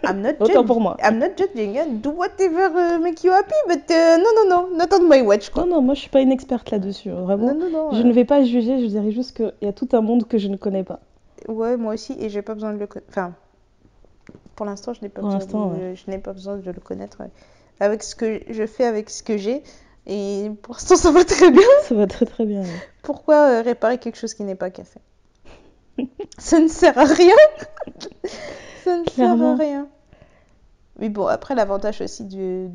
I'm 0.03 0.22
not 0.22 0.30
Autant 0.39 0.45
judging. 0.53 0.66
pour 0.68 0.82
moi. 0.82 0.97
I'm 1.03 1.18
not 1.20 1.30
judging. 1.38 1.99
Do 2.01 2.12
whatever 2.12 2.70
uh, 2.76 2.99
make 2.99 3.24
you 3.24 3.32
happy, 3.32 3.53
but 3.68 3.89
uh, 3.89 4.18
non, 4.18 4.32
non, 4.36 4.49
non, 4.49 4.78
not 4.78 4.88
on 4.95 5.07
my 5.07 5.22
watch, 5.22 5.49
quoi. 5.49 5.64
Non, 5.66 5.76
non, 5.76 5.82
moi, 5.82 5.93
je 5.95 6.01
suis 6.01 6.09
pas 6.09 6.22
une 6.22 6.32
experte 6.32 6.70
là-dessus. 6.72 7.09
hein, 7.09 7.22
Vraiment. 7.24 7.53
Non, 7.53 7.55
non, 7.55 7.70
non. 7.70 7.91
Je 7.93 8.01
euh, 8.01 8.03
ne 8.03 8.14
vais 8.14 8.26
pas 8.26 8.43
juger, 8.43 8.80
je 8.82 8.86
dirais 8.88 9.12
juste 9.12 9.36
qu'il 9.36 9.53
y 9.62 9.68
a 9.68 9.74
tout 9.74 9.89
un 9.93 10.01
monde 10.01 10.28
que 10.28 10.38
je 10.38 10.47
ne 10.47 10.57
connais 10.57 10.84
pas. 10.84 10.99
Ouais, 11.47 11.76
moi 11.78 11.93
aussi, 11.95 12.16
et 12.20 12.30
j'ai 12.30 12.41
pas 12.43 12.53
besoin 12.53 12.74
de 12.74 12.78
le 12.80 12.86
connaître. 12.88 13.09
Enfin, 13.09 13.34
pour 14.55 14.66
l'instant, 14.68 14.93
je 14.93 15.01
n'ai 15.01 15.09
pas, 15.09 15.22
Pour 15.22 15.32
besoin 15.36 15.68
de... 15.68 15.95
je 15.95 16.12
n'ai 16.12 16.20
pas 16.20 16.34
besoin 16.34 16.57
de 16.57 16.66
le 16.72 16.80
connaître 16.80 17.18
euh, 17.22 17.26
avec 17.80 18.03
ce 18.03 18.16
que 18.16 18.41
je 18.49 18.66
fais, 18.68 18.86
avec 18.86 19.09
ce 19.09 19.24
que 19.24 19.38
j'ai. 19.38 19.64
Et 20.08 20.49
pour 20.64 20.76
l'instant, 20.76 20.95
ça 20.95 21.12
va 21.12 21.24
très 21.24 21.52
bien. 21.52 21.62
Ça 21.84 21.95
va 21.95 22.08
très 22.08 22.26
très 22.26 22.45
bien. 22.45 22.62
ouais. 22.62 22.89
Pourquoi 23.04 23.36
euh, 23.49 23.62
réparer 23.62 23.97
quelque 23.99 24.18
chose 24.18 24.34
qui 24.34 24.43
n'est 24.43 24.56
pas 24.56 24.70
cassé? 24.72 24.99
Ça 26.38 26.60
ne 26.60 26.68
sert 26.68 26.97
à 26.97 27.04
rien. 27.06 27.36
Ça 28.84 28.97
ne 28.97 29.04
Clairement. 29.06 29.58
sert 29.58 29.66
à 29.68 29.70
rien. 29.70 29.88
Mais 30.97 31.10
bon, 31.10 31.28
après, 31.28 31.56
l'avantage 31.56 32.02
aussi 32.02 32.26
de. 32.26 32.68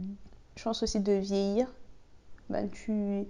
Je 0.56 0.62
pense 0.64 0.82
aussi 0.82 1.00
de 1.00 1.12
vieillir. 1.12 1.66
Ben, 2.48 2.68
tu. 2.70 3.26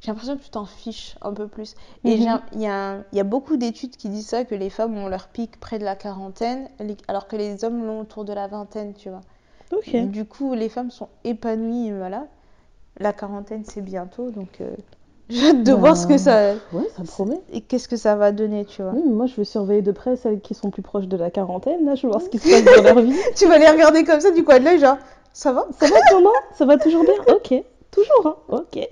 J'ai 0.00 0.12
l'impression 0.12 0.36
que 0.36 0.42
tu 0.44 0.50
t'en 0.50 0.64
fiches 0.66 1.16
un 1.22 1.32
peu 1.32 1.48
plus. 1.48 1.74
Et 2.04 2.18
Mhm. 2.18 2.40
il 2.52 2.60
y, 2.60 2.66
a 2.68 3.02
y 3.12 3.18
a 3.20 3.24
beaucoup 3.24 3.56
d'études 3.56 3.96
qui 3.96 4.08
disent 4.08 4.28
ça, 4.28 4.44
que 4.44 4.54
les 4.54 4.70
femmes 4.70 4.96
ont 4.96 5.08
leur 5.08 5.26
pic 5.28 5.58
près 5.58 5.78
de 5.80 5.84
la 5.84 5.96
quarantaine, 5.96 6.68
alors 7.08 7.26
que 7.26 7.34
les 7.34 7.64
hommes 7.64 7.84
l'ont 7.84 8.00
autour 8.00 8.24
de 8.24 8.32
la 8.32 8.46
vingtaine, 8.46 8.94
tu 8.94 9.08
vois. 9.08 9.22
Ok. 9.72 9.96
Du 10.10 10.24
coup, 10.24 10.54
les 10.54 10.68
femmes 10.68 10.92
sont 10.92 11.08
épanouies, 11.24 11.90
voilà. 11.92 12.26
La 13.00 13.12
quarantaine, 13.12 13.64
c'est 13.64 13.80
bientôt, 13.80 14.30
donc 14.30 14.60
euh, 14.60 14.70
j'ai 15.28 15.48
hâte 15.50 15.62
de 15.62 15.72
Bah, 15.72 15.78
voir 15.78 15.96
ce 15.96 16.06
que 16.06 16.18
ça... 16.18 16.54
Ouais, 16.72 16.88
ça 16.96 17.02
promet. 17.04 17.40
Et 17.52 17.60
qu'est-ce 17.60 17.86
que 17.88 17.96
ça 17.96 18.16
va 18.16 18.32
donner, 18.32 18.64
tu 18.64 18.82
vois? 18.82 18.92
Oui, 18.92 19.08
moi, 19.08 19.26
je 19.26 19.36
vais 19.36 19.44
surveiller 19.44 19.82
de 19.82 19.92
près 19.92 20.16
celles 20.16 20.40
qui 20.40 20.54
sont 20.54 20.70
plus 20.70 20.82
proches 20.82 21.06
de 21.06 21.16
la 21.16 21.30
quarantaine. 21.30 21.84
Là, 21.84 21.94
je 21.94 22.02
vais 22.02 22.08
voir 22.08 22.20
ce 22.22 22.28
qui 22.28 22.38
se 22.38 22.48
passe 22.64 22.76
dans 22.76 22.82
leur 22.82 23.00
vie. 23.00 23.16
Tu 23.36 23.46
vas 23.46 23.58
les 23.58 23.68
regarder 23.68 24.04
comme 24.04 24.20
ça 24.20 24.30
du 24.32 24.42
coin 24.44 24.58
de 24.58 24.64
l'œil, 24.64 24.80
genre, 24.80 24.96
ça 25.32 25.52
va? 25.52 25.66
Ça 25.78 25.86
va 25.86 25.96
comment? 26.10 26.32
Ça 26.54 26.64
va 26.66 26.76
toujours 26.78 27.04
bien? 27.04 27.14
Ok. 27.34 27.54
Toujours, 27.90 28.26
hein 28.26 28.36
Ok. 28.48 28.86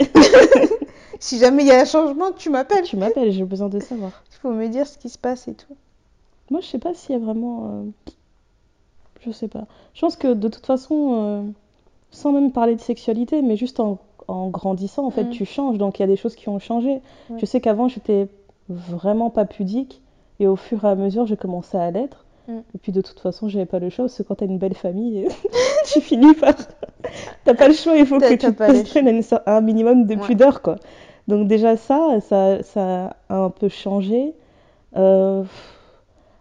Si 1.20 1.38
jamais 1.38 1.62
il 1.62 1.68
y 1.68 1.72
a 1.72 1.80
un 1.80 1.84
changement, 1.84 2.32
tu 2.32 2.50
m'appelles. 2.50 2.84
Tu 2.84 2.96
m'appelles, 2.96 3.30
j'ai 3.32 3.44
besoin 3.44 3.68
de 3.68 3.80
savoir. 3.80 4.10
Il 4.32 4.36
faut 4.38 4.50
me 4.50 4.68
dire 4.68 4.86
ce 4.86 4.98
qui 4.98 5.08
se 5.08 5.18
passe 5.18 5.48
et 5.48 5.54
tout. 5.54 5.74
Moi, 6.50 6.60
je 6.60 6.66
sais 6.68 6.78
pas 6.78 6.94
s'il 6.94 7.12
y 7.12 7.14
a 7.16 7.18
vraiment. 7.24 7.70
euh, 7.72 8.10
Je 9.26 9.32
sais 9.32 9.48
pas. 9.48 9.64
Je 9.94 10.00
pense 10.00 10.16
que 10.16 10.32
de 10.32 10.48
toute 10.48 10.64
façon, 10.66 11.14
euh, 11.14 11.42
sans 12.16 12.32
même 12.32 12.50
parler 12.52 12.74
de 12.74 12.80
sexualité, 12.80 13.42
mais 13.42 13.56
juste 13.56 13.78
en, 13.80 13.98
en 14.28 14.48
grandissant, 14.48 15.04
en 15.06 15.10
fait, 15.10 15.24
Mm. 15.24 15.30
tu 15.30 15.44
changes. 15.44 15.78
Donc, 15.78 15.98
il 15.98 16.02
y 16.02 16.04
a 16.04 16.08
des 16.08 16.16
choses 16.16 16.34
qui 16.34 16.48
ont 16.48 16.58
changé. 16.58 17.00
Ouais. 17.30 17.36
Je 17.38 17.46
sais 17.46 17.60
qu'avant, 17.60 17.88
j'étais 17.88 18.28
vraiment 18.68 19.30
pas 19.30 19.44
pudique. 19.44 20.02
Et 20.40 20.46
au 20.46 20.56
fur 20.56 20.84
et 20.84 20.88
à 20.88 20.94
mesure, 20.94 21.26
j'ai 21.26 21.36
commencé 21.36 21.76
à 21.78 21.90
l'être. 21.90 22.24
Mm. 22.48 22.52
Et 22.74 22.78
puis, 22.78 22.92
de 22.92 23.00
toute 23.00 23.20
façon, 23.20 23.48
j'avais 23.48 23.66
pas 23.66 23.78
le 23.78 23.88
choix. 23.90 24.06
Parce 24.06 24.18
que 24.18 24.22
quand 24.24 24.34
t'as 24.36 24.46
une 24.46 24.58
belle 24.58 24.74
famille, 24.74 25.26
tu 25.92 26.00
finis 26.00 26.34
par. 26.34 26.54
T'as 27.44 27.54
pas 27.54 27.68
le 27.68 27.74
choix. 27.74 27.96
Il 27.96 28.04
faut 28.06 28.18
que 28.18 28.28
tu 28.28 28.38
te 28.38 29.48
un 29.48 29.60
minimum 29.60 30.06
de 30.06 30.14
Ouais. 30.16 30.20
pudeur, 30.26 30.60
quoi. 30.62 30.76
Donc, 31.28 31.46
déjà, 31.46 31.76
ça, 31.76 32.20
ça, 32.20 32.62
ça 32.62 33.16
a 33.28 33.36
un 33.38 33.50
peu 33.50 33.68
changé. 33.68 34.34
Euh, 34.96 35.44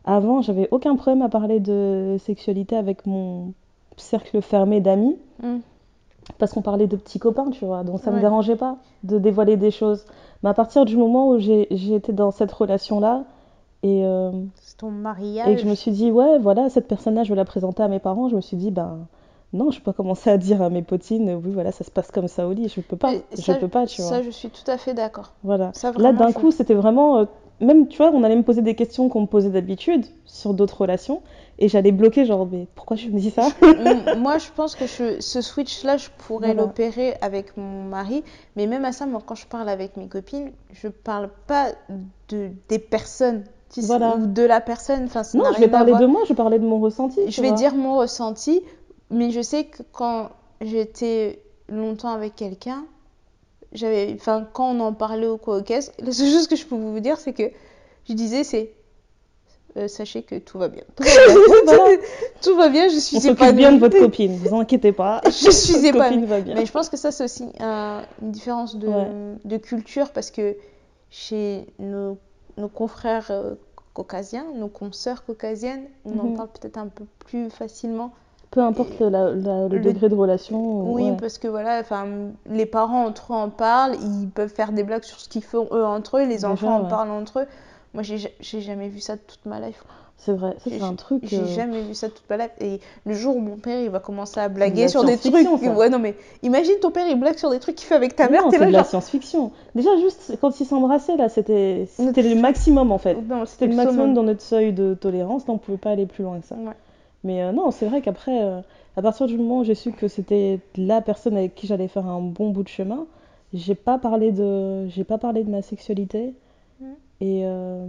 avant, 0.06 0.42
j'avais 0.42 0.68
aucun 0.72 0.96
problème 0.96 1.22
à 1.22 1.30
parler 1.30 1.60
de 1.60 2.18
sexualité 2.20 2.76
avec 2.76 3.06
mon 3.06 3.54
cercle 3.98 4.42
fermé 4.42 4.82
d'amis. 4.82 5.18
Mm. 5.42 5.58
Parce 6.40 6.54
qu'on 6.54 6.62
parlait 6.64 6.88
de 6.88 6.96
petits 6.96 7.20
copains, 7.20 7.52
tu 7.52 7.66
vois. 7.66 7.84
Donc 7.84 8.00
ça 8.00 8.10
me 8.10 8.16
Ouais. 8.16 8.22
dérangeait 8.22 8.56
pas 8.56 8.78
de 9.04 9.20
dévoiler 9.20 9.58
des 9.58 9.70
choses. 9.72 10.06
Mais 10.42 10.50
à 10.50 10.54
partir 10.56 10.84
du 10.86 10.98
moment 10.98 11.30
où 11.30 11.38
été 11.40 12.14
dans 12.14 12.32
cette 12.32 12.52
relation-là, 12.52 13.24
et, 13.84 14.04
euh, 14.06 14.32
ton 14.80 14.90
mariage. 14.90 15.48
et 15.48 15.56
que 15.56 15.62
je 15.62 15.68
me 15.68 15.76
suis 15.76 15.92
dit, 15.92 16.12
ouais, 16.12 16.40
voilà, 16.40 16.70
cette 16.70 16.88
personne-là, 16.88 17.24
je 17.24 17.30
vais 17.30 17.36
la 17.36 17.46
présenter 17.46 17.84
à 17.84 17.88
mes 17.88 18.00
parents, 18.00 18.28
je 18.30 18.36
me 18.36 18.42
suis 18.42 18.58
dit, 18.58 18.72
ben 18.72 19.06
non, 19.54 19.70
je 19.70 19.78
peux 19.80 19.92
pas 19.92 19.94
commencer 19.94 20.32
à 20.32 20.38
dire 20.40 20.64
à 20.64 20.72
mes 20.72 20.82
potines, 20.82 21.30
oui, 21.46 21.52
voilà, 21.52 21.72
ça 21.72 21.84
se 21.84 21.92
passe 21.92 22.10
comme 22.10 22.28
ça 22.28 22.48
au 22.48 22.54
lit. 22.54 22.70
Je 22.76 22.82
peux 22.82 22.98
pas. 22.98 23.14
Et 23.14 23.24
je 23.38 23.42
ça, 23.44 23.54
peux 23.56 23.68
pas, 23.68 23.86
tu 23.86 24.02
Ça, 24.02 24.08
vois. 24.16 24.22
je 24.24 24.32
suis 24.32 24.50
tout 24.50 24.70
à 24.70 24.78
fait 24.80 24.96
d'accord. 24.96 25.32
Voilà. 25.44 25.70
Ça, 25.74 25.92
Là, 25.98 26.12
d'un 26.12 26.30
je- 26.30 26.34
coup, 26.34 26.50
c'était 26.52 26.74
vraiment. 26.74 27.28
Même, 27.62 27.88
tu 27.88 27.98
vois, 27.98 28.12
on 28.12 28.24
allait 28.24 28.36
me 28.36 28.44
poser 28.44 28.62
des 28.62 28.76
questions 28.76 29.08
qu'on 29.10 29.22
me 29.22 29.26
posait 29.28 29.50
d'habitude 29.50 30.06
sur 30.26 30.54
d'autres 30.54 30.82
relations. 30.82 31.22
Et 31.58 31.70
j'allais 31.70 31.94
bloquer, 31.94 32.26
genre, 32.26 32.46
mais 32.52 32.68
pourquoi 32.76 32.98
je 32.98 33.08
me 33.08 33.18
dis 33.20 33.32
ça 33.32 33.48
moi, 34.18 34.38
je 34.40 34.48
pense 34.54 34.76
que 34.76 34.86
je- 34.88 35.22
ce 35.22 35.40
switch-là, 35.42 35.96
je 35.96 36.10
pourrais 36.18 36.48
Voilà. 36.48 36.64
l'opérer 36.64 37.16
avec 37.22 37.56
mon 37.56 37.84
mari. 37.84 38.24
Mais 38.58 38.68
même 38.68 38.84
à 38.84 38.92
ça, 38.92 39.06
moi, 39.06 39.22
quand 39.26 39.36
je 39.36 39.48
parle 39.48 39.70
avec 39.70 39.96
mes 39.96 40.08
copines, 40.10 40.52
je 40.74 40.90
parle 40.90 41.30
pas 41.48 41.68
de, 42.30 42.50
des 42.68 42.80
personnes 42.80 43.44
tu 43.74 43.82
sais, 43.82 43.88
Voilà. 43.88 44.16
ou 44.18 44.28
de 44.28 44.44
la 44.44 44.60
personne. 44.62 45.06
Enfin, 45.06 45.22
Non, 45.34 45.46
je 45.54 45.60
vais 45.60 45.68
parler 45.70 45.94
de 45.94 46.06
moi, 46.06 46.22
je 46.26 46.30
vais 46.30 46.36
parler 46.36 46.60
de 46.60 46.66
mon 46.66 46.80
ressenti. 46.80 47.22
tu 47.26 47.32
Je 47.32 47.42
vais 47.42 47.48
vois. 47.50 47.58
dire 47.58 47.74
mon 47.74 47.98
ressenti, 47.98 48.62
mais 49.10 49.32
je 49.32 49.42
sais 49.42 49.64
que 49.66 49.82
quand 49.94 50.30
j'étais 50.62 51.42
longtemps 51.70 52.10
avec 52.12 52.36
quelqu'un, 52.36 52.86
enfin, 53.74 54.48
quand 54.54 54.72
on 54.72 54.80
en 54.80 54.94
parlait 54.94 55.28
au 55.28 55.38
quoi 55.38 55.58
au 55.58 55.62
caisse, 55.62 55.92
la 56.00 56.12
seule 56.12 56.30
chose 56.30 56.48
que 56.48 56.56
je 56.56 56.66
peux 56.66 56.76
vous 56.76 57.00
dire, 57.00 57.18
c'est 57.20 57.34
que 57.34 57.44
je 58.08 58.14
disais, 58.14 58.44
c'est 58.44 58.72
euh, 59.78 59.88
sachez 59.90 60.24
que 60.24 60.36
tout 60.36 60.58
va 60.58 60.70
bien. 60.70 60.84
Tout 60.96 61.04
va 61.04 61.10
bien, 61.28 61.36
Voilà. 61.66 61.98
Tout 62.42 62.56
va 62.56 62.70
bien, 62.70 62.88
je 62.88 62.98
suis 62.98 63.18
On 63.18 63.32
épanouie. 63.32 63.54
bien 63.58 63.72
de 63.74 63.80
votre 63.80 63.98
copine, 64.00 64.38
vous 64.38 64.56
inquiétez 64.56 64.92
pas. 64.94 65.20
Je 65.26 65.52
suis 65.52 65.86
épanouie. 65.86 66.10
copine 66.16 66.26
va 66.26 66.40
bien. 66.42 66.56
Mais 66.56 66.66
je 66.66 66.72
pense 66.72 66.88
que 66.90 66.96
ça, 66.98 67.12
c'est 67.12 67.26
aussi 67.26 67.46
un- 67.60 68.04
une 68.22 68.32
différence 68.32 68.78
de, 68.78 68.88
Ouais. 68.88 69.08
de 69.44 69.58
culture 69.58 70.12
parce 70.12 70.32
que 70.32 70.56
chez 71.10 71.66
nos, 71.80 72.18
nos 72.58 72.70
confrères 72.70 73.28
euh, 73.32 73.56
caucasiens, 73.94 74.46
nos 74.56 74.68
consoeurs 74.70 75.26
caucasiennes, 75.26 75.86
on 76.06 76.20
en 76.20 76.24
Mhm. 76.26 76.38
parle 76.38 76.50
peut-être 76.50 76.78
un 76.78 76.88
peu 76.88 77.04
plus 77.26 77.50
facilement. 77.50 78.14
Peu 78.52 78.62
importe 78.62 79.00
le, 79.00 79.10
la- 79.10 79.32
la- 79.32 79.68
le 79.68 79.78
Le- 79.78 79.80
degré 79.82 80.08
de 80.10 80.16
relation. 80.16 80.92
Oui, 80.94 81.04
ouais. 81.10 81.18
parce 81.20 81.38
que 81.38 81.48
voilà, 81.48 81.80
enfin, 81.80 82.06
les 82.50 82.66
parents 82.66 83.06
entre 83.06 83.34
eux 83.34 83.36
en 83.36 83.50
parlent, 83.50 83.96
ils 84.02 84.30
peuvent 84.30 84.54
faire 84.54 84.72
des 84.72 84.84
blagues 84.84 85.04
sur 85.04 85.20
ce 85.20 85.28
qu'ils 85.28 85.44
font 85.44 85.68
eux 85.74 85.84
entre 85.86 86.18
eux, 86.18 86.22
les 86.22 86.36
Déjà, 86.36 86.50
enfants 86.52 86.76
en 86.78 86.86
parlent 86.86 87.12
entre 87.12 87.40
eux. 87.42 87.46
Moi, 87.94 88.04
j'ai 88.04 88.18
ja- 88.18 88.30
j'ai 88.40 88.62
jamais 88.62 88.88
vu 88.90 89.00
ça 89.00 89.16
de 89.16 89.22
toute 89.28 89.46
ma 89.46 89.60
life. 89.60 89.84
c'est 90.18 90.34
vrai. 90.34 90.56
C'est 90.66 90.82
un 90.82 90.96
truc. 90.96 91.22
J'ai 91.26 91.40
euh, 91.40 91.46
jamais 91.48 91.82
vu 91.82 91.94
ça 91.94 92.08
de 92.08 92.14
toute 92.14 92.30
ma 92.30 92.38
life. 92.38 92.52
Et 92.60 92.80
le 93.06 93.14
jour 93.14 93.36
où 93.36 93.40
mon 93.40 93.58
père 93.58 93.80
il 93.82 93.90
va 93.90 94.00
commencer 94.00 94.40
à 94.40 94.48
blaguer 94.50 94.84
la 94.84 94.88
sur 94.88 95.04
des 95.04 95.18
trucs, 95.18 95.36
ça. 95.62 95.72
ouais 95.72 95.90
non 95.90 96.00
mais 96.00 96.16
imagine 96.42 96.76
ton 96.82 96.92
père 96.92 97.06
il 97.08 97.20
blague 97.20 97.38
sur 97.38 97.50
des 97.52 97.60
trucs 97.60 97.76
qu'il 97.76 97.88
fait 97.88 97.96
avec 97.96 98.16
ta 98.16 98.28
mère, 98.30 98.44
c'est 98.50 98.58
là 98.58 98.66
de 98.68 98.72
la 98.72 98.84
science-fiction. 98.84 99.52
Déjà, 99.76 99.96
juste 99.98 100.38
quand 100.42 100.60
ils 100.60 100.66
s'embrassaient, 100.66 101.18
là, 101.18 101.30
c'était 101.30 101.88
c'était 101.90 102.22
le 102.24 102.36
maximum 102.40 102.92
en 102.92 102.98
fait. 102.98 103.18
C'était 103.46 103.68
le 103.68 103.76
maximum 103.76 104.14
dans 104.14 104.24
notre 104.24 104.42
seuil 104.42 104.72
de 104.74 104.94
tolérance, 104.94 105.46
donc 105.46 105.56
on 105.56 105.58
pouvait 105.60 105.78
pas 105.78 105.92
aller 105.92 106.06
plus 106.06 106.24
loin 106.24 106.40
que 106.40 106.48
ça. 106.48 106.56
Ouais. 106.56 106.74
Mais 107.26 107.42
euh, 107.42 107.52
non, 107.52 107.72
c'est 107.72 107.88
vrai 107.88 108.02
qu'après, 108.02 108.42
euh, 108.44 108.62
à 108.96 109.02
partir 109.02 109.28
du 109.28 109.38
moment 109.38 109.60
où 109.60 109.64
j'ai 109.66 109.76
su 109.76 109.92
que 109.92 110.08
c'était 110.08 110.60
la 110.78 111.02
personne 111.02 111.36
avec 111.36 111.56
qui 111.56 111.68
j'allais 111.68 111.88
faire 111.90 112.06
un 112.08 112.22
bon 112.22 112.52
bout 112.52 112.64
de 112.64 112.70
chemin, 112.70 113.08
j'ai 113.54 113.76
pas 113.76 113.98
parlé 113.98 114.32
de, 114.32 114.88
j'ai 114.88 115.04
pas 115.04 115.18
parlé 115.18 115.44
de 115.44 115.50
ma 115.50 115.62
sexualité. 115.62 116.34
Mm. 116.80 116.86
Et, 117.22 117.42
euh, 117.46 117.88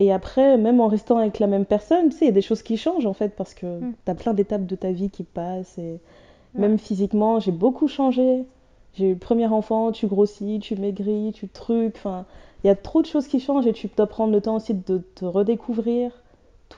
et 0.00 0.10
après, 0.12 0.56
même 0.58 0.80
en 0.80 0.88
restant 0.88 1.18
avec 1.18 1.38
la 1.38 1.46
même 1.46 1.64
personne, 1.66 2.08
tu 2.08 2.16
sais, 2.16 2.24
il 2.24 2.28
y 2.28 2.30
a 2.30 2.34
des 2.34 2.42
choses 2.42 2.62
qui 2.62 2.76
changent 2.76 3.06
en 3.06 3.12
fait, 3.12 3.36
parce 3.36 3.54
que 3.54 3.78
Mm. 3.80 3.94
t'as 4.04 4.14
plein 4.14 4.34
d'étapes 4.34 4.66
de 4.66 4.74
ta 4.76 4.90
vie 4.90 5.10
qui 5.10 5.22
passent. 5.22 5.78
Et 5.78 6.00
même 6.54 6.78
physiquement, 6.78 7.40
j'ai 7.40 7.52
beaucoup 7.52 7.88
changé. 7.88 8.44
J'ai 8.94 9.08
eu 9.08 9.12
le 9.12 9.18
premier 9.18 9.46
enfant, 9.46 9.92
tu 9.92 10.06
grossis, 10.06 10.58
tu 10.60 10.76
maigris, 10.76 11.32
tu 11.34 11.48
trucs. 11.48 11.96
Enfin, 11.96 12.26
il 12.64 12.66
y 12.66 12.70
a 12.70 12.74
trop 12.76 13.00
de 13.02 13.06
choses 13.06 13.26
qui 13.26 13.40
changent 13.40 13.66
et 13.66 13.72
tu 13.72 13.88
dois 13.96 14.06
prendre 14.06 14.32
le 14.32 14.40
temps 14.40 14.56
aussi 14.56 14.74
de 14.74 14.98
te 15.14 15.24
redécouvrir 15.24 16.21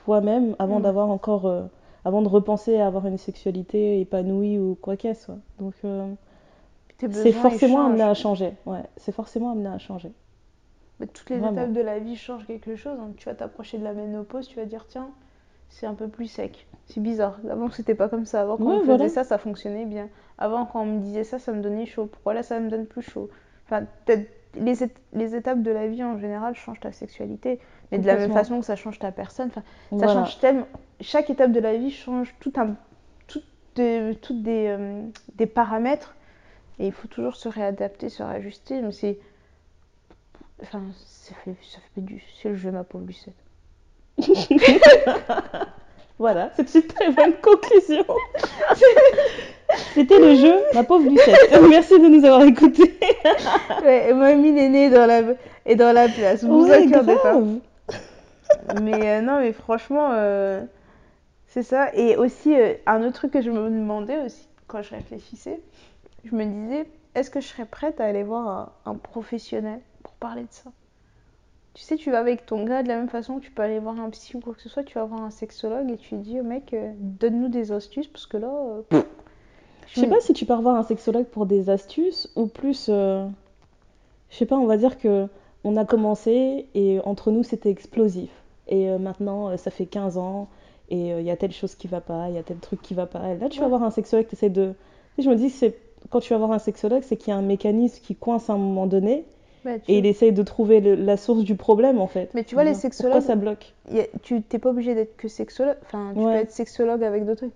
toi-même 0.05 0.55
avant 0.59 0.79
Mm. 0.79 0.81
d'avoir 0.81 1.09
encore, 1.09 1.45
euh, 1.47 1.63
avant 2.05 2.21
de 2.21 2.27
repenser 2.29 2.79
à 2.79 2.87
avoir 2.87 3.07
une 3.07 3.17
sexualité 3.17 3.99
épanouie 4.01 4.59
ou 4.59 4.75
quoi 4.81 4.97
qu'elle 4.97 5.15
soit. 5.15 5.39
Donc, 5.59 5.73
euh, 5.85 6.07
c'est 7.09 7.31
forcément 7.31 7.85
amené 7.85 8.03
à 8.03 8.13
changer. 8.13 8.53
Ouais, 8.67 8.83
c'est 8.97 9.11
forcément 9.11 9.51
amené 9.51 9.69
à 9.69 9.79
changer. 9.79 10.11
Mais 10.99 11.07
toutes 11.07 11.29
les 11.29 11.37
Vraiment. 11.37 11.45
étapes 11.45 11.71
de 11.73 11.81
la 11.81 11.99
vie 11.99 12.15
changent 12.17 12.45
quelque 12.47 12.75
chose. 12.75 12.97
hein. 12.99 13.13
Tu 13.17 13.25
vas 13.25 13.35
t'approcher 13.35 13.77
de 13.77 13.83
la 13.83 13.93
ménopause, 13.93 14.47
tu 14.47 14.55
vas 14.57 14.65
dire 14.65 14.85
tiens, 14.87 15.09
c'est 15.69 15.85
un 15.87 15.93
peu 15.95 16.07
plus 16.09 16.27
sec. 16.27 16.67
C'est 16.87 17.01
bizarre. 17.01 17.39
Avant 17.49 17.69
c'était 17.71 17.95
pas 17.95 18.09
comme 18.09 18.25
ça. 18.25 18.41
Avant 18.41 18.57
quand 18.57 18.71
Ouais, 18.71 18.77
on 18.77 18.81
faisait 18.81 19.07
voilà. 19.07 19.09
ça, 19.09 19.23
ça 19.23 19.37
fonctionnait 19.37 19.85
bien. 19.85 20.09
Avant 20.37 20.65
quand 20.65 20.81
on 20.81 20.85
me 20.85 20.99
disait 21.01 21.23
ça, 21.25 21.39
ça 21.39 21.51
me 21.53 21.61
donnait 21.61 21.85
chaud. 21.85 22.07
Pourquoi 22.07 22.33
là 22.33 22.43
ça 22.43 22.59
me 22.59 22.69
donne 22.69 22.85
plus 22.87 23.01
chaud? 23.03 23.29
Enfin, 23.65 23.85
peut-être 24.05 24.29
les, 24.59 24.75
les 25.13 25.35
étapes 25.35 25.61
de 25.61 25.71
la 25.71 25.87
vie 25.87 26.03
en 26.03 26.17
général 26.17 26.55
changent 26.55 26.79
ta 26.79 26.91
sexualité, 26.91 27.59
mais 27.91 27.97
de 27.99 28.07
la 28.07 28.15
même 28.15 28.33
façon 28.33 28.59
que 28.59 28.65
ça 28.65 28.75
change 28.75 28.99
ta 28.99 29.11
personne. 29.11 29.51
Ça 29.51 29.61
Voilà. 29.91 30.13
change 30.13 30.39
tellement. 30.39 30.67
Chaque 31.01 31.29
étape 31.29 31.51
de 31.51 31.59
la 31.59 31.75
vie 31.77 31.91
change 31.91 32.33
tout 32.39 32.53
un, 32.57 32.75
tout 33.27 33.41
de- 33.75 34.15
des, 34.31 34.67
euh, 34.67 35.01
des 35.35 35.45
paramètres 35.45 36.15
et 36.79 36.87
il 36.87 36.91
faut 36.93 37.07
toujours 37.07 37.35
se 37.35 37.47
réadapter, 37.49 38.09
se 38.09 38.23
réajuster. 38.23 38.81
Mais 38.81 38.91
c'est. 38.91 39.19
Enfin, 40.61 40.81
ça 41.05 41.35
fait, 41.43 41.55
ça 41.63 41.79
fait 41.93 42.01
du. 42.01 42.23
C'est 42.41 42.49
le 42.49 42.55
jeu, 42.55 42.71
ma 42.71 42.83
pauvre 42.83 43.05
Lucette. 43.05 43.35
Voilà, 46.17 46.49
c'est 46.55 46.73
une 46.75 46.87
très 46.87 47.11
bonne 47.11 47.33
conclusion. 47.41 48.05
C'était 49.93 50.19
le 50.19 50.35
jeu, 50.35 50.53
ma 50.73 50.83
pauvre 50.83 51.09
Lucette. 51.09 51.59
Merci 51.69 51.99
de 51.99 52.07
nous 52.07 52.25
avoir 52.25 52.43
écoutés. 52.43 52.97
Ouais, 53.83 54.09
et 54.09 54.13
Mamie 54.13 54.57
est 54.59 54.89
dans 54.89 55.05
la, 55.05 55.21
est 55.65 55.75
dans 55.75 55.93
la 55.93 56.07
place. 56.07 56.43
Vous 56.43 56.61
vous 56.61 56.67
Ouais, 56.69 56.77
inquiétez 56.83 57.15
pas. 57.15 57.33
grave. 57.33 57.59
mais 58.81 59.17
euh, 59.17 59.21
non, 59.21 59.39
mais 59.39 59.53
franchement, 59.53 60.09
euh, 60.13 60.61
c'est 61.47 61.63
ça. 61.63 61.93
Et 61.93 62.15
aussi, 62.17 62.53
euh, 62.55 62.73
un 62.85 63.01
autre 63.03 63.13
truc 63.15 63.31
que 63.31 63.41
je 63.41 63.49
me 63.51 63.69
demandais 63.69 64.19
aussi 64.25 64.47
quand 64.67 64.81
je 64.81 64.91
réfléchissais, 64.95 65.59
je 66.23 66.35
me 66.35 66.43
disais, 66.45 66.85
est-ce 67.13 67.29
que 67.29 67.39
je 67.39 67.47
serais 67.47 67.65
prête 67.65 67.99
à 68.01 68.05
aller 68.05 68.23
voir 68.23 68.47
un, 68.85 68.91
un 68.91 68.95
professionnel 68.95 69.79
pour 70.03 70.13
parler 70.13 70.41
de 70.43 70.47
ça? 70.51 70.71
Tu 71.73 71.83
sais, 71.83 71.97
tu 71.97 72.09
vas 72.09 72.19
avec 72.19 72.45
ton 72.45 72.63
gars 72.63 72.83
de 72.83 72.87
la 72.87 72.95
même 72.95 73.09
façon 73.09 73.37
que 73.37 73.43
tu 73.43 73.51
peux 73.51 73.61
aller 73.61 73.79
voir 73.79 73.99
un 73.99 74.09
psy 74.09 74.37
ou 74.37 74.39
quoi 74.39 74.53
que 74.53 74.61
ce 74.61 74.69
soit, 74.69 74.83
tu 74.83 74.93
vas 74.97 75.03
voir 75.03 75.21
un 75.21 75.29
sexologue 75.29 75.91
et 75.91 75.97
tu 75.97 76.15
lui 76.15 76.21
dis, 76.21 76.39
mec, 76.39 76.73
euh, 76.73 76.91
donne-nous 76.97 77.49
des 77.49 77.73
astuces 77.73 78.07
parce 78.07 78.25
que 78.25 78.37
là, 78.37 78.47
euh, 78.93 79.01
Je 79.87 79.99
sais 79.99 80.07
me- 80.07 80.11
pas 80.11 80.21
si 80.21 80.33
tu 80.33 80.45
pars 80.45 80.61
voir 80.61 80.75
un 80.75 80.83
sexologue 80.83 81.25
pour 81.25 81.45
des 81.45 81.69
astuces 81.69 82.29
ou 82.35 82.47
plus. 82.47 82.87
euh, 82.89 83.25
Je 84.29 84.37
sais 84.37 84.45
pas, 84.45 84.57
on 84.57 84.65
va 84.65 84.77
dire 84.77 84.97
que 84.97 85.27
on 85.63 85.77
a 85.77 85.85
commencé 85.85 86.67
et 86.75 86.99
entre 87.05 87.31
nous 87.31 87.43
c'était 87.43 87.69
explosif. 87.69 88.29
Et 88.67 88.89
euh, 88.89 88.97
maintenant 88.97 89.49
euh, 89.49 89.57
ça 89.57 89.71
fait 89.71 89.85
15 89.85 90.17
ans 90.17 90.47
et 90.89 91.09
il 91.09 91.23
y 91.23 91.31
a 91.31 91.35
telle 91.37 91.51
chose 91.51 91.75
qui 91.75 91.87
va 91.87 92.01
pas, 92.01 92.29
il 92.29 92.35
y 92.35 92.37
a 92.37 92.43
tel 92.43 92.57
truc 92.57 92.81
qui 92.81 92.93
va 92.93 93.05
pas. 93.05 93.29
Et 93.31 93.37
là 93.37 93.49
tu 93.49 93.59
vas 93.59 93.67
voir 93.67 93.83
un 93.83 93.91
sexologue, 93.91 94.27
tu 94.27 94.49
de. 94.49 94.73
Tu 95.15 95.21
sais, 95.21 95.21
Je 95.23 95.29
me 95.29 95.35
dis 95.35 95.47
que 95.47 95.53
c'est 95.57 95.77
quand 96.09 96.19
tu 96.19 96.33
vas 96.33 96.37
voir 96.39 96.51
un 96.51 96.59
sexologue, 96.59 97.01
c'est 97.03 97.17
qu'il 97.17 97.29
y 97.29 97.33
a 97.33 97.37
un 97.37 97.41
mécanisme 97.41 97.99
qui 98.03 98.15
coince 98.15 98.49
à 98.49 98.53
un 98.53 98.57
moment 98.57 98.85
donné 98.85 99.25
bah, 99.63 99.71
et 99.87 99.97
il 99.97 100.05
essaye 100.05 100.31
de 100.31 100.43
trouver 100.43 100.79
le- 100.79 100.93
la 100.93 101.17
source 101.17 101.43
du 101.43 101.55
problème 101.55 101.99
en 101.99 102.05
fait. 102.07 102.29
Mais 102.35 102.43
tu 102.43 102.53
vois, 102.53 102.63
les 102.63 102.71
Pourquoi 102.71 102.81
sexologues- 102.89 103.21
ça 103.21 103.35
bloque 103.35 103.73
a- 103.91 104.03
tu 104.21 104.41
t'es 104.43 104.59
pas 104.59 104.69
obligé 104.69 104.93
d'être 104.93 105.15
que 105.17 105.27
sexologue, 105.27 105.77
enfin, 105.83 106.11
tu 106.13 106.19
Ouais. 106.19 106.33
peux 106.33 106.39
être 106.41 106.51
sexologue 106.51 107.03
avec 107.03 107.25
d'autres 107.25 107.37
trucs. 107.47 107.53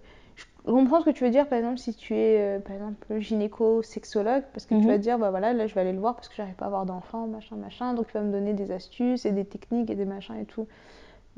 Je 0.67 0.71
comprends 0.71 0.99
ce 0.99 1.05
que 1.05 1.09
tu 1.11 1.23
veux 1.23 1.29
dire, 1.31 1.47
par 1.47 1.57
exemple, 1.57 1.77
si 1.79 1.93
tu 1.95 2.15
es, 2.15 2.57
euh, 2.57 2.59
par 2.59 2.73
exemple, 2.75 3.19
gynéco-sexologue, 3.19 4.43
parce 4.53 4.65
que 4.65 4.75
Mhm. 4.75 4.81
tu 4.81 4.87
vas 4.87 4.97
te 4.97 5.01
dire, 5.03 5.17
bah 5.17 5.29
voilà, 5.31 5.53
là, 5.53 5.67
je 5.67 5.73
vais 5.73 5.81
aller 5.81 5.93
le 5.93 5.99
voir 5.99 6.15
parce 6.15 6.27
que 6.29 6.35
j'arrive 6.35 6.55
pas 6.55 6.65
à 6.65 6.67
avoir 6.67 6.85
d'enfant, 6.85 7.27
machin, 7.27 7.55
machin, 7.55 7.93
donc 7.93 8.07
il 8.09 8.13
va 8.13 8.21
me 8.21 8.31
donner 8.31 8.53
des 8.53 8.71
astuces 8.71 9.25
et 9.25 9.31
des 9.31 9.45
techniques 9.45 9.89
et 9.89 9.95
des 9.95 10.05
machins 10.05 10.35
et 10.35 10.45
tout. 10.45 10.67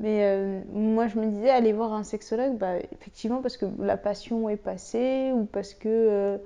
Mais 0.00 0.24
euh, 0.24 0.60
moi, 0.72 1.06
je 1.08 1.18
me 1.18 1.26
disais, 1.26 1.50
aller 1.50 1.72
voir 1.72 1.92
un 1.94 2.04
sexologue, 2.04 2.58
bah, 2.58 2.78
effectivement, 2.92 3.42
parce 3.42 3.56
que 3.56 3.66
la 3.80 3.96
passion 3.96 4.48
est 4.48 4.56
passée 4.56 5.32
ou 5.34 5.44
parce 5.44 5.74
que 5.74 5.88
euh, 5.88 6.38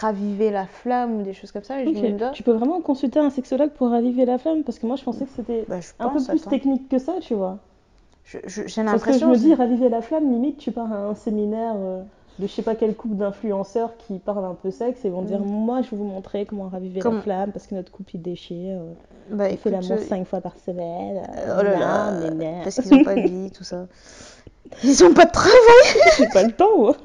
raviver 0.00 0.50
la 0.50 0.66
flamme 0.66 1.20
ou 1.20 1.22
des 1.22 1.32
choses 1.32 1.52
comme 1.52 1.64
ça. 1.64 1.82
Et 1.82 1.86
je 1.94 1.98
me 1.98 2.12
dis, 2.12 2.24
Tu 2.32 2.42
peux 2.42 2.52
vraiment 2.52 2.80
consulter 2.82 3.18
un 3.20 3.30
sexologue 3.30 3.70
pour 3.72 3.90
raviver 3.90 4.24
la 4.26 4.38
flamme? 4.38 4.64
Parce 4.64 4.78
que 4.78 4.86
moi 4.86 4.96
je 4.96 5.04
pensais 5.04 5.24
que 5.24 5.30
c'était 5.32 5.64
bah, 5.68 5.76
un 5.98 6.08
peu 6.10 6.22
plus 6.24 6.40
attends. 6.40 6.50
technique 6.50 6.88
que 6.88 6.98
ça, 6.98 7.14
tu 7.20 7.34
vois. 7.34 7.58
Je- 8.32 8.38
je- 8.46 8.66
J'ai 8.66 8.82
Parce 8.84 9.02
que 9.02 9.12
je 9.12 9.18
l'impression. 9.18 9.28
me 9.30 9.36
dis, 9.36 9.54
raviver 9.54 9.88
la 9.88 10.00
flamme, 10.00 10.30
limite, 10.32 10.56
tu 10.58 10.72
pars 10.72 10.90
à 10.92 10.96
un 10.96 11.14
séminaire 11.14 11.74
euh, 11.76 12.02
de 12.38 12.46
je 12.46 12.52
sais 12.52 12.62
pas 12.62 12.74
quel 12.74 12.94
couple 12.96 13.16
d'influenceurs 13.16 13.96
qui 13.98 14.18
parlent 14.18 14.44
un 14.46 14.54
peu 14.54 14.70
sexe 14.70 15.04
et 15.04 15.10
vont 15.10 15.22
dire 15.22 15.40
Mm. 15.40 15.44
Moi, 15.46 15.82
je 15.82 15.90
vais 15.90 15.96
vous 15.98 16.04
montrer 16.04 16.46
comment 16.46 16.68
raviver 16.68 17.00
la 17.02 17.20
flamme 17.20 17.52
parce 17.52 17.66
que 17.66 17.74
notre 17.74 17.92
couple 17.92 18.12
il 18.16 18.22
déchire. 18.22 18.78
euh, 18.80 18.92
bah, 19.36 19.44
on 19.52 19.56
fait 19.56 19.70
l'amour 19.70 19.92
euh, 19.92 19.96
cinq 20.08 20.26
fois 20.26 20.40
par 20.40 20.56
semaine. 20.56 21.18
euh, 21.36 21.56
Oh 21.58 21.62
là 21.62 21.78
là, 21.78 22.10
nan, 22.12 22.38
nan. 22.38 22.54
parce 22.62 22.80
qu'ils 22.80 22.96
n'ont 22.96 23.04
pas 23.04 23.14
de 23.16 23.20
vie, 23.20 23.50
tout 23.50 23.64
ça. 23.64 23.86
Ils 24.84 25.04
ont 25.04 25.12
pas 25.12 25.26
de 25.26 25.30
travail. 25.32 25.58
J'ai 26.16 26.28
pas 26.28 26.42
le 26.42 26.52
temps, 26.52 26.78
moi. 26.78 26.96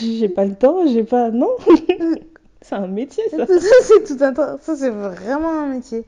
J'ai 0.00 0.28
pas 0.30 0.44
le 0.46 0.54
temps, 0.54 0.86
j'ai 0.86 1.04
pas. 1.04 1.30
Non 1.30 1.50
C'est 2.62 2.74
un 2.76 2.86
métier, 2.86 3.22
ça. 3.30 3.46
ça, 3.46 3.52
c'est 3.82 4.04
tout 4.04 4.24
un. 4.24 4.32
Ça, 4.60 4.74
c'est 4.74 4.88
vraiment 4.88 5.50
un 5.50 5.66
métier. 5.66 6.04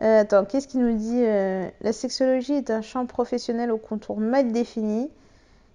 Euh, 0.00 0.20
attends, 0.20 0.44
qu'est-ce 0.44 0.68
qu'il 0.68 0.80
nous 0.80 0.96
dit 0.96 1.24
euh, 1.24 1.68
La 1.80 1.92
sexologie 1.92 2.54
est 2.54 2.70
un 2.70 2.82
champ 2.82 3.06
professionnel 3.06 3.72
au 3.72 3.78
contour 3.78 4.20
mal 4.20 4.52
défini. 4.52 5.10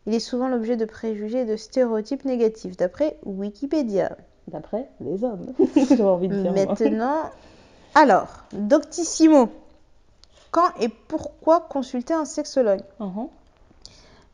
Il 0.05 0.13
est 0.13 0.19
souvent 0.19 0.47
l'objet 0.47 0.78
de 0.78 0.86
préjugés 0.86 1.41
et 1.41 1.45
de 1.45 1.55
stéréotypes 1.55 2.26
négatifs, 2.26 2.78
d'après 2.78 3.17
Wikipédia. 3.26 4.17
D'après 4.49 4.89
les 4.99 5.24
hommes, 5.24 5.53
j'ai 5.76 6.03
envie 6.03 6.28
de 6.28 6.36
dire. 6.41 6.51
moi. 6.53 6.65
Maintenant, 6.65 7.32
alors, 7.95 8.43
Doctissimo. 8.53 9.49
Quand 10.51 10.69
et 10.80 10.89
pourquoi 10.89 11.61
consulter 11.61 12.13
un 12.13 12.26
sexologue? 12.26 12.82
Mhm. 12.99 13.28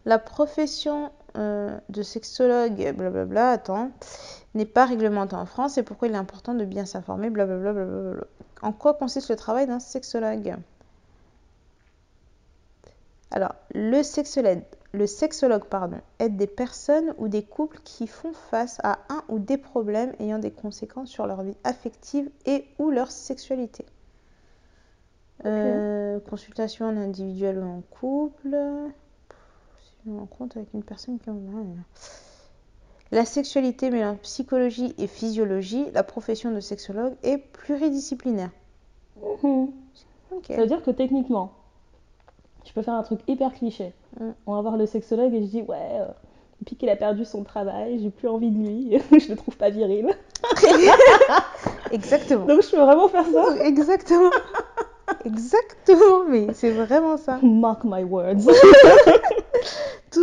La 0.05 0.17
profession 0.17 1.11
euh, 1.37 1.77
de 1.89 2.01
sexologue, 2.01 2.93
blablabla, 2.95 3.51
attends, 3.51 3.91
n'est 4.55 4.65
pas 4.65 4.85
réglementée 4.85 5.35
en 5.35 5.45
France 5.45 5.77
et 5.77 5.83
pourquoi 5.83 6.07
il 6.07 6.13
est 6.13 6.17
important 6.17 6.53
de 6.53 6.65
bien 6.65 6.85
s'informer, 6.85 7.29
blablabla. 7.29 7.73
blablabla. 7.73 8.23
En 8.61 8.73
quoi 8.73 8.93
consiste 8.93 9.29
le 9.29 9.35
travail 9.35 9.67
d'un 9.67 9.79
sexologue? 9.79 10.55
Alors, 13.31 13.53
le 13.75 14.01
sexologue, 14.01 14.63
le 14.91 15.05
sexologue 15.05 15.65
pardon, 15.65 15.99
aide 16.17 16.35
des 16.35 16.47
personnes 16.47 17.13
ou 17.17 17.27
des 17.27 17.43
couples 17.43 17.79
qui 17.83 18.07
font 18.07 18.33
face 18.33 18.79
à 18.83 18.99
un 19.09 19.23
ou 19.29 19.39
des 19.39 19.57
problèmes 19.57 20.13
ayant 20.19 20.39
des 20.39 20.51
conséquences 20.51 21.09
sur 21.09 21.27
leur 21.27 21.43
vie 21.43 21.55
affective 21.63 22.29
et 22.45 22.65
ou 22.79 22.89
leur 22.89 23.11
sexualité. 23.11 23.85
Euh, 25.45 26.19
consultation 26.19 26.87
en 26.87 26.97
individuel 26.97 27.59
ou 27.59 27.67
en 27.67 27.81
couple. 27.81 28.57
Si 29.83 30.09
on 30.09 30.19
rencontre 30.19 30.57
avec 30.57 30.73
une 30.73 30.83
personne 30.83 31.19
qui 31.19 31.29
en 31.29 31.35
a. 31.35 32.28
La 33.11 33.25
sexualité 33.25 33.89
mêlant 33.89 34.15
psychologie 34.17 34.93
et 34.97 35.07
physiologie, 35.07 35.85
la 35.93 36.03
profession 36.03 36.51
de 36.51 36.59
sexologue 36.59 37.13
est 37.23 37.37
pluridisciplinaire. 37.37 38.51
Mhm. 39.43 39.71
Ok. 40.31 40.45
Ça 40.47 40.57
veut 40.57 40.67
dire 40.67 40.83
que 40.83 40.91
techniquement, 40.91 41.51
tu 42.63 42.73
peux 42.73 42.83
faire 42.83 42.93
un 42.93 43.03
truc 43.03 43.19
hyper 43.27 43.51
cliché. 43.53 43.93
Mm. 44.19 44.29
On 44.45 44.55
va 44.55 44.61
voir 44.61 44.77
le 44.77 44.85
sexologue 44.85 45.33
et 45.33 45.41
je 45.41 45.47
dis 45.47 45.61
ouais, 45.63 45.77
euh, 45.93 46.05
depuis 46.61 46.75
qu'il 46.75 46.89
a 46.89 46.95
perdu 46.95 47.25
son 47.25 47.43
travail, 47.43 47.99
j'ai 47.99 48.11
plus 48.11 48.27
envie 48.27 48.51
de 48.51 48.57
lui, 48.57 49.01
je 49.19 49.29
le 49.29 49.35
trouve 49.35 49.57
pas 49.57 49.71
viril. 49.71 50.09
Exactement. 51.91 52.45
Donc 52.45 52.61
je 52.61 52.69
peux 52.69 52.77
vraiment 52.77 53.07
faire 53.07 53.25
ça. 53.25 53.55
Exactement. 53.65 54.29
Exactement, 55.25 56.25
mais 56.27 56.53
c'est 56.53 56.69
vraiment 56.69 57.17
ça. 57.17 57.39
Mark 57.41 57.83
my 57.83 58.03
words. 58.03 58.47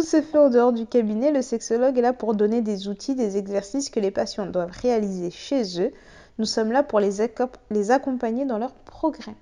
Tout 0.07 0.13
se 0.13 0.23
fait 0.23 0.39
en 0.39 0.51
dehors 0.51 0.73
du 0.73 0.87
cabinet. 0.87 1.33
Le 1.33 1.43
sexologue 1.43 1.99
est 1.99 2.03
là 2.03 2.13
pour 2.13 2.37
donner 2.37 2.61
des 2.61 2.87
outils, 2.87 3.17
des 3.17 3.39
exercices 3.39 3.91
que 3.91 3.99
les 3.99 4.13
patients 4.13 4.47
doivent 4.47 4.71
réaliser 4.71 5.33
chez 5.33 5.83
eux. 5.83 5.91
Nous 6.39 6.45
sommes 6.45 6.71
là 6.71 6.85
pour 6.85 7.01
les, 7.01 7.21
accompagner 7.91 8.45
dans 8.45 8.59
leur 8.59 8.73
progrès. 8.73 9.35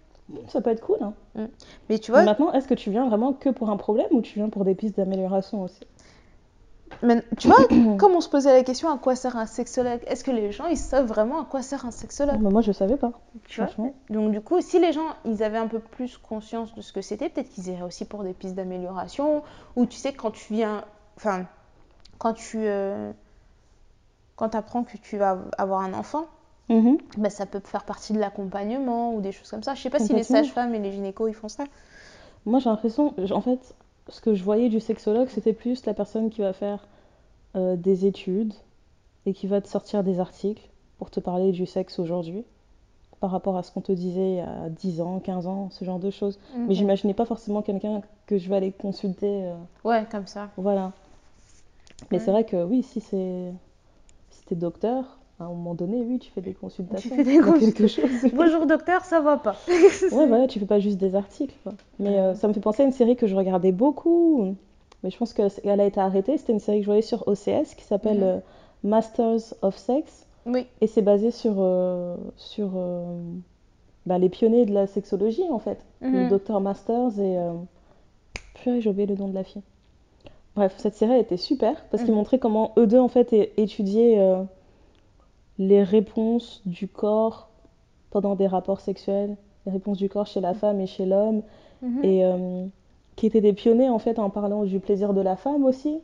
ça 0.49 0.62
peut 0.62 0.71
être 0.71 0.81
cool. 0.81 0.97
Hein. 1.03 1.49
Mais 1.91 1.99
tu 1.99 2.12
vois, 2.12 2.21
Mais 2.21 2.27
Maintenant, 2.29 2.51
est-ce 2.55 2.67
que 2.67 2.73
tu 2.73 2.91
viens 2.91 3.07
vraiment 3.07 3.35
que 3.35 3.51
pour 3.51 3.69
un 3.69 3.77
problème 3.77 4.07
ou 4.12 4.23
tu 4.23 4.39
viens 4.39 4.49
pour 4.49 4.65
des 4.65 4.75
pistes 4.75 4.97
d'amélioration 4.97 5.62
aussi? 5.65 5.81
Mais- 7.03 7.22
tu 7.39 7.49
vois, 7.49 7.57
comme 7.99 8.12
on 8.12 8.20
se 8.20 8.28
posait 8.28 8.53
la 8.53 8.62
question 8.62 8.89
à 8.91 8.99
quoi 8.99 9.14
sert 9.16 9.37
un 9.37 9.47
sexologue, 9.47 10.01
est-ce 10.07 10.24
que 10.24 10.30
les 10.30 10.53
gens 10.53 10.66
ils 10.66 10.76
savent 10.76 11.07
vraiment 11.07 11.41
à 11.41 11.45
quoi 11.45 11.62
sert 11.62 11.85
un 11.87 11.91
sexologue? 11.91 12.41
Mais 12.41 12.51
Moi, 12.51 12.62
je 12.62 12.72
savais 12.72 12.97
pas. 12.97 13.12
Tu 13.47 13.61
vois? 13.62 13.70
Donc 14.11 14.32
du 14.32 14.41
coup, 14.41 14.61
si 14.61 14.78
les 14.78 14.93
gens 14.93 15.07
ils 15.24 15.43
avaient 15.43 15.59
un 15.59 15.66
peu 15.66 15.80
plus 15.80 16.16
conscience 16.18 16.74
de 16.74 16.80
ce 16.80 16.93
que 16.93 17.03
c'était, 17.03 17.28
peut-être 17.28 17.51
qu'ils 17.51 17.68
iraient 17.68 17.82
aussi 17.82 18.05
pour 18.05 18.22
des 18.24 18.32
pistes 18.32 18.55
d'amélioration. 18.55 19.43
Ou 19.76 19.87
tu 19.87 19.97
sais, 19.97 20.12
quand 20.12 20.30
tu 20.30 20.53
viens, 20.55 20.85
enfin, 21.16 21.47
quand 22.18 22.32
tu, 22.35 22.59
euh, 22.61 23.12
quand 24.37 24.55
apprends 24.55 24.85
que 24.85 24.97
tu 24.97 25.16
vas 25.18 25.39
avoir 25.59 25.80
un 25.80 25.95
enfant, 25.95 26.26
Mhm. 26.68 26.97
bah, 27.18 27.28
ça 27.30 27.45
peut 27.47 27.61
faire 27.62 27.85
partie 27.85 28.12
de 28.14 28.18
l'accompagnement 28.18 29.14
ou 29.14 29.20
des 29.20 29.32
choses 29.32 29.51
comme 29.51 29.62
ça. 29.62 29.74
Je 29.74 29.82
sais 29.82 29.91
pas 29.91 29.99
si 29.99 30.12
les 30.12 30.22
sages-femmes 30.45 30.74
et 30.74 30.78
les 30.78 30.93
gynécos 30.93 31.28
ils 31.30 31.35
font 31.35 31.49
ça. 31.49 31.64
Moi, 32.47 32.59
j'ai 32.59 32.68
l'impression, 32.70 33.14
en 33.32 33.41
fait, 33.41 33.74
ce 34.09 34.21
que 34.21 34.35
je 34.35 34.43
voyais 34.45 34.69
du 34.69 34.81
sexologue, 34.81 35.29
c'était 35.29 35.53
plus 35.53 35.85
la 35.87 35.95
personne 35.95 36.31
qui 36.31 36.41
va 36.43 36.53
faire 36.53 36.87
euh, 37.57 37.77
des 37.77 38.07
études 38.07 38.53
et 39.27 39.33
qui 39.33 39.47
va 39.47 39.61
te 39.61 39.69
sortir 39.69 40.05
des 40.05 40.20
articles 40.20 40.69
pour 40.99 41.11
te 41.11 41.20
parler 41.20 41.53
du 41.53 41.66
sexe 41.66 41.99
aujourd'hui 41.99 42.45
par 43.20 43.31
rapport 43.31 43.57
à 43.57 43.62
ce 43.62 43.73
qu'on 43.73 43.81
te 43.81 43.93
disait 43.93 44.41
a 44.41 44.69
10 44.69 45.01
ans, 45.01 45.19
15 45.19 45.47
ans, 45.47 45.70
ce 45.70 45.85
genre 45.85 45.99
de 45.99 46.11
choses. 46.11 46.39
Mhm. 46.55 46.66
Mais 46.69 46.74
j'imaginais 46.74 47.15
pas 47.15 47.24
forcément 47.24 47.62
quelqu'un 47.62 48.03
que 48.27 48.37
je 48.37 48.49
vais 48.51 48.57
aller 48.57 48.73
consulter. 48.73 49.45
euh, 49.47 49.55
Ouais, 49.85 50.05
comme 50.11 50.27
ça. 50.27 50.51
voilà. 50.59 50.93
Mais 52.11 52.19
Ouais. 52.19 52.24
c'est 52.24 52.31
vrai 52.33 52.45
que 52.45 52.62
oui, 52.62 52.83
si 52.83 53.01
c'est 53.01 53.53
si 54.31 54.45
t'es 54.47 54.55
docteur, 54.57 55.19
à 55.40 55.44
un 55.44 55.48
moment 55.48 55.74
donné, 55.74 55.98
oui, 56.06 56.19
tu 56.19 56.31
fais 56.31 56.40
des 56.40 56.55
consultations. 56.55 57.11
fais 57.16 57.24
des 57.24 57.40
quelque 57.40 57.86
chose. 57.89 58.09
Bonjour 58.35 58.66
docteur, 58.66 59.05
ça 59.05 59.20
va 59.20 59.36
pas. 59.36 59.56
Ouais, 60.12 60.27
voilà, 60.27 60.47
tu 60.47 60.61
fais 60.61 60.66
pas 60.66 60.78
juste 60.78 60.98
des 60.98 61.15
articles. 61.16 61.55
quoi. 61.65 61.73
Mais 61.98 62.19
euh, 62.19 62.35
ça 62.35 62.47
me 62.48 62.52
fait 62.52 62.61
penser 62.61 62.82
à 62.82 62.86
une 62.86 62.93
série 62.93 63.16
que 63.16 63.27
je 63.27 63.35
regardais 63.35 63.73
beaucoup, 63.73 64.55
mais 65.02 65.11
je 65.11 65.16
pense 65.19 65.32
qu'elle 65.35 65.81
a 65.81 65.85
été 65.85 65.98
arrêtée. 66.01 66.39
C'était 66.39 66.52
une 66.52 66.61
série 66.61 66.78
que 66.78 66.85
je 66.85 66.89
voyais 66.89 67.02
sur 67.02 67.27
OCS 67.27 67.74
qui 67.77 67.82
s'appelle 67.85 68.19
Mhm. 68.19 68.23
euh, 68.24 68.39
Masters 68.85 69.55
of 69.62 69.77
Sex. 69.77 70.27
Oui. 70.47 70.66
Et 70.81 70.86
c'est 70.86 71.02
basé 71.02 71.31
sur, 71.31 71.55
euh, 71.59 72.16
sur 72.36 72.70
bah, 74.06 74.19
les 74.19 74.28
pionniers 74.28 74.66
de 74.66 74.73
la 74.74 74.86
sexologie, 74.86 75.48
en 75.51 75.59
fait. 75.59 75.78
Le 76.01 76.24
Mhm. 76.24 76.28
docteur 76.28 76.61
Masters 76.61 77.19
et. 77.19 77.36
Purée, 78.55 78.81
j'ai 78.81 78.90
oublié 78.90 79.06
le 79.06 79.16
nom 79.16 79.27
de 79.28 79.35
la 79.35 79.43
fille. 79.43 79.62
Bref, 80.55 80.74
cette 80.78 80.94
série 80.94 81.19
était 81.19 81.36
super 81.36 81.85
parce 81.90 82.02
qu'il 82.05 82.12
Mhm. 82.12 82.19
montrait 82.19 82.39
comment 82.39 82.73
eux 82.78 82.86
deux, 82.86 83.01
en 83.01 83.09
fait, 83.09 83.32
étudiaient 83.56 84.20
les 85.59 85.82
réponses 85.82 86.62
du 86.66 86.89
corps 86.89 87.48
pendant 88.10 88.35
des 88.36 88.47
rapports 88.47 88.81
sexuels, 88.81 89.36
les 89.66 89.72
réponses 89.72 89.98
du 89.98 90.09
corps 90.09 90.26
chez 90.26 90.40
la 90.40 90.55
femme 90.55 90.81
et 90.81 90.86
chez 90.86 91.06
l'homme, 91.06 91.43
Mhm. 91.82 92.05
et 92.05 92.24
euh, 92.24 92.66
qui 93.16 93.26
étaient 93.26 93.40
des 93.40 93.52
pionniers, 93.52 93.89
en 93.89 93.98
fait, 93.98 94.18
en 94.18 94.31
parlant 94.31 94.64
du 94.64 94.81
plaisir 94.81 95.12
de 95.14 95.20
la 95.20 95.36
femme 95.36 95.64
aussi. 95.64 96.01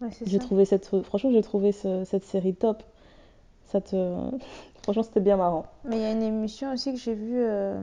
Ouais, 0.00 0.08
J'ai 0.26 0.38
trouvé 0.38 0.64
cette, 0.64 0.86
franchement, 1.02 1.30
j'ai 1.30 1.42
trouvé 1.42 1.72
ce- 1.72 2.04
cette 2.04 2.24
série 2.24 2.54
top. 2.54 2.82
Ça 3.66 3.80
te... 3.80 3.96
Franchement, 4.82 5.02
c'était 5.02 5.20
bien 5.20 5.36
marrant. 5.36 5.64
Mais 5.84 5.96
il 5.96 6.02
y 6.02 6.04
a 6.04 6.12
une 6.12 6.22
émission 6.22 6.72
aussi 6.72 6.92
que 6.92 6.98
j'ai 6.98 7.14
vue. 7.14 7.38
euh, 7.38 7.80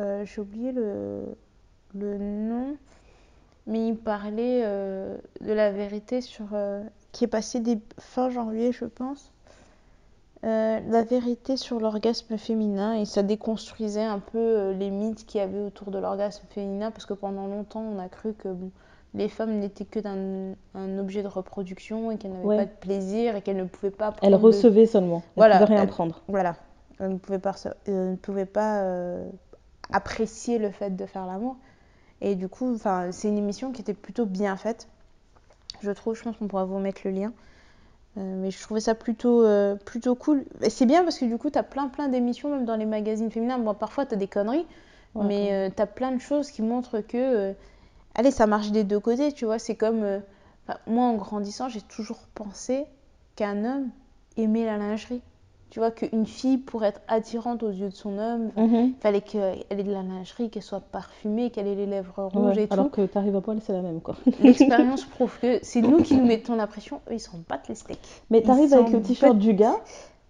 euh, 0.00 0.24
j'ai 0.26 0.40
oublié 0.40 0.72
le, 0.72 1.24
le 1.94 2.18
nom, 2.18 2.76
mais 3.66 3.88
il 3.88 3.96
parlait 3.96 4.62
de 4.62 5.52
la 5.52 5.70
vérité 5.72 6.20
sur. 6.20 6.46
qui 7.12 7.24
est 7.24 7.28
passé 7.28 7.60
des, 7.60 7.78
fin 7.98 8.28
janvier, 8.30 8.72
je 8.72 8.84
pense. 8.84 9.30
Euh, 10.44 10.80
la 10.90 11.02
vérité 11.04 11.56
sur 11.56 11.80
l'orgasme 11.80 12.36
féminin 12.36 12.94
et 12.94 13.06
ça 13.06 13.22
déconstruisait 13.22 14.02
un 14.04 14.18
peu 14.18 14.38
euh, 14.38 14.72
les 14.74 14.90
mythes 14.90 15.24
qu'il 15.24 15.40
y 15.40 15.44
avait 15.44 15.60
autour 15.62 15.90
de 15.90 15.98
l'orgasme 15.98 16.44
féminin 16.50 16.90
parce 16.90 17.06
que 17.06 17.14
pendant 17.14 17.46
longtemps 17.46 17.80
on 17.80 17.98
a 17.98 18.08
cru 18.10 18.34
que 18.34 18.48
bon, 18.48 18.70
les 19.14 19.28
femmes 19.30 19.58
n'étaient 19.58 19.86
que 19.86 20.00
d'un 20.00 20.54
un 20.74 20.98
objet 20.98 21.22
de 21.22 21.28
reproduction 21.28 22.10
et 22.10 22.18
qu'elles 22.18 22.32
n'avaient 22.32 22.44
Ouais. 22.44 22.56
pas 22.58 22.64
de 22.66 22.70
plaisir 22.78 23.36
et 23.36 23.40
qu'elles 23.42 23.56
ne 23.56 23.64
pouvaient 23.64 23.90
pas 23.90 24.12
prendre 24.12 24.36
de- 24.38 24.42
recevait 24.42 24.84
seulement. 24.86 25.22
Elle 25.24 25.32
Voilà, 25.36 25.54
pouvait 25.60 25.74
rien 25.74 25.82
elle- 25.84 25.88
prendre. 25.88 26.20
Voilà, 26.28 26.56
elle 27.00 27.12
ne 27.12 27.16
pouvait 27.18 27.38
pas, 27.38 27.54
euh, 27.88 28.10
ne 28.10 28.16
pouvait 28.16 28.44
pas 28.44 28.82
euh, 28.82 29.26
apprécier 29.92 30.58
le 30.58 30.70
fait 30.70 30.90
de 30.94 31.06
faire 31.06 31.26
l'amour. 31.26 31.56
Et 32.20 32.34
du 32.34 32.48
coup, 32.48 32.76
c'est 33.12 33.28
une 33.28 33.38
émission 33.38 33.72
qui 33.72 33.80
était 33.82 33.94
plutôt 33.94 34.26
bien 34.26 34.56
faite. 34.56 34.88
Je 35.80 35.90
trouve, 35.90 36.14
je 36.16 36.22
pense 36.22 36.36
qu'on 36.36 36.48
pourra 36.48 36.64
vous 36.64 36.78
mettre 36.78 37.00
le 37.04 37.10
lien. 37.12 37.32
Euh, 38.16 38.36
mais 38.36 38.50
je 38.50 38.60
trouvais 38.60 38.80
ça 38.80 38.94
plutôt, 38.94 39.44
euh, 39.44 39.74
plutôt 39.76 40.14
cool. 40.14 40.44
Et 40.62 40.70
c'est 40.70 40.86
bien 40.86 41.02
parce 41.02 41.18
que 41.18 41.24
du 41.24 41.36
coup, 41.38 41.50
tu 41.50 41.58
as 41.58 41.62
plein 41.64 41.88
plein 41.88 42.08
d'émissions, 42.08 42.48
même 42.50 42.64
dans 42.64 42.76
les 42.76 42.86
magazines 42.86 43.30
féminins. 43.30 43.58
Bon, 43.58 43.74
parfois, 43.74 44.06
tu 44.06 44.14
as 44.14 44.16
des 44.16 44.28
conneries, 44.28 44.66
Ouais, 45.14 45.24
mais 45.26 45.72
tu 45.74 45.82
as 45.82 45.86
plein 45.86 46.12
de 46.12 46.20
choses 46.20 46.50
qui 46.50 46.62
montrent 46.62 47.00
que, 47.00 47.16
euh, 47.16 47.52
allez, 48.14 48.30
ça 48.30 48.46
marche 48.46 48.70
des 48.70 48.84
deux 48.84 49.00
côtés, 49.00 49.32
tu 49.32 49.44
vois. 49.46 49.58
C'est 49.58 49.76
comme, 49.76 50.02
euh, 50.04 50.20
moi, 50.86 51.04
en 51.06 51.14
grandissant, 51.16 51.68
j'ai 51.68 51.82
toujours 51.82 52.26
pensé 52.34 52.86
qu'un 53.36 53.64
homme 53.64 53.90
aimait 54.36 54.64
la 54.64 54.76
lingerie. 54.78 55.22
Tu 55.74 55.80
vois, 55.80 55.90
qu'une 55.90 56.24
fille, 56.24 56.58
pour 56.58 56.84
être 56.84 57.00
attirante 57.08 57.64
aux 57.64 57.70
yeux 57.70 57.88
de 57.88 57.94
son 57.96 58.16
homme, 58.16 58.52
Mhm. 58.56 58.74
il 58.74 58.94
fallait 59.00 59.22
qu'elle 59.22 59.56
ait 59.70 59.82
de 59.82 59.90
la 59.90 60.02
lingerie, 60.04 60.48
qu'elle 60.48 60.62
soit 60.62 60.78
parfumée, 60.78 61.50
qu'elle 61.50 61.66
ait 61.66 61.74
les 61.74 61.86
lèvres 61.86 62.30
rouges 62.32 62.56
Ouais, 62.56 62.62
et 62.62 62.68
tout. 62.68 62.74
Alors 62.74 62.92
que 62.92 63.04
t'arrives 63.06 63.34
à 63.34 63.40
poil, 63.40 63.58
c'est 63.60 63.72
la 63.72 63.82
même 63.82 64.00
quoi. 64.00 64.14
L'expérience 64.40 65.04
prouve 65.04 65.36
que 65.42 65.58
c'est 65.62 65.82
nous 65.82 66.00
qui 66.00 66.14
nous 66.16 66.26
mettons 66.26 66.54
la 66.54 66.68
pression, 66.68 67.00
eux, 67.10 67.14
ils 67.14 67.18
s'en 67.18 67.38
battent 67.48 67.66
les 67.68 67.74
steaks. 67.74 67.98
Mais 68.30 68.40
t'arrives 68.42 68.72
avec 68.72 68.90
le 68.92 69.02
t-shirt 69.02 69.36
du 69.36 69.52
gars 69.54 69.74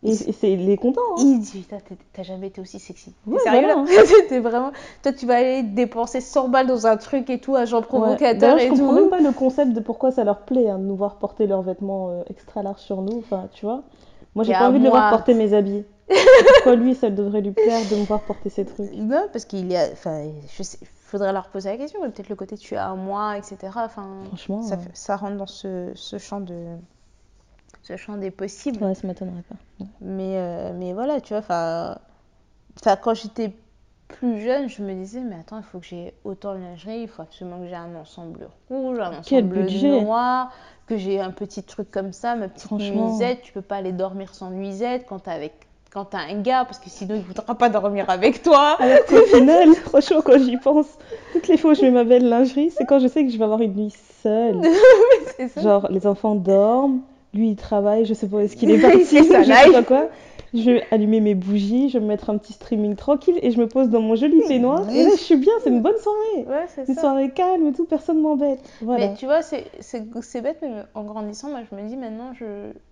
et, 0.03 0.15
c'est 0.15 0.51
il 0.53 0.71
est 0.71 0.79
content. 0.79 1.03
hein. 1.13 1.21
Il 1.21 1.41
dit, 1.41 1.61
Putain, 1.61 1.77
t'as 2.15 2.23
jamais 2.23 2.47
été 2.47 2.63
aussi 2.63 2.79
sexy. 2.79 3.13
Ouais, 3.27 3.39
sérieux 3.41 3.67
voilà. 3.67 3.85
là? 3.85 4.41
vraiment. 4.41 4.73
Toi, 5.03 5.13
tu 5.13 5.27
vas 5.27 5.37
aller 5.37 5.63
dépenser 5.63 6.23
100 6.23 6.49
balles 6.49 6.67
dans 6.69 6.87
un 6.87 6.97
truc 6.97 7.29
et 7.29 7.39
tout, 7.39 7.55
agent 7.55 7.77
Ouais. 7.81 7.83
provocateur 7.85 8.57
D'ailleurs, 8.57 8.59
et 8.61 8.65
je 8.65 8.71
comprends 8.71 8.89
tout. 8.95 9.01
même 9.01 9.11
pas 9.11 9.21
le 9.21 9.33
concept 9.33 9.75
de 9.75 9.81
pourquoi 9.81 10.11
ça 10.11 10.25
leur 10.25 10.39
plaît 10.41 10.71
hein, 10.71 10.79
de 10.79 10.85
nous 10.85 10.97
voir 10.97 11.17
porter 11.17 11.47
leurs 11.47 11.61
vêtements 11.63 12.09
euh, 12.09 12.23
extra 12.31 12.63
larges 12.63 12.81
sur 12.81 13.03
nous. 13.03 13.19
Enfin, 13.19 13.49
tu 13.53 13.67
vois. 13.67 13.83
Moi, 14.35 14.45
j'ai 14.45 14.53
pas 14.53 14.69
envie 14.69 14.79
de 14.79 14.85
le 14.85 14.91
voir 14.91 15.11
porter 15.11 15.35
mes 15.35 15.53
habits. 15.55 15.85
pourquoi 16.55 16.75
lui, 16.77 16.95
ça 16.95 17.11
devrait 17.11 17.41
lui 17.41 17.53
plaire 17.53 17.81
de 17.91 17.97
me 17.97 18.05
voir 18.05 18.21
porter 18.23 18.51
ces 18.51 18.65
trucs? 18.65 18.93
Non, 18.95 19.29
parce 19.33 19.45
qu'il 19.45 19.71
y 19.71 19.77
a. 19.77 19.89
Enfin, 19.93 20.31
je 20.57 20.63
sais, 20.63 20.79
faudrait 21.07 21.33
leur 21.33 21.49
poser 21.49 21.71
la 21.71 21.77
question. 21.77 22.01
Peut-être 22.03 22.29
le 22.29 22.37
côté 22.37 22.57
tu 22.57 22.75
es 22.75 22.79
à 22.79 22.95
moi, 22.95 23.39
etc. 23.39 23.57
Enfin, 23.77 24.09
Franchement, 24.29 24.63
ça, 24.93 25.17
rentre 25.17 25.37
dans 25.37 25.47
ce, 25.47 25.93
ce 25.95 26.19
champ 26.19 26.41
de. 26.41 26.77
Ce 27.83 27.97
champ 27.97 28.17
des 28.17 28.31
possibles. 28.31 28.83
ouais, 28.83 28.95
ça 28.95 29.07
m'étonnerait 29.07 29.43
pas. 29.49 29.87
Mais, 30.01 30.39
euh, 30.39 30.73
mais 30.75 30.95
voilà, 30.95 31.21
tu 31.21 31.35
vois, 31.35 31.41
enfin, 31.41 31.99
enfin, 32.81 32.97
quand 32.97 33.13
j'étais 33.15 33.53
plus 34.09 34.41
jeune, 34.41 34.69
je 34.69 34.83
me 34.83 34.95
disais, 34.95 35.21
mais 35.21 35.37
attends, 35.37 35.59
il 35.59 35.65
faut 35.65 35.81
que 35.81 35.87
j'ai 35.87 36.15
autant 36.25 36.55
de 36.55 36.61
lingerie, 36.61 37.01
il 37.03 37.09
faut 37.09 37.23
absolument 37.23 37.59
que 37.61 37.67
j'ai 37.67 37.75
un 37.75 37.95
ensemble 37.97 38.49
rouge, 38.71 38.99
un 39.01 39.21
Quel 39.23 39.45
ensemble 39.45 39.65
budget? 39.65 40.03
noir, 40.03 40.53
que 40.87 40.97
j'ai 40.97 41.21
un 41.21 41.31
petit 41.31 41.63
truc 41.63 41.91
comme 41.91 42.13
ça, 42.13 42.37
ma 42.37 42.49
petite 42.49 42.71
nuisette. 42.73 43.43
Tu 43.43 43.53
peux 43.53 43.63
pas 43.63 43.77
aller 43.77 43.93
dormir 43.93 44.35
sans 44.35 44.51
nuisette 44.51 45.07
quand 45.09 45.21
t'es 45.21 45.31
avec 45.31 45.53
quand 45.95 46.07
t'as 46.07 46.27
un 46.29 46.41
gars, 46.41 46.65
parce 46.65 46.81
que 46.81 46.91
sinon 46.91 47.15
il 47.15 47.21
voudra 47.21 47.55
pas 47.55 47.69
dormir 47.69 48.07
avec 48.09 48.43
toi. 48.43 48.77
Alors 48.81 49.05
qu'au 49.07 49.23
final, 49.27 49.75
franchement, 49.85 50.23
quand 50.23 50.39
j'y 50.39 50.57
pense, 50.57 50.87
toutes 51.33 51.47
les 51.47 51.57
fois 51.57 51.71
où 51.71 51.75
je 51.75 51.83
mets 51.83 51.93
ma 51.93 52.03
belle 52.03 52.29
lingerie, 52.29 52.73
c'est 52.77 52.85
quand 52.85 52.99
je 52.99 53.07
sais 53.07 53.25
que 53.25 53.31
je 53.31 53.39
vais 53.39 53.45
avoir 53.45 53.61
une 53.61 53.75
nuit 53.75 53.95
seule. 54.21 54.61
Ça. 55.55 55.61
Genre, 55.61 55.87
les 55.91 56.09
enfants 56.09 56.35
dorment, 56.35 57.01
lui 57.33 57.51
il 57.51 57.57
travaille, 57.57 58.07
je 58.07 58.15
sais 58.15 58.27
pas 58.27 58.39
où 58.39 58.41
est-ce 58.41 58.57
qu'il 58.57 58.73
est 58.73 58.79
parti, 58.79 59.25
sa 59.25 59.45
je 59.45 59.53
sais 59.53 59.71
pas 59.71 59.83
quoi. 59.85 60.09
Je 60.55 60.71
vais 60.71 60.85
allumer 60.93 61.21
mes 61.21 61.35
bougies, 61.35 61.89
je 61.89 61.99
vais 61.99 62.03
me 62.05 62.09
mettre 62.09 62.31
un 62.31 62.39
petit 62.39 62.53
streaming 62.53 62.95
tranquille 62.95 63.39
et 63.43 63.51
je 63.51 63.59
me 63.59 63.67
pose 63.67 63.89
dans 63.89 64.01
mon 64.01 64.15
joli 64.15 64.41
peignoir. 64.47 64.89
Et 64.89 65.03
là, 65.03 65.11
je 65.11 65.21
suis 65.21 65.37
bien, 65.37 65.53
c'est 65.63 65.71
une 65.71 65.83
bonne 65.83 65.99
soirée. 65.99 66.47
Ouais, 66.47 66.67
c'est 66.69 66.89
Une 66.89 66.95
ça. 66.95 67.01
soirée 67.01 67.31
calme 67.31 67.67
et 67.67 67.73
tout, 67.73 67.85
personne 67.85 68.21
m'embête. 68.21 68.61
Voilà. 68.81 69.09
Mais 69.09 69.15
tu 69.15 69.27
vois, 69.27 69.43
c'est 69.43 70.41
bête, 70.41 70.59
mais 70.63 70.71
en 70.95 71.03
grandissant, 71.03 71.51
moi 71.51 71.61
je 71.69 71.75
me 71.77 71.83
dis 71.89 71.97
maintenant, 71.97 72.33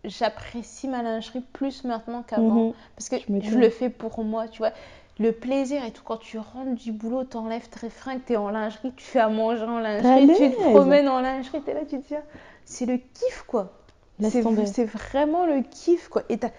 j'apprécie 0.04 0.88
ma 0.88 1.02
lingerie 1.02 1.42
plus 1.52 1.84
maintenant 1.84 2.22
qu'avant. 2.26 2.66
Mhm. 2.66 2.72
Parce 2.96 3.08
que 3.08 3.16
Je 3.40 3.56
le 3.58 3.70
fais 3.70 3.90
pour 3.90 4.24
moi, 4.24 4.48
tu 4.48 4.58
vois. 4.58 4.72
Le 5.20 5.30
plaisir 5.30 5.84
et 5.84 5.90
tout, 5.92 6.02
quand 6.04 6.16
tu 6.16 6.38
rentres 6.38 6.74
du 6.74 6.90
boulot, 6.90 7.22
t'enlèves 7.24 7.68
tes 7.68 7.90
fringues, 7.90 8.22
t'es 8.26 8.36
en 8.36 8.48
lingerie, 8.50 8.92
tu 8.96 9.04
fais 9.04 9.20
à 9.20 9.28
manger 9.28 9.62
en 9.64 9.78
lingerie, 9.78 10.26
tu 10.36 10.50
te 10.50 10.70
promènes 10.70 11.06
en 11.08 11.20
lingerie, 11.20 11.60
t'es 11.60 11.74
là, 11.74 11.80
tu 11.88 12.00
te 12.00 12.08
dis, 12.08 12.14
ah, 12.16 12.22
c'est 12.64 12.86
le 12.86 12.96
kiff 12.96 13.44
quoi. 13.46 13.72
C'est 14.20 14.40
vraiment 14.86 15.44
le 15.46 15.62
kiff 15.70 16.08
quoi. 16.08 16.22
Et, 16.28 16.38
t'as- 16.38 16.50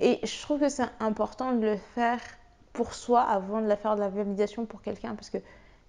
et 0.00 0.20
je 0.24 0.42
trouve 0.42 0.60
que 0.60 0.68
c'est 0.68 0.84
important 1.00 1.52
de 1.52 1.60
le 1.66 1.76
faire 1.94 2.20
pour 2.72 2.94
soi 2.94 3.22
avant 3.22 3.60
de 3.60 3.66
la 3.66 3.76
faire 3.76 3.94
de 3.96 4.00
la 4.00 4.08
validation 4.08 4.64
pour 4.66 4.82
quelqu'un. 4.82 5.14
Parce 5.14 5.30
que 5.30 5.38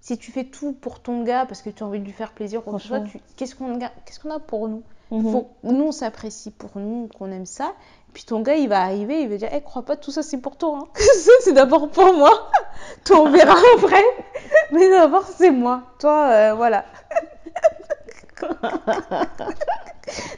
si 0.02 0.18
tu 0.18 0.32
fais 0.32 0.46
tout 0.46 0.74
pour 0.74 1.02
ton 1.02 1.24
gars 1.24 1.46
parce 1.46 1.62
que 1.62 1.70
tu 1.70 1.84
as 1.84 1.86
envie 1.86 2.00
de 2.00 2.06
lui 2.06 2.12
faire 2.14 2.32
plaisir, 2.32 2.64
tu- 3.02 3.20
qu'est-ce 3.36 3.56
qu'on 3.56 4.32
a, 4.32 4.40
pour 4.40 4.68
nous? 4.70 4.84
Mhm. 5.12 5.32
faut, 5.32 5.50
nous, 5.64 5.86
on 5.86 5.92
s'apprécie 5.92 6.52
pour 6.52 6.70
nous, 6.76 7.10
qu'on 7.18 7.32
aime 7.32 7.46
ça. 7.48 7.74
Puis 8.14 8.24
ton 8.24 8.42
gars, 8.42 8.56
il 8.56 8.70
va 8.70 8.82
arriver, 8.82 9.22
il 9.24 9.30
va 9.30 9.38
dire, 9.38 9.50
Eh, 9.52 9.62
crois 9.62 9.84
pas, 9.84 9.96
tout 9.96 10.12
ça, 10.12 10.22
c'est 10.24 10.38
pour 10.40 10.56
toi. 10.58 10.80
hein. 10.82 10.88
ça, 10.96 11.32
c'est 11.42 11.54
d'abord 11.54 11.90
pour 11.90 12.14
moi. 12.14 12.50
toi, 13.06 13.20
on 13.22 13.30
verra 13.32 13.56
après. 13.78 14.04
Mais 14.72 14.90
d'abord, 14.90 15.26
c'est 15.28 15.52
moi. 15.52 15.84
Toi, 16.00 16.30
euh, 16.32 16.54
voilà. 16.56 16.86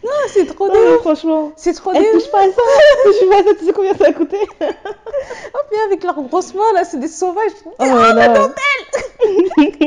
Non, 0.04 0.10
c'est 0.30 0.46
trop 0.46 0.68
Non, 0.68 0.74
nul. 0.74 1.00
franchement. 1.00 1.52
C'est 1.56 1.74
trop 1.74 1.94
nul. 1.94 2.04
touche 2.12 2.30
pas 2.32 2.40
à 2.42 2.48
ça, 2.52 2.62
touche 3.04 3.30
pas 3.30 3.36
à 3.36 3.44
ça, 3.44 3.54
tu 3.60 3.66
sais 3.66 3.74
combien 3.74 3.94
ça 3.94 4.06
a 4.08 4.14
coûté 4.14 4.38
Hop, 4.40 5.66
viens 5.72 5.86
avec 5.86 6.04
leurs 6.04 6.22
grosses 6.24 6.54
mains, 6.54 6.74
là, 6.76 6.84
c'est 6.84 7.00
des 7.00 7.08
sauvages. 7.08 7.52
Oh 7.66 7.74
là 7.80 8.14
là. 8.14 8.48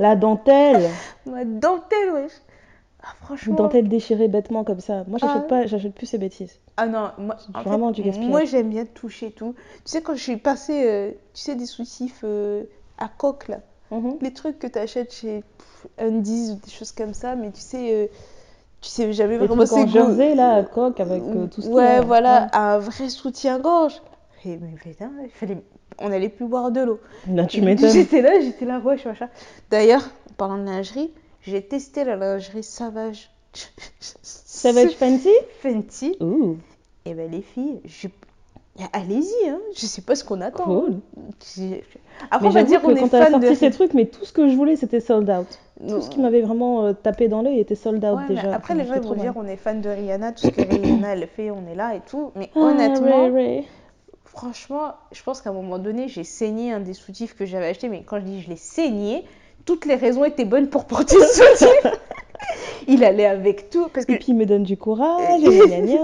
La 0.00 0.16
dentelle 0.16 0.90
Ma 1.26 1.44
dentelle, 1.44 2.10
wesh. 2.12 2.32
Ah, 3.02 3.08
franchement. 3.22 3.54
Dentelle 3.54 3.88
déchirée 3.88 4.28
bêtement 4.28 4.64
comme 4.64 4.80
ça. 4.80 5.04
Moi, 5.06 5.18
j'achète 5.20 5.42
Ah. 5.44 5.48
pas, 5.48 5.66
j'achète 5.66 5.94
plus 5.94 6.06
ces 6.06 6.18
bêtises. 6.18 6.58
Ah 6.76 6.86
non, 6.86 7.10
moi, 7.18 7.36
vraiment 7.64 7.88
fait, 7.88 8.00
du 8.00 8.02
gaspillage. 8.02 8.30
Moi, 8.30 8.44
j'aime 8.46 8.70
bien 8.70 8.86
toucher 8.86 9.30
tout. 9.30 9.54
Tu 9.84 9.92
sais, 9.92 10.02
quand 10.02 10.14
je 10.16 10.22
suis 10.22 10.36
passée, 10.38 10.84
euh, 10.88 11.10
tu 11.34 11.42
sais, 11.42 11.54
des 11.54 11.66
soutifs 11.66 12.22
euh, 12.24 12.64
à 12.98 13.08
coque, 13.08 13.46
là. 13.48 13.58
Mhm. 13.94 14.18
Les 14.20 14.32
trucs 14.32 14.58
que 14.58 14.66
tu 14.66 14.78
achètes 14.78 15.12
chez 15.14 15.42
Undies 15.98 16.50
ou 16.52 16.64
des 16.64 16.70
choses 16.70 16.92
comme 16.92 17.14
ça, 17.14 17.36
mais 17.36 17.50
tu 17.52 17.60
sais, 17.60 17.92
euh, 17.94 18.06
tu 18.80 18.88
sais, 18.90 19.12
j'avais 19.12 19.38
Les 19.38 19.46
vraiment 19.46 19.64
trucs 19.64 19.72
en 19.78 19.86
ces 19.86 19.88
jersey, 19.92 20.34
là, 20.34 20.62
coque, 20.64 21.00
avec 21.00 21.22
euh, 21.22 21.46
tout 21.46 21.62
ce 21.62 21.68
Ouais, 21.68 21.96
là. 21.96 22.00
voilà, 22.02 22.42
Ouais. 22.44 22.48
un 22.58 22.78
vrai 22.78 23.08
soutien-gorge. 23.08 24.00
Et 24.44 24.56
mais 24.58 24.74
putain, 24.82 25.10
il 25.22 25.30
fallait... 25.30 25.58
on 26.00 26.08
n'allait 26.10 26.28
plus 26.28 26.46
boire 26.46 26.70
de 26.70 26.80
l'eau. 26.80 27.00
Là, 27.30 27.46
tu 27.46 27.62
m'étonnes. 27.62 27.90
J'étais 27.92 28.20
là, 28.20 28.40
j'étais 28.40 28.64
là, 28.66 28.78
wesh, 28.80 29.04
machin. 29.06 29.28
D'ailleurs, 29.70 30.02
en 30.30 30.34
parlant 30.36 30.58
de 30.58 30.64
lingerie, 30.64 31.12
j'ai 31.42 31.62
testé 31.62 32.04
la 32.04 32.16
lingerie 32.16 32.62
Savage. 32.62 33.30
Savage 34.20 34.92
Fenty. 35.62 36.16
Ouh, 36.20 36.56
Et 37.06 37.14
ben 37.14 37.30
les 37.30 37.42
filles, 37.42 37.80
je... 37.84 38.08
allez-y, 38.92 39.48
hein. 39.48 39.58
je 39.76 39.86
sais 39.86 40.02
pas 40.02 40.14
ce 40.16 40.24
qu'on 40.24 40.40
attend. 40.40 40.64
hein. 40.64 40.66
cool. 40.86 41.00
Après, 42.30 42.44
Mais 42.44 42.48
on 42.48 42.50
va 42.50 42.62
dire 42.64 42.80
que 42.80 42.86
qu'on 42.86 42.94
quand 42.94 43.06
est 43.06 43.08
t'as 43.08 43.24
fan 43.26 43.40
de 43.40 43.46
sorti 43.46 43.56
ces 43.56 43.70
trucs, 43.70 43.94
mais 43.94 44.06
tout 44.06 44.24
ce 44.24 44.32
que 44.32 44.48
je 44.48 44.54
voulais, 44.56 44.76
c'était 44.76 45.00
sold 45.00 45.28
out. 45.30 45.46
Tout 45.88 46.00
ce 46.00 46.08
qui 46.10 46.20
m'avait 46.20 46.40
vraiment 46.42 46.84
euh, 46.86 46.92
tapé 46.92 47.28
dans 47.28 47.42
l'œil 47.42 47.58
était 47.60 47.74
sold 47.74 48.04
out 48.04 48.16
Ouais, 48.16 48.22
mais 48.28 48.34
déjà. 48.36 48.54
après, 48.54 48.74
les 48.74 48.84
gens 48.84 49.00
vont 49.00 49.14
dire 49.14 49.32
on 49.36 49.46
est 49.46 49.56
fan 49.56 49.80
de 49.80 49.88
Rihanna, 49.88 50.32
tout 50.32 50.46
ce 50.46 50.50
que 50.50 50.62
Rihanna 50.62 51.14
elle 51.14 51.26
fait, 51.26 51.50
on 51.50 51.66
est 51.70 51.74
là 51.74 51.94
et 51.96 52.00
tout. 52.08 52.30
Mais 52.36 52.50
Ah, 52.54 52.60
honnêtement, 52.60 53.24
Ray, 53.24 53.30
Ray. 53.30 53.64
franchement, 54.24 54.92
je 55.12 55.22
pense 55.22 55.40
qu'à 55.42 55.50
un 55.50 55.54
moment 55.54 55.78
donné, 55.78 56.08
j'ai 56.08 56.24
saigné 56.24 56.72
un 56.72 56.80
des 56.80 56.94
soutifs 56.94 57.34
que 57.34 57.44
j'avais 57.46 57.66
acheté. 57.66 57.88
Mais 57.88 58.02
quand 58.04 58.18
je 58.20 58.24
dis 58.24 58.40
je 58.42 58.48
l'ai 58.48 58.56
saigné, 58.56 59.24
toutes 59.64 59.84
les 59.86 59.94
raisons 59.94 60.24
étaient 60.24 60.44
bonnes 60.44 60.68
pour 60.68 60.84
porter 60.86 61.16
ce 61.20 61.56
soutif. 61.58 61.92
Il 62.86 63.02
allait 63.04 63.26
avec 63.26 63.70
tout. 63.70 63.88
Parce 63.92 64.04
que, 64.06 64.12
Et 64.12 64.16
puis 64.16 64.26
il 64.28 64.34
me 64.36 64.44
donne 64.46 64.62
du 64.62 64.76
courage, 64.76 65.42
et 65.42 65.80
gna 65.82 65.96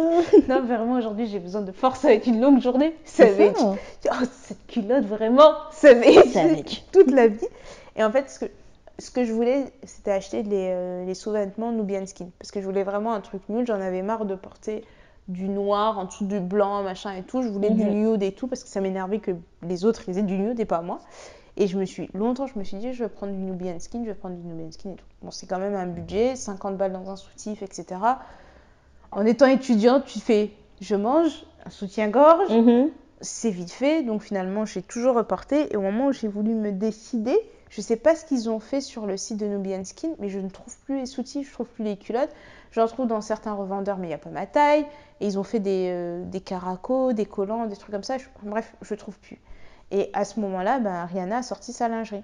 non, 0.49 0.62
vraiment, 0.65 0.95
aujourd'hui, 0.95 1.27
j'ai 1.27 1.39
besoin 1.39 1.61
de 1.61 1.73
force 1.73 2.05
avec 2.05 2.27
une 2.27 2.41
longue 2.41 2.61
journée. 2.61 2.95
Ça 3.05 3.27
va 3.27 3.45
être 3.45 3.59
ça. 3.59 4.11
Oh, 4.12 4.24
cette 4.43 4.66
culotte, 4.66 5.05
vraiment, 5.05 5.53
ça 5.73 5.93
va 5.93 6.07
être 6.07 6.91
toute 6.93 7.11
la 7.11 7.28
vie. 7.28 7.47
Et 7.97 8.05
en 8.05 8.11
fait, 8.11 8.31
ce 8.31 8.39
que, 8.39 8.51
ce 8.99 9.11
que 9.11 9.24
je 9.24 9.32
voulais, 9.32 9.65
c'était 9.85 10.12
acheter 10.12 10.43
les, 10.43 10.69
euh, 10.70 11.05
les 11.05 11.15
sous-vêtements 11.15 11.73
Nubian 11.73 12.07
Skin. 12.07 12.28
Parce 12.39 12.51
que 12.51 12.61
je 12.61 12.65
voulais 12.66 12.85
vraiment 12.85 13.12
un 13.12 13.20
truc 13.20 13.43
nude. 13.51 13.66
J'en 13.66 13.81
avais 13.81 14.01
marre 14.03 14.24
de 14.24 14.35
porter 14.35 14.82
du 15.28 15.49
noir 15.49 15.99
en 15.99 16.07
dessous 16.07 16.24
du 16.24 16.41
blanc, 16.41 16.82
machin 16.82 17.12
et 17.15 17.23
tout. 17.23 17.43
Je 17.43 17.49
voulais 17.49 17.70
du 17.70 17.85
Mhm. 17.85 17.93
nude 18.12 18.23
et 18.23 18.32
tout 18.32 18.47
parce 18.47 18.65
que 18.65 18.70
ça 18.70 18.81
m'énervait 18.81 19.19
que 19.19 19.32
les 19.69 19.85
autres 19.85 20.03
ils 20.09 20.19
aient 20.19 20.23
du 20.23 20.39
nude 20.39 20.59
et 20.59 20.65
pas 20.65 20.81
moi. 20.81 21.01
Et 21.61 21.66
je 21.66 21.78
me 21.78 21.85
suis, 21.85 22.09
longtemps, 22.15 22.47
je 22.47 22.59
me 22.59 22.65
suis 22.65 22.78
dit, 22.78 22.93
je 22.95 23.05
vais 23.05 23.11
prendre 23.11 23.32
du 23.35 23.39
Nubian 23.39 23.78
Skin, 23.78 24.01
je 24.03 24.09
vais 24.09 24.15
prendre 24.15 24.35
du 24.35 24.47
Nubian 24.47 24.70
Skin 24.73 24.93
et 24.93 24.97
tout. 24.97 25.05
Bon, 25.23 25.31
c'est 25.31 25.47
quand 25.47 25.59
même 25.59 25.74
un 25.74 25.87
budget, 25.87 26.35
50 26.35 26.77
balles 26.78 26.93
dans 26.95 27.11
un 27.11 27.16
soutif, 27.16 27.62
etc. 27.62 28.01
En 29.12 29.27
étant 29.27 29.45
étudiante, 29.47 30.07
tu 30.07 30.20
fais, 30.20 30.53
je 30.81 30.95
mange 30.97 31.45
un 31.66 31.70
soutien-gorge, 31.70 32.51
Mhm. 32.51 32.89
c'est 33.20 33.51
vite 33.51 33.70
fait, 33.73 34.03
donc 34.03 34.23
finalement 34.23 34.65
j'ai 34.65 34.81
toujours 34.81 35.15
reporté. 35.16 35.70
Et 35.73 35.77
au 35.77 35.82
moment 35.82 36.07
où 36.07 36.12
j'ai 36.12 36.28
voulu 36.28 36.55
me 36.55 36.73
décider, 36.73 37.37
Je 37.73 37.81
sais 37.82 37.95
pas 37.95 38.16
ce 38.16 38.24
qu'ils 38.24 38.51
ont 38.51 38.59
fait 38.59 38.81
sur 38.81 39.07
le 39.07 39.16
site 39.16 39.37
de 39.37 39.47
Nubian 39.47 39.85
Skin, 39.85 40.09
mais 40.19 40.28
je 40.28 40.41
ne 40.41 40.49
trouve 40.49 40.77
plus 40.87 40.97
les 40.99 41.07
soutifs, 41.07 41.47
je 41.51 41.53
trouve 41.53 41.69
plus 41.69 41.85
les 41.85 41.97
culottes. 41.97 42.35
J'en 42.73 42.89
trouve 42.89 43.07
dans 43.07 43.20
certains 43.20 43.53
revendeurs, 43.53 43.97
mais 43.99 44.07
il 44.07 44.09
n'y 44.09 44.15
a 44.15 44.19
pas 44.19 44.31
ma 44.31 44.45
taille. 44.47 44.85
Et 45.20 45.27
ils 45.28 45.39
ont 45.39 45.45
fait 45.45 45.61
des, 45.61 45.87
euh, 45.93 46.24
des 46.24 46.41
caracos, 46.41 47.12
des 47.12 47.27
collants, 47.27 47.66
des 47.66 47.77
trucs 47.77 47.93
comme 47.93 48.03
ça. 48.03 48.19
Je- 48.19 48.24
bref, 48.43 48.74
je 48.82 48.93
trouve 48.97 49.16
plus. 49.20 49.39
Et 49.91 50.11
à 50.12 50.25
ce 50.25 50.39
moment-là, 50.41 50.79
ben, 50.79 51.05
Rihanna 51.07 51.39
a 51.39 51.43
sorti 51.43 51.73
sa 51.73 51.89
lingerie. 51.89 52.23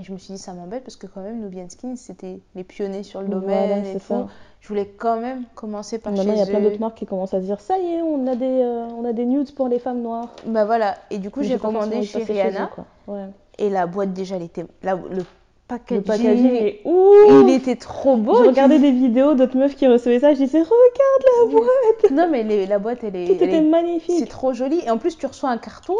Et 0.00 0.02
je 0.02 0.12
me 0.12 0.18
suis 0.18 0.34
dit, 0.34 0.40
ça 0.40 0.52
m'embête 0.54 0.82
parce 0.82 0.96
que 0.96 1.06
quand 1.06 1.20
même, 1.20 1.40
Nubian 1.40 1.68
Skin, 1.68 1.94
c'était 1.94 2.40
les 2.56 2.64
pionniers 2.64 3.04
sur 3.04 3.20
le 3.22 3.28
domaine 3.28 3.68
Voilà, 3.68 3.78
et 3.78 3.84
c'est 3.92 4.00
tout. 4.00 4.06
ça. 4.06 4.26
Je 4.60 4.68
voulais 4.68 4.86
quand 4.86 5.20
même 5.20 5.44
commencer 5.54 5.98
par 5.98 6.12
Maintenant, 6.12 6.32
il 6.32 6.38
y 6.38 6.40
a 6.40 6.46
chez 6.46 6.50
plein 6.50 6.60
d'autres 6.60 6.80
marques 6.80 6.96
qui 6.98 7.06
commencent 7.06 7.34
à 7.34 7.40
se 7.40 7.44
dire 7.44 7.60
ça 7.60 7.78
y 7.78 7.86
est, 7.94 8.02
on 8.02 8.26
a 8.26 8.34
des, 8.34 8.44
euh, 8.46 8.86
on 8.98 9.04
a 9.04 9.12
des 9.12 9.24
nudes 9.26 9.54
pour 9.54 9.68
les 9.68 9.78
femmes 9.78 10.00
noires. 10.02 10.30
Bah 10.46 10.64
voilà. 10.64 10.96
Et 11.10 11.18
du 11.18 11.30
coup, 11.30 11.42
j'ai 11.44 11.58
commandé 11.58 12.02
chez 12.02 12.24
Rihanna. 12.24 12.70
eux. 12.78 12.82
Ouais. 13.12 13.26
Et 13.58 13.70
la 13.70 13.86
boîte, 13.86 14.12
déjà, 14.12 14.34
elle 14.36 14.42
était. 14.42 14.64
la- 14.82 14.94
le 14.96 15.22
packaging. 15.68 15.98
Le 15.98 16.02
packaging 16.02 16.54
est. 16.54 16.80
Il 16.84 17.50
était 17.50 17.76
trop 17.76 18.16
beau. 18.16 18.42
Je 18.42 18.48
regardais 18.48 18.80
des 18.80 18.90
vidéos 18.90 19.34
d'autres 19.34 19.56
meufs 19.56 19.76
qui 19.76 19.86
recevaient 19.86 20.18
ça, 20.18 20.32
je 20.34 20.38
disais 20.38 20.58
regarde 20.62 21.52
la 21.52 21.52
boîte, 21.52 22.10
Non, 22.10 22.28
mais 22.30 22.42
les- 22.42 22.66
la 22.66 22.78
boîte, 22.80 23.04
elle 23.04 23.14
est. 23.14 23.26
tout 23.26 23.32
elle 23.32 23.42
était 23.48 23.56
est- 23.58 23.60
C'est 23.60 23.68
magnifique. 23.68 24.28
trop 24.28 24.52
joli. 24.54 24.80
Et 24.84 24.90
en 24.90 24.98
plus, 24.98 25.16
tu 25.16 25.26
reçois 25.26 25.50
un 25.50 25.58
carton. 25.58 25.94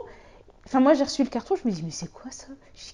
Enfin, 0.67 0.81
moi, 0.81 0.95
j'ai 0.95 1.05
reçu 1.05 1.23
le 1.23 1.29
carton. 1.29 1.57
Je 1.57 1.69
me 1.69 1.73
dis, 1.73 1.83
mais 1.83 1.91
c'est 1.91 2.11
quoi 2.11 2.31
ça? 2.31 2.47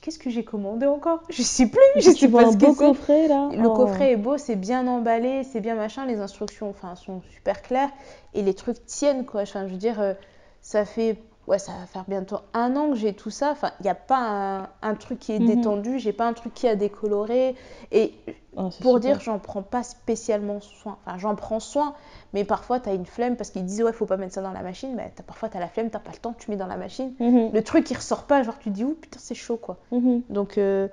Qu'est-ce 0.03 0.19
que 0.19 0.29
j'ai 0.31 0.45
commandé 0.45 0.87
encore? 0.87 1.23
Je 1.29 1.43
sais 1.43 1.67
plus. 1.69 1.81
Je 1.97 2.11
sais 2.11 2.29
pas 2.29 2.47
un 2.47 2.53
ce 2.53 2.57
beau 2.57 2.73
que 2.75 2.79
coffret 2.79 3.29
là. 3.29 3.49
Le 3.53 3.69
Oh. 3.69 3.75
coffret 3.77 4.13
est 4.13 4.17
beau, 4.17 4.39
c'est 4.39 4.57
bien 4.57 4.87
emballé, 4.87 5.45
c'est 5.45 5.61
bien 5.61 5.75
machin. 5.77 6.05
Les 6.07 6.19
instructions, 6.19 6.69
enfin, 6.71 6.97
sont 6.97 7.23
super 7.33 7.63
claires 7.63 7.91
et 8.35 8.43
les 8.43 8.55
trucs 8.55 8.85
tiennent 8.87 9.25
quoi. 9.25 9.43
Enfin, 9.43 9.67
je 9.67 9.73
veux 9.73 9.79
dire, 9.79 10.01
euh, 10.01 10.15
ça 10.63 10.85
fait, 10.85 11.19
ouais, 11.51 11.59
ça 11.59 11.73
va 11.73 11.87
faire 11.87 12.05
bientôt 12.09 12.39
un 12.55 12.77
an 12.77 12.91
que 12.91 12.97
j'ai 12.97 13.15
tout 13.15 13.31
ça. 13.31 13.51
Enfin, 13.53 13.73
il 13.81 13.85
n'y 13.85 13.91
a 13.91 13.95
pas 13.95 14.19
un, 14.19 14.69
un 14.83 14.95
truc 14.95 15.19
qui 15.19 15.33
est 15.33 15.41
Mhm. 15.41 15.47
détendu, 15.47 15.99
j'ai 15.99 16.13
pas 16.13 16.27
un 16.27 16.33
truc 16.33 16.55
qui 16.55 16.67
a 16.69 16.77
décoloré. 16.77 17.57
Et 17.93 18.15
Oh, 18.57 18.69
c'est 18.71 18.81
pour 18.83 18.95
super. 18.95 19.01
dire, 19.01 19.21
j'en 19.21 19.39
prends 19.39 19.63
pas 19.63 19.83
spécialement 19.85 20.61
soin. 20.61 20.99
Enfin, 21.07 21.19
j'en 21.19 21.37
prends 21.37 21.61
soin, 21.61 21.95
mais 22.33 22.45
parfois 22.45 22.81
tu 22.81 22.89
as 22.89 22.95
une 22.95 23.07
flemme 23.07 23.37
parce 23.37 23.51
qu'ils 23.51 23.65
disent 23.65 23.83
ouais, 23.83 23.93
faut 23.93 24.07
pas 24.07 24.17
mettre 24.17 24.35
ça 24.35 24.43
dans 24.43 24.53
la 24.53 24.63
machine. 24.63 24.95
Mais 24.97 25.13
t'as- 25.15 25.23
parfois 25.23 25.49
tu 25.49 25.57
as 25.57 25.61
la 25.61 25.69
flemme, 25.69 25.91
t'as 25.91 26.01
pas 26.01 26.11
le 26.13 26.19
temps, 26.19 26.35
tu 26.37 26.51
mets 26.51 26.57
dans 26.57 26.67
la 26.67 26.77
machine. 26.77 27.13
Mhm, 27.21 27.53
Le 27.53 27.63
truc 27.63 27.91
il 27.91 27.97
ressort 27.97 28.25
pas, 28.25 28.43
genre 28.43 28.59
tu 28.59 28.71
te 28.71 28.75
dis 28.75 28.85
ouh 28.85 28.95
putain 28.95 29.19
c'est 29.21 29.35
chaud 29.37 29.57
quoi. 29.57 29.79
mhm. 29.93 30.23
Donc, 30.31 30.59
euh, 30.59 30.89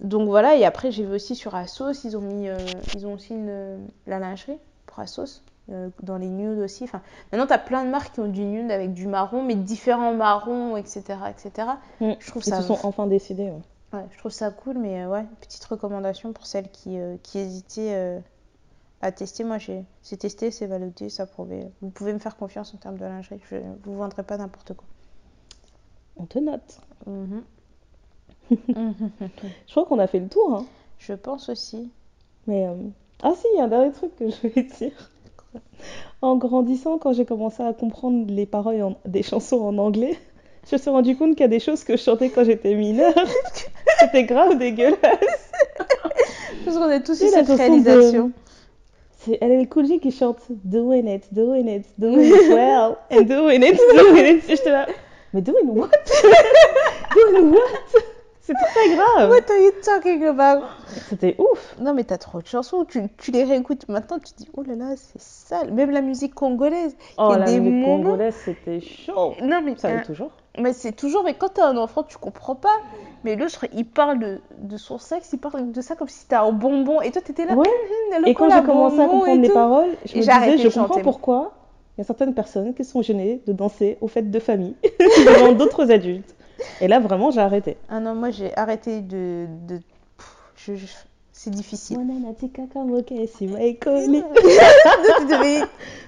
donc 0.00 0.28
voilà, 0.28 0.56
et 0.56 0.64
après 0.64 0.90
j'ai 0.92 1.04
vu 1.04 1.14
aussi 1.14 1.34
sur 1.36 1.54
Asos, 1.54 2.04
ils 2.04 2.16
ont 2.16 2.20
mis, 2.22 2.48
euh, 2.48 2.56
ils 2.96 3.06
ont 3.06 3.14
aussi 3.14 3.34
une, 3.34 3.88
la 4.06 4.18
lingerie 4.18 4.58
pour 4.86 5.00
Asos, 5.00 5.42
euh, 5.70 5.90
dans 6.02 6.16
les 6.16 6.28
nudes 6.28 6.58
aussi. 6.58 6.84
Enfin, 6.84 7.00
maintenant 7.30 7.46
tu 7.46 7.52
as 7.52 7.58
plein 7.58 7.84
de 7.84 7.90
marques 7.90 8.14
qui 8.14 8.20
ont 8.20 8.28
du 8.28 8.44
nude 8.44 8.70
avec 8.70 8.92
du 8.94 9.06
marron, 9.06 9.42
mais 9.42 9.54
différents 9.54 10.14
marrons, 10.14 10.76
etc. 10.76 11.02
etc. 11.30 11.68
Mhm. 12.00 12.16
Je 12.18 12.26
trouve 12.28 12.42
Ils 12.44 12.50
ça, 12.50 12.60
se 12.60 12.66
sont 12.66 12.78
enfin 12.82 13.06
décidés. 13.06 13.50
ouais. 13.50 13.62
ouais, 13.98 14.06
je 14.10 14.18
trouve 14.18 14.32
ça 14.32 14.50
cool, 14.50 14.78
mais 14.78 15.04
euh, 15.04 15.08
ouais, 15.08 15.24
petite 15.40 15.64
recommandation 15.64 16.32
pour 16.32 16.46
celles 16.46 16.70
qui, 16.70 16.98
euh, 16.98 17.16
qui 17.22 17.38
hésitaient 17.38 17.94
euh, 17.94 18.18
à 19.02 19.12
tester. 19.12 19.44
Moi 19.44 19.58
j'ai 19.58 19.84
testé, 20.18 20.50
c'est 20.50 20.66
validé, 20.66 21.08
ça 21.08 21.26
prouvait. 21.26 21.70
Vous 21.80 21.90
pouvez 21.90 22.12
me 22.12 22.18
faire 22.18 22.36
confiance 22.36 22.74
en 22.74 22.78
termes 22.78 22.98
de 22.98 23.04
lingerie, 23.04 23.40
je 23.48 23.56
ne 23.56 23.62
vous 23.84 23.94
vendrai 23.96 24.22
pas 24.24 24.36
n'importe 24.36 24.74
quoi. 24.74 24.86
On 26.16 26.26
te 26.26 26.38
note. 26.38 26.78
Mhm. 27.06 27.42
Je 28.50 29.70
crois 29.70 29.86
qu'on 29.86 29.98
a 29.98 30.06
fait 30.06 30.18
le 30.18 30.28
tour. 30.28 30.54
Hein. 30.54 30.66
Je 30.98 31.14
pense 31.14 31.48
aussi. 31.48 31.90
Mais 32.46 32.68
ah 33.22 33.32
si, 33.34 33.46
il 33.54 33.58
y 33.58 33.60
a 33.60 33.64
un 33.64 33.68
dernier 33.68 33.92
truc 33.92 34.14
que 34.16 34.28
je 34.28 34.46
vais 34.48 34.62
dire. 34.64 35.10
En 36.20 36.36
grandissant, 36.36 36.98
quand 36.98 37.12
j'ai 37.12 37.24
commencé 37.24 37.62
à 37.62 37.72
comprendre 37.72 38.26
les 38.28 38.46
paroles 38.46 38.80
en- 38.82 38.96
des 39.06 39.22
chansons 39.22 39.60
en 39.60 39.76
anglais, 39.78 40.16
je 40.70 40.76
me 40.76 40.80
suis 40.80 40.90
rendu 40.90 41.16
compte 41.16 41.30
qu'il 41.32 41.40
y 41.40 41.44
a 41.44 41.48
des 41.48 41.58
choses 41.60 41.82
que 41.84 41.96
je 41.96 42.02
chantais 42.02 42.28
quand 42.30 42.44
j'étais 42.44 42.74
mineure. 42.74 43.12
C'était 44.00 44.24
grave 44.24 44.56
dégueulasse. 44.58 45.50
Parce 46.64 46.76
qu'on 46.76 46.82
a 46.84 47.00
tous 47.00 47.20
eu 47.20 47.24
la 47.24 47.30
cette 47.30 47.46
chanson 47.48 47.56
de- 47.56 47.58
réalisation. 47.84 48.30
C'est 49.18 49.38
LL 49.40 49.68
Cool 49.68 49.86
J 49.86 49.98
qui 50.00 50.10
chante 50.12 50.38
Doing 50.64 51.06
it, 51.08 51.24
doing 51.32 51.66
it, 51.68 51.84
doing 51.98 52.20
it 52.24 52.48
well, 52.50 52.96
and 53.10 53.22
doing 53.22 53.62
it, 53.62 53.78
doing 53.96 54.24
it. 54.36 54.48
Et 54.48 54.56
j'étais 54.56 54.70
là, 54.70 54.86
mais 55.32 55.40
doing 55.42 55.64
what? 55.66 55.90
doing 57.14 57.50
what? 57.52 58.02
C'est 58.44 58.54
très 58.54 58.94
grave. 58.96 59.30
What 59.30 59.50
are 59.52 59.58
you 59.58 59.70
talking 59.84 60.24
about? 60.26 60.64
C'était 61.08 61.36
ouf. 61.38 61.76
Non, 61.80 61.94
mais 61.94 62.02
t'as 62.02 62.18
trop 62.18 62.42
de 62.42 62.46
chansons. 62.46 62.84
Tu, 62.84 63.00
tu 63.16 63.30
les 63.30 63.44
réécoutes 63.44 63.88
maintenant, 63.88 64.18
tu 64.18 64.32
te 64.32 64.38
dis, 64.38 64.48
oh 64.56 64.62
là 64.62 64.74
là, 64.74 64.86
c'est 64.96 65.20
sale. 65.20 65.72
Même 65.72 65.90
la 65.90 66.00
musique 66.00 66.34
congolaise. 66.34 66.96
Oh, 67.18 67.34
la 67.38 67.44
des 67.46 67.60
musique 67.60 67.86
moments- 67.86 68.02
congolaise, 68.02 68.34
c'était 68.44 68.80
chaud. 68.80 69.34
Non, 69.42 69.60
mais, 69.64 69.76
Ça 69.76 69.88
euh, 69.88 69.96
l'est 69.98 70.02
toujours. 70.04 70.32
mais 70.58 70.72
c'est 70.72 70.90
toujours, 70.90 71.22
mais 71.22 71.34
quand 71.34 71.50
t'es 71.54 71.62
un 71.62 71.76
enfant, 71.76 72.02
tu 72.02 72.18
comprends 72.18 72.56
pas. 72.56 72.76
Mais 73.22 73.36
l'autre, 73.36 73.64
il 73.72 73.86
parle 73.86 74.18
de, 74.18 74.40
de 74.58 74.76
son 74.76 74.98
sexe, 74.98 75.30
il 75.32 75.38
parle 75.38 75.70
de 75.70 75.80
ça 75.80 75.94
comme 75.94 76.08
si 76.08 76.18
c'était 76.18 76.34
un 76.34 76.50
bonbon. 76.50 77.00
Et 77.00 77.12
toi, 77.12 77.22
t'étais 77.22 77.46
là. 77.46 77.54
Ouais. 77.54 77.68
hum, 78.16 78.24
Et 78.26 78.34
quand 78.34 78.50
j'ai 78.50 78.62
commencé 78.64 78.98
à 79.00 79.06
comprendre 79.06 79.40
les 79.40 79.48
tout. 79.48 79.54
paroles, 79.54 79.90
je 80.04 80.14
Et 80.14 80.16
me 80.18 80.22
disais, 80.22 80.58
je 80.58 80.68
chanter, 80.68 80.88
comprends 80.88 81.00
pourquoi 81.02 81.52
il 81.96 82.00
y 82.00 82.02
a 82.02 82.04
certaines 82.04 82.34
personnes 82.34 82.74
qui 82.74 82.84
sont 82.84 83.02
gênées 83.02 83.40
de 83.46 83.52
danser 83.52 83.98
aux 84.00 84.08
fêtes 84.08 84.30
de 84.32 84.38
famille 84.40 84.74
devant 84.98 85.52
d'autres 85.52 85.92
adultes. 85.92 86.34
Et 86.80 86.88
là, 86.88 87.00
vraiment, 87.00 87.30
j'ai 87.30 87.40
arrêté. 87.40 87.76
Ah 87.88 88.00
non, 88.00 88.14
moi, 88.14 88.30
j'ai 88.30 88.56
arrêté 88.56 89.00
de. 89.00 89.46
de... 89.68 89.80
je- 90.56 90.74
je- 90.76 90.86
C'est 91.34 91.50
difficile. 91.50 91.96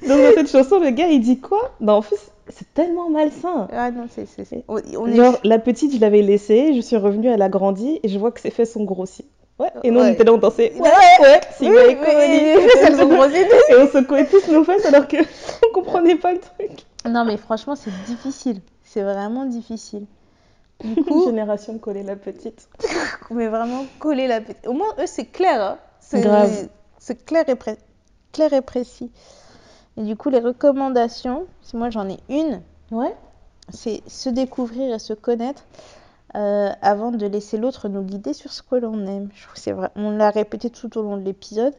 Donc 0.07 0.19
dans 0.19 0.33
cette 0.35 0.51
chanson, 0.51 0.79
le 0.79 0.91
gars, 0.91 1.09
il 1.09 1.21
dit 1.21 1.39
quoi? 1.41 1.73
Bah 1.81 1.95
en 1.95 2.03
fait, 2.03 2.17
c'est 2.49 2.73
tellement 2.75 3.09
malsain. 3.11 3.69
Ah 3.73 3.91
non, 3.91 4.07
c'est. 4.11 4.27
c'est- 4.27 4.45
c'est- 4.45 4.65
On, 4.69 4.81
on 4.99 5.07
est. 5.07 5.17
Genre, 5.17 5.39
la 5.45 5.59
petite, 5.59 5.95
je 5.95 6.01
l'avais 6.01 6.23
laissée, 6.23 6.75
je 6.75 6.81
suis 6.81 6.97
revenue, 6.97 7.29
elle 7.29 7.43
a 7.43 7.49
grandi, 7.49 8.01
et 8.03 8.09
je 8.09 8.19
vois 8.19 8.31
que 8.33 8.41
ses 8.41 8.51
fesses 8.51 8.73
sont 8.73 8.85
grossies. 8.85 9.25
Ouais, 9.59 9.69
et 9.85 9.91
nous, 9.93 10.01
on 10.01 10.03
Ouais. 10.03 10.13
était 10.13 10.25
là, 10.25 10.33
on 10.35 10.39
dansait. 10.39 10.73
Ouais, 10.75 10.81
Ouais. 11.21 11.41
si, 11.57 11.69
Oui, 11.69 11.75
ouais, 11.77 12.67
elles 12.83 13.01
ont 13.01 13.09
grossi. 13.09 13.37
Et 13.37 13.75
on 13.79 13.87
secouait 13.89 14.27
tous 14.27 14.49
nos 14.51 14.65
fesses 14.65 14.85
alors 14.85 15.07
que 15.07 15.17
on 15.69 15.73
comprenait 15.73 16.17
pas 16.17 16.33
le 16.33 16.41
truc. 16.41 16.71
Non, 17.09 17.25
mais 17.25 17.37
franchement, 17.37 17.77
c'est 17.77 17.93
difficile. 18.07 18.61
C'est 18.83 19.03
vraiment 19.03 19.45
difficile. 19.47 20.07
Du 20.85 21.02
coup, 21.05 21.24
génération 21.24 21.78
collée 21.78 22.02
la 22.02 22.16
petite. 22.16 22.69
mais 23.31 23.48
vraiment 23.48 23.85
coller 23.98 24.27
la 24.27 24.40
petite. 24.40 24.66
Au 24.66 24.73
moins, 24.73 24.89
eux, 24.98 25.06
c'est 25.06 25.27
clair. 25.27 25.61
Hein. 25.62 25.78
C'est 26.01 26.20
Grave. 26.20 26.69
C'est 26.98 27.24
clair 27.24 27.48
et, 27.48 27.55
pré- 27.56 27.78
clair 28.32 28.52
et 28.52 28.61
précis. 28.62 29.11
Et 29.97 30.02
du 30.02 30.16
coup, 30.16 30.28
les 30.31 30.40
recommandations, 30.40 31.47
si 31.62 31.77
moi 31.77 31.90
j'en 31.90 32.09
ai 32.09 32.19
une, 32.28 32.61
Ouais. 32.90 33.15
c'est 33.70 34.02
se 34.09 34.28
découvrir 34.28 34.94
et 34.94 34.98
se 34.98 35.12
connaître 35.15 35.65
euh, 36.36 36.70
avant 36.82 37.11
de 37.12 37.27
laisser 37.27 37.56
l'autre 37.59 37.89
nous 37.89 38.02
guider 38.02 38.32
sur 38.32 38.52
ce 38.52 38.62
que 38.62 38.74
l'on 38.77 39.06
aime. 39.06 39.28
Je 39.35 39.43
trouve 39.43 39.55
que 39.55 39.61
c'est 39.61 39.73
vrai. 39.73 39.90
On 39.97 40.11
l'a 40.11 40.31
répété 40.31 40.69
tout 40.70 40.98
au 40.98 41.02
long 41.02 41.16
de 41.16 41.23
l'épisode, 41.23 41.74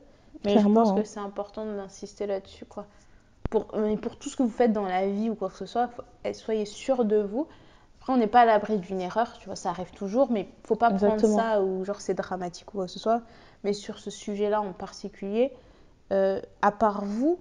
mais 0.46 0.54
Clairement, 0.54 0.86
je 0.86 0.90
pense 0.92 0.98
hein. 1.00 1.02
que 1.02 1.08
c'est 1.08 1.20
important 1.20 1.66
d'insister 1.66 2.26
là-dessus, 2.26 2.66
quoi. 2.66 2.86
Pour, 3.50 3.68
mais 3.78 3.98
pour 3.98 4.18
tout 4.18 4.30
ce 4.30 4.36
que 4.36 4.44
vous 4.44 4.50
faites 4.50 4.74
dans 4.74 4.86
la 4.88 5.08
vie 5.08 5.30
ou 5.30 5.36
quoi 5.36 5.50
que 5.50 5.58
ce 5.58 5.66
soit, 5.66 5.88
faut- 5.90 6.04
eh, 6.24 6.34
soyez 6.34 6.66
sûr 6.66 7.06
de 7.06 7.18
vous. 7.18 7.48
Après, 8.06 8.14
on 8.14 8.18
n'est 8.18 8.28
pas 8.28 8.42
à 8.42 8.46
l'abri 8.46 8.78
d'une 8.78 9.02
erreur, 9.02 9.36
tu 9.40 9.48
vois, 9.48 9.56
ça 9.56 9.72
arrive 9.72 9.90
toujours, 9.90 10.30
mais 10.30 10.48
faut 10.64 10.76
pas 10.76 10.92
Exactement. 10.92 11.38
prendre 11.38 11.44
ça 11.44 11.64
ou 11.64 11.84
genre 11.86 12.00
c'est 12.00 12.14
dramatique 12.14 12.72
ou 12.72 12.78
quoi 12.78 12.86
que 12.86 12.92
ce 12.92 13.00
soit. 13.00 13.22
Mais 13.64 13.74
sur 13.74 13.98
ce 13.98 14.12
sujet-là 14.12 14.62
en 14.62 14.74
particulier, 14.74 15.52
euh, 16.14 16.40
à 16.62 16.72
part 16.72 17.04
vous, 17.04 17.40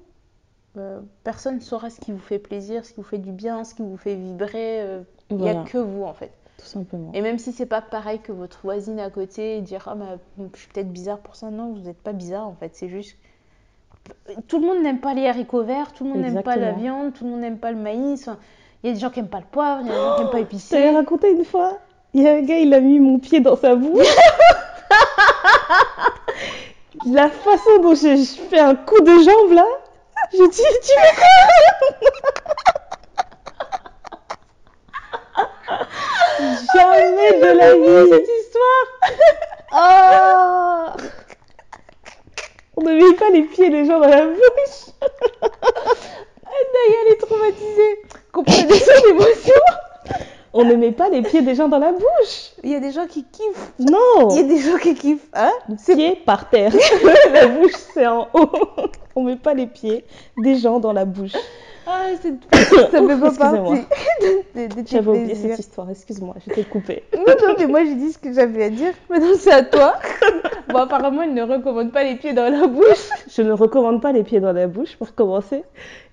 euh, 0.79 1.03
personne 1.23 1.57
ne 1.57 1.61
saura 1.61 1.91
ce 1.91 2.01
qui 2.01 2.13
vous 2.13 2.19
fait 2.19 2.39
plaisir, 2.39 2.87
ce 2.87 2.95
qui 2.95 3.03
vous 3.03 3.07
fait 3.07 3.19
du 3.19 3.31
bien, 3.31 3.63
ce 3.65 3.75
qui 3.75 3.83
vous 3.83 3.99
fait 3.99 4.15
vibrer. 4.15 4.81
euh, 4.81 5.03
Il 5.29 5.37
n'y 5.37 5.51
a 5.51 5.65
que 5.65 5.77
vous 5.77 6.05
en 6.05 6.15
fait. 6.15 6.31
Tout 6.57 6.65
simplement. 6.65 7.11
Et 7.13 7.21
même 7.21 7.39
si 7.39 7.53
c'est 7.53 7.67
pas 7.67 7.83
pareil 7.83 8.21
que 8.21 8.33
votre 8.33 8.61
voisine 8.63 8.99
à 9.01 9.11
côté, 9.11 9.59
et 9.59 9.61
dire 9.61 9.87
ah 9.87 9.95
bah, 9.95 10.17
je 10.55 10.59
suis 10.59 10.69
peut-être 10.69 10.91
bizarre 10.91 11.19
pour 11.19 11.37
ça, 11.37 11.51
non, 11.51 11.75
vous 11.75 11.81
n'êtes 11.81 12.01
pas 12.01 12.15
bizarre 12.15 12.49
en 12.49 12.55
fait, 12.55 12.75
c'est 12.75 12.89
juste 12.89 13.19
tout 14.49 14.61
le 14.61 14.67
monde 14.67 14.83
n'aime 14.83 15.01
pas 15.01 15.13
les 15.13 15.27
haricots 15.27 15.65
verts, 15.65 15.93
tout 15.93 16.05
le 16.05 16.11
monde 16.11 16.21
n'aime 16.21 16.43
pas 16.43 16.57
la 16.57 16.73
viande, 16.73 17.13
tout 17.13 17.25
le 17.25 17.31
monde 17.31 17.41
n'aime 17.41 17.59
pas 17.59 17.71
le 17.71 17.79
maïs. 17.79 18.23
Enfin, 18.23 18.39
Il 18.85 18.89
y 18.89 18.91
a 18.91 18.95
des 18.97 19.01
gens 19.01 19.09
qui 19.09 19.21
n'aiment 19.21 19.31
pas 19.31 19.39
le 19.39 19.47
poivre, 19.51 19.81
il 19.81 19.87
y 19.87 19.91
a 19.91 19.95
des 19.95 19.99
gens 19.99 20.15
qui 20.17 20.21
n'aiment 20.21 20.31
pas 20.31 20.37
Je 20.37 20.43
épicé. 20.57 20.75
t'avais 20.77 20.91
raconté 20.91 21.31
une 21.31 21.47
fois, 21.47 21.79
il 22.13 22.23
y 22.23 22.29
a 22.29 22.35
un 22.35 22.43
gars, 22.43 22.59
il 22.59 22.75
a 22.75 22.81
mis 22.81 22.99
mon 23.01 23.19
pied 23.19 23.41
dans 23.41 23.57
sa 23.57 23.75
bouche. 23.77 24.07
La 27.07 27.31
façon 27.31 27.79
dont 27.81 27.95
j'ai 27.95 28.23
fait 28.23 28.59
un 28.59 28.75
coup 28.75 29.01
de 29.01 29.11
jambe 29.23 29.53
là, 29.53 29.65
j'ai 30.33 30.49
dit, 30.49 30.63
tu 30.83 30.93
fais 31.01 31.15
quoi 31.17 31.27
Jamais 36.75 37.41
de 37.41 37.47
la 37.57 37.75
vie 37.75 38.11
cette 38.11 38.29
histoire 38.29 38.87
Oh 39.73 40.93
On 42.77 42.83
ne 42.83 42.93
met 42.97 43.15
pas 43.17 43.31
les 43.31 43.45
pieds 43.45 43.71
des 43.71 43.87
gens 43.87 43.99
dans 43.99 44.09
la 44.09 44.27
bouche 44.27 44.91
Naya, 45.43 46.99
elle 47.07 47.13
est 47.13 47.17
traumatisée. 47.17 48.03
Comprenez 48.35 48.75
son 48.75 49.09
émotion. 49.11 49.55
On 50.53 50.65
ne 50.65 50.75
met 50.75 50.91
pas 50.91 51.09
les 51.09 51.23
pieds 51.23 51.41
des 51.41 51.55
gens 51.55 51.69
dans 51.69 51.79
la 51.79 51.93
bouche 51.93 52.53
Il 52.63 52.71
y 52.71 52.75
a 52.75 52.81
des 52.81 52.91
gens 52.91 53.07
qui 53.07 53.25
kiffent. 53.25 53.73
Non 53.79 54.29
Il 54.31 54.37
y 54.37 54.41
a 54.41 54.43
des 54.43 54.59
gens 54.59 54.77
qui 54.77 54.95
kiffent. 54.95 55.29
Hein 55.33 55.53
pieds 55.87 56.17
par 56.17 56.51
terre. 56.51 56.73
la 57.33 57.47
bouche, 57.47 57.73
c'est 57.95 58.07
en 58.07 58.29
haut. 58.35 58.51
On 59.15 59.23
met 59.23 59.37
pas 59.37 59.55
les 59.55 59.67
pieds 59.67 60.05
des 60.37 60.57
gens 60.57 60.81
dans 60.81 60.93
la 60.93 61.05
bouche. 61.05 61.33
Ah, 61.87 62.07
ça 62.23 63.03
fait 63.07 63.21
pas 63.21 63.31
partie 63.33 63.83
J'avais 64.87 65.09
oublié 65.11 65.35
cette 65.35 65.59
histoire, 65.59 65.91
excuse-moi, 65.91 66.35
je 66.47 66.53
t'ai 66.55 66.65
coupé. 66.65 67.03
Non, 67.15 67.35
non, 67.47 67.55
mais 67.59 67.67
moi 67.67 67.85
j'ai 67.85 67.95
dit 67.95 68.13
ce 68.13 68.19
que 68.19 68.33
j'avais 68.33 68.65
à 68.65 68.71
dire. 68.71 68.93
Maintenant 69.11 69.35
c'est 69.37 69.53
à 69.53 69.63
toi. 69.63 69.95
Bon, 70.69 70.79
apparemment, 70.81 71.23
il 71.23 71.35
ne 71.35 71.43
recommande 71.43 71.93
pas 71.93 72.03
les 72.03 72.17
pieds 72.17 72.33
dans 72.33 72.51
la 72.51 72.67
bouche. 72.67 73.09
Je 73.29 73.43
ne 73.43 73.53
recommande 73.53 74.01
pas 74.03 74.11
les 74.13 74.25
pieds 74.25 74.41
dans 74.41 74.53
la 74.53 74.67
bouche 74.67 74.97
pour 74.97 75.15
commencer. 75.15 75.63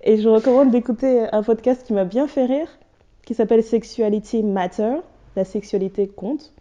Et 0.04 0.18
je 0.18 0.28
recommande 0.30 0.70
d'écouter 0.70 1.26
un 1.32 1.42
podcast 1.42 1.84
qui 1.88 1.94
m'a 1.94 2.04
bien 2.04 2.28
fait 2.28 2.46
rire, 2.46 2.68
qui 3.26 3.34
s'appelle 3.34 3.64
Sexuality 3.64 4.44
Matter. 4.44 4.98
La 5.36 5.46
sexualité 5.46 6.08
compte. 6.08 6.52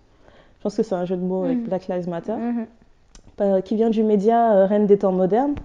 Je 0.59 0.63
pense 0.63 0.77
que 0.77 0.83
c'est 0.83 0.95
un 0.95 1.05
jeu 1.05 1.17
de 1.17 1.23
mots 1.23 1.45
avec 1.45 1.59
Mhm. 1.59 1.65
Black 1.65 1.89
Lives 1.89 2.09
Matter. 2.09 2.33
Mhm. 2.37 2.67
euh, 3.41 3.61
qui 3.61 3.75
vient 3.75 3.91
du 3.91 4.03
média 4.03 4.53
euh, 4.55 4.67
Reine 4.67 4.87
des 4.87 4.97
temps 4.99 5.13
modernes. 5.13 5.57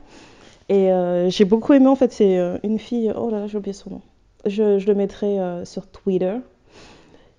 Et 0.70 0.92
euh, 0.92 1.30
j'ai 1.30 1.46
beaucoup 1.46 1.74
aimé, 1.74 1.88
en 1.88 1.96
fait, 1.96 2.12
c'est 2.12 2.38
euh, 2.38 2.58
une 2.64 2.80
fille, 2.80 3.14
oh 3.16 3.30
là 3.30 3.42
là, 3.42 3.48
j'ai 3.48 3.58
oublié 3.58 3.74
son 3.74 3.92
nom. 3.92 4.02
Je, 4.46 4.86
le 4.86 4.96
mettrai 4.96 5.40
euh, 5.40 5.66
sur 5.66 5.88
Twitter. 5.88 6.38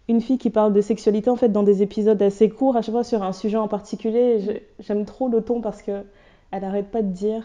Une 0.08 0.20
fille 0.20 0.38
qui 0.38 0.50
parle 0.50 0.72
de 0.72 0.80
sexualité, 0.80 1.30
en 1.30 1.36
fait, 1.36 1.48
dans 1.48 1.64
des 1.64 1.82
épisodes 1.82 2.20
assez 2.22 2.48
courts, 2.48 2.76
à 2.76 2.82
chaque 2.82 2.94
fois 2.94 3.04
sur 3.04 3.22
un 3.22 3.32
sujet 3.32 3.56
en 3.56 3.68
particulier. 3.68 4.62
J'aime 4.78 5.04
trop 5.04 5.28
le 5.28 5.42
ton 5.42 5.60
parce 5.60 5.82
que 5.82 6.04
elle 6.52 6.62
arrête 6.62 6.92
pas 6.92 7.02
de 7.02 7.10
dire, 7.10 7.42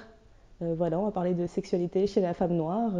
voilà, 0.60 0.99
on 0.99 1.06
va 1.06 1.12
parler 1.12 1.34
de 1.34 1.48
sexualité 1.48 2.06
chez 2.06 2.22
la 2.22 2.36
femme 2.36 2.53
noire. 2.53 2.91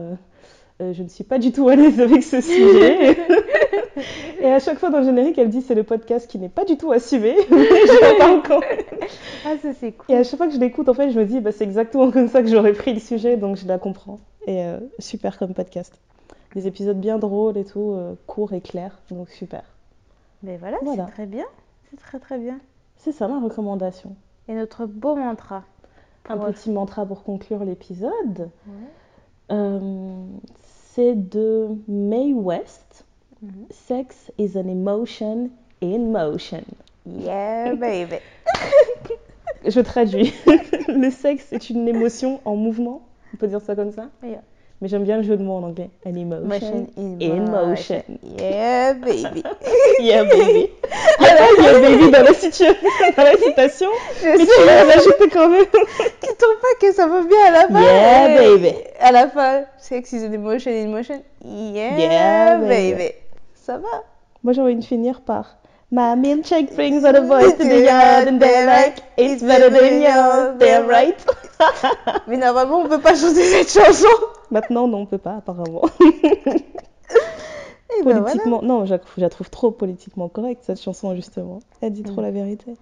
Euh, 0.82 0.94
je 0.94 1.04
ne 1.04 1.08
suis 1.08 1.24
pas 1.24 1.38
du 1.40 1.52
tout 1.52 1.70
à 1.70 1.76
l'aise 1.76 2.00
avec 2.02 2.24
ce 2.24 2.42
sujet. 2.42 3.18
Et 4.42 4.48
à 4.52 4.60
chaque 4.60 4.80
fois 4.80 4.90
dans 4.90 5.00
le 5.00 5.06
générique, 5.06 5.38
elle 5.38 5.50
dit 5.50 5.62
c'est 5.62 5.76
le 5.76 5.84
podcast 5.84 6.28
qui 6.30 6.40
n'est 6.40 6.50
pas 6.50 6.66
du 6.66 6.78
tout 6.78 6.92
assumé. 6.92 7.36
Parle 8.20 8.42
quand 8.46 8.60
même. 8.60 8.80
Ah, 9.46 9.54
ça 9.62 9.74
c'est 9.80 9.92
cool. 9.92 10.06
Et 10.16 10.18
à 10.18 10.24
chaque 10.24 10.38
fois 10.38 10.48
que 10.48 10.54
je 10.54 10.60
l'écoute, 10.60 10.90
en 10.90 10.94
fait, 10.94 11.12
je 11.12 11.20
me 11.20 11.26
dis, 11.26 11.40
bah, 11.42 11.52
c'est 11.52 11.64
exactement 11.64 12.10
comme 12.12 12.28
ça 12.28 12.42
que 12.42 12.48
j'aurais 12.50 12.74
pris 12.74 12.94
le 12.94 13.00
sujet, 13.00 13.38
donc 13.38 13.58
je 13.58 13.68
la 13.68 13.78
comprends. 13.78 14.20
Et 14.48 14.64
euh, 14.64 14.80
super 15.00 15.38
comme 15.38 15.54
podcast. 15.54 16.00
Des 16.56 16.68
épisodes 16.68 17.00
bien 17.00 17.18
drôles 17.20 17.58
et 17.58 17.66
tout, 17.66 17.92
euh, 17.92 18.14
courts 18.28 18.54
et 18.54 18.62
clairs, 18.62 18.98
donc 19.12 19.30
super. 19.30 19.64
Mais 20.44 20.58
voilà, 20.58 20.78
Voilà. 20.82 21.06
c'est 21.06 21.12
très 21.14 21.26
bien. 21.26 21.46
C'est 21.90 22.00
très 22.00 22.20
très 22.20 22.38
bien. 22.40 22.58
C'est 22.98 23.12
ça 23.12 23.28
ma 23.28 23.40
recommandation. 23.40 24.16
Et 24.48 24.54
notre 24.54 24.86
beau 24.86 25.16
mantra. 25.16 25.64
Un 26.30 26.38
petit 26.38 26.70
mantra 26.72 27.06
pour 27.06 27.24
conclure 27.24 27.64
l'épisode. 27.66 28.12
Ouais. 28.68 28.74
Euh, 29.52 29.80
c'est 30.94 31.16
de 31.16 31.70
Mae 31.88 32.34
West. 32.34 33.06
Mhm. 33.42 33.66
Sex 33.72 34.32
is 34.38 34.56
an 34.56 34.68
emotion 34.70 35.50
in 35.82 36.12
motion. 36.12 36.64
Yeah, 37.06 37.76
baby. 37.80 38.18
Je 39.66 39.82
traduis. 39.82 40.34
le 40.88 41.10
sexe 41.10 41.52
est 41.54 41.70
une 41.70 41.88
émotion 41.88 42.40
en 42.46 42.56
mouvement. 42.56 43.02
On 43.34 43.38
peut 43.38 43.48
dire 43.48 43.62
ça 43.62 43.76
comme 43.76 43.92
ça? 43.92 44.10
Yeah. 44.24 44.42
Mais 44.82 44.88
j'aime 44.88 45.04
bien 45.04 45.18
le 45.18 45.24
jeu 45.24 45.38
de 45.38 45.44
mots 45.44 45.58
en 45.58 45.64
anglais. 45.64 45.92
An 46.08 46.16
emotion, 46.16 46.48
Motion 46.48 46.88
in 46.98 47.18
in 47.22 47.52
motion. 47.52 48.02
Yeah, 48.40 48.94
baby. 48.96 49.44
Yeah, 50.02 50.24
baby. 50.24 50.70
Il 51.20 51.26
y 51.26 51.30
a 51.30 51.36
pas 51.36 51.62
yeah, 51.62 51.80
baby 51.80 52.12
dans 52.12 52.24
la, 52.24 52.32
situa- 52.32 52.76
dans 53.16 53.24
la 53.24 53.38
citation, 53.38 53.90
Je 54.24 54.28
mais 54.28 54.38
tu 54.40 54.46
sais, 54.48 54.66
l'as 54.66 54.84
rajouté 54.86 55.30
quand 55.32 55.50
même. 55.50 55.66
tu 55.66 56.36
trouves 56.36 56.60
pas 56.62 56.76
que 56.82 56.92
ça 56.94 57.06
va 57.08 57.22
bien 57.22 57.46
à 57.48 57.52
la 57.52 57.68
fin? 57.68 57.82
Yeah, 57.84 58.38
baby. 58.40 58.74
À 59.00 59.12
la 59.12 59.28
fin, 59.30 59.66
sex 59.78 60.12
is 60.14 60.26
an 60.26 60.34
emotion 60.34 60.72
in 60.72 60.88
motion. 60.90 61.22
Yeah, 61.46 61.98
Yeah, 62.00 62.58
baby. 62.58 62.94
baby. 62.94 63.10
Ça 63.54 63.78
va 63.78 64.04
Moi, 64.44 64.54
j'ai 64.54 64.62
envie 64.62 64.76
de 64.76 64.84
finir 64.84 65.22
par 65.22 65.58
My 65.94 66.16
milkshake 66.16 66.74
brings 66.76 67.04
all 67.04 67.12
the 67.12 67.22
boys 67.22 67.52
to 67.58 67.64
the 67.66 67.82
yard 67.84 68.28
and 68.30 68.40
they're 68.42 68.66
like, 68.66 69.04
it's 69.18 69.44
better 69.44 69.70
than 69.70 70.02
yours, 70.02 70.58
they're 70.58 70.86
right. 70.88 71.20
Mais 72.28 72.38
normalement, 72.38 72.80
on 72.80 72.88
peut 72.88 73.02
pas 73.02 73.14
chanter 73.16 73.44
cette 73.44 73.70
chanson. 73.72 74.08
Maintenant, 74.52 74.88
non, 74.88 75.00
on 75.00 75.06
peut 75.06 75.18
pas, 75.18 75.36
apparemment. 75.38 75.84
Et 78.00 78.04
ben 78.04 78.04
voilà. 78.04 78.22
Politiquement, 78.22 78.62
non, 78.62 78.86
je 78.86 78.96
la, 79.18 79.30
trouve 79.30 79.50
trop 79.50 79.72
politiquement 79.72 80.30
correcte, 80.30 80.64
cette 80.66 80.82
chanson, 80.82 81.14
justement. 81.14 81.60
Elle 81.82 81.92
dit 81.92 82.04
trop 82.04 82.22
Mm. 82.22 82.24
la 82.24 82.32
vérité. 82.32 82.76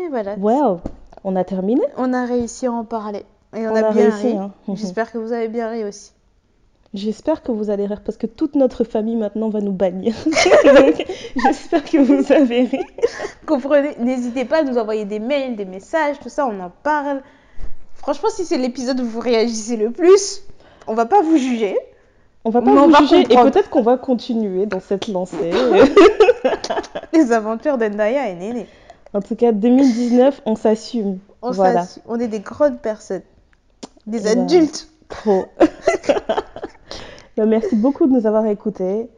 Et 0.00 0.08
voilà. 0.08 0.34
Well, 0.36 0.78
on 1.22 1.36
a 1.36 1.44
terminé. 1.44 1.82
On 1.96 2.12
a 2.12 2.24
réussi 2.24 2.66
à 2.66 2.72
en 2.72 2.84
parler. 2.84 3.24
Et 3.56 3.66
on, 3.68 3.70
On 3.72 3.76
a, 3.76 3.86
a 3.86 3.92
bien 3.92 4.10
réussi, 4.10 4.26
ri. 4.32 4.36
hein. 4.36 4.50
J'espère 4.74 5.12
que 5.12 5.18
vous 5.18 5.32
avez 5.32 5.46
bien 5.48 5.70
ri 5.70 5.84
aussi. 5.84 6.12
J'espère 6.94 7.42
que 7.42 7.52
vous 7.52 7.68
allez 7.68 7.84
rire 7.86 8.00
parce 8.02 8.16
que 8.16 8.26
toute 8.26 8.54
notre 8.54 8.82
famille 8.84 9.16
maintenant 9.16 9.50
va 9.50 9.60
nous 9.60 9.72
bannir. 9.72 10.14
Donc, 10.64 11.04
j'espère 11.44 11.84
que 11.84 11.98
vous 11.98 12.32
avez 12.32 12.62
ri. 12.64 12.80
Comprenez, 13.46 13.94
n'hésitez 13.98 14.46
pas 14.46 14.60
à 14.60 14.62
nous 14.62 14.78
envoyer 14.78 15.04
des 15.04 15.18
mails, 15.18 15.54
des 15.56 15.66
messages, 15.66 16.18
tout 16.18 16.30
ça, 16.30 16.46
on 16.46 16.58
en 16.60 16.72
parle. 16.82 17.20
Franchement, 17.94 18.30
si 18.30 18.44
c'est 18.46 18.56
l'épisode 18.56 19.00
où 19.00 19.04
vous 19.04 19.20
réagissez 19.20 19.76
le 19.76 19.90
plus, 19.90 20.42
on 20.86 20.94
va 20.94 21.04
pas 21.04 21.20
vous 21.20 21.36
juger. 21.36 21.76
On 22.44 22.50
va 22.50 22.62
pas 22.62 22.70
Mais 22.70 22.80
vous 22.80 22.88
va 22.90 23.00
juger 23.00 23.20
et 23.22 23.36
peut-être 23.36 23.68
qu'on 23.68 23.82
va 23.82 23.98
continuer 23.98 24.64
dans 24.64 24.80
cette 24.80 25.08
lancée. 25.08 25.50
Les 27.12 27.32
aventures 27.32 27.76
d'Endaya 27.76 28.28
et 28.30 28.34
Néné. 28.34 28.66
en 29.12 29.20
tout 29.20 29.34
cas, 29.36 29.52
2019, 29.52 30.40
on 30.46 30.56
s'assume. 30.56 31.18
On, 31.42 31.50
voilà. 31.50 31.82
s'assume. 31.82 32.02
on 32.06 32.18
est 32.18 32.28
des 32.28 32.40
grandes 32.40 32.80
personnes. 32.80 33.22
Des 34.06 34.20
Eh 34.20 34.34
ben, 34.34 34.42
adultes. 34.44 34.88
Trop. 35.10 35.46
Bah, 37.38 37.46
merci 37.46 37.76
beaucoup 37.76 38.06
de 38.06 38.12
nous 38.12 38.26
avoir 38.26 38.46
écoutés. 38.46 39.08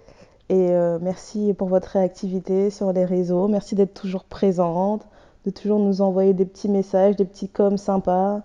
Et 0.50 0.72
euh, 0.72 0.98
merci 1.00 1.54
pour 1.56 1.68
votre 1.68 1.88
réactivité 1.88 2.68
sur 2.68 2.92
les 2.92 3.06
réseaux. 3.06 3.48
Merci 3.48 3.74
d'être 3.74 3.94
toujours 3.94 4.24
présente, 4.24 5.06
de 5.46 5.50
toujours 5.50 5.78
nous 5.78 6.02
envoyer 6.02 6.34
des 6.34 6.44
petits 6.44 6.68
messages, 6.68 7.16
des 7.16 7.24
petits 7.24 7.48
coms 7.48 7.78
sympas. 7.78 8.42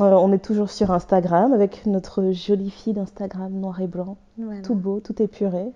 Euh, 0.00 0.10
on 0.14 0.32
est 0.32 0.44
toujours 0.44 0.70
sur 0.70 0.90
Instagram 0.90 1.52
avec 1.52 1.86
notre 1.86 2.32
jolie 2.32 2.70
fille 2.70 2.92
d'Instagram 2.94 3.52
noir 3.52 3.80
et 3.80 3.86
blanc. 3.86 4.16
Voilà. 4.38 4.62
Tout 4.62 4.74
beau, 4.74 4.98
tout 4.98 5.22
épuré. 5.22 5.66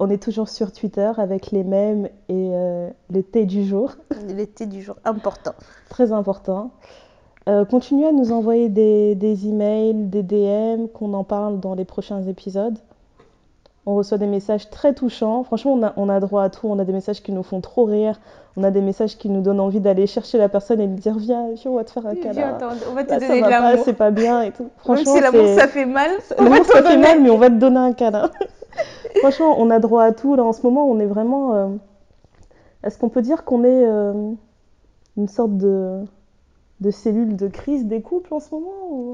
On 0.00 0.10
est 0.10 0.20
toujours 0.20 0.48
sur 0.48 0.72
Twitter 0.72 1.12
avec 1.16 1.52
les 1.52 1.62
mèmes 1.62 2.06
et 2.28 2.50
euh, 2.52 2.90
le 3.10 3.22
thé 3.22 3.46
du 3.46 3.64
jour. 3.64 3.92
L'été 4.26 4.66
du 4.66 4.82
jour 4.82 4.96
important. 5.04 5.54
Très 5.90 6.10
important. 6.10 6.72
Euh, 7.48 7.64
continuez 7.64 8.06
à 8.06 8.12
nous 8.12 8.30
envoyer 8.32 8.68
des, 8.68 9.14
des 9.14 9.48
emails, 9.48 9.94
des 9.94 10.22
DM, 10.22 10.86
qu'on 10.88 11.14
en 11.14 11.24
parle 11.24 11.60
dans 11.60 11.74
les 11.74 11.84
prochains 11.86 12.22
épisodes. 12.22 12.78
On 13.86 13.94
reçoit 13.94 14.18
des 14.18 14.26
messages 14.26 14.68
très 14.68 14.92
touchants. 14.92 15.44
Franchement, 15.44 15.72
on 15.72 15.82
a, 15.82 15.92
on 15.96 16.08
a 16.10 16.20
droit 16.20 16.42
à 16.42 16.50
tout. 16.50 16.66
On 16.68 16.78
a 16.78 16.84
des 16.84 16.92
messages 16.92 17.22
qui 17.22 17.32
nous 17.32 17.42
font 17.42 17.62
trop 17.62 17.84
rire. 17.84 18.20
On 18.58 18.64
a 18.64 18.70
des 18.70 18.82
messages 18.82 19.16
qui 19.16 19.30
nous 19.30 19.40
donnent 19.40 19.60
envie 19.60 19.80
d'aller 19.80 20.06
chercher 20.06 20.36
la 20.36 20.50
personne 20.50 20.78
et 20.80 20.86
lui 20.86 20.96
dire 20.96 21.16
Viens, 21.16 21.52
viens, 21.54 21.70
on 21.70 21.76
va 21.76 21.84
te 21.84 21.90
faire 21.92 22.06
un 22.06 22.14
câlin. 22.16 22.58
on 22.90 22.92
va 22.94 23.04
te 23.04 23.10
Là, 23.12 23.20
ça 23.20 23.28
donner 23.28 23.40
de 23.40 23.46
l'amour. 23.70 23.84
c'est 23.86 23.92
pas 23.94 24.10
bien 24.10 24.42
et 24.42 24.50
tout. 24.50 24.64
Même 24.64 24.70
Franchement, 24.78 25.14
si 25.14 25.20
l'amour 25.22 25.46
ça 25.58 25.68
fait 25.68 25.86
mal, 25.86 26.10
L'amour, 26.38 26.64
ça 26.66 26.82
fait 26.82 26.98
mal, 26.98 27.22
mais 27.22 27.30
on 27.30 27.38
va 27.38 27.48
te 27.48 27.54
donner 27.54 27.78
un 27.78 27.92
câlin. 27.94 28.30
Franchement, 29.20 29.54
on 29.58 29.70
a 29.70 29.78
droit 29.78 30.02
à 30.02 30.12
tout. 30.12 30.34
Là, 30.36 30.44
en 30.44 30.52
ce 30.52 30.60
moment, 30.62 30.84
on 30.86 30.98
est 31.00 31.06
vraiment. 31.06 31.54
euh, 31.54 31.68
Est-ce 32.84 32.98
qu'on 32.98 33.08
peut 33.08 33.22
dire 33.22 33.44
qu'on 33.44 33.64
est 33.64 33.86
euh, 33.86 34.32
une 35.16 35.28
sorte 35.28 35.56
de... 35.56 36.00
de 36.80 36.90
cellule 36.90 37.36
de 37.36 37.48
crise 37.48 37.86
des 37.86 38.02
couples 38.02 38.32
en 38.34 38.40
ce 38.40 38.54
moment 38.54 38.70
ou- 38.90 39.10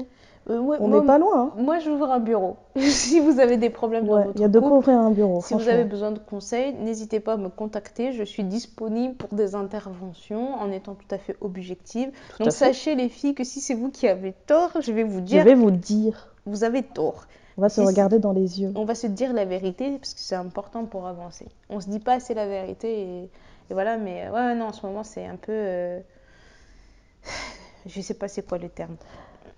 Euh, 0.47 0.59
ouais, 0.59 0.77
On 0.79 0.89
n'est 0.89 1.03
pas 1.07 1.17
loin. 1.17 1.53
Moi, 1.57 1.79
j'ouvre 1.79 2.11
un 2.11 2.19
bureau. 2.19 2.57
si 2.77 3.19
vous 3.19 3.39
avez 3.39 3.57
des 3.57 3.71
problèmes 3.71 4.03
Hein. 4.03 4.07
dans 4.07 4.13
Ouais, 4.17 4.23
votre 4.25 4.37
il 4.37 4.41
y 4.41 4.45
a 4.45 4.47
de 4.47 4.59
quoi 4.59 4.77
ouvrir 4.77 4.99
un 4.99 5.09
bureau. 5.09 5.41
Si 5.41 5.55
vous 5.55 5.67
avez 5.69 5.85
besoin 5.85 6.11
de 6.11 6.19
conseils, 6.19 6.75
n'hésitez 6.75 7.19
pas 7.19 7.33
à 7.33 7.37
me 7.37 7.49
contacter. 7.49 8.11
Je 8.11 8.21
suis 8.23 8.43
disponible 8.43 9.15
pour 9.15 9.33
des 9.33 9.55
interventions 9.55 10.53
en 10.53 10.71
étant 10.71 10.93
tout 10.93 11.07
à 11.09 11.17
fait 11.17 11.35
objective. 11.41 12.11
Donc 12.39 12.45
fait. 12.49 12.51
sachez 12.51 12.93
les 12.93 13.09
filles 13.09 13.33
que 13.33 13.43
si 13.43 13.59
c'est 13.59 13.73
vous 13.73 13.89
qui 13.89 14.07
avez 14.07 14.33
tort, 14.45 14.69
je 14.81 14.91
vais 14.91 15.01
vous 15.03 15.17
Je 15.19 15.23
dire 15.23 15.43
vais 15.45 15.55
vous 15.55 15.71
dire. 15.71 16.31
vous 16.45 16.63
avez 16.63 16.83
tort. 16.83 17.25
On 17.57 17.61
va 17.63 17.69
se 17.69 17.81
Si, 17.81 17.87
regarder 17.87 18.19
dans 18.19 18.33
les 18.33 18.61
yeux. 18.61 18.71
On 18.75 18.85
va 18.85 18.93
se 18.93 19.07
dire 19.07 19.33
la 19.33 19.45
vérité 19.45 19.97
parce 19.97 20.13
que 20.13 20.19
c'est 20.19 20.35
important 20.35 20.85
pour 20.85 21.07
avancer. 21.07 21.47
On 21.71 21.79
se 21.79 21.89
dit 21.89 21.99
pas 21.99 22.13
assez 22.13 22.35
la 22.35 22.45
vérité 22.45 23.01
et, 23.01 23.23
et 23.23 23.73
voilà. 23.73 23.97
Mais 23.97 24.29
ouais 24.29 24.53
non 24.53 24.65
en 24.65 24.73
ce 24.73 24.85
moment 24.85 25.03
c'est 25.03 25.25
un 25.25 25.37
peu 25.37 25.51
euh, 25.53 25.99
je 27.87 28.01
sais 28.01 28.13
pas 28.13 28.27
c'est 28.27 28.47
quoi 28.47 28.57
le 28.57 28.69
terme. 28.69 28.95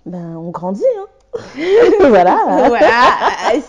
Ben, 0.05 0.35
on 0.37 0.49
grandit, 0.51 0.83
hein. 0.99 1.05
voilà. 1.99 2.37
voilà. 2.67 3.03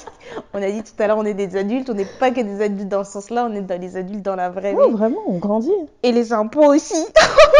On 0.54 0.62
a 0.62 0.70
dit 0.70 0.82
tout 0.82 1.02
à 1.02 1.06
l'heure 1.06 1.18
on 1.18 1.24
est 1.24 1.34
des 1.34 1.56
adultes. 1.56 1.90
On 1.90 1.94
n'est 1.94 2.04
pas 2.04 2.30
que 2.30 2.40
des 2.40 2.62
adultes 2.62 2.88
dans 2.88 3.02
ce 3.02 3.12
sens-là. 3.12 3.48
On 3.50 3.54
est 3.54 3.62
dans 3.62 3.80
les 3.80 3.96
adultes 3.96 4.22
dans 4.22 4.36
la 4.36 4.50
vraie 4.50 4.72
Ouais, 4.74 4.86
vie. 4.86 4.92
vraiment, 4.92 5.18
on 5.26 5.38
grandit. 5.38 5.72
Et 6.02 6.12
les 6.12 6.32
impôts 6.32 6.72
aussi. 6.74 6.94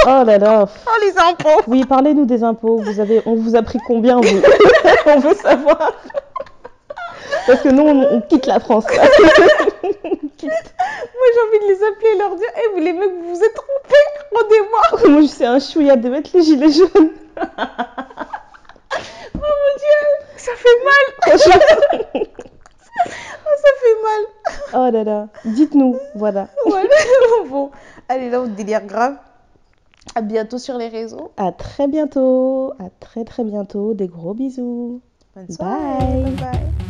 Oh 0.06 0.22
là 0.24 0.38
là. 0.38 0.66
Oh 0.86 0.90
les 1.02 1.18
impôts. 1.18 1.62
Oui, 1.66 1.84
parlez-nous 1.84 2.24
des 2.24 2.42
impôts. 2.44 2.78
Vous 2.78 3.00
avez, 3.00 3.20
on 3.26 3.34
vous 3.34 3.56
a 3.56 3.62
pris 3.62 3.78
combien 3.86 4.20
vous? 4.20 4.40
On 5.06 5.18
veut 5.18 5.34
savoir. 5.34 5.92
Parce 7.46 7.60
que 7.62 7.68
nous, 7.68 7.82
on, 7.82 8.16
on 8.16 8.20
quitte 8.20 8.46
la 8.46 8.60
France. 8.60 8.84
là. 8.94 9.02
Moi, 10.42 11.26
j'ai 11.34 11.40
envie 11.48 11.66
de 11.66 11.72
les 11.72 11.82
appeler 11.84 12.08
et 12.14 12.18
leur 12.18 12.36
dire 12.36 12.48
Eh, 12.56 12.74
vous 12.74 12.80
les 12.80 12.92
mecs, 12.92 13.10
vous 13.10 13.34
vous 13.34 13.42
êtes 13.42 13.54
trompés, 13.54 14.06
rendez-moi 14.32 15.08
Moi, 15.18 15.28
c'est 15.28 15.46
un 15.46 15.58
chouïa 15.58 15.96
de 15.96 16.08
mettre 16.08 16.30
les 16.34 16.42
gilets 16.42 16.70
jaunes. 16.72 17.10
Oh 19.40 19.40
mon 19.40 19.72
dieu, 19.78 20.00
ça 20.36 20.50
fait 20.56 20.78
mal 20.84 21.04
Oh, 23.46 23.54
ça 23.62 23.70
fait 23.80 23.96
mal 24.02 24.22
Oh 24.74 24.90
là 24.92 25.04
là. 25.04 25.28
Dites-nous. 25.44 25.96
Voilà. 26.16 26.48
Voilà. 26.66 26.88
Bon, 27.48 27.70
allez, 28.08 28.30
là, 28.30 28.40
on 28.40 28.46
délire 28.48 28.84
grave. 28.84 29.16
À 30.16 30.22
bientôt 30.22 30.58
sur 30.58 30.76
les 30.76 30.88
réseaux. 30.88 31.30
À 31.36 31.52
très 31.52 31.86
bientôt. 31.86 32.72
À 32.80 32.88
très 32.98 33.24
très 33.24 33.44
bientôt. 33.44 33.94
Des 33.94 34.08
gros 34.08 34.34
bisous. 34.34 35.00
Bonne 35.36 35.50
soirée. 35.50 35.78
Bye. 35.78 36.22
bye. 36.22 36.52
bye. 36.52 36.87